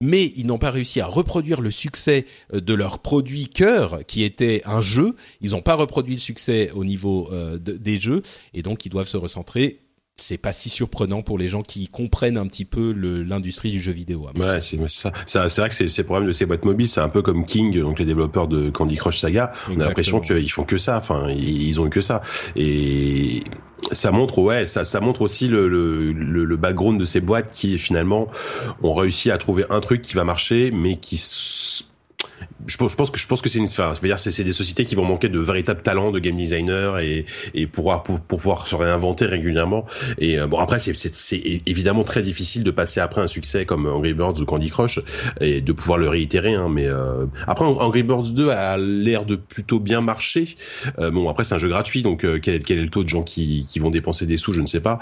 mais 0.00 0.32
ils 0.36 0.46
n'ont 0.46 0.58
pas 0.58 0.70
réussi 0.70 1.00
à 1.00 1.06
reproduire 1.06 1.60
le 1.60 1.70
succès 1.70 2.26
euh, 2.54 2.60
de 2.60 2.74
leur 2.74 3.00
produit 3.00 3.48
cœur, 3.48 4.00
qui 4.06 4.22
était 4.24 4.62
un 4.64 4.82
jeu. 4.82 5.16
Ils 5.40 5.50
n'ont 5.50 5.62
pas 5.62 5.74
reproduit 5.74 6.14
le 6.14 6.20
succès 6.20 6.70
au 6.74 6.84
niveau 6.84 7.28
euh, 7.32 7.58
des 7.58 8.00
jeux, 8.00 8.22
et 8.54 8.62
donc 8.62 8.86
ils 8.86 8.90
doivent 8.90 9.08
se 9.08 9.16
recentrer 9.16 9.80
c'est 10.20 10.38
pas 10.38 10.52
si 10.52 10.68
surprenant 10.68 11.22
pour 11.22 11.38
les 11.38 11.48
gens 11.48 11.62
qui 11.62 11.88
comprennent 11.88 12.36
un 12.36 12.46
petit 12.46 12.64
peu 12.64 12.92
l'industrie 12.92 13.70
du 13.70 13.80
jeu 13.80 13.92
vidéo. 13.92 14.28
Ouais, 14.36 14.60
c'est 14.60 14.78
ça. 14.88 15.12
C'est 15.26 15.60
vrai 15.60 15.68
que 15.68 15.74
c'est 15.74 15.96
le 15.96 16.04
problème 16.04 16.28
de 16.28 16.32
ces 16.32 16.46
boîtes 16.46 16.64
mobiles, 16.64 16.88
c'est 16.88 17.00
un 17.00 17.08
peu 17.08 17.22
comme 17.22 17.44
King, 17.44 17.80
donc 17.80 17.98
les 17.98 18.04
développeurs 18.04 18.46
de 18.46 18.70
Candy 18.70 18.96
Crush 18.96 19.20
Saga. 19.20 19.52
On 19.70 19.80
a 19.80 19.86
l'impression 19.86 20.20
qu'ils 20.20 20.50
font 20.50 20.64
que 20.64 20.78
ça. 20.78 20.98
Enfin, 20.98 21.30
ils 21.30 21.80
ont 21.80 21.86
eu 21.86 21.90
que 21.90 22.00
ça. 22.00 22.22
Et 22.54 23.42
ça 23.92 24.10
montre, 24.10 24.38
ouais, 24.38 24.66
ça, 24.66 25.00
montre 25.00 25.22
aussi 25.22 25.48
le, 25.48 25.68
le, 25.68 26.12
le 26.12 26.56
background 26.56 26.98
de 27.00 27.04
ces 27.04 27.20
boîtes 27.20 27.50
qui 27.52 27.78
finalement 27.78 28.28
ont 28.82 28.94
réussi 28.94 29.30
à 29.30 29.38
trouver 29.38 29.64
un 29.70 29.80
truc 29.80 30.02
qui 30.02 30.14
va 30.14 30.24
marcher, 30.24 30.70
mais 30.70 30.96
qui 30.96 31.18
je, 32.66 32.76
pense 32.76 33.10
que 33.10 33.18
je 33.18 33.26
pense 33.26 33.42
que 33.42 33.48
c'est 33.48 33.58
une 33.58 33.64
enfin, 33.64 33.92
dire 34.02 34.18
c'est 34.18 34.44
des 34.44 34.52
sociétés 34.52 34.84
qui 34.84 34.94
vont 34.94 35.04
manquer 35.04 35.28
de 35.28 35.38
véritables 35.38 35.82
talents 35.82 36.10
de 36.10 36.18
game 36.18 36.36
designer 36.36 36.98
et 36.98 37.26
et 37.54 37.66
pour 37.66 38.02
pour, 38.02 38.20
pour 38.20 38.38
pouvoir 38.38 38.66
se 38.66 38.74
réinventer 38.74 39.26
régulièrement. 39.26 39.86
Et 40.18 40.38
euh, 40.38 40.46
bon 40.46 40.58
après 40.58 40.78
c'est 40.78 40.96
c'est 40.96 41.62
évidemment 41.66 42.04
très 42.04 42.22
difficile 42.22 42.64
de 42.64 42.70
passer 42.70 43.00
après 43.00 43.20
un 43.20 43.26
succès 43.26 43.64
comme 43.64 43.86
Angry 43.86 44.14
Birds 44.14 44.40
ou 44.40 44.44
Candy 44.44 44.70
Crush 44.70 45.00
et 45.40 45.60
de 45.60 45.72
pouvoir 45.72 45.98
le 45.98 46.08
réitérer 46.08 46.54
hein, 46.54 46.68
mais 46.70 46.86
euh, 46.86 47.26
après 47.46 47.64
Angry 47.64 48.02
Birds 48.02 48.32
2 48.32 48.48
a 48.50 48.78
l'air 48.78 49.24
de 49.24 49.36
plutôt 49.36 49.80
bien 49.80 50.00
marcher. 50.00 50.56
Euh, 50.98 51.10
bon 51.10 51.28
après 51.28 51.44
c'est 51.44 51.54
un 51.54 51.58
jeu 51.58 51.68
gratuit 51.68 52.02
donc 52.02 52.26
quel 52.40 52.54
est 52.54 52.60
quel 52.60 52.78
est 52.78 52.82
le 52.82 52.90
taux 52.90 53.04
de 53.04 53.08
gens 53.08 53.22
qui 53.22 53.66
qui 53.68 53.78
vont 53.78 53.90
dépenser 53.90 54.26
des 54.26 54.36
sous 54.36 54.52
je 54.52 54.60
ne 54.60 54.66
sais 54.66 54.80
pas. 54.80 54.98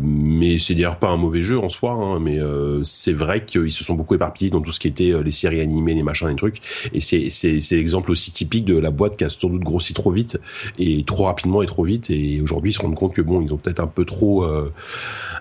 Mais 0.00 0.58
c'est 0.58 0.74
d'ailleurs 0.74 0.98
pas 0.98 1.08
un 1.08 1.16
mauvais 1.16 1.42
jeu 1.42 1.58
en 1.58 1.68
soi 1.68 1.92
hein, 1.92 2.18
mais 2.20 2.38
c'est 2.84 3.12
vrai 3.12 3.44
qu'ils 3.44 3.72
se 3.72 3.84
sont 3.84 3.94
beaucoup 3.94 4.14
éparpillés 4.14 4.50
dans 4.50 4.60
tout 4.60 4.72
ce 4.72 4.80
qui 4.80 4.88
était 4.88 5.12
les 5.22 5.30
séries 5.30 5.60
animées 5.60 5.90
les 5.94 6.02
machins, 6.02 6.19
les 6.28 6.36
trucs. 6.36 6.60
Et 6.92 7.00
c'est 7.00 7.30
c'est 7.30 7.60
c'est 7.60 7.76
l'exemple 7.76 8.10
aussi 8.10 8.32
typique 8.32 8.64
de 8.64 8.76
la 8.76 8.90
boîte 8.90 9.16
qui 9.16 9.24
a 9.24 9.30
sans 9.30 9.48
doute 9.48 9.62
grossi 9.62 9.94
trop 9.94 10.10
vite 10.10 10.38
et 10.78 11.04
trop 11.04 11.24
rapidement 11.24 11.62
et 11.62 11.66
trop 11.66 11.84
vite. 11.84 12.10
Et 12.10 12.40
aujourd'hui, 12.40 12.70
ils 12.70 12.74
se 12.74 12.80
rendent 12.80 12.94
compte 12.94 13.14
que 13.14 13.22
bon, 13.22 13.40
ils 13.40 13.52
ont 13.52 13.56
peut-être 13.56 13.80
un 13.80 13.86
peu 13.86 14.04
trop 14.04 14.44
euh, 14.44 14.72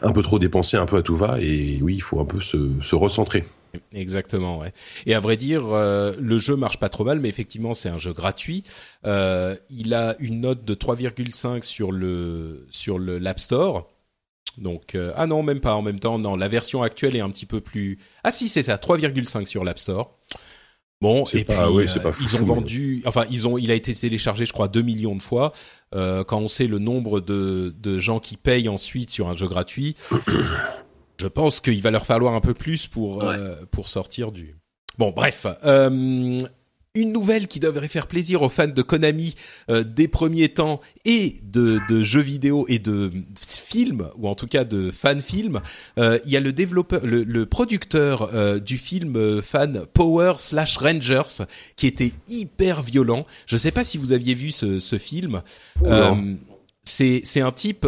un 0.01 0.11
peu 0.11 0.21
trop 0.21 0.39
dépensé, 0.39 0.77
un 0.77 0.85
peu 0.85 0.97
à 0.97 1.01
tout 1.01 1.15
va. 1.15 1.39
Et 1.41 1.79
oui, 1.81 1.95
il 1.95 2.01
faut 2.01 2.19
un 2.19 2.25
peu 2.25 2.41
se 2.41 2.69
se 2.81 2.95
recentrer. 2.95 3.45
Exactement, 3.93 4.59
ouais. 4.59 4.73
Et 5.05 5.13
à 5.13 5.19
vrai 5.19 5.37
dire, 5.37 5.67
euh, 5.67 6.13
le 6.19 6.39
jeu 6.39 6.55
marche 6.55 6.79
pas 6.79 6.89
trop 6.89 7.03
mal, 7.03 7.19
mais 7.19 7.29
effectivement, 7.29 7.75
c'est 7.75 7.89
un 7.89 7.99
jeu 7.99 8.13
gratuit. 8.13 8.63
Euh, 9.05 9.55
il 9.69 9.93
a 9.93 10.15
une 10.19 10.41
note 10.41 10.65
de 10.65 10.73
3,5 10.73 11.63
sur 11.63 11.91
le 11.91 12.65
sur 12.71 12.97
le 12.97 13.19
l'App 13.19 13.39
Store. 13.39 13.87
Donc 14.57 14.97
ah 15.15 15.27
non, 15.27 15.43
même 15.43 15.59
pas 15.59 15.75
en 15.75 15.81
même 15.81 15.99
temps. 15.99 16.17
Non, 16.19 16.35
la 16.35 16.47
version 16.47 16.81
actuelle 16.81 17.15
est 17.15 17.21
un 17.21 17.29
petit 17.29 17.45
peu 17.45 17.61
plus. 17.61 17.99
Ah 18.23 18.31
si, 18.31 18.49
c'est 18.49 18.63
ça, 18.63 18.75
3,5 18.77 19.45
sur 19.45 19.63
l'App 19.63 19.79
Store. 19.79 20.17
Bon, 21.01 21.23
et 21.33 21.45
puis 21.45 21.55
euh, 21.57 21.85
ils 22.19 22.35
ont 22.35 22.43
vendu, 22.43 23.01
enfin 23.05 23.23
ils 23.31 23.47
ont, 23.47 23.57
il 23.57 23.71
a 23.71 23.73
été 23.73 23.93
téléchargé, 23.95 24.45
je 24.45 24.51
crois, 24.51 24.67
2 24.67 24.81
millions 24.81 25.15
de 25.15 25.21
fois. 25.21 25.53
Euh, 25.95 26.25
quand 26.25 26.39
on 26.39 26.49
sait 26.49 26.67
le 26.67 26.77
nombre 26.77 27.21
de, 27.21 27.73
de 27.79 27.99
gens 27.99 28.19
qui 28.19 28.35
payent 28.35 28.67
ensuite 28.67 29.09
sur 29.09 29.29
un 29.29 29.33
jeu 29.33 29.47
gratuit, 29.47 29.95
je 31.17 31.27
pense 31.27 31.61
qu'il 31.61 31.81
va 31.81 31.91
leur 31.91 32.05
falloir 32.05 32.33
un 32.33 32.41
peu 32.41 32.53
plus 32.53 32.87
pour 32.87 33.23
euh, 33.23 33.55
pour 33.71 33.87
sortir 33.87 34.33
du. 34.33 34.57
Bon, 34.97 35.11
bref. 35.11 35.47
Euh, 35.63 36.37
une 36.95 37.11
nouvelle 37.11 37.47
qui 37.47 37.59
devrait 37.59 37.87
faire 37.87 38.07
plaisir 38.07 38.41
aux 38.41 38.49
fans 38.49 38.67
de 38.67 38.81
Konami 38.81 39.35
euh, 39.69 39.83
des 39.83 40.07
premiers 40.07 40.49
temps 40.49 40.81
et 41.05 41.37
de, 41.43 41.79
de, 41.87 42.01
jeux 42.01 42.21
vidéo 42.21 42.65
et 42.67 42.79
de 42.79 43.11
films 43.39 44.09
ou 44.17 44.27
en 44.27 44.33
tout 44.33 44.47
cas 44.47 44.63
de 44.63 44.89
fan 44.89 45.21
films. 45.21 45.61
Euh, 45.99 46.17
il 46.25 46.31
y 46.31 46.37
a 46.37 46.39
le 46.39 46.51
développeur, 46.51 47.05
le, 47.05 47.23
le 47.23 47.45
producteur 47.45 48.33
euh, 48.33 48.59
du 48.59 48.77
film 48.77 49.41
fan 49.41 49.85
Power 49.93 50.33
slash 50.37 50.77
Rangers 50.77 51.45
qui 51.75 51.85
était 51.85 52.11
hyper 52.27 52.81
violent. 52.81 53.25
Je 53.45 53.55
ne 53.55 53.59
sais 53.59 53.71
pas 53.71 53.83
si 53.83 53.97
vous 53.97 54.11
aviez 54.11 54.33
vu 54.33 54.51
ce, 54.51 54.79
ce 54.79 54.97
film. 54.97 55.41
c'est 56.83 57.21
c'est 57.23 57.41
un 57.41 57.51
type 57.51 57.85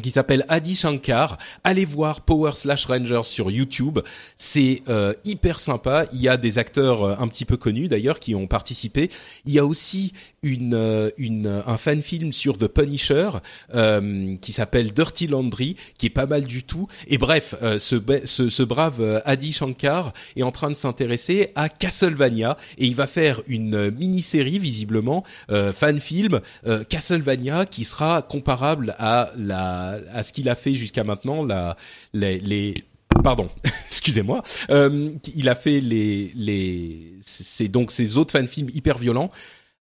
qui 0.00 0.10
s'appelle 0.10 0.44
Adi 0.48 0.74
Shankar. 0.74 1.36
Allez 1.64 1.84
voir 1.84 2.22
Power 2.22 2.52
Slash 2.54 2.86
Rangers 2.86 3.24
sur 3.24 3.50
YouTube. 3.50 3.98
C'est 4.36 4.82
euh, 4.88 5.12
hyper 5.24 5.60
sympa. 5.60 6.06
Il 6.12 6.20
y 6.20 6.28
a 6.28 6.36
des 6.36 6.58
acteurs 6.58 7.02
euh, 7.02 7.14
un 7.18 7.28
petit 7.28 7.44
peu 7.44 7.56
connus 7.56 7.88
d'ailleurs 7.88 8.18
qui 8.18 8.34
ont 8.34 8.46
participé. 8.46 9.10
Il 9.44 9.52
y 9.52 9.58
a 9.58 9.66
aussi 9.66 10.14
une, 10.42 10.74
euh, 10.74 11.10
une 11.18 11.62
un 11.66 11.76
fan 11.76 12.00
film 12.00 12.32
sur 12.32 12.56
The 12.56 12.68
Punisher 12.68 13.30
euh, 13.74 14.34
qui 14.36 14.52
s'appelle 14.52 14.92
Dirty 14.92 15.26
Laundry, 15.26 15.76
qui 15.98 16.06
est 16.06 16.10
pas 16.10 16.26
mal 16.26 16.44
du 16.44 16.62
tout. 16.62 16.88
Et 17.06 17.18
bref, 17.18 17.54
ce, 17.78 17.96
ce, 18.24 18.48
ce, 18.48 18.62
brave 18.62 19.22
Adi 19.24 19.52
Shankar 19.52 20.12
est 20.36 20.42
en 20.42 20.50
train 20.50 20.70
de 20.70 20.74
s'intéresser 20.74 21.50
à 21.54 21.68
Castlevania 21.68 22.56
et 22.78 22.86
il 22.86 22.94
va 22.94 23.06
faire 23.06 23.42
une 23.46 23.90
mini-série 23.90 24.58
visiblement 24.58 25.24
fan 25.48 26.00
film 26.00 26.40
Castlevania 26.88 27.66
qui 27.66 27.84
sera 27.84 28.22
comparable 28.22 28.94
à 28.98 29.30
la 29.36 29.81
à, 30.12 30.22
ce 30.22 30.32
qu'il 30.32 30.48
a 30.48 30.54
fait 30.54 30.74
jusqu'à 30.74 31.04
maintenant, 31.04 31.44
la, 31.44 31.76
les, 32.12 32.38
les 32.40 32.74
pardon, 33.22 33.48
excusez-moi, 33.86 34.42
euh, 34.70 35.10
il 35.34 35.48
a 35.48 35.54
fait 35.54 35.80
les 35.80 36.32
les 36.34 37.14
c'est 37.20 37.68
donc 37.68 37.90
ces 37.90 38.16
autres 38.16 38.32
fan 38.32 38.46
films 38.46 38.70
hyper 38.72 38.98
violents. 38.98 39.28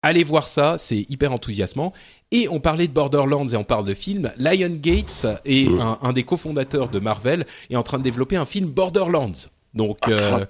Allez 0.02 0.22
voir 0.22 0.46
ça, 0.46 0.76
c'est 0.78 1.06
hyper 1.08 1.32
enthousiasmant. 1.32 1.94
Et 2.30 2.46
on 2.50 2.60
parlait 2.60 2.88
de 2.88 2.92
Borderlands 2.92 3.48
et 3.48 3.56
on 3.56 3.64
parle 3.64 3.86
de 3.86 3.94
films. 3.94 4.30
Lion 4.36 4.76
Gates 4.78 5.26
est 5.46 5.66
un, 5.80 5.98
un, 6.02 6.12
des 6.12 6.24
cofondateurs 6.24 6.90
de 6.90 6.98
Marvel 6.98 7.46
est 7.70 7.76
en 7.76 7.82
train 7.82 7.96
de 7.96 8.02
développer 8.02 8.36
un 8.36 8.44
film 8.44 8.68
Borderlands. 8.68 9.32
Donc 9.74 10.08
euh, 10.08 10.44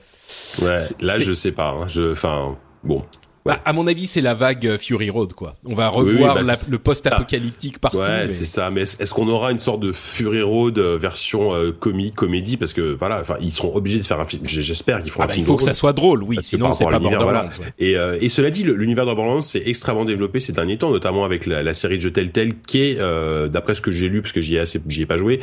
ouais, 0.60 0.78
là 1.00 1.20
je 1.20 1.32
sais 1.32 1.52
pas. 1.52 1.70
Hein. 1.70 1.88
je, 1.88 2.12
enfin 2.12 2.56
bon. 2.82 3.04
Bah, 3.44 3.60
à 3.66 3.74
mon 3.74 3.86
avis, 3.86 4.06
c'est 4.06 4.22
la 4.22 4.32
vague 4.32 4.66
euh, 4.66 4.78
Fury 4.78 5.10
Road, 5.10 5.34
quoi. 5.34 5.56
On 5.66 5.74
va 5.74 5.88
revoir 5.88 6.42
bah, 6.42 6.54
le 6.70 6.78
post-apocalyptique 6.78 7.78
partout. 7.78 7.98
Ouais, 7.98 8.30
c'est 8.30 8.46
ça. 8.46 8.70
Mais 8.70 8.82
est-ce 8.82 9.12
qu'on 9.12 9.28
aura 9.28 9.52
une 9.52 9.58
sorte 9.58 9.80
de 9.80 9.92
Fury 9.92 10.40
Road 10.40 10.78
euh, 10.78 10.96
version 10.96 11.54
euh, 11.54 11.70
comique, 11.70 12.14
comédie? 12.14 12.56
Parce 12.56 12.72
que 12.72 12.96
voilà, 12.98 13.20
enfin, 13.20 13.36
ils 13.42 13.52
seront 13.52 13.76
obligés 13.76 13.98
de 13.98 14.06
faire 14.06 14.18
un 14.18 14.24
film. 14.24 14.42
J'espère 14.46 15.02
qu'ils 15.02 15.10
feront 15.10 15.24
ah 15.24 15.26
un 15.26 15.28
bah, 15.28 15.34
film. 15.34 15.44
Il 15.44 15.46
faut 15.46 15.56
que 15.56 15.62
ça 15.62 15.74
soit 15.74 15.92
drôle, 15.92 16.22
oui. 16.22 16.38
Sinon, 16.40 16.72
c'est 16.72 16.86
pas 16.86 16.98
Borderlands. 16.98 17.24
Voilà. 17.24 17.50
Et, 17.78 17.98
euh, 17.98 18.16
et 18.18 18.30
cela 18.30 18.48
dit, 18.48 18.62
l'univers 18.64 19.04
de 19.04 19.12
Borderlands 19.12 19.42
s'est 19.42 19.64
extrêmement 19.66 20.06
développé 20.06 20.40
ces 20.40 20.52
derniers 20.52 20.78
temps, 20.78 20.90
notamment 20.90 21.26
avec 21.26 21.44
la, 21.44 21.62
la 21.62 21.74
série 21.74 21.98
de 21.98 22.02
jeux 22.02 22.12
Telltale, 22.12 22.54
qui 22.66 22.82
est, 22.82 22.96
euh, 22.98 23.48
d'après 23.48 23.74
ce 23.74 23.82
que 23.82 23.92
j'ai 23.92 24.08
lu, 24.08 24.22
parce 24.22 24.32
que 24.32 24.40
j'y 24.40 24.56
ai 24.56 24.60
assez, 24.60 24.80
j'y 24.88 25.02
ai 25.02 25.06
pas 25.06 25.18
joué, 25.18 25.40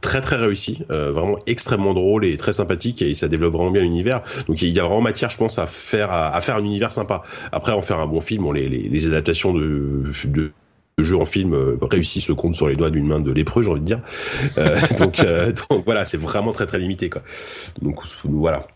très 0.00 0.20
très 0.20 0.36
réussi, 0.36 0.84
vraiment 0.88 1.36
extrêmement 1.48 1.92
drôle 1.92 2.24
et 2.24 2.36
très 2.36 2.52
sympathique, 2.52 3.02
et 3.02 3.14
ça 3.14 3.26
développe 3.26 3.54
vraiment 3.54 3.72
bien 3.72 3.82
l'univers. 3.82 4.20
Donc 4.46 4.62
il 4.62 4.68
y 4.68 4.78
a 4.78 4.84
vraiment 4.84 5.00
matière, 5.00 5.30
je 5.30 5.38
pense, 5.38 5.58
à 5.58 5.66
faire 5.66 6.12
à, 6.12 6.34
à 6.34 6.40
faire 6.40 6.54
un 6.54 6.64
univers 6.64 6.92
sympa. 6.92 7.22
Après, 7.52 7.72
en 7.72 7.82
faire 7.82 7.98
un 7.98 8.06
bon 8.06 8.20
film, 8.20 8.52
les, 8.52 8.68
les, 8.68 8.88
les 8.88 9.06
adaptations 9.06 9.52
de, 9.54 10.04
de 10.24 10.52
le 10.98 11.04
jeu 11.04 11.16
en 11.16 11.24
film 11.26 11.54
euh, 11.54 11.78
se 12.02 12.32
compte 12.32 12.54
sur 12.54 12.68
les 12.68 12.76
doigts 12.76 12.90
d'une 12.90 13.06
main 13.06 13.18
de 13.20 13.32
lépreux, 13.32 13.62
j'ai 13.62 13.70
envie 13.70 13.80
de 13.80 13.86
dire. 13.86 14.00
Euh, 14.58 14.78
donc, 14.98 15.20
euh, 15.20 15.52
donc 15.70 15.84
voilà, 15.86 16.04
c'est 16.04 16.18
vraiment 16.18 16.52
très 16.52 16.66
très 16.66 16.78
limité 16.78 17.08
quoi. 17.08 17.22
Donc 17.80 17.98
voilà. 18.24 18.66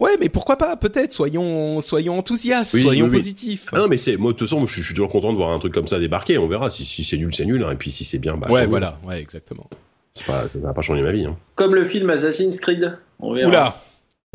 Ouais, 0.00 0.12
mais 0.20 0.28
pourquoi 0.28 0.56
pas 0.56 0.76
Peut-être. 0.76 1.12
Soyons, 1.12 1.80
soyons 1.80 2.16
enthousiastes, 2.18 2.72
Oui, 2.74 2.82
soyons 2.82 3.04
oui, 3.06 3.10
oui. 3.10 3.16
positifs. 3.18 3.66
Ah 3.72 3.80
non 3.80 3.88
mais 3.88 3.96
c'est 3.96 4.16
moi 4.16 4.32
de 4.32 4.36
toute 4.36 4.48
façon 4.48 4.64
je, 4.66 4.72
suis- 4.72 4.82
je 4.82 4.86
suis 4.86 4.94
toujours 4.94 5.10
content 5.10 5.32
de 5.32 5.36
voir 5.36 5.50
un 5.50 5.58
truc 5.58 5.74
comme 5.74 5.88
ça 5.88 5.98
débarquer. 5.98 6.38
On 6.38 6.46
verra 6.48 6.70
si, 6.70 6.84
si 6.84 7.02
c'est 7.04 7.16
nul 7.18 7.34
c'est 7.34 7.44
nul 7.44 7.62
hein, 7.64 7.72
et 7.72 7.76
puis 7.76 7.90
si 7.90 8.04
c'est 8.04 8.18
bien 8.18 8.36
bah 8.36 8.48
ouais, 8.50 8.66
voilà. 8.66 8.98
Ouais, 9.04 9.20
exactement. 9.20 9.68
Pas- 10.26 10.48
ça 10.48 10.58
n'a 10.60 10.72
pas 10.72 10.82
changé 10.82 11.02
ma 11.02 11.12
vie. 11.12 11.26
Hein. 11.26 11.36
Comme 11.56 11.74
le 11.74 11.84
film 11.84 12.08
Assassin's 12.10 12.58
Creed. 12.60 12.96
On 13.20 13.34
verra. 13.34 13.48
Oula. 13.50 13.82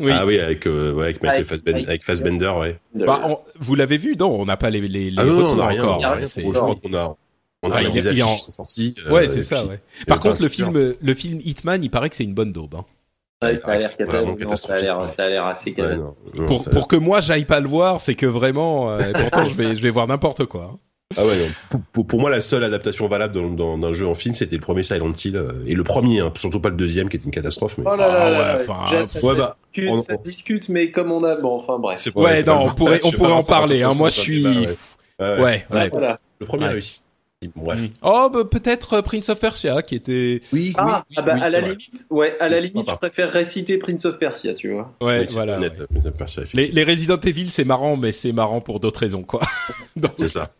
Oui. 0.00 0.10
Ah 0.12 0.26
oui 0.26 0.40
avec 0.40 0.66
euh, 0.66 0.92
ouais, 0.92 1.04
avec 1.04 1.22
Michael 1.22 1.36
Avec- 1.36 1.46
Fassbender, 1.48 1.84
avec- 1.86 2.02
Fassbender 2.02 2.52
ouais. 2.58 2.78
Bah, 2.94 3.20
on- 3.26 3.38
vous 3.60 3.74
l'avez 3.76 3.96
vu 3.96 4.16
Non, 4.18 4.40
on 4.40 4.44
n'a 4.44 4.56
pas 4.56 4.68
les, 4.70 4.80
les, 4.80 5.10
les 5.10 5.14
Ah 5.16 5.24
non, 5.24 5.32
non, 5.34 5.44
retours 5.46 5.58
on 5.58 5.60
a 5.60 5.66
rien. 5.68 5.82
encore. 5.84 5.98
on 6.00 6.02
a 6.04 6.10
Ouais, 6.10 6.16
rien. 6.16 6.26
c'est- 6.26 6.40
Franchement, 6.42 6.80
on 6.84 6.94
a 6.94 7.16
on 7.66 7.70
a 7.70 7.76
Ah, 7.76 7.82
les 7.82 8.06
affiches 8.08 8.22
en- 8.22 8.34
qui 8.34 8.40
sont 8.42 8.50
sorties. 8.52 8.94
euh, 9.06 9.12
Ouais, 9.12 9.28
c'est 9.28 9.38
et 9.38 9.42
ça. 9.42 9.60
puis- 9.60 9.70
Ouais. 9.70 9.80
Par 10.06 10.20
contre, 10.20 10.42
le 10.42 10.48
c'est 10.48 10.54
sûr. 10.54 10.66
film, 10.72 10.94
le 11.00 11.14
film 11.14 11.38
Hitman, 11.44 11.82
il 11.82 11.90
paraît 11.90 12.10
que 12.10 12.16
c'est 12.16 12.24
une 12.24 12.34
bonne 12.34 12.52
daube. 12.52 12.74
hein. 12.74 12.84
Ouais, 13.42 13.56
ça 13.56 13.72
a 13.72 13.76
l'air 13.78 13.88
c'est 13.90 13.96
catastrophique. 13.98 14.48
Non, 14.48 14.56
Ça 14.56 14.74
a 14.74 14.80
l'air, 14.80 15.44
assez 15.46 15.70
Ouais, 15.70 15.76
catastrophique. 15.76 16.34
non, 16.34 16.40
non, 16.40 16.46
Pour, 16.46 16.60
ça- 16.60 16.70
pour 16.70 16.88
que 16.88 16.96
moi 16.96 17.20
j'aille 17.20 17.44
pas 17.44 17.60
le 17.60 17.68
voir, 17.68 18.00
c'est 18.00 18.14
que 18.14 18.26
vraiment. 18.26 18.90
euh, 18.90 18.98
pourtant, 19.14 19.46
je 19.46 19.54
vais, 19.54 19.76
je 19.76 19.82
vais 19.82 19.90
voir 19.90 20.06
n'importe 20.06 20.44
quoi. 20.46 20.76
Ah 21.16 21.24
ouais, 21.26 21.36
non. 21.46 21.48
Pour, 21.70 21.80
pour- 21.92 22.06
pour 22.06 22.20
moi, 22.20 22.30
la 22.30 22.40
seule 22.40 22.64
adaptation 22.64 23.06
valable 23.08 23.34
dans- 23.34 23.50
dans- 23.50 23.78
d'un 23.78 23.92
jeu 23.92 24.06
en 24.06 24.14
film, 24.14 24.34
c'était 24.34 24.56
le 24.56 24.62
premier 24.62 24.82
Silent 24.82 25.12
Hill. 25.12 25.36
euh, 25.36 25.52
Et 25.66 25.74
le 25.74 25.84
premier, 25.84 26.20
hein, 26.20 26.32
surtout 26.36 26.60
pas 26.60 26.70
le 26.70 26.76
deuxième, 26.76 27.08
qui 27.08 27.16
était 27.16 27.26
une 27.26 27.30
catastrophe. 27.30 27.78
Mais... 27.78 27.84
Oh 27.86 27.96
là 27.96 28.08
là 28.08 28.14
Ah 28.18 28.30
là 28.30 28.38
ouais, 28.38 28.44
là, 28.44 28.58
enfin, 28.68 28.90
déjà, 28.90 29.06
ça, 29.06 29.20
ouais, 29.20 29.34
ça 29.34 29.38
bah, 29.38 29.56
discute, 29.72 29.90
on- 29.90 30.02
ça 30.02 30.14
on- 30.18 30.22
discute, 30.22 30.68
mais 30.68 30.90
comme 30.90 31.12
on 31.12 31.22
a, 31.24 31.36
bon, 31.36 31.54
enfin 31.56 31.78
bref. 31.78 32.08
Ouais, 32.14 32.42
non, 32.44 32.66
on 32.66 32.74
pourrait, 32.74 33.00
on 33.04 33.10
pourrait 33.12 33.32
en 33.32 33.42
parler. 33.42 33.82
Hein. 33.82 33.94
Moi, 33.96 34.10
je 34.10 34.20
suis. 34.20 34.42
débat, 34.42 34.60
ouais. 34.60 34.66
Ouais, 35.18 35.38
Ouais, 35.38 35.64
ouais. 35.70 35.88
Voilà. 35.90 36.18
Le 36.40 36.46
premier 36.46 36.66
réussi. 36.68 37.00
Bref. 37.56 37.78
Mm. 37.78 37.88
Oh, 38.00 38.30
bah, 38.32 38.44
peut-être 38.50 38.94
euh, 38.94 39.02
Prince 39.02 39.28
of 39.28 39.38
Persia, 39.38 39.82
qui 39.82 39.96
était. 39.96 40.40
Oui, 40.50 40.72
Ah, 40.78 41.02
ah 41.14 41.20
bah, 41.22 41.34
à 41.42 41.50
la 41.50 41.60
limite, 41.60 42.06
ouais, 42.08 42.34
à 42.40 42.48
la 42.48 42.56
Oui, 42.56 42.68
limite, 42.70 42.88
je 42.90 42.96
préfère 42.96 43.30
réciter 43.30 43.76
Prince 43.76 44.06
of 44.06 44.18
Persia, 44.18 44.54
tu 44.54 44.72
vois. 44.72 44.94
Ouais, 45.02 45.20
Oui, 45.20 45.26
voilà. 45.32 45.58
honnête, 45.58 45.78
ouais. 45.78 46.10
Persia, 46.16 46.44
Les, 46.54 46.68
les 46.68 46.84
Resident 46.84 47.18
Evil, 47.20 47.48
c'est 47.50 47.64
marrant, 47.64 47.98
mais 47.98 48.12
c'est 48.12 48.32
marrant 48.32 48.62
pour 48.62 48.80
d'autres 48.80 49.00
raisons, 49.00 49.22
quoi. 49.24 49.40
C'est 50.16 50.28
ça. 50.28 50.52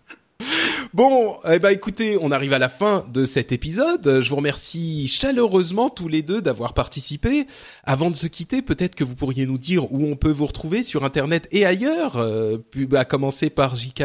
Bon, 0.93 1.37
eh 1.51 1.59
ben 1.59 1.71
écoutez, 1.71 2.19
on 2.21 2.31
arrive 2.31 2.53
à 2.53 2.59
la 2.59 2.69
fin 2.69 3.05
de 3.13 3.25
cet 3.25 3.51
épisode. 3.51 4.21
Je 4.21 4.29
vous 4.31 4.37
remercie 4.37 5.09
chaleureusement 5.09 5.89
tous 5.89 6.07
les 6.09 6.23
deux 6.23 6.41
d'avoir 6.41 6.73
participé. 6.75 7.47
Avant 7.85 8.11
de 8.11 8.17
se 8.17 8.27
quitter, 8.27 8.63
peut-être 8.63 8.95
que 8.95 9.03
vous 9.05 9.17
pourriez 9.17 9.47
nous 9.47 9.59
dire 9.59 9.93
où 9.93 10.05
on 10.05 10.17
peut 10.17 10.31
vous 10.31 10.47
retrouver 10.47 10.83
sur 10.83 11.05
Internet 11.05 11.49
et 11.51 11.65
ailleurs, 11.67 12.17
euh, 12.19 12.59
puis, 12.71 12.87
à 12.95 13.05
commencer 13.05 13.51
par 13.51 13.75
J.K. 13.75 14.05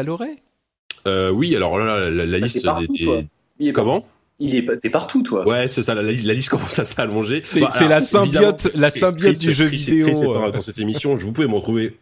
Euh, 1.06 1.30
oui, 1.30 1.54
alors 1.54 1.78
là, 1.78 1.96
la, 1.96 2.10
la, 2.10 2.26
la 2.26 2.38
Bah, 2.38 2.44
liste 2.44 2.56
t'es 2.56 2.62
partout, 2.62 2.86
des... 2.96 3.04
toi. 3.04 3.22
Il 3.58 3.68
est 3.68 3.72
Comment? 3.72 4.04
Il 4.42 4.56
est, 4.56 4.78
t'es 4.80 4.90
partout, 4.90 5.22
toi. 5.22 5.46
Ouais, 5.46 5.68
c'est 5.68 5.82
ça, 5.82 5.94
la, 5.94 6.02
la- 6.02 6.12
la 6.12 6.34
liste 6.34 6.48
commence 6.50 6.78
à 6.78 6.84
s'allonger. 6.84 7.42
C'est 7.44 7.60
Bah, 7.60 7.68
la 7.88 8.00
symbiote, 8.00 8.68
la 8.74 8.90
symbiote 8.90 9.34
Chris- 9.36 9.46
du 9.46 9.52
jeu 9.52 9.66
Chris- 9.68 9.76
vidéo. 9.76 10.06
Chris 10.08 10.18
étant 10.22 10.46
euh. 10.46 10.50
dans 10.50 10.62
cette 10.62 10.78
émission, 10.78 11.16
je 11.16 11.24
vous 11.26 11.32
pouvez 11.32 11.46
me 11.46 11.54
retrouver 11.54 11.96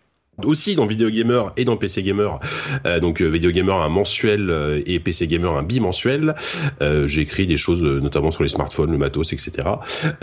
aussi 0.45 0.75
dans 0.75 0.87
Vidéo 0.87 1.11
Gamer 1.11 1.53
et 1.57 1.65
dans 1.65 1.77
PC 1.77 2.03
Gamer. 2.03 2.39
Euh, 2.87 3.01
donc 3.01 3.21
euh, 3.21 3.27
Vidéo 3.27 3.51
Gamer 3.51 3.77
un 3.81 3.89
mensuel 3.89 4.51
euh, 4.51 4.83
et 4.87 5.01
PC 5.01 5.27
Gamer 5.27 5.57
un 5.57 5.63
bimensuel. 5.63 6.35
Euh, 6.83 7.07
J'écris 7.07 7.47
des 7.47 7.57
choses 7.57 7.83
euh, 7.85 8.01
notamment 8.01 8.31
sur 8.31 8.43
les 8.43 8.49
smartphones, 8.49 8.91
le 8.91 8.99
matos, 8.99 9.33
etc. 9.33 9.69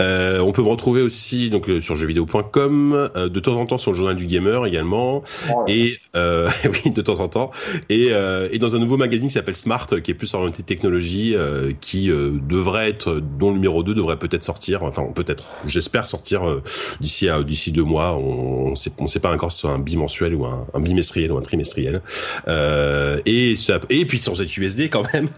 Euh, 0.00 0.40
on 0.40 0.52
peut 0.52 0.62
me 0.62 0.68
retrouver 0.68 1.02
aussi 1.02 1.50
donc 1.50 1.68
euh, 1.68 1.80
sur 1.80 1.96
jeuxvideo.com, 1.96 3.10
euh, 3.16 3.28
de 3.28 3.40
temps 3.40 3.58
en 3.58 3.66
temps 3.66 3.78
sur 3.78 3.92
le 3.92 3.96
journal 3.96 4.16
du 4.16 4.26
gamer 4.26 4.66
également, 4.66 5.22
Oh 5.52 5.64
et 5.68 5.96
euh, 6.14 6.48
oui 6.64 6.90
de 6.90 7.02
temps 7.02 7.20
en 7.20 7.28
temps, 7.28 7.50
et, 7.88 8.08
euh, 8.12 8.48
et 8.52 8.58
dans 8.58 8.74
un 8.74 8.78
nouveau 8.78 8.96
magazine 8.96 9.28
qui 9.28 9.34
s'appelle 9.34 9.56
Smart, 9.56 9.86
qui 10.02 10.10
est 10.10 10.14
plus 10.14 10.32
orienté 10.34 10.62
technologie, 10.62 11.34
euh, 11.34 11.72
qui 11.80 12.10
euh, 12.10 12.30
devrait 12.48 12.88
être, 12.88 13.20
dont 13.20 13.50
le 13.50 13.56
numéro 13.56 13.82
2 13.82 13.94
devrait 13.94 14.18
peut-être 14.18 14.44
sortir, 14.44 14.82
enfin 14.82 15.04
peut-être, 15.14 15.44
j'espère 15.66 16.06
sortir 16.06 16.48
euh, 16.48 16.62
d'ici 17.00 17.28
à 17.28 17.42
d'ici 17.42 17.72
deux 17.72 17.84
mois. 17.84 18.16
On, 18.16 18.70
on 18.70 18.74
sait 18.74 18.92
on 18.98 19.06
sait 19.08 19.20
pas 19.20 19.32
encore 19.32 19.52
si 19.52 19.62
c'est 19.62 19.68
un 19.68 19.78
bimensuel 19.78 20.05
ou 20.34 20.44
un, 20.46 20.66
un 20.74 20.80
bimestriel 20.80 21.32
ou 21.32 21.38
un 21.38 21.42
trimestriel. 21.42 22.00
Euh, 22.48 23.18
et 23.26 23.54
et 23.90 24.04
puis 24.06 24.18
sur 24.18 24.34
ZQSD 24.36 24.88
quand 24.88 25.04
même. 25.12 25.28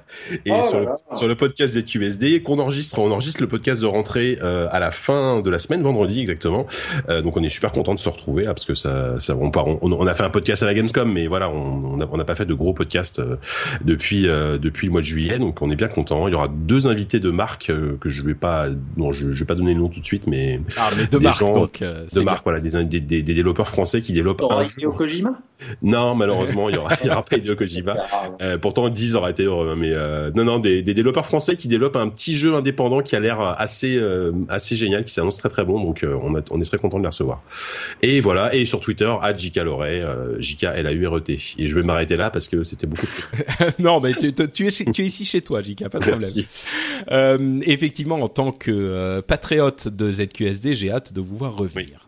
Et 0.47 0.51
Oh 0.53 0.62
sur, 0.69 0.81
le, 0.81 0.86
sur 1.15 1.28
le 1.28 1.35
podcast 1.35 1.78
ZQSD 1.78 2.43
qu'on 2.43 2.59
enregistre, 2.59 2.99
on 2.99 3.11
enregistre 3.11 3.40
le 3.40 3.49
podcast 3.49 3.82
de 3.82 3.86
rentrée 3.86 4.39
euh, 4.43 4.66
à 4.70 4.81
la 4.81 4.90
fin 4.90 5.40
de 5.40 5.51
la 5.51 5.59
semaine, 5.59 5.82
vendredi 5.82 6.20
exactement. 6.20 6.66
Euh, 7.09 7.23
donc 7.23 7.36
on 7.36 7.43
est 7.43 7.49
super 7.49 7.73
content 7.73 7.95
de 7.95 8.01
se 8.01 8.09
retrouver 8.09 8.45
là, 8.45 8.55
parce 8.55 8.65
que 8.66 8.74
ça, 8.74 9.19
ça 9.20 9.36
on, 9.39 9.51
part, 9.51 9.66
on, 9.69 9.78
on 9.82 10.07
a 10.07 10.15
fait 10.15 10.23
un 10.24 10.31
podcast 10.31 10.62
à 10.62 10.66
la 10.66 10.74
Gamescom, 10.74 11.11
mais 11.12 11.27
voilà, 11.27 11.51
on 11.51 11.95
on 11.95 12.01
a- 12.01 12.09
on 12.11 12.16
n'a 12.16 12.24
pas 12.24 12.35
fait 12.35 12.47
de 12.47 12.55
gros 12.55 12.73
podcasts 12.74 13.19
euh, 13.19 13.36
depuis 13.85 14.28
euh, 14.28 14.59
depuis 14.59 14.86
le 14.86 14.93
mois 14.93 15.01
de 15.01 15.07
juillet, 15.07 15.39
donc 15.39 15.62
on 15.62 15.70
est 15.70 15.77
bien 15.77 15.89
content. 15.89 16.27
Il 16.28 16.32
y 16.32 16.35
aura 16.35 16.49
deux 16.49 16.89
invités 16.89 17.20
de 17.20 17.31
marque 17.31 17.70
euh, 17.70 17.97
que 18.01 18.09
je 18.09 18.23
vais 18.23 18.35
pas, 18.35 18.66
non, 18.97 19.12
je, 19.12 19.31
je 19.32 19.40
vais 19.40 19.47
pas 19.47 19.55
donner 19.55 19.74
le 19.74 19.81
nom 19.81 19.89
tout 19.89 20.01
de 20.01 20.05
suite, 20.05 20.27
mais 20.27 20.61
Ah, 20.77 20.90
mais 20.97 21.07
de 21.07 21.19
des 21.19 21.24
marque, 21.24 21.39
gens 21.40 21.53
donc. 21.55 21.82
euh, 21.82 22.05
de 22.12 22.20
marque, 22.20 22.45
voilà, 22.45 22.61
des, 22.61 22.70
des, 22.85 23.01
des, 23.01 23.23
des 23.23 23.35
développeurs 23.35 23.69
français 23.69 24.01
qui 24.03 24.12
développent 24.12 24.39
T'auras 24.39 24.58
Hideo. 24.65 24.93
Kojima 24.93 25.39
Non, 25.83 26.15
malheureusement, 26.15 26.69
il 26.69 26.75
y 26.77 26.79
aura, 26.79 26.95
il 27.03 27.07
y 27.07 27.11
aura 27.11 27.25
pas 27.25 27.37
Hideo 27.37 27.57
Kojima. 27.57 27.97
Euh, 28.43 28.59
pourtant, 28.59 28.89
10 28.89 29.15
aurait 29.17 29.31
été 29.33 29.45
heureux, 29.45 29.75
mais 29.77 29.93
euh, 29.95 30.31
non, 30.35 30.45
non, 30.45 30.59
des, 30.59 30.83
des 30.83 30.95
développeurs 30.95 31.27
français 31.27 31.57
qui 31.57 31.69
développent 31.69 31.97
un 31.97 32.09
petit 32.09 32.35
jeu 32.37 32.55
indépendant 32.55 33.01
qui 33.03 33.17
a 33.17 33.21
l'air 33.21 33.41
assez, 33.41 33.97
euh, 33.97 34.33
assez 34.49 34.77
génial, 34.77 35.05
qui 35.05 35.13
s'annonce 35.13 35.39
très 35.39 35.49
très 35.49 35.65
bon, 35.65 35.83
donc 35.83 36.03
euh, 36.05 36.17
on, 36.23 36.35
a, 36.37 36.41
on 36.51 36.61
est 36.61 36.65
très 36.65 36.79
content 36.79 36.99
de 36.99 37.03
les 37.03 37.09
recevoir. 37.09 37.43
Et 38.03 38.21
voilà, 38.21 38.55
et 38.55 38.65
sur 38.67 38.81
Twitter, 38.81 39.13
à 39.21 39.37
JK 39.37 39.57
Loret, 39.57 40.01
euh, 40.01 40.41
JK 40.41 40.65
L 40.65 40.87
A 40.87 40.93
U 40.93 41.07
R 41.07 41.17
E 41.17 41.21
T. 41.21 41.39
Et 41.59 41.69
je 41.69 41.75
vais 41.75 41.83
m'arrêter 41.83 42.17
là 42.17 42.31
parce 42.31 42.49
que 42.49 42.63
c'était 42.63 42.87
beaucoup. 42.87 43.07
non, 43.79 44.01
mais 44.01 44.15
tu, 44.15 44.33
tu- 44.33 44.49
tu 44.51 44.67
es, 44.67 44.71
chez- 44.71 44.85
tu 44.87 45.03
es 45.03 45.07
ici 45.07 45.25
chez 45.25 45.41
toi, 45.43 45.61
J.K. 45.63 45.89
Pas 45.89 45.99
de 45.99 46.05
problème. 46.05 46.19
Merci. 46.21 46.47
Euh, 47.11 47.61
effectivement, 47.63 48.17
en 48.17 48.29
tant 48.29 48.53
que 48.53 48.71
euh, 48.71 49.23
patriote 49.23 49.89
de 49.89 50.11
ZQSD, 50.11 50.75
j'ai 50.75 50.91
hâte 50.91 51.13
de 51.13 51.21
vous 51.21 51.37
voir 51.37 51.57
revenir. 51.57 52.08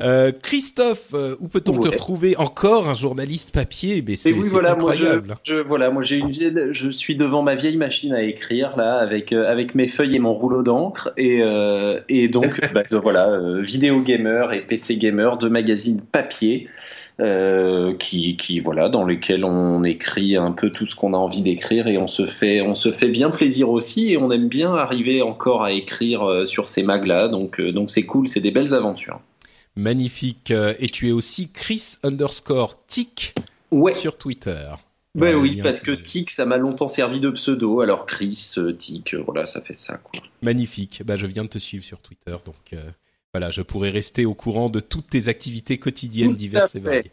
Euh, 0.00 0.32
Christophe, 0.42 1.14
euh, 1.14 1.36
où 1.40 1.48
peut-on 1.48 1.78
te 1.78 1.88
retrouver 1.88 2.36
encore 2.36 2.88
un 2.88 2.94
journaliste 2.94 3.52
papier? 3.52 4.02
Mais 4.06 4.16
c'est 4.16 4.30
Et 4.30 4.32
oui, 4.32 4.42
c'est 4.44 4.50
voilà, 4.50 4.74
moi, 4.76 4.94
je, 4.94 5.04
incroyable. 5.04 5.36
je, 5.42 5.54
voilà, 5.56 5.90
moi, 5.90 6.02
j'ai 6.02 6.16
une 6.16 6.30
vieille, 6.30 6.54
je 6.72 6.90
suis 6.90 7.16
devant 7.16 7.42
ma 7.42 7.54
vieille 7.54 7.76
machine 7.76 8.12
à 8.12 8.22
écrire, 8.22 8.76
là, 8.76 8.96
avec, 8.96 9.32
euh, 9.32 9.50
avec 9.50 9.74
mes 9.74 9.88
feuilles 9.88 10.16
et 10.16 10.20
mon 10.20 10.34
rouleau 10.34 10.62
d'encre, 10.62 11.12
et, 11.16 11.40
euh, 11.42 12.00
et 12.08 12.28
donc, 12.28 12.60
bah, 12.74 12.82
voilà, 12.90 13.28
euh, 13.28 13.62
vidéo 13.62 14.00
gamer 14.00 14.52
et 14.52 14.60
PC 14.60 14.96
gamer, 14.96 15.38
deux 15.38 15.50
magazines 15.50 16.00
papier, 16.00 16.68
euh, 17.20 17.94
qui, 17.94 18.36
qui, 18.36 18.60
voilà, 18.60 18.88
dans 18.88 19.04
lesquels 19.04 19.44
on 19.44 19.82
écrit 19.82 20.36
un 20.36 20.52
peu 20.52 20.70
tout 20.70 20.86
ce 20.86 20.94
qu'on 20.94 21.14
a 21.14 21.16
envie 21.16 21.42
d'écrire, 21.42 21.88
et 21.88 21.98
on 21.98 22.06
se 22.06 22.26
fait, 22.26 22.60
on 22.60 22.76
se 22.76 22.92
fait 22.92 23.08
bien 23.08 23.30
plaisir 23.30 23.70
aussi, 23.70 24.12
et 24.12 24.16
on 24.16 24.30
aime 24.30 24.46
bien 24.46 24.72
arriver 24.72 25.20
encore 25.20 25.64
à 25.64 25.72
écrire 25.72 26.22
euh, 26.22 26.46
sur 26.46 26.68
ces 26.68 26.84
mags-là, 26.84 27.26
donc, 27.26 27.58
euh, 27.58 27.72
donc 27.72 27.90
c'est 27.90 28.04
cool, 28.04 28.28
c'est 28.28 28.38
des 28.38 28.52
belles 28.52 28.72
aventures. 28.72 29.18
Magnifique. 29.78 30.50
Euh, 30.50 30.74
Et 30.80 30.88
tu 30.88 31.08
es 31.08 31.12
aussi 31.12 31.50
Chris 31.50 31.98
underscore 32.02 32.84
Tic 32.86 33.34
Ouais. 33.70 33.94
sur 33.94 34.16
Twitter. 34.16 34.66
Ben 35.14 35.36
oui, 35.36 35.60
parce 35.62 35.80
que 35.80 35.92
Tic, 35.92 36.30
ça 36.30 36.44
m'a 36.46 36.56
longtemps 36.56 36.88
servi 36.88 37.20
de 37.20 37.30
pseudo. 37.30 37.80
Alors 37.80 38.04
Chris, 38.06 38.54
euh, 38.58 38.72
Tic, 38.72 39.14
euh, 39.14 39.22
voilà, 39.24 39.46
ça 39.46 39.60
fait 39.62 39.74
ça. 39.74 39.96
Quoi. 39.98 40.22
Magnifique. 40.42 41.02
Bah, 41.04 41.16
je 41.16 41.26
viens 41.26 41.44
de 41.44 41.48
te 41.48 41.58
suivre 41.58 41.84
sur 41.84 41.98
Twitter, 41.98 42.36
donc 42.44 42.72
euh, 42.72 42.90
voilà, 43.32 43.50
je 43.50 43.62
pourrai 43.62 43.90
rester 43.90 44.26
au 44.26 44.34
courant 44.34 44.68
de 44.68 44.80
toutes 44.80 45.10
tes 45.10 45.28
activités 45.28 45.78
quotidiennes 45.78 46.30
Tout 46.30 46.36
diverses 46.36 46.74
et 46.74 46.80
variées. 46.80 47.10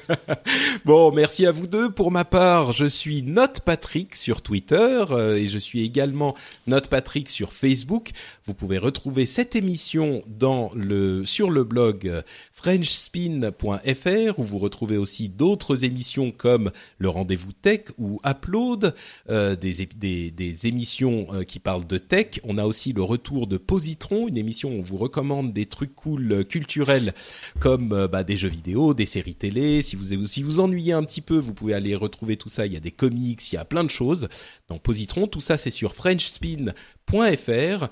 bon, 0.84 1.12
merci 1.12 1.46
à 1.46 1.52
vous 1.52 1.66
deux. 1.66 1.90
Pour 1.90 2.10
ma 2.10 2.24
part, 2.24 2.72
je 2.72 2.86
suis 2.86 3.22
Note 3.22 3.60
Patrick 3.60 4.14
sur 4.14 4.42
Twitter 4.42 5.04
euh, 5.10 5.36
et 5.36 5.46
je 5.46 5.58
suis 5.58 5.84
également 5.84 6.34
Note 6.66 6.88
Patrick 6.88 7.28
sur 7.28 7.52
Facebook. 7.52 8.10
Vous 8.46 8.54
pouvez 8.54 8.78
retrouver 8.78 9.26
cette 9.26 9.56
émission 9.56 10.22
dans 10.26 10.70
le 10.74 11.24
sur 11.26 11.50
le 11.50 11.64
blog 11.64 12.08
euh, 12.08 12.22
frenchspin.fr 12.52 14.38
où 14.38 14.42
vous 14.42 14.58
retrouvez 14.58 14.96
aussi 14.96 15.28
d'autres 15.28 15.84
émissions 15.84 16.30
comme 16.30 16.70
le 16.98 17.08
rendez-vous 17.08 17.52
tech 17.52 17.80
ou 17.98 18.20
Upload, 18.24 18.94
euh, 19.28 19.56
des, 19.56 19.88
des, 19.96 20.30
des 20.30 20.66
émissions 20.66 21.26
euh, 21.32 21.42
qui 21.42 21.58
parlent 21.58 21.86
de 21.86 21.98
tech. 21.98 22.40
On 22.44 22.58
a 22.58 22.64
aussi 22.64 22.92
le 22.92 23.02
retour 23.02 23.46
de 23.46 23.56
Positron, 23.56 24.28
une 24.28 24.36
émission 24.36 24.70
où 24.70 24.78
on 24.78 24.82
vous 24.82 24.96
recommande 24.96 25.52
des 25.52 25.66
trucs 25.66 25.94
cool 25.94 26.32
euh, 26.32 26.44
culturels 26.44 27.14
comme 27.58 28.06
bah, 28.10 28.22
des 28.24 28.36
jeux 28.36 28.48
vidéo, 28.48 28.94
des 28.94 29.06
séries 29.06 29.34
télé. 29.34 29.81
Si 29.82 29.96
vous 29.96 30.26
si 30.26 30.42
vous 30.42 30.60
ennuyez 30.60 30.92
un 30.92 31.04
petit 31.04 31.20
peu, 31.20 31.38
vous 31.38 31.54
pouvez 31.54 31.74
aller 31.74 31.94
retrouver 31.94 32.36
tout 32.36 32.48
ça. 32.48 32.66
Il 32.66 32.72
y 32.72 32.76
a 32.76 32.80
des 32.80 32.90
comics, 32.90 33.52
il 33.52 33.54
y 33.56 33.58
a 33.58 33.64
plein 33.64 33.84
de 33.84 33.90
choses 33.90 34.28
dans 34.68 34.78
Positron. 34.78 35.26
Tout 35.26 35.40
ça, 35.40 35.56
c'est 35.56 35.70
sur 35.70 35.94
frenchspin.fr. 35.94 37.88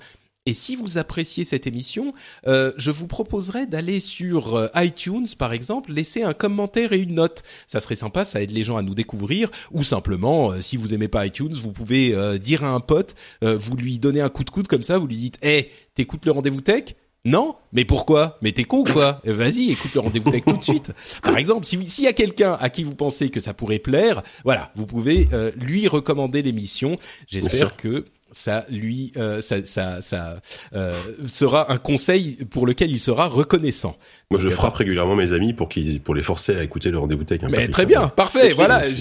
Et 0.47 0.55
si 0.55 0.75
vous 0.75 0.97
appréciez 0.97 1.43
cette 1.43 1.67
émission, 1.67 2.15
euh, 2.47 2.71
je 2.75 2.89
vous 2.89 3.05
proposerais 3.05 3.67
d'aller 3.67 3.99
sur 3.99 4.55
euh, 4.55 4.67
iTunes, 4.75 5.27
par 5.37 5.53
exemple, 5.53 5.93
laisser 5.93 6.23
un 6.23 6.33
commentaire 6.33 6.93
et 6.93 6.97
une 6.97 7.13
note. 7.13 7.43
Ça 7.67 7.79
serait 7.79 7.93
sympa, 7.95 8.25
ça 8.25 8.41
aide 8.41 8.49
les 8.49 8.63
gens 8.63 8.75
à 8.75 8.81
nous 8.81 8.95
découvrir. 8.95 9.51
Ou 9.71 9.83
simplement, 9.83 10.51
euh, 10.51 10.61
si 10.61 10.77
vous 10.77 10.95
aimez 10.95 11.09
pas 11.09 11.27
iTunes, 11.27 11.53
vous 11.53 11.71
pouvez 11.71 12.17
dire 12.39 12.63
à 12.63 12.69
un 12.69 12.79
pote, 12.79 13.15
vous 13.41 13.75
lui 13.75 13.99
donnez 13.99 14.21
un 14.21 14.29
coup 14.29 14.43
de 14.43 14.49
coude 14.49 14.67
comme 14.67 14.83
ça, 14.83 14.97
vous 14.97 15.07
lui 15.07 15.17
dites, 15.17 15.37
hey, 15.43 15.69
t'écoutes 15.93 16.25
le 16.25 16.31
rendez-vous 16.31 16.61
tech? 16.61 16.95
Non 17.23 17.55
Mais 17.71 17.85
pourquoi? 17.85 18.39
Mais 18.41 18.51
t'es 18.51 18.63
con 18.63 18.79
ou 18.79 18.83
quoi 18.83 19.21
Eh, 19.23 19.31
Vas-y, 19.31 19.71
écoute 19.71 19.93
le 19.93 19.99
rendez-vous 19.99 20.31
tech 20.31 20.43
tout 20.43 20.57
de 20.57 20.63
suite. 20.63 20.91
Par 21.21 21.37
exemple, 21.37 21.65
si- 21.65 21.87
s'il 21.87 22.05
y 22.05 22.07
a 22.07 22.13
quelqu'un 22.13 22.57
à 22.59 22.69
qui 22.71 22.83
vous 22.83 22.95
pensez 22.95 23.29
que 23.29 23.39
ça 23.39 23.53
pourrait 23.53 23.77
plaire, 23.79 24.23
voilà, 24.43 24.71
vous 24.75 24.87
pouvez 24.87 25.27
euh, 25.31 25.51
lui 25.55 25.87
recommander 25.87 26.41
l'émission. 26.41 26.95
J'espère 27.27 27.75
que 27.77 28.05
ça 28.31 28.65
lui 28.69 29.11
euh, 29.17 29.41
ça 29.41 29.57
ça, 29.65 30.01
ça 30.01 30.41
euh, 30.73 30.93
sera 31.27 31.71
un 31.71 31.77
conseil 31.77 32.37
pour 32.49 32.65
lequel 32.65 32.91
il 32.91 32.99
sera 32.99 33.27
reconnaissant. 33.27 33.95
Moi, 34.29 34.39
je 34.39 34.47
frappe 34.49 34.75
régulièrement 34.75 35.15
mes 35.17 35.33
amis 35.33 35.51
pour 35.51 35.67
qu'ils, 35.67 35.99
pour 35.99 36.15
les 36.15 36.21
forcer 36.21 36.55
à 36.55 36.63
écouter 36.63 36.89
le 36.89 36.97
rendez-vous 36.99 37.25
tech. 37.25 37.41
Mais 37.49 37.67
très 37.67 37.85
bien, 37.85 38.07
parfait. 38.07 38.53
Voilà, 38.53 38.81
Et 38.87 38.93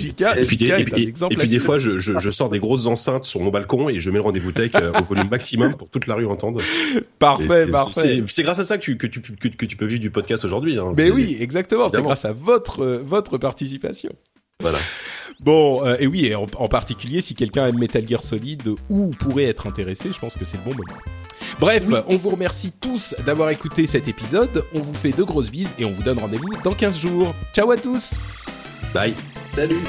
puis, 0.44 0.56
des, 0.56 0.66
et, 0.66 0.80
et- 1.02 1.08
et 1.30 1.36
puis 1.36 1.48
des 1.48 1.58
fois, 1.60 1.78
je, 1.78 2.00
je, 2.00 2.18
je 2.18 2.30
sors 2.30 2.48
des 2.48 2.58
grosses 2.58 2.86
enceintes 2.86 3.24
sur 3.26 3.38
mon 3.40 3.50
balcon 3.50 3.88
et 3.88 4.00
je 4.00 4.10
mets 4.10 4.16
le 4.16 4.22
rendez-vous 4.22 4.50
tech 4.50 4.72
euh, 4.74 4.90
au 4.98 5.04
volume 5.04 5.28
maximum 5.30 5.76
pour 5.76 5.88
toute 5.88 6.08
la 6.08 6.16
rue 6.16 6.26
entende. 6.26 6.60
Et 6.96 7.00
parfait, 7.20 7.66
parfait. 7.68 8.24
C'est 8.26 8.42
grâce 8.42 8.58
à 8.58 8.64
ça 8.64 8.76
que 8.78 8.82
tu, 8.82 8.96
que 8.98 9.06
tu, 9.06 9.20
que, 9.20 9.46
que 9.48 9.66
tu 9.66 9.76
peux 9.76 9.86
vivre 9.86 10.00
du 10.00 10.10
podcast 10.10 10.44
aujourd'hui. 10.44 10.78
Hein. 10.78 10.92
Mais 10.96 11.10
oui, 11.12 11.36
exactement. 11.40 11.88
C'est 11.88 12.02
grâce 12.02 12.24
à 12.24 12.32
votre 12.32 12.80
euh, 12.82 13.00
votre 13.06 13.38
participation. 13.38 14.10
Voilà. 14.60 14.78
Bon, 15.42 15.84
euh, 15.84 15.96
et 15.98 16.06
oui, 16.06 16.26
et 16.26 16.34
en, 16.34 16.46
en 16.58 16.68
particulier 16.68 17.20
si 17.20 17.34
quelqu'un 17.34 17.66
aime 17.66 17.78
Metal 17.78 18.06
Gear 18.06 18.22
Solid 18.22 18.68
ou 18.88 19.12
pourrait 19.18 19.44
être 19.44 19.66
intéressé, 19.66 20.10
je 20.12 20.18
pense 20.18 20.36
que 20.36 20.44
c'est 20.44 20.58
le 20.58 20.64
bon 20.64 20.76
moment. 20.76 20.98
Bref, 21.58 21.82
on 22.08 22.16
vous 22.16 22.30
remercie 22.30 22.72
tous 22.72 23.14
d'avoir 23.26 23.50
écouté 23.50 23.86
cet 23.86 24.08
épisode. 24.08 24.64
On 24.74 24.80
vous 24.80 24.94
fait 24.94 25.12
de 25.12 25.22
grosses 25.22 25.50
bises 25.50 25.74
et 25.78 25.84
on 25.84 25.90
vous 25.90 26.02
donne 26.02 26.18
rendez-vous 26.18 26.52
dans 26.64 26.74
15 26.74 26.98
jours. 26.98 27.34
Ciao 27.54 27.70
à 27.70 27.76
tous 27.76 28.14
Bye. 28.94 29.14
Salut 29.54 29.80